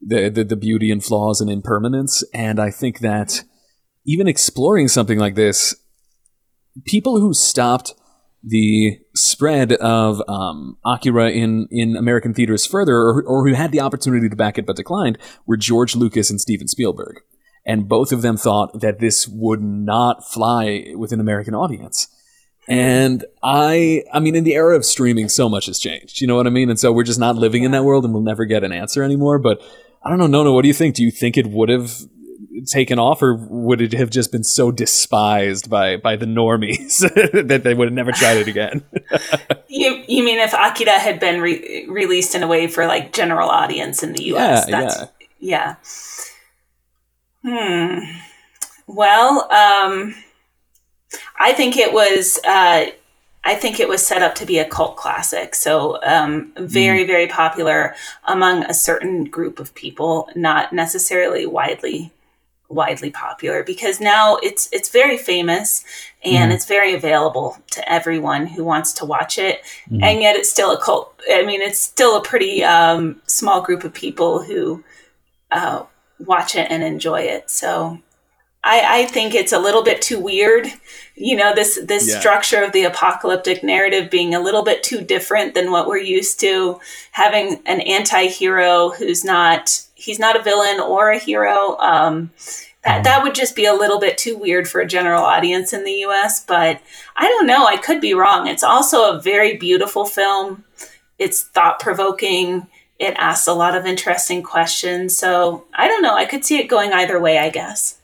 the 0.00 0.28
the 0.28 0.44
the 0.44 0.56
beauty 0.56 0.90
and 0.90 1.04
flaws 1.04 1.40
and 1.40 1.50
impermanence, 1.50 2.24
and 2.34 2.58
I 2.60 2.70
think 2.70 3.00
that 3.00 3.42
even 4.04 4.26
exploring 4.26 4.88
something 4.88 5.18
like 5.18 5.34
this, 5.34 5.74
people 6.84 7.20
who 7.20 7.34
stopped 7.34 7.94
the 8.42 8.98
spread 9.14 9.72
of 9.74 10.20
um, 10.28 10.76
Akira 10.84 11.30
in, 11.30 11.68
in 11.70 11.96
American 11.96 12.34
theaters 12.34 12.66
further, 12.66 12.96
or, 12.96 13.22
or 13.22 13.46
who 13.46 13.54
had 13.54 13.70
the 13.70 13.80
opportunity 13.80 14.28
to 14.28 14.36
back 14.36 14.58
it 14.58 14.66
but 14.66 14.76
declined, 14.76 15.18
were 15.46 15.56
George 15.56 15.94
Lucas 15.94 16.30
and 16.30 16.40
Steven 16.40 16.66
Spielberg. 16.66 17.20
And 17.64 17.88
both 17.88 18.12
of 18.12 18.22
them 18.22 18.36
thought 18.36 18.80
that 18.80 18.98
this 18.98 19.28
would 19.28 19.62
not 19.62 20.28
fly 20.28 20.86
with 20.94 21.12
an 21.12 21.20
American 21.20 21.54
audience. 21.54 22.08
And 22.68 23.24
I, 23.42 24.04
I 24.12 24.20
mean, 24.20 24.34
in 24.34 24.44
the 24.44 24.54
era 24.54 24.76
of 24.76 24.84
streaming, 24.84 25.28
so 25.28 25.48
much 25.48 25.66
has 25.66 25.78
changed. 25.78 26.20
You 26.20 26.26
know 26.26 26.36
what 26.36 26.46
I 26.46 26.50
mean? 26.50 26.70
And 26.70 26.78
so 26.78 26.92
we're 26.92 27.02
just 27.04 27.20
not 27.20 27.36
living 27.36 27.64
in 27.64 27.72
that 27.72 27.84
world, 27.84 28.04
and 28.04 28.14
we'll 28.14 28.22
never 28.22 28.44
get 28.44 28.64
an 28.64 28.72
answer 28.72 29.02
anymore. 29.02 29.38
But 29.38 29.60
I 30.04 30.10
don't 30.10 30.18
know, 30.18 30.26
Nona. 30.26 30.52
What 30.52 30.62
do 30.62 30.68
you 30.68 30.74
think? 30.74 30.94
Do 30.94 31.02
you 31.02 31.10
think 31.10 31.36
it 31.36 31.46
would 31.46 31.68
have 31.68 31.92
taken 32.66 32.98
off, 32.98 33.22
or 33.22 33.34
would 33.34 33.80
it 33.80 33.92
have 33.94 34.10
just 34.10 34.30
been 34.30 34.44
so 34.44 34.70
despised 34.70 35.70
by 35.70 35.96
by 35.96 36.16
the 36.16 36.26
normies 36.26 37.00
that 37.48 37.64
they 37.64 37.74
would 37.74 37.88
have 37.88 37.94
never 37.94 38.12
tried 38.12 38.36
it 38.36 38.48
again? 38.48 38.84
you, 39.68 40.04
you 40.06 40.24
mean 40.24 40.38
if 40.38 40.54
akira 40.54 40.98
had 40.98 41.18
been 41.18 41.40
re- 41.40 41.86
released 41.88 42.34
in 42.34 42.42
a 42.42 42.46
way 42.46 42.68
for 42.68 42.86
like 42.86 43.12
general 43.12 43.48
audience 43.48 44.02
in 44.02 44.12
the 44.12 44.22
us 44.24 44.68
Yeah, 44.68 44.80
that's 44.80 45.12
yeah 45.40 45.76
hmm. 47.44 47.98
Well 48.86 49.50
um 49.52 50.14
i 51.38 51.52
think 51.52 51.76
it 51.76 51.92
was 51.92 52.38
uh 52.46 52.86
I 53.44 53.56
think 53.56 53.80
it 53.80 53.88
was 53.88 54.06
set 54.06 54.22
up 54.22 54.36
to 54.36 54.46
be 54.46 54.58
a 54.58 54.68
cult 54.68 54.96
classic. 54.96 55.56
So, 55.56 55.98
um, 56.04 56.52
very, 56.56 57.04
very 57.04 57.26
popular 57.26 57.94
among 58.28 58.62
a 58.64 58.74
certain 58.74 59.24
group 59.24 59.58
of 59.58 59.74
people, 59.74 60.28
not 60.36 60.72
necessarily 60.72 61.46
widely 61.46 62.12
widely 62.68 63.10
popular 63.10 63.62
because 63.62 64.00
now 64.00 64.36
it's 64.42 64.68
it's 64.72 64.88
very 64.88 65.18
famous 65.18 65.84
and 66.24 66.52
it's 66.52 66.64
very 66.64 66.94
available 66.94 67.58
to 67.70 67.92
everyone 67.92 68.46
who 68.46 68.64
wants 68.64 68.94
to 68.94 69.04
watch 69.04 69.38
it. 69.38 69.60
And 69.90 70.22
yet 70.22 70.36
it's 70.36 70.50
still 70.50 70.70
a 70.72 70.80
cult 70.80 71.20
i 71.30 71.44
mean 71.44 71.60
it's 71.60 71.78
still 71.78 72.16
a 72.16 72.22
pretty 72.22 72.64
um, 72.64 73.20
small 73.26 73.60
group 73.60 73.84
of 73.84 73.92
people 73.92 74.42
who 74.42 74.82
uh, 75.50 75.84
watch 76.26 76.54
it 76.56 76.70
and 76.70 76.82
enjoy 76.82 77.20
it 77.20 77.50
so 77.50 77.98
I, 78.64 79.02
I 79.02 79.06
think 79.06 79.34
it's 79.34 79.52
a 79.52 79.58
little 79.58 79.82
bit 79.82 80.00
too 80.00 80.20
weird. 80.20 80.68
You 81.16 81.34
know, 81.36 81.52
this 81.52 81.80
this 81.82 82.08
Yeah. 82.08 82.20
structure 82.20 82.62
of 82.62 82.70
the 82.70 82.84
apocalyptic 82.84 83.64
narrative 83.64 84.08
being 84.08 84.36
a 84.36 84.40
little 84.40 84.62
bit 84.62 84.84
too 84.84 85.00
different 85.00 85.54
than 85.54 85.72
what 85.72 85.88
we're 85.88 85.96
used 85.96 86.38
to. 86.40 86.78
Having 87.10 87.60
an 87.66 87.80
anti-hero 87.80 88.90
who's 88.90 89.24
not 89.24 89.82
he's 89.94 90.20
not 90.20 90.36
a 90.38 90.42
villain 90.42 90.78
or 90.78 91.10
a 91.10 91.18
hero. 91.18 91.76
Um, 91.78 92.30
that 92.84 93.02
that 93.02 93.24
would 93.24 93.34
just 93.34 93.56
be 93.56 93.64
a 93.64 93.74
little 93.74 93.98
bit 93.98 94.16
too 94.16 94.36
weird 94.36 94.68
for 94.68 94.80
a 94.80 94.86
general 94.86 95.24
audience 95.24 95.72
in 95.72 95.82
the 95.82 95.98
U.S. 96.06 96.44
But 96.44 96.80
I 97.16 97.26
don't 97.26 97.48
know. 97.48 97.66
I 97.66 97.76
could 97.76 98.00
be 98.00 98.14
wrong. 98.14 98.46
It's 98.46 98.62
also 98.62 99.10
a 99.12 99.20
very 99.20 99.56
beautiful 99.56 100.04
film. 100.04 100.62
It's 101.18 101.42
thought 101.42 101.80
provoking. 101.80 102.68
It 103.02 103.14
asks 103.18 103.48
a 103.48 103.52
lot 103.52 103.74
of 103.74 103.84
interesting 103.84 104.44
questions. 104.44 105.16
So 105.16 105.64
I 105.74 105.88
don't 105.88 106.02
know. 106.02 106.14
I 106.14 106.24
could 106.24 106.44
see 106.44 106.58
it 106.58 106.68
going 106.68 106.92
either 106.92 107.18
way. 107.18 107.38
I 107.38 107.50
guess. 107.50 107.98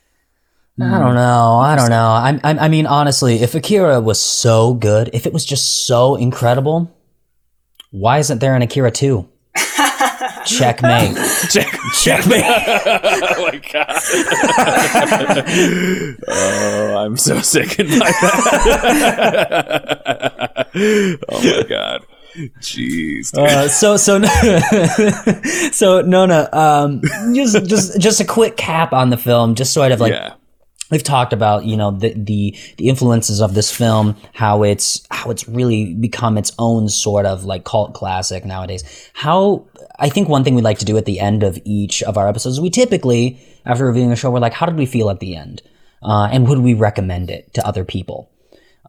I 0.80 0.98
don't 0.98 1.14
know. 1.14 1.56
I 1.56 1.74
don't 1.74 1.90
know. 1.90 2.06
I, 2.06 2.38
I, 2.44 2.66
I 2.66 2.68
mean, 2.68 2.86
honestly, 2.86 3.42
if 3.42 3.56
Akira 3.56 4.00
was 4.00 4.20
so 4.20 4.74
good, 4.74 5.10
if 5.12 5.26
it 5.26 5.32
was 5.32 5.44
just 5.44 5.86
so 5.86 6.14
incredible, 6.14 6.94
why 7.90 8.18
isn't 8.18 8.40
there 8.40 8.54
an 8.54 8.62
Akira 8.62 8.92
2? 8.92 9.28
Checkmate. 10.46 11.16
Check. 11.50 11.76
Checkmate. 12.00 12.44
oh 12.46 13.50
my 13.52 13.60
god. 13.72 13.96
oh, 16.28 16.96
I'm 16.96 17.16
so 17.16 17.40
sickened 17.40 17.98
by 17.98 18.12
that. 18.20 20.68
oh 21.28 21.42
my 21.42 21.62
god. 21.68 22.06
Jeez. 22.60 23.34
Uh, 23.34 23.68
so 23.68 23.96
so 23.96 24.22
so 25.72 26.00
Nona, 26.02 26.48
um, 26.52 27.02
just 27.34 27.66
just 27.66 28.00
just 28.00 28.20
a 28.20 28.24
quick 28.24 28.56
cap 28.56 28.92
on 28.92 29.10
the 29.10 29.16
film, 29.16 29.54
just 29.54 29.72
sort 29.72 29.92
of 29.92 30.00
like 30.00 30.12
yeah. 30.12 30.34
we've 30.90 31.02
talked 31.02 31.32
about 31.32 31.64
you 31.64 31.76
know 31.76 31.90
the, 31.90 32.14
the 32.14 32.56
the 32.76 32.88
influences 32.88 33.40
of 33.40 33.54
this 33.54 33.74
film 33.74 34.16
how 34.32 34.62
it's 34.62 35.04
how 35.10 35.30
it's 35.30 35.48
really 35.48 35.94
become 35.94 36.38
its 36.38 36.52
own 36.58 36.88
sort 36.88 37.26
of 37.26 37.44
like 37.44 37.64
cult 37.64 37.94
classic 37.94 38.44
nowadays 38.44 39.10
how 39.14 39.66
i 39.98 40.08
think 40.08 40.28
one 40.28 40.44
thing 40.44 40.54
we 40.54 40.62
like 40.62 40.78
to 40.78 40.84
do 40.84 40.96
at 40.96 41.04
the 41.04 41.20
end 41.20 41.42
of 41.42 41.58
each 41.64 42.02
of 42.04 42.16
our 42.16 42.28
episodes 42.28 42.60
we 42.60 42.70
typically 42.70 43.38
after 43.66 43.84
reviewing 43.84 44.12
a 44.12 44.16
show 44.16 44.30
we're 44.30 44.38
like 44.38 44.54
how 44.54 44.66
did 44.66 44.76
we 44.76 44.86
feel 44.86 45.10
at 45.10 45.20
the 45.20 45.36
end 45.36 45.62
uh, 46.02 46.28
and 46.30 46.48
would 46.48 46.58
we 46.58 46.74
recommend 46.74 47.30
it 47.30 47.52
to 47.52 47.66
other 47.66 47.84
people 47.84 48.30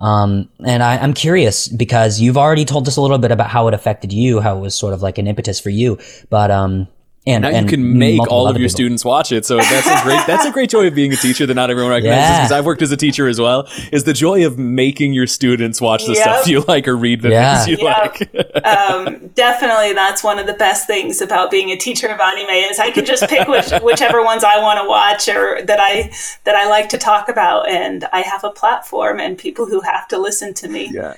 um, 0.01 0.49
and 0.65 0.81
I, 0.81 0.97
I'm 0.97 1.13
curious 1.13 1.67
because 1.67 2.21
you've 2.21 2.37
already 2.37 2.65
told 2.65 2.87
us 2.87 2.97
a 2.97 3.01
little 3.01 3.17
bit 3.17 3.31
about 3.31 3.49
how 3.49 3.67
it 3.67 3.73
affected 3.73 4.13
you, 4.13 4.39
how 4.39 4.57
it 4.57 4.61
was 4.61 4.75
sort 4.75 4.93
of 4.93 5.01
like 5.01 5.17
an 5.17 5.27
impetus 5.27 5.59
for 5.59 5.69
you. 5.69 5.97
But 6.29 6.51
um, 6.51 6.87
and 7.29 7.43
Now 7.43 7.49
and 7.49 7.65
you 7.65 7.77
can 7.77 7.97
make 7.97 8.17
multiple 8.17 8.37
all 8.37 8.47
of 8.47 8.55
your 8.57 8.67
people. 8.67 8.75
students 8.77 9.05
watch 9.05 9.31
it. 9.31 9.45
So 9.45 9.57
that's 9.57 9.87
a 9.87 10.03
great 10.03 10.25
that's 10.27 10.45
a 10.45 10.51
great 10.51 10.69
joy 10.69 10.87
of 10.87 10.95
being 10.95 11.13
a 11.13 11.15
teacher 11.15 11.45
that 11.45 11.53
not 11.53 11.69
everyone 11.69 11.91
recognizes 11.91 12.19
Yeah. 12.29 12.37
because 12.39 12.51
I've 12.51 12.65
worked 12.65 12.81
as 12.81 12.91
a 12.91 12.97
teacher 12.97 13.27
as 13.27 13.39
well. 13.39 13.67
Is 13.91 14.03
the 14.03 14.13
joy 14.13 14.45
of 14.45 14.57
making 14.57 15.13
your 15.13 15.27
students 15.27 15.79
watch 15.81 16.05
the 16.05 16.13
Yep. 16.13 16.21
stuff 16.23 16.47
you 16.47 16.61
like 16.67 16.87
or 16.87 16.95
read 16.97 17.21
the 17.21 17.29
Yeah. 17.29 17.63
things 17.63 17.79
you 17.79 17.85
Yep. 17.85 17.97
like. 17.97 18.65
um, 18.65 19.27
definitely 19.35 19.93
that's 19.93 20.23
one 20.23 20.39
of 20.39 20.47
the 20.47 20.53
best 20.53 20.87
things 20.87 21.21
about 21.21 21.51
being 21.51 21.69
a 21.71 21.77
teacher 21.77 22.07
of 22.07 22.19
anime 22.19 22.49
is 22.49 22.79
I 22.79 22.91
can 22.91 23.05
just 23.05 23.27
pick 23.27 23.47
which, 23.47 23.69
whichever 23.83 24.23
ones 24.23 24.43
I 24.43 24.59
want 24.61 24.79
to 24.81 24.87
watch 24.87 25.27
or 25.29 25.61
that 25.63 25.79
I 25.79 26.11
that 26.45 26.55
I 26.55 26.67
like 26.69 26.89
to 26.89 26.97
talk 26.97 27.29
about, 27.29 27.69
and 27.69 28.05
I 28.11 28.21
have 28.21 28.43
a 28.43 28.49
platform 28.51 29.19
and 29.19 29.37
people 29.37 29.65
who 29.65 29.81
have 29.81 30.07
to 30.09 30.17
listen 30.17 30.53
to 30.55 30.67
me. 30.67 30.89
yeah. 30.93 31.13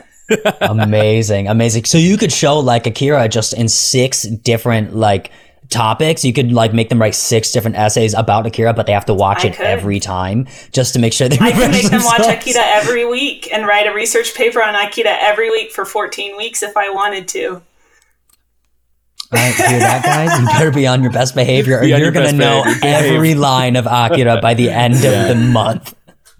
amazing, 0.62 1.48
amazing. 1.48 1.86
So 1.86 1.98
you 1.98 2.18
could 2.18 2.32
show 2.32 2.60
like 2.60 2.88
Akira 2.88 3.28
just 3.28 3.54
in 3.54 3.68
six 3.68 4.24
different 4.24 4.96
like 4.96 5.32
topics. 5.72 6.24
You 6.24 6.34
could 6.34 6.52
like 6.52 6.74
make 6.74 6.90
them 6.90 7.02
write 7.02 7.16
six 7.16 7.52
different 7.52 7.78
essays 7.78 8.14
about 8.14 8.46
Akira, 8.46 8.74
but 8.74 8.86
they 8.86 8.92
have 8.94 9.06
to 9.06 9.14
watch 9.14 9.44
I 9.44 9.48
it 9.50 9.56
could. 9.56 9.66
every 9.66 10.00
time 10.00 10.48
just 10.72 10.94
to 10.94 11.00
make 11.00 11.14
sure 11.14 11.28
they. 11.28 11.38
I 11.40 11.52
can 11.52 11.60
refresh 11.62 11.84
make 11.84 11.92
them 11.92 12.04
watch 12.04 12.18
themselves. 12.18 12.48
Akira 12.48 12.64
every 12.66 13.06
week 13.10 13.50
and 13.52 13.66
write 13.66 13.88
a 13.88 13.94
research 13.94 14.36
paper 14.36 14.62
on 14.62 14.76
Akira 14.76 15.18
every 15.20 15.50
week 15.50 15.72
for 15.72 15.86
14 15.86 16.38
weeks 16.38 16.62
if 16.62 16.78
I 16.78 16.90
wanted 16.90 17.28
to. 17.30 17.62
All 19.34 19.40
right, 19.40 19.56
hear 19.56 19.80
that, 19.80 20.04
guys? 20.04 20.40
You 20.42 20.46
better 20.48 20.72
be 20.72 20.86
on 20.88 21.02
your 21.02 21.12
best 21.12 21.36
behavior, 21.36 21.78
or 21.78 21.82
Be 21.82 21.90
you're 21.90 22.00
your 22.00 22.12
gonna 22.12 22.34
know 22.34 22.64
behavior. 22.66 23.16
Every 23.16 23.34
line 23.34 23.78
of 23.78 23.88
Akira 23.88 24.42
by 24.42 24.54
the 24.56 24.70
end 24.70 24.96
of 24.96 25.28
the 25.30 25.36
month. 25.36 25.96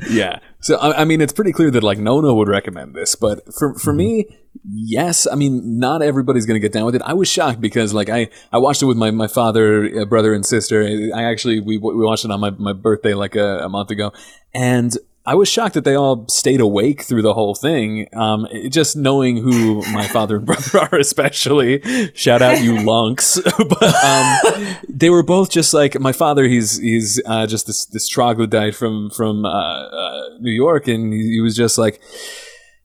Yeah. 0.10 0.40
So 0.62 0.78
I, 0.78 1.02
I 1.02 1.06
mean, 1.06 1.22
it's 1.22 1.34
pretty 1.34 1.52
clear 1.52 1.72
that 1.72 1.84
like 1.84 1.98
Nona 1.98 2.34
would 2.34 2.48
recommend 2.48 2.94
this, 2.94 3.16
but 3.16 3.54
for 3.54 3.74
for 3.76 3.92
me, 3.92 4.26
yes. 4.64 5.28
I 5.30 5.36
mean, 5.36 5.80
not 5.80 6.02
everybody's 6.02 6.46
gonna 6.46 6.60
get 6.60 6.72
down 6.72 6.86
with 6.86 6.96
it. 6.96 7.02
I 7.04 7.14
was 7.14 7.28
shocked 7.28 7.60
because 7.60 7.94
like 7.94 8.10
I 8.10 8.30
I 8.54 8.60
watched 8.60 8.82
it 8.82 8.86
with 8.86 8.98
my 8.98 9.12
my 9.12 9.28
father, 9.28 10.02
uh, 10.02 10.06
brother, 10.06 10.34
and 10.34 10.46
sister. 10.46 10.84
I 11.16 11.24
actually 11.24 11.60
we 11.60 11.78
we 11.78 12.06
watched 12.06 12.26
it 12.26 12.32
on 12.32 12.40
my 12.40 12.52
my 12.52 12.74
birthday 12.74 13.14
like 13.14 13.36
a, 13.36 13.60
a 13.60 13.70
month 13.70 13.92
ago, 13.92 14.14
and. 14.54 14.96
I 15.24 15.36
was 15.36 15.48
shocked 15.48 15.76
that 15.76 15.84
they 15.84 15.94
all 15.94 16.28
stayed 16.28 16.62
awake 16.62 17.04
through 17.04 17.22
the 17.22 17.36
whole 17.36 17.54
thing. 17.54 18.08
Um, 18.14 18.48
just 18.70 18.98
knowing 18.98 19.38
who 19.38 19.84
my 19.94 20.08
father 20.08 20.38
and 20.38 20.46
brother 20.48 20.80
are, 20.80 21.00
especially, 21.00 21.82
shout 22.14 22.42
out 22.42 22.64
you 22.64 22.84
lunks. 22.84 23.40
but 23.58 24.04
um, 24.04 24.78
they 24.90 25.12
were 25.12 25.22
both 25.22 25.52
just 25.52 25.74
like 25.74 26.00
my 26.00 26.12
father. 26.12 26.46
He's 26.48 26.78
he's 26.80 27.22
uh, 27.26 27.46
just 27.46 27.68
this 27.68 27.86
this 27.86 28.08
troglodyte 28.08 28.76
from 28.76 29.12
from 29.12 29.46
uh, 29.46 29.50
uh, 29.50 30.30
New 30.40 30.52
York, 30.52 30.88
and 30.88 31.14
he, 31.14 31.34
he 31.34 31.42
was 31.42 31.56
just 31.56 31.78
like, 31.78 32.02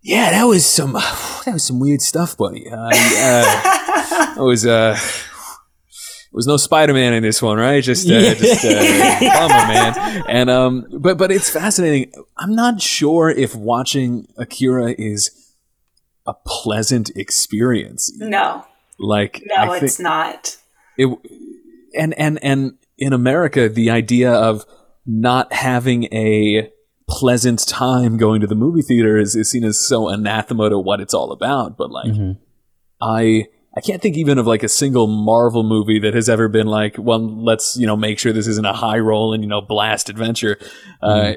"Yeah, 0.02 0.30
that 0.30 0.44
was 0.44 0.66
some 0.66 0.92
that 1.46 1.52
was 1.54 1.64
some 1.64 1.80
weird 1.80 2.02
stuff, 2.02 2.36
buddy. 2.36 2.68
Uh, 2.68 2.76
uh, 2.86 2.90
that 2.92 4.36
was 4.38 4.66
uh." 4.66 4.98
There 6.36 6.40
was 6.40 6.46
no 6.46 6.58
Spider-Man 6.58 7.14
in 7.14 7.22
this 7.22 7.40
one, 7.40 7.56
right? 7.56 7.82
Just, 7.82 8.06
uh, 8.10 8.34
just 8.34 8.62
uh, 8.62 9.20
bummer, 9.20 9.72
man. 9.72 10.22
And 10.28 10.50
um, 10.50 10.86
but 10.92 11.16
but 11.16 11.32
it's 11.32 11.48
fascinating. 11.48 12.12
I'm 12.36 12.54
not 12.54 12.82
sure 12.82 13.30
if 13.30 13.54
watching 13.54 14.28
Akira 14.36 14.94
is 14.98 15.54
a 16.26 16.34
pleasant 16.46 17.08
experience. 17.16 18.12
No, 18.18 18.66
Like, 18.98 19.42
no, 19.46 19.54
I 19.72 19.78
it's 19.78 19.98
not. 19.98 20.58
it 20.98 21.08
and 21.98 22.12
and 22.18 22.38
and 22.42 22.74
in 22.98 23.14
America, 23.14 23.70
the 23.70 23.88
idea 23.88 24.30
of 24.30 24.66
not 25.06 25.54
having 25.54 26.04
a 26.12 26.70
pleasant 27.08 27.66
time 27.66 28.18
going 28.18 28.42
to 28.42 28.46
the 28.46 28.54
movie 28.54 28.82
theater 28.82 29.16
is, 29.16 29.34
is 29.34 29.50
seen 29.50 29.64
as 29.64 29.80
so 29.80 30.10
anathema 30.10 30.68
to 30.68 30.78
what 30.78 31.00
it's 31.00 31.14
all 31.14 31.32
about. 31.32 31.78
But 31.78 31.90
like, 31.90 32.12
I 33.00 33.46
I 33.76 33.80
can't 33.80 34.00
think 34.00 34.16
even 34.16 34.38
of 34.38 34.46
like 34.46 34.62
a 34.62 34.68
single 34.68 35.06
Marvel 35.06 35.62
movie 35.62 35.98
that 35.98 36.14
has 36.14 36.28
ever 36.30 36.48
been 36.48 36.66
like, 36.66 36.96
well, 36.98 37.20
let's 37.20 37.76
you 37.76 37.86
know 37.86 37.96
make 37.96 38.18
sure 38.18 38.32
this 38.32 38.46
isn't 38.46 38.64
a 38.64 38.72
high 38.72 38.98
roll 38.98 39.34
and 39.34 39.42
you 39.42 39.48
know 39.48 39.60
blast 39.60 40.08
adventure. 40.08 40.58
Uh, 41.02 41.34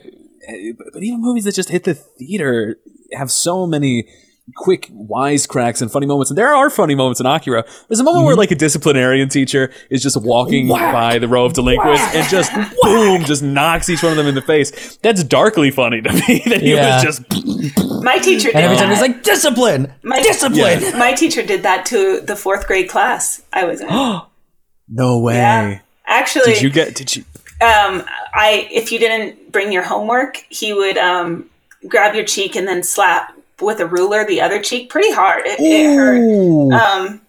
but 0.78 0.88
but 0.94 1.04
even 1.04 1.22
movies 1.22 1.44
that 1.44 1.54
just 1.54 1.70
hit 1.70 1.84
the 1.84 1.94
theater 1.94 2.78
have 3.14 3.30
so 3.30 3.66
many 3.66 4.08
quick 4.56 4.90
wisecracks 4.94 5.82
and 5.82 5.92
funny 5.92 6.06
moments. 6.06 6.32
And 6.32 6.38
there 6.38 6.54
are 6.54 6.70
funny 6.70 6.96
moments 6.96 7.20
in 7.20 7.26
Akira. 7.26 7.66
There's 7.88 8.00
a 8.00 8.04
moment 8.04 8.26
where 8.26 8.36
like 8.36 8.52
a 8.52 8.56
disciplinarian 8.56 9.30
teacher 9.30 9.72
is 9.90 10.02
just 10.02 10.22
walking 10.22 10.68
by 10.68 11.20
the 11.20 11.28
row 11.28 11.46
of 11.46 11.54
delinquents 11.54 12.02
and 12.14 12.28
just 12.30 12.52
boom, 12.84 13.24
just 13.26 13.44
knocks 13.44 13.90
each 13.90 14.02
one 14.04 14.12
of 14.14 14.18
them 14.18 14.28
in 14.28 14.36
the 14.36 14.42
face. 14.42 14.98
That's 14.98 15.24
darkly 15.24 15.72
funny 15.72 16.02
to 16.02 16.12
me 16.14 16.42
that 16.46 16.62
he 16.62 16.74
Yeah. 16.74 16.96
was 16.96 17.04
just 17.04 17.22
My 18.04 18.18
teacher 18.18 18.48
did 18.48 18.56
And 18.56 18.66
every 18.66 18.78
time 18.78 18.90
he's 18.90 19.02
like, 19.02 19.24
discipline, 19.24 19.94
My- 20.04 20.22
discipline. 20.22 20.82
My 20.98 21.14
teacher 21.14 21.44
did 21.44 21.64
that 21.64 21.86
to 21.88 22.22
the 22.22 22.36
fourth 22.36 22.66
grade 22.68 22.90
class 22.90 23.42
I 23.54 23.66
was 23.66 23.82
in. 23.82 23.88
no 24.90 25.20
way. 25.20 25.36
Yeah. 25.36 25.80
Actually, 26.08 26.54
Did 26.54 26.62
you 26.64 26.70
get? 26.72 26.96
Did 26.96 27.16
you? 27.16 27.24
um, 27.62 28.04
I 28.34 28.68
if 28.72 28.92
you 28.92 28.98
didn't 29.00 29.52
bring 29.52 29.72
your 29.72 29.84
homework, 29.84 30.38
he 30.50 30.74
would 30.74 30.98
um, 30.98 31.48
grab 31.88 32.16
your 32.16 32.24
cheek 32.26 32.56
and 32.56 32.68
then 32.68 32.82
slap 32.82 33.32
with 33.62 33.80
a 33.80 33.86
ruler 33.86 34.26
the 34.26 34.42
other 34.42 34.62
cheek 34.62 34.90
pretty 34.90 35.12
hard. 35.12 35.44
It, 35.46 35.60
it 35.60 35.96
hurt. 35.96 36.74
Um, 36.74 37.22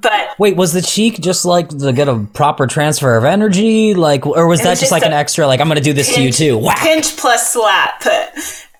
but 0.00 0.38
Wait, 0.38 0.56
was 0.56 0.72
the 0.72 0.82
cheek 0.82 1.20
just 1.20 1.44
like 1.44 1.68
to 1.70 1.92
get 1.92 2.08
a 2.08 2.18
proper 2.34 2.66
transfer 2.66 3.16
of 3.16 3.24
energy, 3.24 3.94
like, 3.94 4.26
or 4.26 4.46
was 4.46 4.60
that 4.62 4.70
was 4.70 4.80
just 4.80 4.92
like 4.92 5.04
an 5.04 5.12
extra, 5.12 5.46
like 5.46 5.60
I'm 5.60 5.68
gonna 5.68 5.80
do 5.80 5.92
this 5.94 6.14
to 6.14 6.22
you 6.22 6.30
too? 6.30 6.58
Whack. 6.58 6.78
pinch 6.78 7.16
plus 7.16 7.52
slap. 7.52 8.04
Uh, 8.06 8.26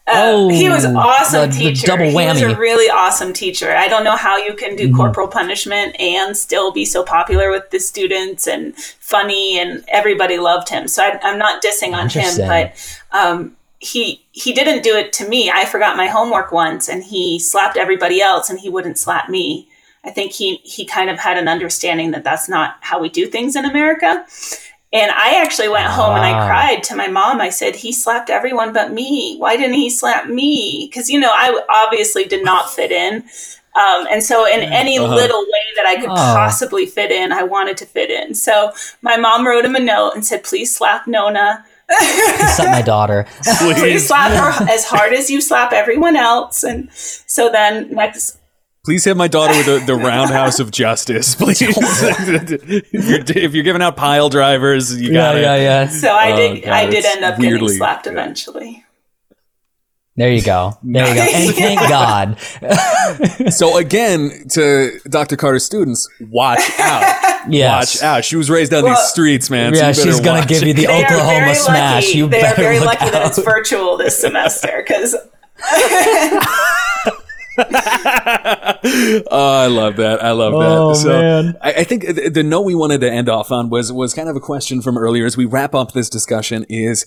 Oh, 0.08 0.48
he 0.50 0.68
was 0.68 0.84
awesome 0.84 1.50
the- 1.50 1.56
the 1.56 1.62
teacher. 1.72 1.86
double 1.88 2.04
He 2.04 2.14
was 2.14 2.40
whammy. 2.40 2.54
a 2.54 2.56
really 2.56 2.88
awesome 2.88 3.32
teacher. 3.32 3.74
I 3.74 3.88
don't 3.88 4.04
know 4.04 4.14
how 4.14 4.36
you 4.36 4.54
can 4.54 4.76
do 4.76 4.94
corporal 4.94 5.26
punishment 5.26 5.98
and 5.98 6.36
still 6.36 6.70
be 6.70 6.84
so 6.84 7.02
popular 7.02 7.50
with 7.50 7.70
the 7.70 7.80
students 7.80 8.46
and 8.46 8.76
funny, 8.76 9.58
and 9.58 9.84
everybody 9.88 10.38
loved 10.38 10.68
him. 10.68 10.86
So 10.86 11.02
I, 11.02 11.18
I'm 11.24 11.38
not 11.40 11.60
dissing 11.60 11.92
on 11.92 12.08
him, 12.08 12.36
but 12.36 12.72
um, 13.10 13.56
he 13.78 14.26
he 14.32 14.52
didn't 14.52 14.82
do 14.82 14.96
it 14.96 15.12
to 15.14 15.28
me. 15.28 15.50
I 15.50 15.64
forgot 15.64 15.96
my 15.96 16.06
homework 16.06 16.52
once, 16.52 16.88
and 16.88 17.02
he 17.04 17.38
slapped 17.38 17.76
everybody 17.76 18.20
else, 18.20 18.48
and 18.50 18.58
he 18.58 18.68
wouldn't 18.68 18.98
slap 18.98 19.28
me. 19.28 19.68
I 20.04 20.10
think 20.10 20.32
he 20.32 20.56
he 20.64 20.84
kind 20.84 21.10
of 21.10 21.18
had 21.18 21.36
an 21.38 21.48
understanding 21.48 22.12
that 22.12 22.24
that's 22.24 22.48
not 22.48 22.76
how 22.80 23.00
we 23.00 23.08
do 23.08 23.26
things 23.26 23.56
in 23.56 23.64
America. 23.64 24.24
And 24.92 25.10
I 25.10 25.42
actually 25.42 25.68
went 25.68 25.86
home 25.88 26.14
and 26.14 26.24
I 26.24 26.32
Ah. 26.32 26.46
cried 26.46 26.82
to 26.84 26.96
my 26.96 27.08
mom. 27.08 27.40
I 27.40 27.50
said, 27.50 27.74
He 27.74 27.92
slapped 27.92 28.30
everyone 28.30 28.72
but 28.72 28.92
me. 28.92 29.36
Why 29.36 29.56
didn't 29.56 29.74
he 29.74 29.90
slap 29.90 30.28
me? 30.28 30.86
Because, 30.88 31.10
you 31.10 31.18
know, 31.18 31.32
I 31.34 31.60
obviously 31.68 32.24
did 32.24 32.44
not 32.44 32.72
fit 32.72 32.92
in. 32.92 33.24
Um, 33.74 34.06
and 34.10 34.22
so, 34.22 34.46
in 34.46 34.62
any 34.62 34.98
Uh-huh. 34.98 35.12
little 35.14 35.40
way 35.42 35.64
that 35.76 35.86
I 35.86 35.96
could 35.96 36.10
Oh. 36.10 36.14
possibly 36.14 36.86
fit 36.86 37.10
in, 37.10 37.32
I 37.32 37.42
wanted 37.42 37.76
to 37.78 37.84
fit 37.84 38.10
in. 38.10 38.34
So, 38.34 38.72
my 39.02 39.16
mom 39.16 39.46
wrote 39.46 39.64
him 39.64 39.74
a 39.74 39.80
note 39.80 40.12
and 40.14 40.24
said, 40.24 40.44
Please 40.44 40.74
slap 40.74 41.06
Nona. 41.08 41.64
Slap 41.90 42.70
my 42.72 42.82
daughter. 42.82 43.26
Please 43.58 44.06
slap 44.08 44.32
her 44.32 44.70
as 44.70 44.84
hard 44.84 45.12
as 45.12 45.30
you 45.30 45.40
slap 45.40 45.72
everyone 45.72 46.16
else. 46.16 46.62
And 46.64 46.90
so 46.92 47.50
then 47.50 47.90
next 47.92 48.38
Please 48.84 49.04
hit 49.04 49.16
my 49.16 49.26
daughter 49.26 49.52
with 49.52 49.66
the, 49.66 49.94
the 49.94 49.96
roundhouse 49.96 50.60
of 50.60 50.70
justice, 50.70 51.34
please. 51.34 51.60
if, 51.60 52.92
you're, 52.92 53.44
if 53.44 53.52
you're 53.52 53.64
giving 53.64 53.82
out 53.82 53.96
pile 53.96 54.28
drivers, 54.28 54.94
you 55.00 55.08
yeah, 55.08 55.14
got 55.14 55.36
it. 55.36 55.42
yeah, 55.42 55.56
yeah. 55.56 55.88
so 55.88 56.08
I 56.08 56.30
Oh, 56.30 56.36
did 56.36 56.62
God, 56.64 56.72
I 56.72 56.86
did 56.88 57.04
end 57.04 57.24
up 57.24 57.36
weirdly- 57.36 57.58
getting 57.66 57.76
slapped 57.78 58.06
eventually. 58.06 58.84
There 60.16 60.32
you 60.32 60.42
go. 60.42 60.76
There 60.82 61.06
you 61.06 61.14
go. 61.14 61.20
And 61.20 61.54
thank 61.54 61.80
God. 61.88 63.52
So 63.52 63.76
again, 63.76 64.30
to 64.50 64.98
Dr. 65.08 65.36
Carter's 65.36 65.64
students, 65.64 66.08
watch 66.30 66.60
out. 66.80 67.22
Yes. 67.48 67.94
Watch 67.96 68.02
out. 68.02 68.24
She 68.24 68.34
was 68.34 68.50
raised 68.50 68.74
on 68.74 68.82
Well, 68.82 68.96
these 68.96 69.04
streets, 69.08 69.50
man. 69.50 69.72
Yeah, 69.72 69.90
you 69.90 69.94
better 69.94 70.02
she's 70.02 70.18
gonna 70.20 70.44
give 70.46 70.64
you 70.64 70.74
the 70.74 70.86
They 70.86 71.04
are 71.04 71.04
Oklahoma 71.04 71.40
very 71.44 71.54
smash. 71.54 72.06
lucky. 72.06 72.18
You 72.18 72.26
they 72.28 72.40
better 72.40 72.60
are 72.60 72.64
very 72.64 72.78
look 72.80 72.86
lucky 72.88 73.10
that 73.10 73.26
it's 73.28 73.38
virtual 73.38 73.96
this 73.96 74.18
semester 74.20 74.82
because 74.84 75.14
oh, 79.30 79.62
I 79.62 79.66
love 79.68 79.96
that. 79.96 80.22
I 80.22 80.32
love 80.32 80.54
Oh, 80.54 80.88
that. 80.88 80.94
So 80.96 81.08
man. 81.08 81.56
I, 81.62 81.72
I 81.74 81.84
think 81.84 82.06
the, 82.06 82.28
the 82.30 82.42
note 82.42 82.62
we 82.62 82.74
wanted 82.74 83.00
to 83.02 83.10
end 83.10 83.28
off 83.28 83.50
on 83.52 83.70
was 83.70 83.92
was 83.92 84.12
kind 84.14 84.28
of 84.28 84.36
a 84.36 84.40
question 84.40 84.82
from 84.82 84.98
earlier 84.98 85.24
as 85.24 85.36
we 85.36 85.44
wrap 85.44 85.74
up 85.74 85.92
this 85.92 86.10
discussion 86.10 86.64
is 86.68 87.06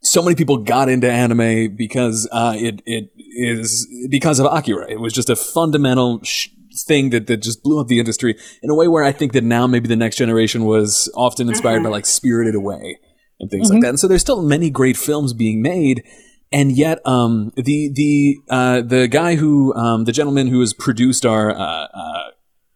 so 0.00 0.22
many 0.22 0.34
people 0.36 0.58
got 0.58 0.88
into 0.88 1.10
anime 1.10 1.74
because 1.76 2.28
uh, 2.30 2.54
it 2.56 2.82
it 2.86 3.10
is 3.16 3.86
because 4.10 4.38
of 4.38 4.46
Akira. 4.46 4.90
It 4.90 5.00
was 5.00 5.12
just 5.12 5.28
a 5.28 5.36
fundamental 5.36 6.22
sh- 6.22 6.48
thing 6.86 7.10
that, 7.10 7.26
that 7.26 7.38
just 7.38 7.62
blew 7.62 7.80
up 7.80 7.88
the 7.88 7.98
industry 7.98 8.36
in 8.62 8.70
a 8.70 8.74
way 8.74 8.88
where 8.88 9.04
I 9.04 9.12
think 9.12 9.32
that 9.32 9.44
now 9.44 9.66
maybe 9.66 9.88
the 9.88 9.96
next 9.96 10.16
generation 10.16 10.64
was 10.64 11.10
often 11.14 11.48
inspired 11.48 11.82
by 11.82 11.88
like 11.88 12.06
Spirited 12.06 12.54
Away 12.54 12.98
and 13.40 13.50
things 13.50 13.70
like 13.70 13.80
that. 13.82 13.88
And 13.88 14.00
so 14.00 14.08
there's 14.08 14.20
still 14.20 14.42
many 14.42 14.70
great 14.70 14.96
films 14.96 15.32
being 15.32 15.62
made. 15.62 16.04
And 16.50 16.72
yet, 16.72 17.06
um, 17.06 17.52
the 17.56 17.90
the 17.92 18.36
uh, 18.48 18.80
the 18.80 19.06
guy 19.06 19.34
who 19.34 19.74
um, 19.74 20.04
the 20.04 20.12
gentleman 20.12 20.46
who 20.46 20.60
has 20.60 20.72
produced 20.72 21.26
our 21.26 21.50
uh, 21.50 21.86
uh, 21.92 22.30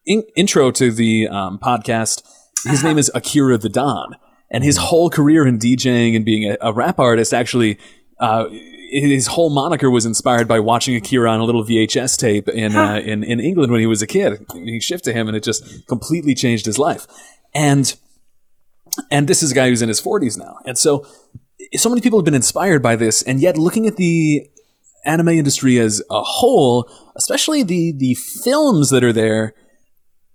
in- 0.05 0.25
intro 0.37 0.71
to 0.73 0.91
the 0.91 1.29
um, 1.29 1.59
podcast, 1.59 2.23
his 2.67 2.85
name 2.85 2.99
is 2.99 3.11
Akira 3.15 3.57
the 3.57 3.71
Don, 3.71 4.15
and 4.53 4.63
his 4.63 4.77
whole 4.77 5.11
career 5.11 5.47
in 5.47 5.59
DJing 5.59 6.15
and 6.15 6.25
being 6.25 6.49
a, 6.49 6.57
a 6.61 6.73
rap 6.73 7.01
artist 7.01 7.35
actually. 7.35 7.79
Uh, 8.21 8.49
his 8.93 9.27
whole 9.27 9.49
moniker 9.49 9.91
was 9.91 10.05
inspired 10.05 10.47
by 10.47 10.61
watching 10.61 10.95
Akira 10.95 11.31
on 11.31 11.41
a 11.41 11.45
little 11.45 11.65
VHS 11.65 12.19
tape 12.19 12.47
in 12.49 12.77
uh, 12.77 12.97
in 12.97 13.25
in 13.25 13.41
England 13.41 13.73
when 13.73 13.81
he 13.81 13.87
was 13.87 14.03
a 14.03 14.07
kid. 14.07 14.45
He 14.53 14.81
shifted 14.81 15.11
to 15.11 15.19
him, 15.19 15.29
and 15.29 15.37
it 15.37 15.43
just 15.43 15.87
completely 15.89 16.35
changed 16.35 16.67
his 16.67 16.79
life. 16.79 17.07
And 17.55 17.97
and 19.11 19.27
this 19.27 19.43
is 19.43 19.53
a 19.53 19.55
guy 19.55 19.71
who's 19.71 19.81
in 19.81 19.89
his 19.89 20.01
40s 20.01 20.39
now. 20.39 20.59
And 20.67 20.77
so 20.77 21.07
so 21.75 21.89
many 21.89 22.03
people 22.03 22.19
have 22.19 22.25
been 22.25 22.35
inspired 22.35 22.83
by 22.83 22.97
this, 22.97 23.23
and 23.23 23.41
yet 23.41 23.57
looking 23.57 23.87
at 23.87 23.97
the 23.97 24.47
anime 25.05 25.29
industry 25.29 25.79
as 25.79 26.03
a 26.11 26.23
whole, 26.23 26.89
especially 27.17 27.63
the 27.63 27.93
the 27.93 28.15
films 28.15 28.91
that 28.91 29.03
are 29.03 29.13
there, 29.13 29.55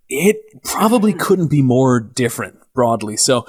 it 0.09 0.37
probably 0.63 1.13
couldn't 1.13 1.49
be 1.49 1.61
more 1.61 1.99
different 1.99 2.57
broadly. 2.73 3.17
So 3.17 3.45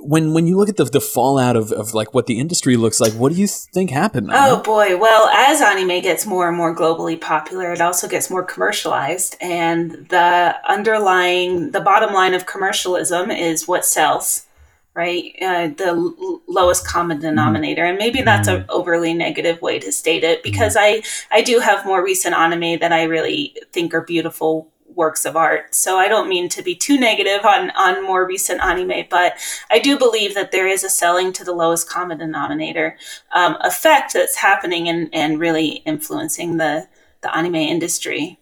when 0.00 0.32
when 0.32 0.46
you 0.46 0.56
look 0.56 0.68
at 0.68 0.76
the 0.76 0.84
the 0.84 1.00
fallout 1.00 1.56
of, 1.56 1.70
of 1.72 1.94
like 1.94 2.14
what 2.14 2.26
the 2.26 2.38
industry 2.38 2.76
looks 2.76 3.00
like, 3.00 3.12
what 3.12 3.32
do 3.32 3.38
you 3.38 3.46
think 3.46 3.90
happened? 3.90 4.30
Oh 4.32 4.62
boy. 4.62 4.96
Well, 4.96 5.28
as 5.28 5.60
anime 5.60 6.00
gets 6.02 6.26
more 6.26 6.48
and 6.48 6.56
more 6.56 6.74
globally 6.74 7.20
popular, 7.20 7.72
it 7.72 7.80
also 7.80 8.08
gets 8.08 8.30
more 8.30 8.42
commercialized. 8.42 9.36
And 9.40 10.08
the 10.08 10.56
underlying, 10.68 11.70
the 11.70 11.80
bottom 11.80 12.12
line 12.12 12.34
of 12.34 12.46
commercialism 12.46 13.30
is 13.30 13.68
what 13.68 13.84
sells, 13.84 14.46
right? 14.94 15.34
Uh, 15.40 15.68
the 15.68 15.88
l- 15.88 16.42
lowest 16.48 16.86
common 16.86 17.18
mm-hmm. 17.18 17.26
denominator. 17.26 17.84
And 17.84 17.98
maybe 17.98 18.22
that's 18.22 18.48
an 18.48 18.62
mm-hmm. 18.62 18.70
overly 18.70 19.14
negative 19.14 19.62
way 19.62 19.78
to 19.78 19.92
state 19.92 20.24
it 20.24 20.38
mm-hmm. 20.38 20.50
because 20.50 20.76
I, 20.78 21.02
I 21.30 21.42
do 21.42 21.60
have 21.60 21.86
more 21.86 22.02
recent 22.02 22.34
anime 22.34 22.80
that 22.80 22.92
I 22.92 23.04
really 23.04 23.54
think 23.72 23.94
are 23.94 24.02
beautiful 24.02 24.72
works 24.98 25.24
of 25.24 25.36
art. 25.36 25.74
So 25.74 25.96
I 25.96 26.08
don't 26.08 26.28
mean 26.28 26.50
to 26.50 26.62
be 26.62 26.74
too 26.74 26.98
negative 26.98 27.46
on 27.46 27.70
on 27.70 28.04
more 28.04 28.26
recent 28.26 28.60
anime, 28.62 29.06
but 29.08 29.34
I 29.70 29.78
do 29.78 29.96
believe 29.96 30.34
that 30.34 30.52
there 30.52 30.66
is 30.66 30.84
a 30.84 30.90
selling 30.90 31.32
to 31.34 31.44
the 31.44 31.54
lowest 31.54 31.88
common 31.88 32.18
denominator 32.18 32.98
um, 33.32 33.56
effect 33.60 34.12
that's 34.12 34.36
happening 34.36 34.88
and 34.88 35.08
and 35.14 35.40
really 35.40 35.82
influencing 35.86 36.58
the 36.58 36.88
the 37.22 37.34
anime 37.34 37.54
industry. 37.54 38.38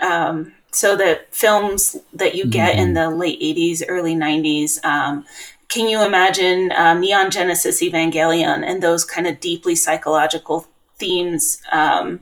Um, 0.00 0.54
so 0.72 0.96
the 0.96 1.20
films 1.30 1.96
that 2.14 2.36
you 2.36 2.46
get 2.46 2.78
in 2.78 2.94
the 2.94 3.10
late 3.10 3.40
'80s, 3.40 3.82
early 3.86 4.14
'90s. 4.14 4.82
Um, 4.84 5.26
can 5.68 5.88
you 5.88 6.04
imagine 6.04 6.72
um, 6.76 7.00
Neon 7.00 7.30
Genesis 7.30 7.80
Evangelion 7.80 8.64
and 8.64 8.82
those 8.82 9.04
kind 9.04 9.26
of 9.26 9.38
deeply 9.38 9.74
psychological 9.76 10.66
themes? 10.98 11.60
Um, 11.70 12.20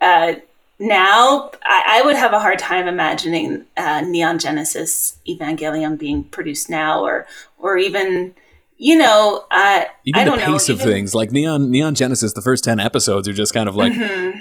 uh, 0.00 0.34
now 0.80 1.50
I, 1.62 2.00
I 2.00 2.02
would 2.04 2.16
have 2.16 2.32
a 2.32 2.40
hard 2.40 2.58
time 2.58 2.88
imagining 2.88 3.66
uh, 3.76 4.00
Neon 4.00 4.38
Genesis 4.38 5.18
Evangelion 5.28 5.98
being 5.98 6.24
produced 6.24 6.70
now, 6.70 7.04
or 7.04 7.26
or 7.58 7.76
even 7.76 8.34
you 8.82 8.96
know, 8.96 9.44
uh, 9.50 9.84
Even 10.06 10.20
I 10.20 10.24
the 10.24 10.30
don't 10.30 10.40
know. 10.40 10.52
pace 10.54 10.70
of 10.70 10.80
even- 10.80 10.92
things, 10.92 11.14
like 11.14 11.30
Neon 11.32 11.70
Neon 11.70 11.94
Genesis, 11.94 12.32
the 12.32 12.40
first 12.40 12.64
ten 12.64 12.80
episodes 12.80 13.28
are 13.28 13.34
just 13.34 13.52
kind 13.52 13.68
of 13.68 13.76
like 13.76 13.92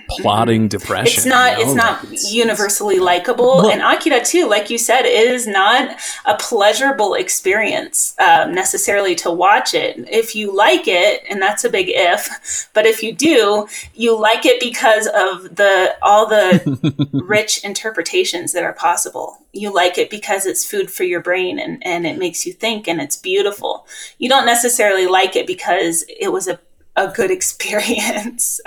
plotting 0.08 0.70
depression. 0.70 1.30
Mm-hmm. 1.30 1.30
It's 1.30 1.36
not. 1.36 1.58
you 1.60 1.66
know? 1.66 1.70
It's 1.72 1.76
not 1.76 2.04
it's- 2.06 2.34
universally 2.34 3.00
likable. 3.00 3.70
and 3.70 3.82
Akira 3.82 4.24
too, 4.24 4.48
like 4.48 4.70
you 4.70 4.78
said, 4.78 5.02
it 5.06 5.30
is 5.30 5.46
not 5.46 6.00
a 6.26 6.36
pleasurable 6.38 7.16
experience 7.16 8.16
um, 8.20 8.54
necessarily 8.56 9.14
to 9.16 9.30
watch 9.32 9.74
it. 9.74 9.98
If 10.10 10.36
you 10.36 10.56
like 10.56 10.88
it, 10.88 11.24
and 11.30 11.42
that's 11.42 11.64
a 11.66 11.70
big 11.70 11.88
if, 11.90 12.70
but 12.74 12.86
if 12.86 13.04
you 13.04 13.14
do, 13.14 13.68
you 13.94 14.18
like 14.18 14.46
it 14.46 14.60
because 14.62 15.08
of 15.08 15.56
the 15.58 15.96
all 16.02 16.26
the 16.28 17.10
rich 17.26 17.64
interpretations 17.66 18.54
that 18.54 18.64
are 18.64 18.74
possible. 18.74 19.38
You 19.52 19.74
like 19.74 19.98
it 19.98 20.10
because 20.12 20.46
it's 20.46 20.64
food 20.64 20.92
for 20.92 21.04
your 21.04 21.22
brain 21.22 21.60
and 21.60 21.86
and 21.86 22.06
it 22.08 22.18
makes 22.20 22.46
you 22.46 22.54
think 22.54 22.88
and 22.88 23.02
it's 23.02 23.16
beautiful. 23.18 23.86
You 24.20 24.29
don't 24.30 24.46
necessarily 24.46 25.08
like 25.08 25.36
it 25.36 25.46
because 25.48 26.06
it 26.08 26.30
was 26.30 26.48
a 26.48 26.60
a 26.96 27.08
good 27.08 27.32
experience 27.40 28.60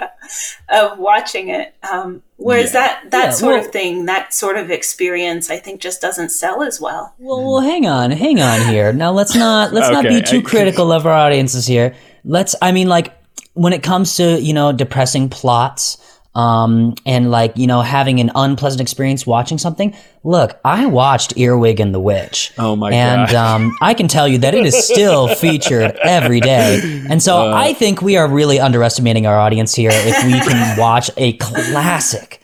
of 0.69 0.99
watching 0.99 1.49
it. 1.49 1.75
Um, 1.91 2.23
whereas 2.37 2.73
that 2.73 3.11
that 3.11 3.25
Yeah, 3.27 3.31
sort 3.31 3.55
well- 3.57 3.65
of 3.65 3.71
thing, 3.73 4.07
that 4.07 4.33
sort 4.33 4.57
of 4.57 4.71
experience, 4.71 5.51
I 5.51 5.59
think 5.59 5.81
just 5.81 6.01
doesn't 6.01 6.31
sell 6.31 6.63
as 6.63 6.81
well. 6.81 7.15
Well, 7.19 7.43
well, 7.43 7.61
hang 7.61 7.87
on, 7.87 8.11
hang 8.11 8.41
on 8.41 8.67
here. 8.73 8.93
Now 8.93 9.13
let's 9.13 9.35
not 9.35 9.73
let's 9.73 9.91
not 9.91 10.05
be 10.05 10.23
too 10.23 10.39
I- 10.39 10.43
critical 10.43 10.93
of 10.93 11.07
our 11.07 11.13
audiences 11.13 11.67
here. 11.67 11.95
Let's, 12.25 12.55
I 12.63 12.73
mean, 12.73 12.89
like 12.89 13.13
when 13.55 13.73
it 13.73 13.83
comes 13.83 14.17
to 14.17 14.41
you 14.41 14.53
know 14.55 14.73
depressing 14.73 15.29
plots, 15.29 15.99
um, 16.35 16.95
and 17.05 17.31
like 17.31 17.57
you 17.57 17.67
know 17.67 17.83
having 17.83 18.21
an 18.21 18.31
unpleasant 18.35 18.81
experience 18.81 19.27
watching 19.27 19.59
something. 19.59 19.95
Look, 20.25 20.59
I 20.65 20.87
watched 20.87 21.37
Earwig 21.37 21.81
and 21.81 21.95
the 21.95 22.01
Witch. 22.01 22.53
Oh 22.59 22.77
my 22.77 22.93
and, 22.93 23.29
God. 23.29 23.29
And 23.29 23.37
um, 23.65 23.77
I 23.81 23.93
can 23.93 24.09
tell 24.09 24.29
you 24.29 24.39
that 24.39 24.55
it 24.55 24.65
is 24.65 24.87
still 24.87 25.29
featured 25.35 25.97
every 26.03 26.41
day. 26.41 26.81
And 27.11 27.23
so 27.23 27.51
Uh. 27.51 27.55
I 27.55 27.75
think 27.75 28.03
we 28.03 28.17
are 28.17 28.29
really 28.29 28.61
underestimating 28.61 29.27
our 29.27 29.39
audience 29.39 29.75
here 29.75 29.91
if 29.93 30.25
we 30.25 30.33
can 30.33 30.79
watch 30.79 31.11
a 31.17 31.33
classic 31.35 32.41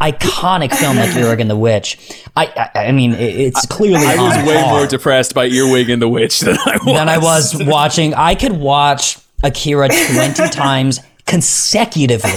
iconic 0.00 0.74
film 0.74 0.96
like 0.96 1.14
Earwig 1.16 1.40
and 1.40 1.48
the 1.48 1.56
Witch. 1.56 1.98
I, 2.36 2.70
I, 2.74 2.86
I 2.88 2.92
mean, 2.92 3.12
it's 3.12 3.64
clearly 3.66 4.04
I 4.04 4.16
was 4.16 4.46
way 4.46 4.60
par 4.60 4.78
more 4.78 4.86
depressed 4.86 5.34
by 5.34 5.46
Earwig 5.46 5.88
and 5.88 6.02
the 6.02 6.08
Witch 6.08 6.40
than 6.40 6.58
I 6.58 6.78
was. 6.84 6.84
than 6.84 7.08
I 7.08 7.18
was 7.18 7.64
watching. 7.64 8.12
I 8.14 8.34
could 8.34 8.52
watch 8.52 9.18
Akira 9.42 9.88
20 9.88 10.48
times 10.50 11.00
consecutively. 11.26 12.32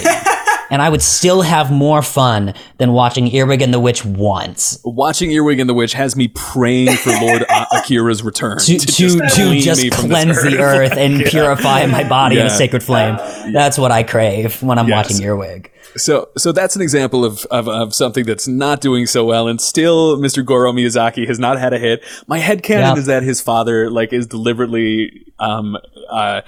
And 0.69 0.81
I 0.81 0.89
would 0.89 1.02
still 1.02 1.41
have 1.44 1.72
more 1.72 2.02
fun 2.02 2.53
than 2.77 2.91
watching 2.91 3.27
Earwig 3.34 3.61
and 3.61 3.73
the 3.73 3.80
Witch 3.80 4.03
once. 4.03 4.80
Watching 4.84 5.31
Earwig 5.31 5.60
and 5.60 5.69
the 5.69 5.73
Witch 5.73 5.94
has 5.94 6.15
me 6.15 6.27
praying 6.30 6.95
for 6.98 7.11
Lord 7.22 7.45
Akira's 7.72 8.22
return 8.23 8.57
To, 8.60 8.77
to, 8.77 8.85
just, 8.85 9.18
to 9.35 9.60
just 9.60 9.81
me 9.84 9.89
from 9.89 10.10
cleanse 10.10 10.41
the 10.44 10.60
earth 10.60 10.94
and 10.98 11.23
purify 11.26 11.85
my 11.85 12.07
body 12.07 12.39
in 12.39 12.45
a 12.45 12.49
sacred 12.49 12.84
flame. 12.84 13.15
That's 13.53 13.77
what 13.77 13.91
I 13.91 14.03
crave 14.03 14.61
when 14.61 14.77
I'm 14.77 14.88
Yes. 14.88 15.10
watching 15.10 15.23
Earwig. 15.26 15.72
So, 15.95 16.30
so 16.38 16.52
that's 16.52 16.76
an 16.76 16.81
example 16.81 17.23
of, 17.26 17.45
of, 17.45 17.68
of 17.68 17.95
something 17.95 18.26
that's 18.26 18.48
not 18.48 18.81
doing 18.81 19.07
so 19.07 19.26
well, 19.26 19.48
and 19.48 19.60
still, 19.60 20.18
Mr. 20.18 20.45
Goro 20.45 20.72
Miyazaki 20.72 21.27
has 21.27 21.39
not 21.39 21.57
had 21.60 21.73
a 21.73 21.80
hit. 21.80 22.03
My 22.27 22.39
headcanon 22.39 22.68
Yeah. 22.80 22.95
is 22.98 23.06
that 23.07 23.23
his 23.23 23.41
father, 23.41 23.89
like, 23.89 24.14
is 24.14 24.27
deliberately, 24.27 25.26
um, 25.39 25.76
uh, 26.11 26.41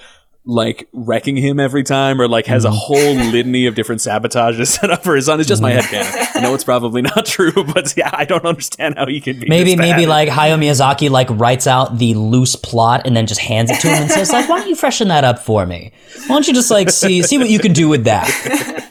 like 0.49 0.89
wrecking 0.93 1.37
him 1.37 1.59
every 1.59 1.83
time, 1.83 2.19
or 2.19 2.27
like 2.27 2.47
has 2.47 2.65
Mm-hmm. 2.65 2.73
a 2.73 2.75
whole 2.75 3.15
litany 3.31 3.67
of 3.67 3.75
different 3.75 4.01
sabotages 4.01 4.67
set 4.79 4.89
up 4.89 5.03
for 5.03 5.15
his 5.15 5.27
son. 5.27 5.39
It's 5.39 5.47
just 5.47 5.61
my 5.61 5.71
head 5.71 5.83
headcanon. 5.83 6.37
I 6.37 6.39
know 6.41 6.53
it's 6.55 6.63
probably 6.63 7.01
not 7.03 7.25
true, 7.25 7.51
but 7.73 7.93
yeah, 7.95 8.09
I 8.11 8.25
don't 8.25 8.45
understand 8.45 8.97
how 8.97 9.05
he 9.05 9.21
can 9.21 9.39
be. 9.39 9.47
Maybe 9.47 9.75
maybe 9.75 10.05
like 10.07 10.27
Hayao 10.29 10.57
Miyazaki 10.57 11.09
like 11.09 11.27
writes 11.31 11.67
out 11.67 11.97
the 11.99 12.15
loose 12.15 12.55
plot 12.55 13.03
and 13.05 13.15
then 13.15 13.27
just 13.27 13.39
hands 13.41 13.69
it 13.69 13.79
to 13.81 13.87
him 13.87 14.01
and 14.03 14.11
says 14.11 14.31
like, 14.31 14.49
"Why 14.49 14.59
don't 14.59 14.67
you 14.69 14.75
freshen 14.75 15.07
that 15.09 15.23
up 15.23 15.39
for 15.39 15.65
me? 15.65 15.91
Why 16.27 16.35
don't 16.35 16.47
you 16.47 16.53
just 16.53 16.71
like 16.71 16.89
see 16.89 17.21
see 17.21 17.37
what 17.37 17.49
you 17.49 17.59
can 17.59 17.73
do 17.73 17.87
with 17.87 18.05
that?" 18.05 18.27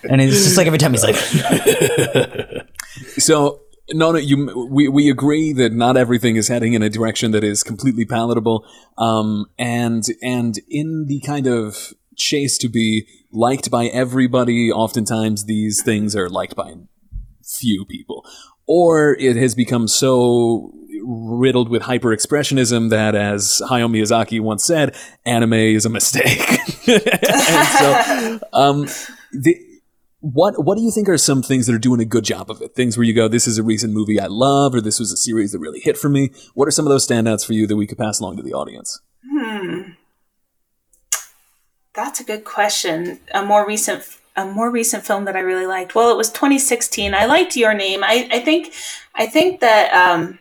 And 0.09 0.21
it's 0.21 0.45
just 0.45 0.57
like 0.57 0.67
every 0.67 0.79
time 0.79 0.93
he's 0.93 1.03
like, 1.05 1.17
So 3.19 3.61
no, 3.91 4.13
no, 4.13 4.19
you, 4.19 4.69
we, 4.71 4.89
we 4.89 5.11
agree 5.11 5.53
that 5.53 5.73
not 5.73 5.97
everything 5.97 6.37
is 6.37 6.49
heading 6.49 6.75
in 6.75 6.83
a 6.83 6.91
direction 6.91 7.31
that 7.33 7.45
is 7.45 7.63
completely 7.63 8.05
palatable. 8.05 8.67
Um, 8.97 9.47
and, 9.59 10.05
and 10.23 10.59
in 10.69 11.07
the 11.07 11.21
kind 11.21 11.47
of 11.47 11.95
chase 12.17 12.59
to 12.59 12.69
be 12.69 13.07
liked 13.33 13.71
by 13.71 13.87
everybody, 13.87 14.71
oftentimes 14.71 15.45
these 15.45 15.83
things 15.83 16.15
are 16.15 16.29
liked 16.29 16.55
by 16.55 16.75
few 17.43 17.85
people. 17.87 18.25
Or 18.67 19.17
it 19.19 19.37
has 19.37 19.55
become 19.55 19.89
so 19.89 20.73
riddled 21.05 21.71
with 21.71 21.83
hyper 21.83 22.09
expressionism 22.09 22.91
that, 22.91 23.15
as 23.15 23.63
Hayao 23.71 23.91
Miyazaki 23.91 24.41
once 24.41 24.65
said, 24.65 24.95
anime 25.25 25.55
is 25.55 25.87
a 25.87 25.89
mistake. 25.89 26.59
and 26.87 27.69
so, 27.79 28.41
um, 28.53 28.87
the, 29.33 29.68
what 30.21 30.65
what 30.65 30.77
do 30.77 30.83
you 30.83 30.91
think 30.91 31.09
are 31.09 31.17
some 31.17 31.43
things 31.43 31.67
that 31.67 31.75
are 31.75 31.79
doing 31.79 32.01
a 32.01 32.05
good 32.05 32.25
job 32.25 32.51
of 32.51 32.61
it? 32.61 32.75
Things 32.75 32.97
where 32.97 33.05
you 33.05 33.15
go, 33.15 33.29
this 33.29 33.47
is 33.47 33.59
a 33.59 33.63
recent 33.63 33.93
movie 33.93 34.19
I 34.19 34.27
love, 34.27 34.75
or 34.75 34.81
this 34.81 34.99
was 34.99 35.13
a 35.13 35.17
series 35.17 35.53
that 35.53 35.61
really 35.61 35.81
hit 35.81 35.97
for 35.97 36.09
me. 36.09 36.31
What 36.55 36.67
are 36.67 36.73
some 36.73 36.87
of 36.87 36.91
those 36.91 37.07
standouts 37.07 37.47
for 37.47 37.53
you 37.53 37.67
that 37.67 37.77
we 37.77 37.87
could 37.87 37.99
pass 37.99 38.19
along 38.19 38.37
to 38.39 38.43
the 38.43 38.53
audience? 38.53 39.01
Hmm. 39.29 39.93
That's 41.95 42.21
a 42.21 42.25
good 42.25 42.45
question. 42.45 43.21
A 43.33 43.45
more 43.45 43.67
recent 43.67 44.19
a 44.37 44.45
more 44.45 44.71
recent 44.71 45.05
film 45.05 45.25
that 45.25 45.37
I 45.37 45.41
really 45.41 45.67
liked. 45.67 45.95
Well, 45.95 46.11
it 46.11 46.17
was 46.17 46.31
2016. 46.31 47.13
I 47.13 47.27
liked 47.27 47.57
Your 47.57 47.75
Name. 47.75 48.03
I, 48.05 48.29
I 48.31 48.41
think 48.41 48.73
I 49.15 49.27
think 49.27 49.61
that 49.61 49.93
um, 49.93 50.39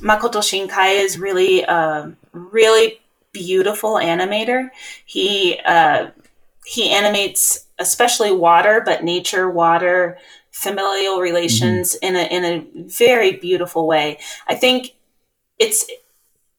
Makoto 0.00 0.40
Shinkai 0.40 1.00
is 1.04 1.18
really 1.18 1.62
a 1.62 2.12
really 2.32 3.00
beautiful 3.32 3.94
animator. 3.94 4.70
He 5.04 5.60
uh, 5.64 6.10
he 6.64 6.90
animates 6.90 7.66
especially 7.80 8.30
water, 8.30 8.82
but 8.84 9.02
nature, 9.02 9.50
water, 9.50 10.18
familial 10.52 11.20
relations 11.20 11.96
mm-hmm. 12.02 12.14
in 12.14 12.16
a 12.16 12.34
in 12.34 12.44
a 12.44 12.88
very 12.88 13.32
beautiful 13.32 13.86
way. 13.86 14.18
I 14.46 14.54
think 14.54 14.94
it's 15.58 15.90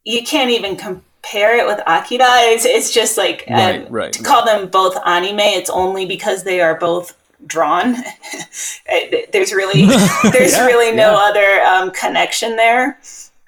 you 0.04 0.24
can't 0.24 0.50
even 0.50 0.76
compare 0.76 1.58
it 1.58 1.66
with 1.66 1.80
Akira. 1.86 2.26
It's, 2.28 2.66
it's 2.66 2.92
just 2.92 3.18
like 3.18 3.46
right, 3.50 3.86
um, 3.86 3.92
right. 3.92 4.14
to 4.14 4.24
call 4.24 4.46
them 4.46 4.68
both 4.68 4.98
anime. 5.06 5.40
It's 5.40 5.70
only 5.70 6.06
because 6.06 6.44
they 6.44 6.62
are 6.62 6.78
both 6.78 7.16
drawn. 7.46 7.96
there's 9.32 9.54
really 9.54 9.86
there's 10.32 10.54
yeah, 10.54 10.66
really 10.66 10.96
no 10.96 11.12
yeah. 11.12 11.18
other 11.18 11.62
um, 11.62 11.92
connection 11.92 12.56
there. 12.56 13.00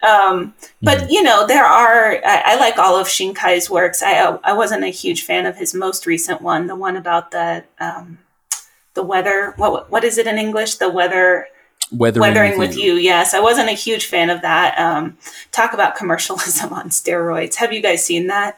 Um, 0.04 0.54
but 0.82 0.98
mm-hmm. 0.98 1.10
you 1.10 1.24
know, 1.24 1.48
there 1.48 1.66
are. 1.66 2.16
I, 2.26 2.44
I, 2.46 2.56
like 2.58 2.78
all 2.78 3.00
of 3.00 3.08
Shinkai's 3.08 3.70
works. 3.70 4.04
I 4.04 4.38
I 4.44 4.52
wasn't 4.52 4.84
a 4.84 4.90
huge 4.90 5.24
fan 5.24 5.46
of 5.46 5.56
his 5.56 5.74
most 5.74 6.06
recent 6.06 6.42
one, 6.42 6.68
the 6.68 6.76
one 6.76 6.98
about 6.98 7.32
the 7.32 7.64
um, 7.80 8.20
the 8.96 9.04
weather. 9.04 9.54
What 9.56 9.90
what 9.90 10.04
is 10.04 10.18
it 10.18 10.28
in 10.28 10.38
English? 10.38 10.76
The 10.76 10.90
weather. 10.90 11.48
Weathering, 11.92 12.22
Weathering 12.22 12.58
with, 12.58 12.76
you. 12.76 12.94
you. 12.94 12.96
Yes, 12.96 13.36
I 13.36 13.40
wasn't 13.40 13.70
a 13.70 13.74
huge 13.74 14.08
fan 14.08 14.32
of 14.32 14.42
that. 14.42 14.80
Um, 14.80 15.18
talk 15.52 15.74
about 15.74 15.96
commercialism 15.96 16.74
on 16.74 16.90
steroids. 16.90 17.56
Have 17.56 17.72
you 17.72 17.82
guys 17.82 18.04
seen 18.04 18.28
that? 18.28 18.58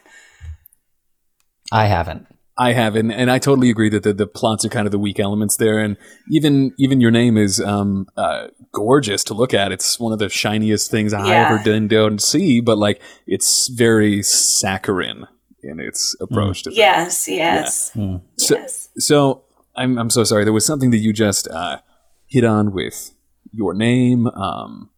I 1.70 1.86
haven't. 1.86 2.26
I 2.58 2.72
haven't, 2.72 3.10
and 3.10 3.30
I 3.30 3.38
totally 3.38 3.68
agree 3.68 3.90
that 3.90 4.02
the, 4.02 4.14
the 4.14 4.26
plots 4.26 4.64
are 4.64 4.70
kind 4.70 4.86
of 4.86 4.90
the 4.90 4.98
weak 4.98 5.20
elements 5.20 5.56
there, 5.56 5.78
and 5.78 5.96
even 6.30 6.72
even 6.78 7.02
your 7.02 7.10
name 7.10 7.36
is 7.36 7.60
um, 7.60 8.06
uh, 8.16 8.48
gorgeous 8.72 9.22
to 9.24 9.34
look 9.34 9.52
at. 9.52 9.72
It's 9.72 10.00
one 10.00 10.12
of 10.12 10.18
the 10.18 10.30
shiniest 10.30 10.90
things 10.90 11.12
I 11.12 11.34
ever 11.34 11.62
did 11.62 11.88
don't 11.88 12.20
see, 12.20 12.60
but 12.60 12.78
like 12.78 13.02
it's 13.26 13.68
very 13.68 14.22
saccharine 14.22 15.26
in 15.62 15.80
its 15.80 16.16
approach 16.20 16.60
mm. 16.60 16.64
to 16.64 16.74
yes, 16.74 17.28
yes, 17.28 17.92
yeah. 17.94 18.02
mm. 18.02 18.22
so, 18.38 18.54
yes. 18.56 18.88
So 18.98 19.44
I'm 19.76 19.98
I'm 19.98 20.10
so 20.10 20.24
sorry. 20.24 20.44
There 20.44 20.52
was 20.54 20.64
something 20.64 20.90
that 20.92 20.98
you 20.98 21.12
just 21.12 21.48
uh, 21.48 21.80
hit 22.26 22.44
on 22.44 22.72
with 22.72 23.12
your 23.52 23.74
name. 23.74 24.28
Um, 24.28 24.90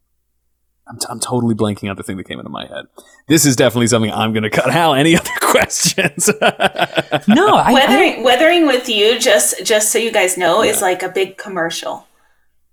I'm, 0.88 0.98
t- 0.98 1.06
I'm 1.10 1.20
totally 1.20 1.54
blanking 1.54 1.90
out 1.90 1.96
the 1.96 2.02
thing 2.02 2.16
that 2.16 2.24
came 2.24 2.38
into 2.38 2.50
my 2.50 2.66
head. 2.66 2.86
This 3.28 3.44
is 3.44 3.56
definitely 3.56 3.88
something 3.88 4.10
I'm 4.10 4.32
going 4.32 4.44
to 4.44 4.50
cut. 4.50 4.70
Hal, 4.70 4.94
any 4.94 5.16
other 5.16 5.30
questions? 5.48 6.28
no, 7.28 7.54
I, 7.56 7.72
weathering 7.72 8.20
I, 8.20 8.22
weathering 8.22 8.66
with 8.66 8.88
you. 8.88 9.18
Just 9.18 9.64
just 9.64 9.90
so 9.90 9.98
you 9.98 10.12
guys 10.12 10.36
know, 10.36 10.62
yeah. 10.62 10.70
is 10.70 10.82
like 10.82 11.02
a 11.02 11.08
big 11.08 11.36
commercial. 11.36 12.06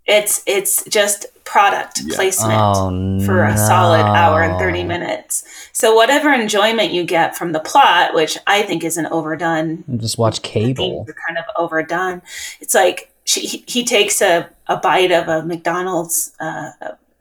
It's 0.05 0.43
it's 0.45 0.83
just 0.85 1.25
product 1.45 2.01
yeah. 2.03 2.15
placement 2.15 2.59
oh, 2.59 3.25
for 3.25 3.45
a 3.45 3.57
solid 3.57 4.01
hour 4.01 4.41
and 4.41 4.57
30 4.59 4.83
minutes. 4.83 5.45
So 5.71 5.95
whatever 5.95 6.31
enjoyment 6.31 6.91
you 6.91 7.03
get 7.03 7.35
from 7.35 7.53
the 7.53 7.59
plot, 7.59 8.13
which 8.13 8.37
I 8.47 8.63
think 8.63 8.83
is 8.83 8.97
an 8.97 9.05
overdone 9.07 9.83
just 9.97 10.17
watch 10.17 10.41
cable. 10.41 11.05
kind 11.27 11.37
of 11.37 11.45
overdone. 11.55 12.21
It's 12.59 12.73
like 12.73 13.11
she, 13.23 13.41
he, 13.41 13.63
he 13.67 13.83
takes 13.85 14.21
a, 14.21 14.49
a 14.67 14.77
bite 14.77 15.11
of 15.11 15.27
a 15.27 15.43
McDonald's 15.45 16.33
uh, 16.39 16.71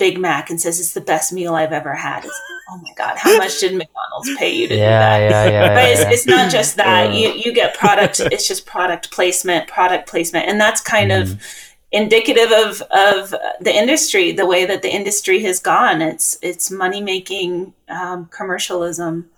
Big 0.05 0.21
Mac 0.21 0.51
and 0.51 0.61
says 0.61 0.79
it's 0.81 0.93
the 0.93 1.01
best 1.01 1.33
meal 1.33 1.55
I've 1.55 1.73
ever 1.73 1.95
had. 1.95 2.27
It's, 2.27 2.41
oh 2.69 2.77
my 2.77 2.93
god, 2.95 3.17
how 3.17 3.39
much 3.39 3.59
did 3.59 3.73
McDonald's 3.73 4.37
pay 4.37 4.55
you 4.55 4.69
to 4.69 4.77
yeah, 4.77 5.19
do 5.19 5.33
that? 5.33 5.47
Yeah, 5.47 5.51
yeah, 5.51 5.75
but 5.75 5.89
it's, 5.89 6.01
yeah. 6.03 6.11
it's 6.11 6.27
not 6.27 6.53
just 6.53 6.77
that. 6.85 7.15
You 7.15 7.33
you 7.33 7.55
get 7.55 7.75
product. 7.75 8.21
it's 8.21 8.47
just 8.47 8.67
product 8.67 9.11
placement, 9.11 9.67
product 9.67 10.07
placement, 10.07 10.47
and 10.47 10.61
that's 10.61 10.83
kind 10.83 11.11
mm. 11.11 11.23
of 11.23 11.29
mm-hmm. 11.29 12.03
indicative 12.03 12.53
of 12.53 12.83
of 12.91 13.35
the 13.63 13.75
industry, 13.75 14.31
the 14.33 14.45
way 14.45 14.67
that 14.67 14.83
the 14.83 14.95
industry 14.95 15.43
has 15.45 15.59
gone. 15.59 16.03
It's 16.03 16.37
it's 16.43 16.71
money 16.71 17.01
making 17.01 17.73
um, 17.89 18.27
commercialism. 18.27 19.31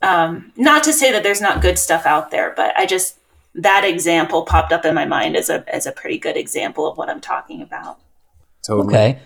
Um, 0.00 0.52
not 0.56 0.84
to 0.84 0.92
say 0.92 1.10
that 1.10 1.24
there's 1.24 1.40
not 1.40 1.60
good 1.60 1.76
stuff 1.76 2.06
out 2.06 2.30
there, 2.30 2.54
but 2.56 2.72
I 2.78 2.86
just 2.86 3.18
that 3.56 3.84
example 3.84 4.42
popped 4.42 4.72
up 4.72 4.84
in 4.84 4.94
my 4.94 5.06
mind 5.06 5.34
as 5.34 5.50
a 5.50 5.64
as 5.74 5.86
a 5.86 5.92
pretty 5.92 6.18
good 6.18 6.36
example 6.36 6.86
of 6.86 6.96
what 6.96 7.08
I'm 7.08 7.20
talking 7.20 7.62
about. 7.62 7.98
Totally. 8.64 8.94
Okay. 8.94 9.18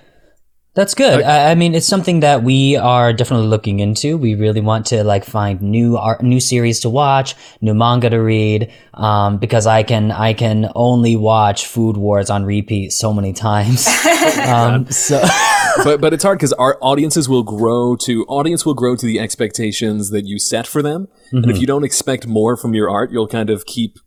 That's 0.74 0.94
good. 0.94 1.22
I, 1.22 1.50
I, 1.50 1.54
mean, 1.54 1.74
it's 1.74 1.86
something 1.86 2.20
that 2.20 2.42
we 2.42 2.76
are 2.76 3.12
definitely 3.12 3.48
looking 3.48 3.80
into. 3.80 4.16
We 4.16 4.34
really 4.34 4.62
want 4.62 4.86
to 4.86 5.04
like 5.04 5.26
find 5.26 5.60
new 5.60 5.98
art, 5.98 6.22
new 6.22 6.40
series 6.40 6.80
to 6.80 6.88
watch, 6.88 7.34
new 7.60 7.74
manga 7.74 8.08
to 8.08 8.16
read. 8.16 8.72
Um, 8.94 9.36
because 9.36 9.66
I 9.66 9.82
can, 9.82 10.10
I 10.10 10.32
can 10.32 10.70
only 10.74 11.14
watch 11.14 11.66
Food 11.66 11.98
Wars 11.98 12.30
on 12.30 12.46
repeat 12.46 12.92
so 12.92 13.12
many 13.12 13.34
times. 13.34 13.86
um, 14.46 14.86
so, 14.90 15.22
but 15.84 16.00
but 16.00 16.14
it's 16.14 16.24
hard 16.24 16.38
because 16.38 16.54
our 16.54 16.78
audiences 16.80 17.28
will 17.28 17.42
grow 17.42 17.94
to 17.96 18.24
audience 18.24 18.64
will 18.64 18.74
grow 18.74 18.96
to 18.96 19.04
the 19.04 19.20
expectations 19.20 20.08
that 20.08 20.24
you 20.24 20.38
set 20.38 20.66
for 20.66 20.80
them, 20.80 21.06
mm-hmm. 21.06 21.36
and 21.36 21.44
if 21.46 21.52
mm-hmm. 21.52 21.60
you 21.60 21.66
don't 21.66 21.84
expect 21.84 22.26
more 22.26 22.56
from 22.56 22.74
your 22.74 22.90
art, 22.90 23.10
you'll 23.10 23.28
kind 23.28 23.50
of 23.50 23.66
keep 23.66 23.98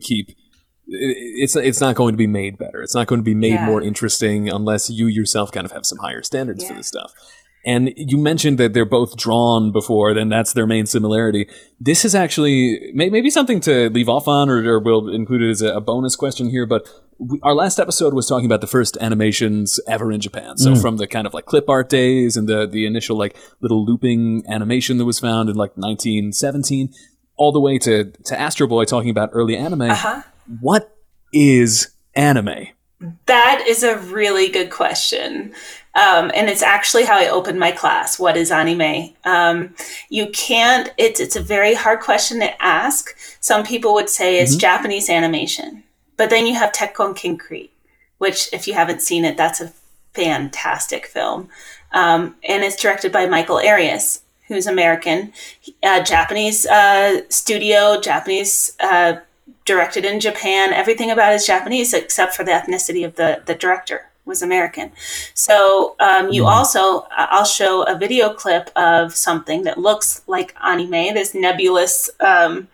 keep 0.00 0.28
it's 0.90 1.56
it's 1.56 1.80
not 1.80 1.94
going 1.94 2.12
to 2.12 2.18
be 2.18 2.26
made 2.26 2.58
better. 2.58 2.82
It's 2.82 2.94
not 2.94 3.06
going 3.06 3.20
to 3.20 3.24
be 3.24 3.34
made 3.34 3.54
yeah. 3.54 3.66
more 3.66 3.80
interesting 3.80 4.48
unless 4.48 4.90
you 4.90 5.06
yourself 5.06 5.52
kind 5.52 5.64
of 5.64 5.72
have 5.72 5.86
some 5.86 5.98
higher 5.98 6.22
standards 6.22 6.62
yeah. 6.62 6.70
for 6.70 6.74
this 6.74 6.88
stuff. 6.88 7.12
And 7.64 7.92
you 7.94 8.16
mentioned 8.16 8.56
that 8.56 8.72
they're 8.72 8.86
both 8.86 9.18
drawn 9.18 9.70
before, 9.70 10.14
then 10.14 10.30
that's 10.30 10.54
their 10.54 10.66
main 10.66 10.86
similarity. 10.86 11.46
This 11.78 12.06
is 12.06 12.14
actually 12.14 12.90
maybe 12.94 13.28
something 13.28 13.60
to 13.60 13.90
leave 13.90 14.08
off 14.08 14.26
on, 14.26 14.48
or, 14.48 14.66
or 14.66 14.80
we'll 14.80 15.10
include 15.10 15.42
it 15.42 15.50
as 15.50 15.60
a 15.60 15.78
bonus 15.78 16.16
question 16.16 16.48
here. 16.48 16.64
But 16.64 16.88
we, 17.18 17.38
our 17.42 17.52
last 17.52 17.78
episode 17.78 18.14
was 18.14 18.26
talking 18.26 18.46
about 18.46 18.62
the 18.62 18.66
first 18.66 18.96
animations 19.02 19.78
ever 19.86 20.10
in 20.10 20.22
Japan. 20.22 20.56
So 20.56 20.70
mm. 20.70 20.80
from 20.80 20.96
the 20.96 21.06
kind 21.06 21.26
of 21.26 21.34
like 21.34 21.44
clip 21.44 21.68
art 21.68 21.90
days 21.90 22.34
and 22.34 22.48
the 22.48 22.66
the 22.66 22.86
initial 22.86 23.18
like 23.18 23.36
little 23.60 23.84
looping 23.84 24.42
animation 24.48 24.96
that 24.96 25.04
was 25.04 25.20
found 25.20 25.50
in 25.50 25.56
like 25.56 25.76
1917, 25.76 26.94
all 27.36 27.52
the 27.52 27.60
way 27.60 27.76
to 27.80 28.04
to 28.24 28.40
Astro 28.40 28.68
Boy 28.68 28.84
talking 28.86 29.10
about 29.10 29.28
early 29.34 29.54
anime. 29.54 29.82
Uh-huh 29.82 30.22
what 30.60 30.96
is 31.32 31.90
anime? 32.14 32.68
That 33.26 33.64
is 33.66 33.82
a 33.82 33.98
really 33.98 34.48
good 34.48 34.70
question. 34.70 35.54
Um, 35.94 36.30
and 36.34 36.48
it's 36.48 36.62
actually 36.62 37.04
how 37.04 37.18
I 37.18 37.28
opened 37.28 37.58
my 37.58 37.72
class. 37.72 38.18
What 38.18 38.36
is 38.36 38.50
anime? 38.50 39.14
Um, 39.24 39.74
you 40.08 40.28
can't, 40.28 40.92
it's, 40.98 41.18
it's 41.18 41.36
a 41.36 41.42
very 41.42 41.74
hard 41.74 42.00
question 42.00 42.40
to 42.40 42.62
ask. 42.62 43.16
Some 43.40 43.64
people 43.64 43.94
would 43.94 44.08
say 44.08 44.38
it's 44.38 44.52
mm-hmm. 44.52 44.60
Japanese 44.60 45.08
animation. 45.08 45.82
But 46.16 46.30
then 46.30 46.46
you 46.46 46.54
have 46.54 46.72
Tekkon 46.72 47.16
Kinkreet, 47.16 47.70
which, 48.18 48.52
if 48.52 48.68
you 48.68 48.74
haven't 48.74 49.02
seen 49.02 49.24
it, 49.24 49.36
that's 49.36 49.60
a 49.60 49.72
fantastic 50.12 51.06
film. 51.06 51.48
Um, 51.92 52.36
and 52.46 52.62
it's 52.62 52.80
directed 52.80 53.10
by 53.10 53.26
Michael 53.26 53.56
Arias, 53.56 54.20
who's 54.46 54.66
American, 54.66 55.32
uh, 55.82 56.02
Japanese 56.02 56.66
uh, 56.66 57.22
studio, 57.30 58.00
Japanese 58.00 58.76
uh, 58.80 59.14
directed 59.72 60.04
in 60.04 60.18
Japan. 60.18 60.72
Everything 60.72 61.10
about 61.10 61.32
it 61.32 61.36
is 61.36 61.46
Japanese 61.46 61.94
except 61.94 62.34
for 62.34 62.44
the 62.44 62.50
ethnicity 62.50 63.04
of 63.04 63.14
the, 63.14 63.30
the 63.46 63.54
director 63.54 64.00
was 64.24 64.42
American. 64.42 64.90
So 65.34 65.96
um, 66.00 66.30
you 66.30 66.42
mm. 66.44 66.48
also, 66.54 67.06
I'll 67.10 67.44
show 67.60 67.82
a 67.84 67.96
video 67.96 68.32
clip 68.32 68.70
of 68.74 69.14
something 69.14 69.62
that 69.64 69.78
looks 69.78 70.22
like 70.26 70.54
anime, 70.62 71.14
this 71.14 71.34
nebulous 71.34 72.10
um, 72.20 72.68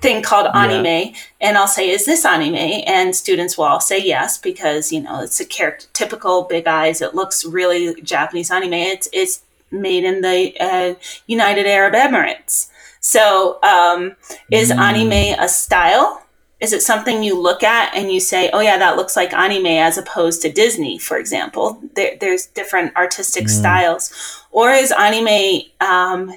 thing 0.00 0.22
called 0.22 0.48
anime, 0.54 0.84
yeah. 0.84 1.12
and 1.40 1.56
I'll 1.58 1.74
say, 1.78 1.88
"Is 1.90 2.04
this 2.04 2.24
anime?" 2.24 2.82
And 2.86 3.16
students 3.16 3.56
will 3.56 3.64
all 3.64 3.80
say 3.80 3.98
yes 4.14 4.38
because 4.38 4.92
you 4.92 5.00
know 5.00 5.22
it's 5.22 5.40
a 5.40 5.46
character, 5.46 5.86
typical 5.92 6.42
big 6.42 6.66
eyes. 6.66 7.00
It 7.00 7.14
looks 7.14 7.44
really 7.44 8.00
Japanese 8.02 8.50
anime. 8.50 8.74
It's 8.74 9.08
it's 9.12 9.42
made 9.70 10.04
in 10.04 10.20
the 10.20 10.38
uh, 10.60 10.94
United 11.26 11.66
Arab 11.66 11.94
Emirates. 11.94 12.68
So, 13.06 13.62
um, 13.62 14.16
is 14.50 14.72
mm. 14.72 14.78
anime 14.78 15.38
a 15.40 15.48
style? 15.48 16.24
Is 16.58 16.72
it 16.72 16.82
something 16.82 17.22
you 17.22 17.40
look 17.40 17.62
at 17.62 17.94
and 17.94 18.10
you 18.10 18.18
say, 18.18 18.50
"Oh 18.52 18.58
yeah, 18.58 18.78
that 18.78 18.96
looks 18.96 19.14
like 19.14 19.32
anime," 19.32 19.78
as 19.88 19.96
opposed 19.96 20.42
to 20.42 20.50
Disney, 20.50 20.98
for 20.98 21.16
example? 21.16 21.80
There, 21.94 22.16
there's 22.20 22.46
different 22.46 22.96
artistic 22.96 23.48
styles, 23.48 24.12
or 24.50 24.72
is 24.72 24.90
anime 24.90 25.70
um, 25.80 26.36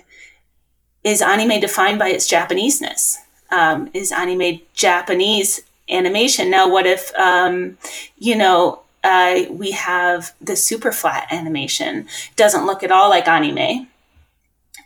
is 1.03 1.23
anime 1.23 1.59
defined 1.59 1.97
by 1.97 2.09
its 2.09 2.31
Japaneseness? 2.31 3.17
Um, 3.49 3.89
is 3.95 4.11
anime 4.11 4.61
Japanese 4.75 5.61
animation? 5.89 6.51
Now, 6.51 6.69
what 6.69 6.85
if 6.85 7.11
um, 7.15 7.79
you 8.19 8.35
know 8.35 8.81
uh, 9.03 9.41
we 9.49 9.71
have 9.71 10.35
the 10.39 10.55
super 10.55 10.91
flat 10.91 11.25
animation? 11.31 12.07
Doesn't 12.35 12.67
look 12.67 12.83
at 12.83 12.91
all 12.91 13.09
like 13.09 13.27
anime, 13.27 13.87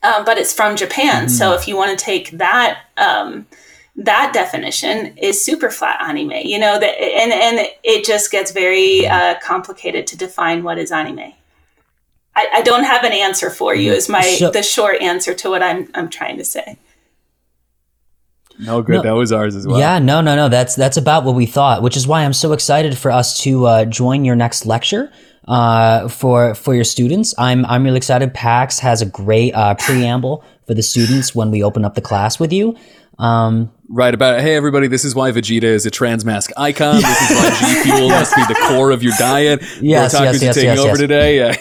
um, 0.04 0.26
but 0.26 0.38
it's 0.38 0.54
from 0.54 0.76
Japan. 0.76 1.30
So 1.30 1.54
if 1.54 1.68
you 1.68 1.76
want 1.76 1.98
to 1.98 2.06
take 2.06 2.32
that 2.32 2.80
um, 2.98 3.48
that 3.96 4.32
definition 4.34 5.16
is 5.18 5.44
super 5.44 5.70
flat 5.70 6.02
anime. 6.02 6.32
You 6.44 6.60
know 6.60 6.80
that, 6.80 7.00
and 7.00 7.32
and 7.32 7.68
it 7.84 8.06
just 8.06 8.32
gets 8.32 8.52
very 8.52 9.08
uh, 9.08 9.36
complicated 9.42 10.08
to 10.08 10.18
define 10.18 10.64
what 10.64 10.78
is 10.78 10.92
anime. 10.92 11.34
I, 12.36 12.48
I 12.56 12.62
don't 12.64 12.84
have 12.84 13.04
an 13.04 13.12
answer 13.12 13.50
for 13.52 13.76
you. 13.76 13.94
Is 13.94 14.10
my 14.10 14.22
So- 14.22 14.52
the 14.52 14.64
short 14.64 15.02
answer 15.02 15.34
to 15.36 15.50
what 15.50 15.62
I'm 15.62 15.90
I'm 15.94 16.10
trying 16.10 16.38
to 16.38 16.44
say. 16.44 16.78
No 18.60 18.82
good. 18.84 19.04
That 19.04 19.12
was 19.14 19.32
ours 19.32 19.56
as 19.56 19.66
well. 19.66 19.80
Yeah, 19.80 19.98
no, 19.98 20.22
no, 20.22 20.36
no. 20.36 20.48
That's 20.48 20.76
that's 20.76 20.98
about 20.98 21.24
what 21.24 21.34
we 21.36 21.46
thought, 21.48 21.82
which 21.82 21.98
is 21.98 22.06
why 22.08 22.24
I'm 22.24 22.34
so 22.34 22.54
excited 22.54 22.98
for 22.98 23.10
us 23.10 23.40
to 23.42 23.66
uh, 23.66 23.86
join 23.86 24.26
your 24.26 24.36
next 24.36 24.66
lecture 24.66 25.12
uh, 25.48 26.08
for 26.08 26.56
for 26.56 26.74
your 26.76 26.84
students. 26.84 27.34
I'm 27.38 27.66
I'm 27.66 27.84
really 27.84 27.98
excited. 27.98 28.34
Pax 28.34 28.80
has 28.80 29.02
a 29.02 29.06
great 29.06 29.54
uh, 29.54 29.76
preamble 29.76 30.44
for 30.66 30.74
the 30.74 30.84
students 30.84 31.36
when 31.36 31.52
we 31.52 31.64
open 31.64 31.86
up 31.86 31.96
the 31.96 32.02
class 32.02 32.40
with 32.40 32.54
you. 32.54 32.76
Um, 33.20 33.72
Right 33.96 34.16
about 34.16 34.42
hey 34.42 34.56
everybody, 34.56 34.88
this 34.88 35.06
is 35.06 35.14
why 35.14 35.30
Vegeta 35.32 35.66
is 35.66 35.86
a 35.86 35.92
transmask 35.92 36.52
icon. 36.58 36.96
This 36.96 37.30
is 37.30 37.38
why 37.38 37.50
G 37.60 37.84
Fuel 37.84 38.10
must 38.10 38.36
be 38.36 38.42
the 38.46 38.56
core 38.68 38.90
of 38.90 39.04
your 39.04 39.14
diet. 39.20 39.62
Yes, 39.82 40.16
Otakus 40.16 40.22
yes, 40.22 40.42
are 40.42 40.46
yes, 40.46 40.56
taking 40.56 40.70
yes, 40.70 40.80
over 40.80 40.88
yes. 40.90 40.98
today. 40.98 41.38
Yeah. 41.38 41.56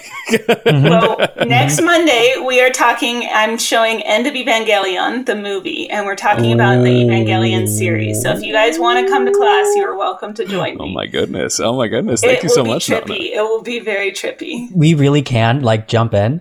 Well, 0.88 1.18
next 1.46 1.82
Monday 1.82 2.36
we 2.46 2.62
are 2.62 2.70
talking. 2.70 3.28
I'm 3.34 3.58
showing 3.58 4.00
End 4.04 4.26
of 4.26 4.32
Evangelion, 4.32 5.26
the 5.26 5.34
movie, 5.34 5.90
and 5.90 6.06
we're 6.06 6.16
talking 6.16 6.52
about 6.54 6.82
the 6.84 6.90
Evangelion 6.90 7.68
series. 7.68 8.22
So 8.22 8.30
if 8.30 8.42
you 8.42 8.54
guys 8.54 8.78
want 8.78 9.04
to 9.04 9.12
come 9.12 9.26
to 9.26 9.32
class, 9.32 9.74
you 9.76 9.82
are 9.84 9.96
welcome 9.96 10.32
to 10.34 10.46
join 10.46 10.80
Oh 10.80 10.86
my 10.86 11.06
goodness. 11.06 11.60
Oh 11.60 11.76
my 11.76 11.88
goodness. 11.88 12.22
Thank 12.22 12.38
it 12.38 12.44
you 12.44 12.48
will 12.48 12.54
so 12.54 12.64
be 12.64 12.70
much, 12.70 12.86
trippy. 12.86 13.08
Nona. 13.08 13.20
It 13.20 13.42
will 13.42 13.62
be 13.62 13.78
very 13.80 14.10
trippy. 14.12 14.72
we 14.74 14.94
really 14.94 15.22
can 15.22 15.60
like 15.60 15.86
jump 15.86 16.14
in. 16.14 16.40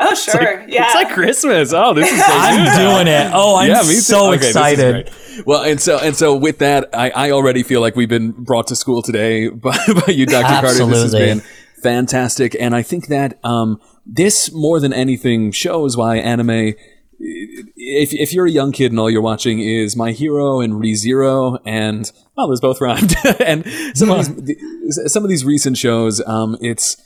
Oh 0.00 0.14
sure, 0.14 0.64
yeah. 0.68 0.86
It's 0.86 0.94
like 0.94 1.10
Christmas. 1.10 1.72
Oh, 1.72 1.92
this 1.92 2.10
is 2.10 2.18
so 2.24 2.32
I'm 2.32 2.78
doing 2.78 3.08
it. 3.12 3.30
Oh, 3.34 3.56
I'm 3.56 3.68
yeah, 3.68 3.80
me 3.82 3.94
too. 3.94 4.00
so 4.00 4.32
Okay, 4.32 4.46
excited. 4.46 5.10
Well, 5.44 5.62
and 5.62 5.80
so 5.80 5.98
and 5.98 6.16
so 6.16 6.36
with 6.36 6.58
that, 6.58 6.88
I, 6.92 7.10
I 7.10 7.30
already 7.32 7.62
feel 7.62 7.80
like 7.80 7.96
we've 7.96 8.08
been 8.08 8.32
brought 8.32 8.68
to 8.68 8.76
school 8.76 9.02
today 9.02 9.48
by, 9.48 9.76
by 10.06 10.12
you, 10.12 10.26
Dr. 10.26 10.46
Carter. 10.46 10.86
This 10.86 11.02
has 11.02 11.12
been 11.14 11.42
fantastic, 11.82 12.56
and 12.60 12.74
I 12.74 12.82
think 12.82 13.08
that 13.08 13.38
um, 13.44 13.80
this 14.06 14.52
more 14.52 14.80
than 14.80 14.92
anything 14.92 15.52
shows 15.52 15.96
why 15.96 16.16
anime. 16.16 16.74
If, 17.20 18.12
if 18.12 18.32
you're 18.32 18.46
a 18.46 18.50
young 18.50 18.70
kid 18.70 18.92
and 18.92 19.00
all 19.00 19.10
you're 19.10 19.20
watching 19.20 19.58
is 19.58 19.96
My 19.96 20.12
Hero 20.12 20.60
and 20.60 20.74
ReZero 20.74 21.58
and 21.64 22.10
well, 22.36 22.46
those 22.46 22.60
both 22.60 22.80
rhymed, 22.80 23.16
and 23.40 23.66
some 23.94 24.10
of 24.12 24.46
these 24.46 25.00
some 25.06 25.24
of 25.24 25.28
these 25.28 25.44
recent 25.44 25.76
shows, 25.76 26.24
um, 26.28 26.56
it's 26.60 26.96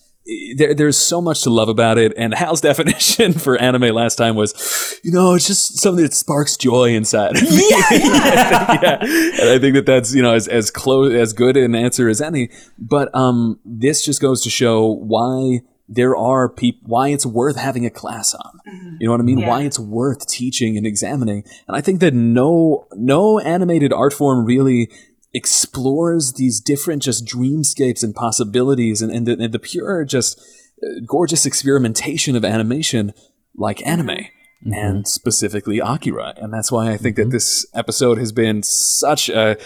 there, 0.56 0.74
there's 0.74 0.96
so 0.96 1.20
much 1.20 1.42
to 1.42 1.50
love 1.50 1.68
about 1.68 1.98
it. 1.98 2.12
And 2.16 2.34
Hal's 2.34 2.60
definition 2.72 3.32
for 3.32 3.56
anime 3.58 3.94
last 3.94 4.16
time 4.16 4.36
was, 4.36 5.00
you 5.02 5.12
know, 5.12 5.34
it's 5.34 5.46
just 5.46 5.78
something 5.78 6.04
that 6.04 6.14
sparks 6.14 6.56
joy 6.56 6.90
inside. 6.94 7.34
me. 7.34 7.40
yeah. 7.70 8.98
And 9.00 9.50
I 9.50 9.58
think 9.58 9.74
that 9.74 9.84
that's, 9.86 10.14
you 10.14 10.22
know, 10.22 10.34
as, 10.34 10.48
as 10.48 10.70
close, 10.70 11.12
as 11.14 11.32
good 11.32 11.56
an 11.56 11.74
answer 11.74 12.08
as 12.08 12.20
any. 12.20 12.50
But, 12.78 13.14
um, 13.14 13.58
this 13.64 14.04
just 14.04 14.20
goes 14.20 14.42
to 14.42 14.50
show 14.50 14.86
why 14.86 15.60
there 15.88 16.16
are 16.16 16.48
people, 16.48 16.80
why 16.86 17.08
it's 17.08 17.26
worth 17.26 17.56
having 17.56 17.84
a 17.84 17.90
class 17.90 18.34
on. 18.34 18.60
You 18.98 19.06
know 19.06 19.12
what 19.12 19.20
I 19.20 19.24
mean? 19.24 19.40
Yeah. 19.40 19.48
Why 19.48 19.62
it's 19.62 19.78
worth 19.78 20.26
teaching 20.26 20.76
and 20.76 20.86
examining. 20.86 21.44
And 21.66 21.76
I 21.76 21.80
think 21.80 22.00
that 22.00 22.14
no, 22.14 22.86
no 22.92 23.38
animated 23.40 23.92
art 23.92 24.12
form 24.12 24.46
really 24.46 24.90
explores 25.34 26.34
these 26.34 26.60
different 26.60 27.02
just 27.02 27.24
dreamscapes 27.24 28.02
and 28.02 28.14
possibilities 28.14 29.00
and, 29.00 29.10
and, 29.10 29.26
the, 29.26 29.32
and 29.32 29.52
the 29.52 29.58
pure 29.58 30.04
just 30.04 30.38
uh, 30.82 31.00
gorgeous 31.06 31.46
experimentation 31.46 32.36
of 32.36 32.44
animation 32.44 33.14
like 33.56 33.86
anime 33.86 34.08
mm-hmm. 34.08 34.72
and 34.72 34.98
mm-hmm. 34.98 35.04
specifically 35.04 35.78
Akira. 35.78 36.34
And 36.36 36.52
that's 36.52 36.70
why 36.70 36.90
I 36.90 36.96
think 36.96 37.16
that 37.16 37.22
mm-hmm. 37.22 37.30
this 37.30 37.66
episode 37.74 38.18
has 38.18 38.32
been 38.32 38.62
such 38.62 39.28
a 39.28 39.56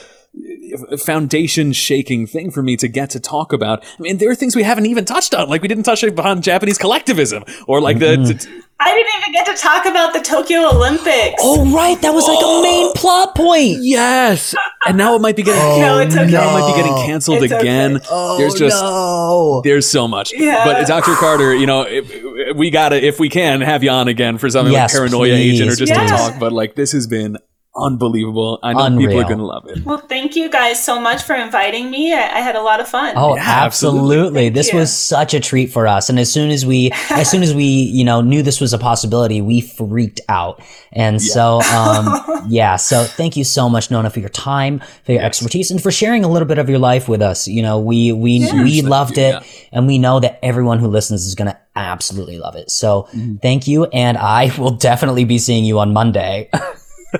foundation 0.99 1.73
shaking 1.73 2.27
thing 2.27 2.51
for 2.51 2.63
me 2.63 2.77
to 2.77 2.89
get 2.89 3.11
to 3.11 3.21
talk 3.21 3.53
about. 3.53 3.85
I 3.85 4.03
mean, 4.03 4.19
there 4.19 4.31
are 4.31 4.35
things 4.35 4.57
we 4.57 4.63
haven't 4.63 4.87
even 4.87 5.05
touched 5.05 5.35
on, 5.35 5.49
like 5.49 5.63
we 5.63 5.69
didn't 5.69 5.85
touch 5.85 6.03
upon 6.03 6.43
Japanese 6.43 6.79
collectivism 6.79 7.45
or 7.67 7.81
like 7.81 7.99
the, 7.99 8.07
mm-hmm. 8.07 8.25
the 8.25 8.65
I 8.79 8.95
didn't 8.95 9.13
even 9.21 9.33
get 9.33 9.57
to 9.57 9.63
talk 9.63 9.87
about 9.87 10.13
the 10.13 10.21
Tokyo 10.21 10.69
Olympics. 10.69 11.41
Oh, 11.41 11.73
right. 11.75 11.99
That 12.03 12.13
was 12.13 12.29
like 12.29 12.39
a 12.45 12.63
main 12.63 12.93
plot 12.95 13.35
point. 13.35 13.79
yes, 13.81 14.55
and 14.87 14.99
now 14.99 15.15
it 15.15 15.23
might 15.23 15.35
be 15.37 15.43
getting 15.43 15.63
No, 15.81 15.99
it's 15.99 16.15
okay. 16.15 16.31
now 16.31 16.51
it 16.51 16.61
might 16.61 16.73
be 16.73 16.83
getting 16.83 16.97
canceled 17.07 17.43
It's 17.43 17.53
okay. 17.53 17.61
again. 17.61 18.01
Oh, 18.11 18.37
There's 18.37 18.55
just 18.55 18.83
no. 18.83 19.63
There's 19.65 19.87
so 19.89 20.07
much. 20.07 20.35
Yeah. 20.35 20.65
But 20.65 20.77
uh, 20.77 20.85
Dr. 20.85 21.15
Carter, 21.15 21.55
you 21.55 21.67
know, 21.67 21.83
if, 21.89 22.55
we 22.55 22.71
gotta, 22.71 23.03
if 23.03 23.19
we 23.19 23.31
can, 23.31 23.63
have 23.63 23.83
you 23.83 23.91
on 23.91 24.09
again 24.09 24.37
for 24.37 24.51
something 24.51 24.73
Yes, 24.73 24.93
like 24.93 24.99
Paranoia 24.99 25.35
Agent 25.35 25.71
or 25.71 25.77
just 25.77 25.93
please. 25.93 26.11
to 26.11 26.17
talk. 26.17 26.39
But 26.39 26.53
like, 26.53 26.75
this 26.75 26.93
has 26.93 27.07
been 27.07 27.39
unbelievable. 27.77 28.59
I 28.62 28.73
know 28.73 28.98
people 28.98 29.20
are 29.20 29.24
gonna 29.24 29.44
love 29.44 29.66
it. 29.69 29.85
Well, 29.85 29.98
thank 29.98 30.35
you 30.36 30.51
guys 30.51 30.82
so 30.82 31.01
much 31.01 31.23
for 31.23 31.35
inviting 31.35 31.90
me. 31.90 32.12
I, 32.12 32.39
I 32.39 32.40
had 32.40 32.57
a 32.57 32.62
lot 32.62 32.81
of 32.81 32.89
fun. 32.89 33.15
Oh, 33.16 33.36
Yeah, 33.36 33.43
absolutely. 33.44 34.01
absolutely. 34.16 34.48
This 34.51 34.73
you. 34.73 34.78
was 34.78 34.93
such 34.97 35.35
a 35.35 35.40
treat 35.40 35.70
for 35.73 35.86
us. 35.86 36.09
And 36.09 36.19
as 36.19 36.32
soon 36.32 36.51
as 36.51 36.65
we, 36.66 36.90
as 37.11 37.31
soon 37.31 37.43
as 37.43 37.55
we, 37.55 37.65
you 37.65 38.05
know, 38.05 38.20
knew 38.20 38.43
this 38.43 38.61
was 38.61 38.73
a 38.73 38.78
possibility, 38.78 39.40
we 39.40 39.61
freaked 39.61 40.20
out. 40.28 40.62
And 40.93 41.20
so, 41.20 41.61
um, 41.62 42.23
yeah. 42.48 42.77
So 42.77 43.05
thank 43.05 43.36
you 43.36 43.44
so 43.44 43.69
much, 43.69 43.90
Nona, 43.90 44.11
for 44.11 44.20
your 44.20 44.28
time, 44.31 44.81
for 45.05 45.12
your 45.12 45.23
expertise 45.23 45.70
and 45.70 45.82
for 45.82 45.90
sharing 45.90 46.24
a 46.24 46.28
little 46.28 46.48
bit 46.48 46.59
of 46.59 46.69
your 46.69 46.78
life 46.78 47.09
with 47.09 47.20
us. 47.23 47.47
You 47.47 47.62
know, 47.62 47.78
we, 47.78 48.12
we, 48.12 48.51
we 48.53 48.82
loved 48.82 49.16
you, 49.19 49.24
it 49.24 49.28
yeah. 49.35 49.43
and 49.73 49.86
we 49.86 49.98
know 49.98 50.20
that 50.20 50.39
everyone 50.44 50.78
who 50.78 50.89
listens 50.89 51.27
is 51.27 51.35
going 51.35 51.51
to 51.51 51.59
absolutely 51.74 52.39
love 52.39 52.57
it. 52.57 52.70
So 52.70 53.09
Mm-hmm. 53.16 53.36
thank 53.36 53.66
you. 53.69 53.85
And 53.86 54.16
I 54.19 54.51
will 54.59 54.70
definitely 54.73 55.24
be 55.24 55.39
seeing 55.39 55.65
you 55.65 55.78
on 55.78 55.93
Monday. 55.93 56.48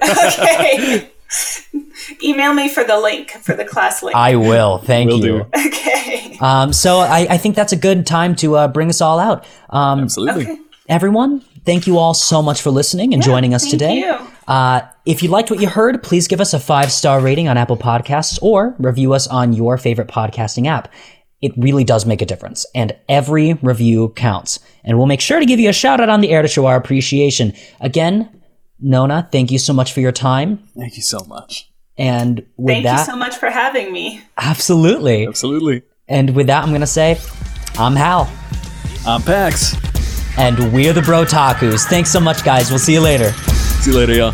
okay. 0.03 1.11
Email 2.23 2.55
me 2.55 2.69
for 2.69 2.85
the 2.85 2.99
link 3.01 3.31
for 3.31 3.55
the 3.55 3.65
class 3.65 4.03
link. 4.03 4.17
I 4.17 4.37
will. 4.37 4.79
Thank 4.79 5.11
Will 5.11 5.25
you. 5.25 5.47
do. 5.55 5.67
okay. 5.67 6.39
Um, 6.41 6.73
so 6.73 6.99
I, 6.99 7.27
I 7.31 7.39
think 7.39 7.57
that's 7.57 7.73
a 7.73 7.77
good 7.77 8.07
time 8.07 8.37
to 8.37 8.57
uh, 8.57 8.69
bring 8.69 8.89
us 8.89 9.01
all 9.01 9.19
out. 9.19 9.45
Um, 9.71 10.01
Absolutely. 10.01 10.61
everyone, 10.89 11.41
thank 11.65 11.87
you 11.87 11.99
all 11.99 12.15
so 12.15 12.43
much 12.43 12.63
for 12.63 12.71
listening 12.71 13.13
and 13.13 13.23
joining 13.23 13.55
us 13.55 13.69
today. 13.69 14.03
thank 14.03 14.05
today. 14.19 14.31
you. 14.31 14.31
Uh, 14.47 14.81
if 15.05 15.23
you 15.23 15.29
liked 15.29 15.51
what 15.51 15.61
you 15.61 15.69
heard, 15.69 16.03
please 16.03 16.29
give 16.29 16.41
us 16.41 16.55
a 16.55 16.61
five 16.61 16.93
star 16.93 17.21
rating 17.21 17.49
on 17.49 17.57
Apple 17.57 17.77
Podcasts 17.77 18.39
or 18.41 18.77
review 18.79 19.13
us 19.13 19.27
on 19.27 19.53
your 19.53 19.77
favorite 19.79 20.09
podcasting 20.09 20.67
app. 20.69 20.93
It 21.43 21.53
really 21.57 21.85
does 21.85 22.07
make 22.07 22.23
a 22.23 22.27
difference, 22.27 22.65
and 22.75 22.97
every 23.09 23.55
review 23.55 24.11
counts. 24.11 24.59
And 24.85 24.97
we'll 24.97 25.07
make 25.07 25.21
sure 25.21 25.39
to 25.39 25.45
give 25.45 25.61
you 25.61 25.69
a 25.69 25.73
shout 25.73 26.01
out 26.01 26.09
on 26.09 26.21
the 26.21 26.31
air 26.31 26.41
to 26.41 26.49
show 26.49 26.67
our 26.67 26.77
appreciation. 26.77 27.53
Again, 27.81 28.31
Nona, 28.81 29.29
thank 29.33 29.51
you 29.51 29.59
so 29.59 29.73
much 29.73 29.93
for 29.93 30.01
your 30.01 30.13
time. 30.13 30.59
Thank 30.77 30.97
you 30.97 31.03
so 31.03 31.21
much. 31.27 31.71
And 31.99 32.45
with 32.57 32.75
Thank 32.75 32.85
that, 32.85 32.97
thank 32.97 33.07
you 33.09 33.13
so 33.13 33.19
much 33.19 33.37
for 33.37 33.49
having 33.49 33.93
me. 33.93 34.23
absolutely. 34.37 35.27
Absolutely. 35.27 35.83
And 36.09 36.35
with 36.37 36.47
that, 36.49 36.63
I'm 36.63 36.69
going 36.71 36.83
to 36.83 36.87
say, 36.87 37.19
I'm 37.79 37.97
Hal. 37.97 38.31
I'm 39.07 39.23
Pax. 39.23 39.75
and 40.39 40.73
we're 40.73 40.93
the 40.93 41.03
Bro 41.03 41.25
Takus. 41.25 41.85
Thanks 41.87 42.11
so 42.11 42.21
much, 42.21 42.45
guys. 42.45 42.69
We'll 42.71 42.79
see 42.79 42.93
you 42.93 43.01
later. 43.01 43.33
See 43.33 43.93
you 43.93 43.97
later, 43.97 44.13
y'all. 44.15 44.33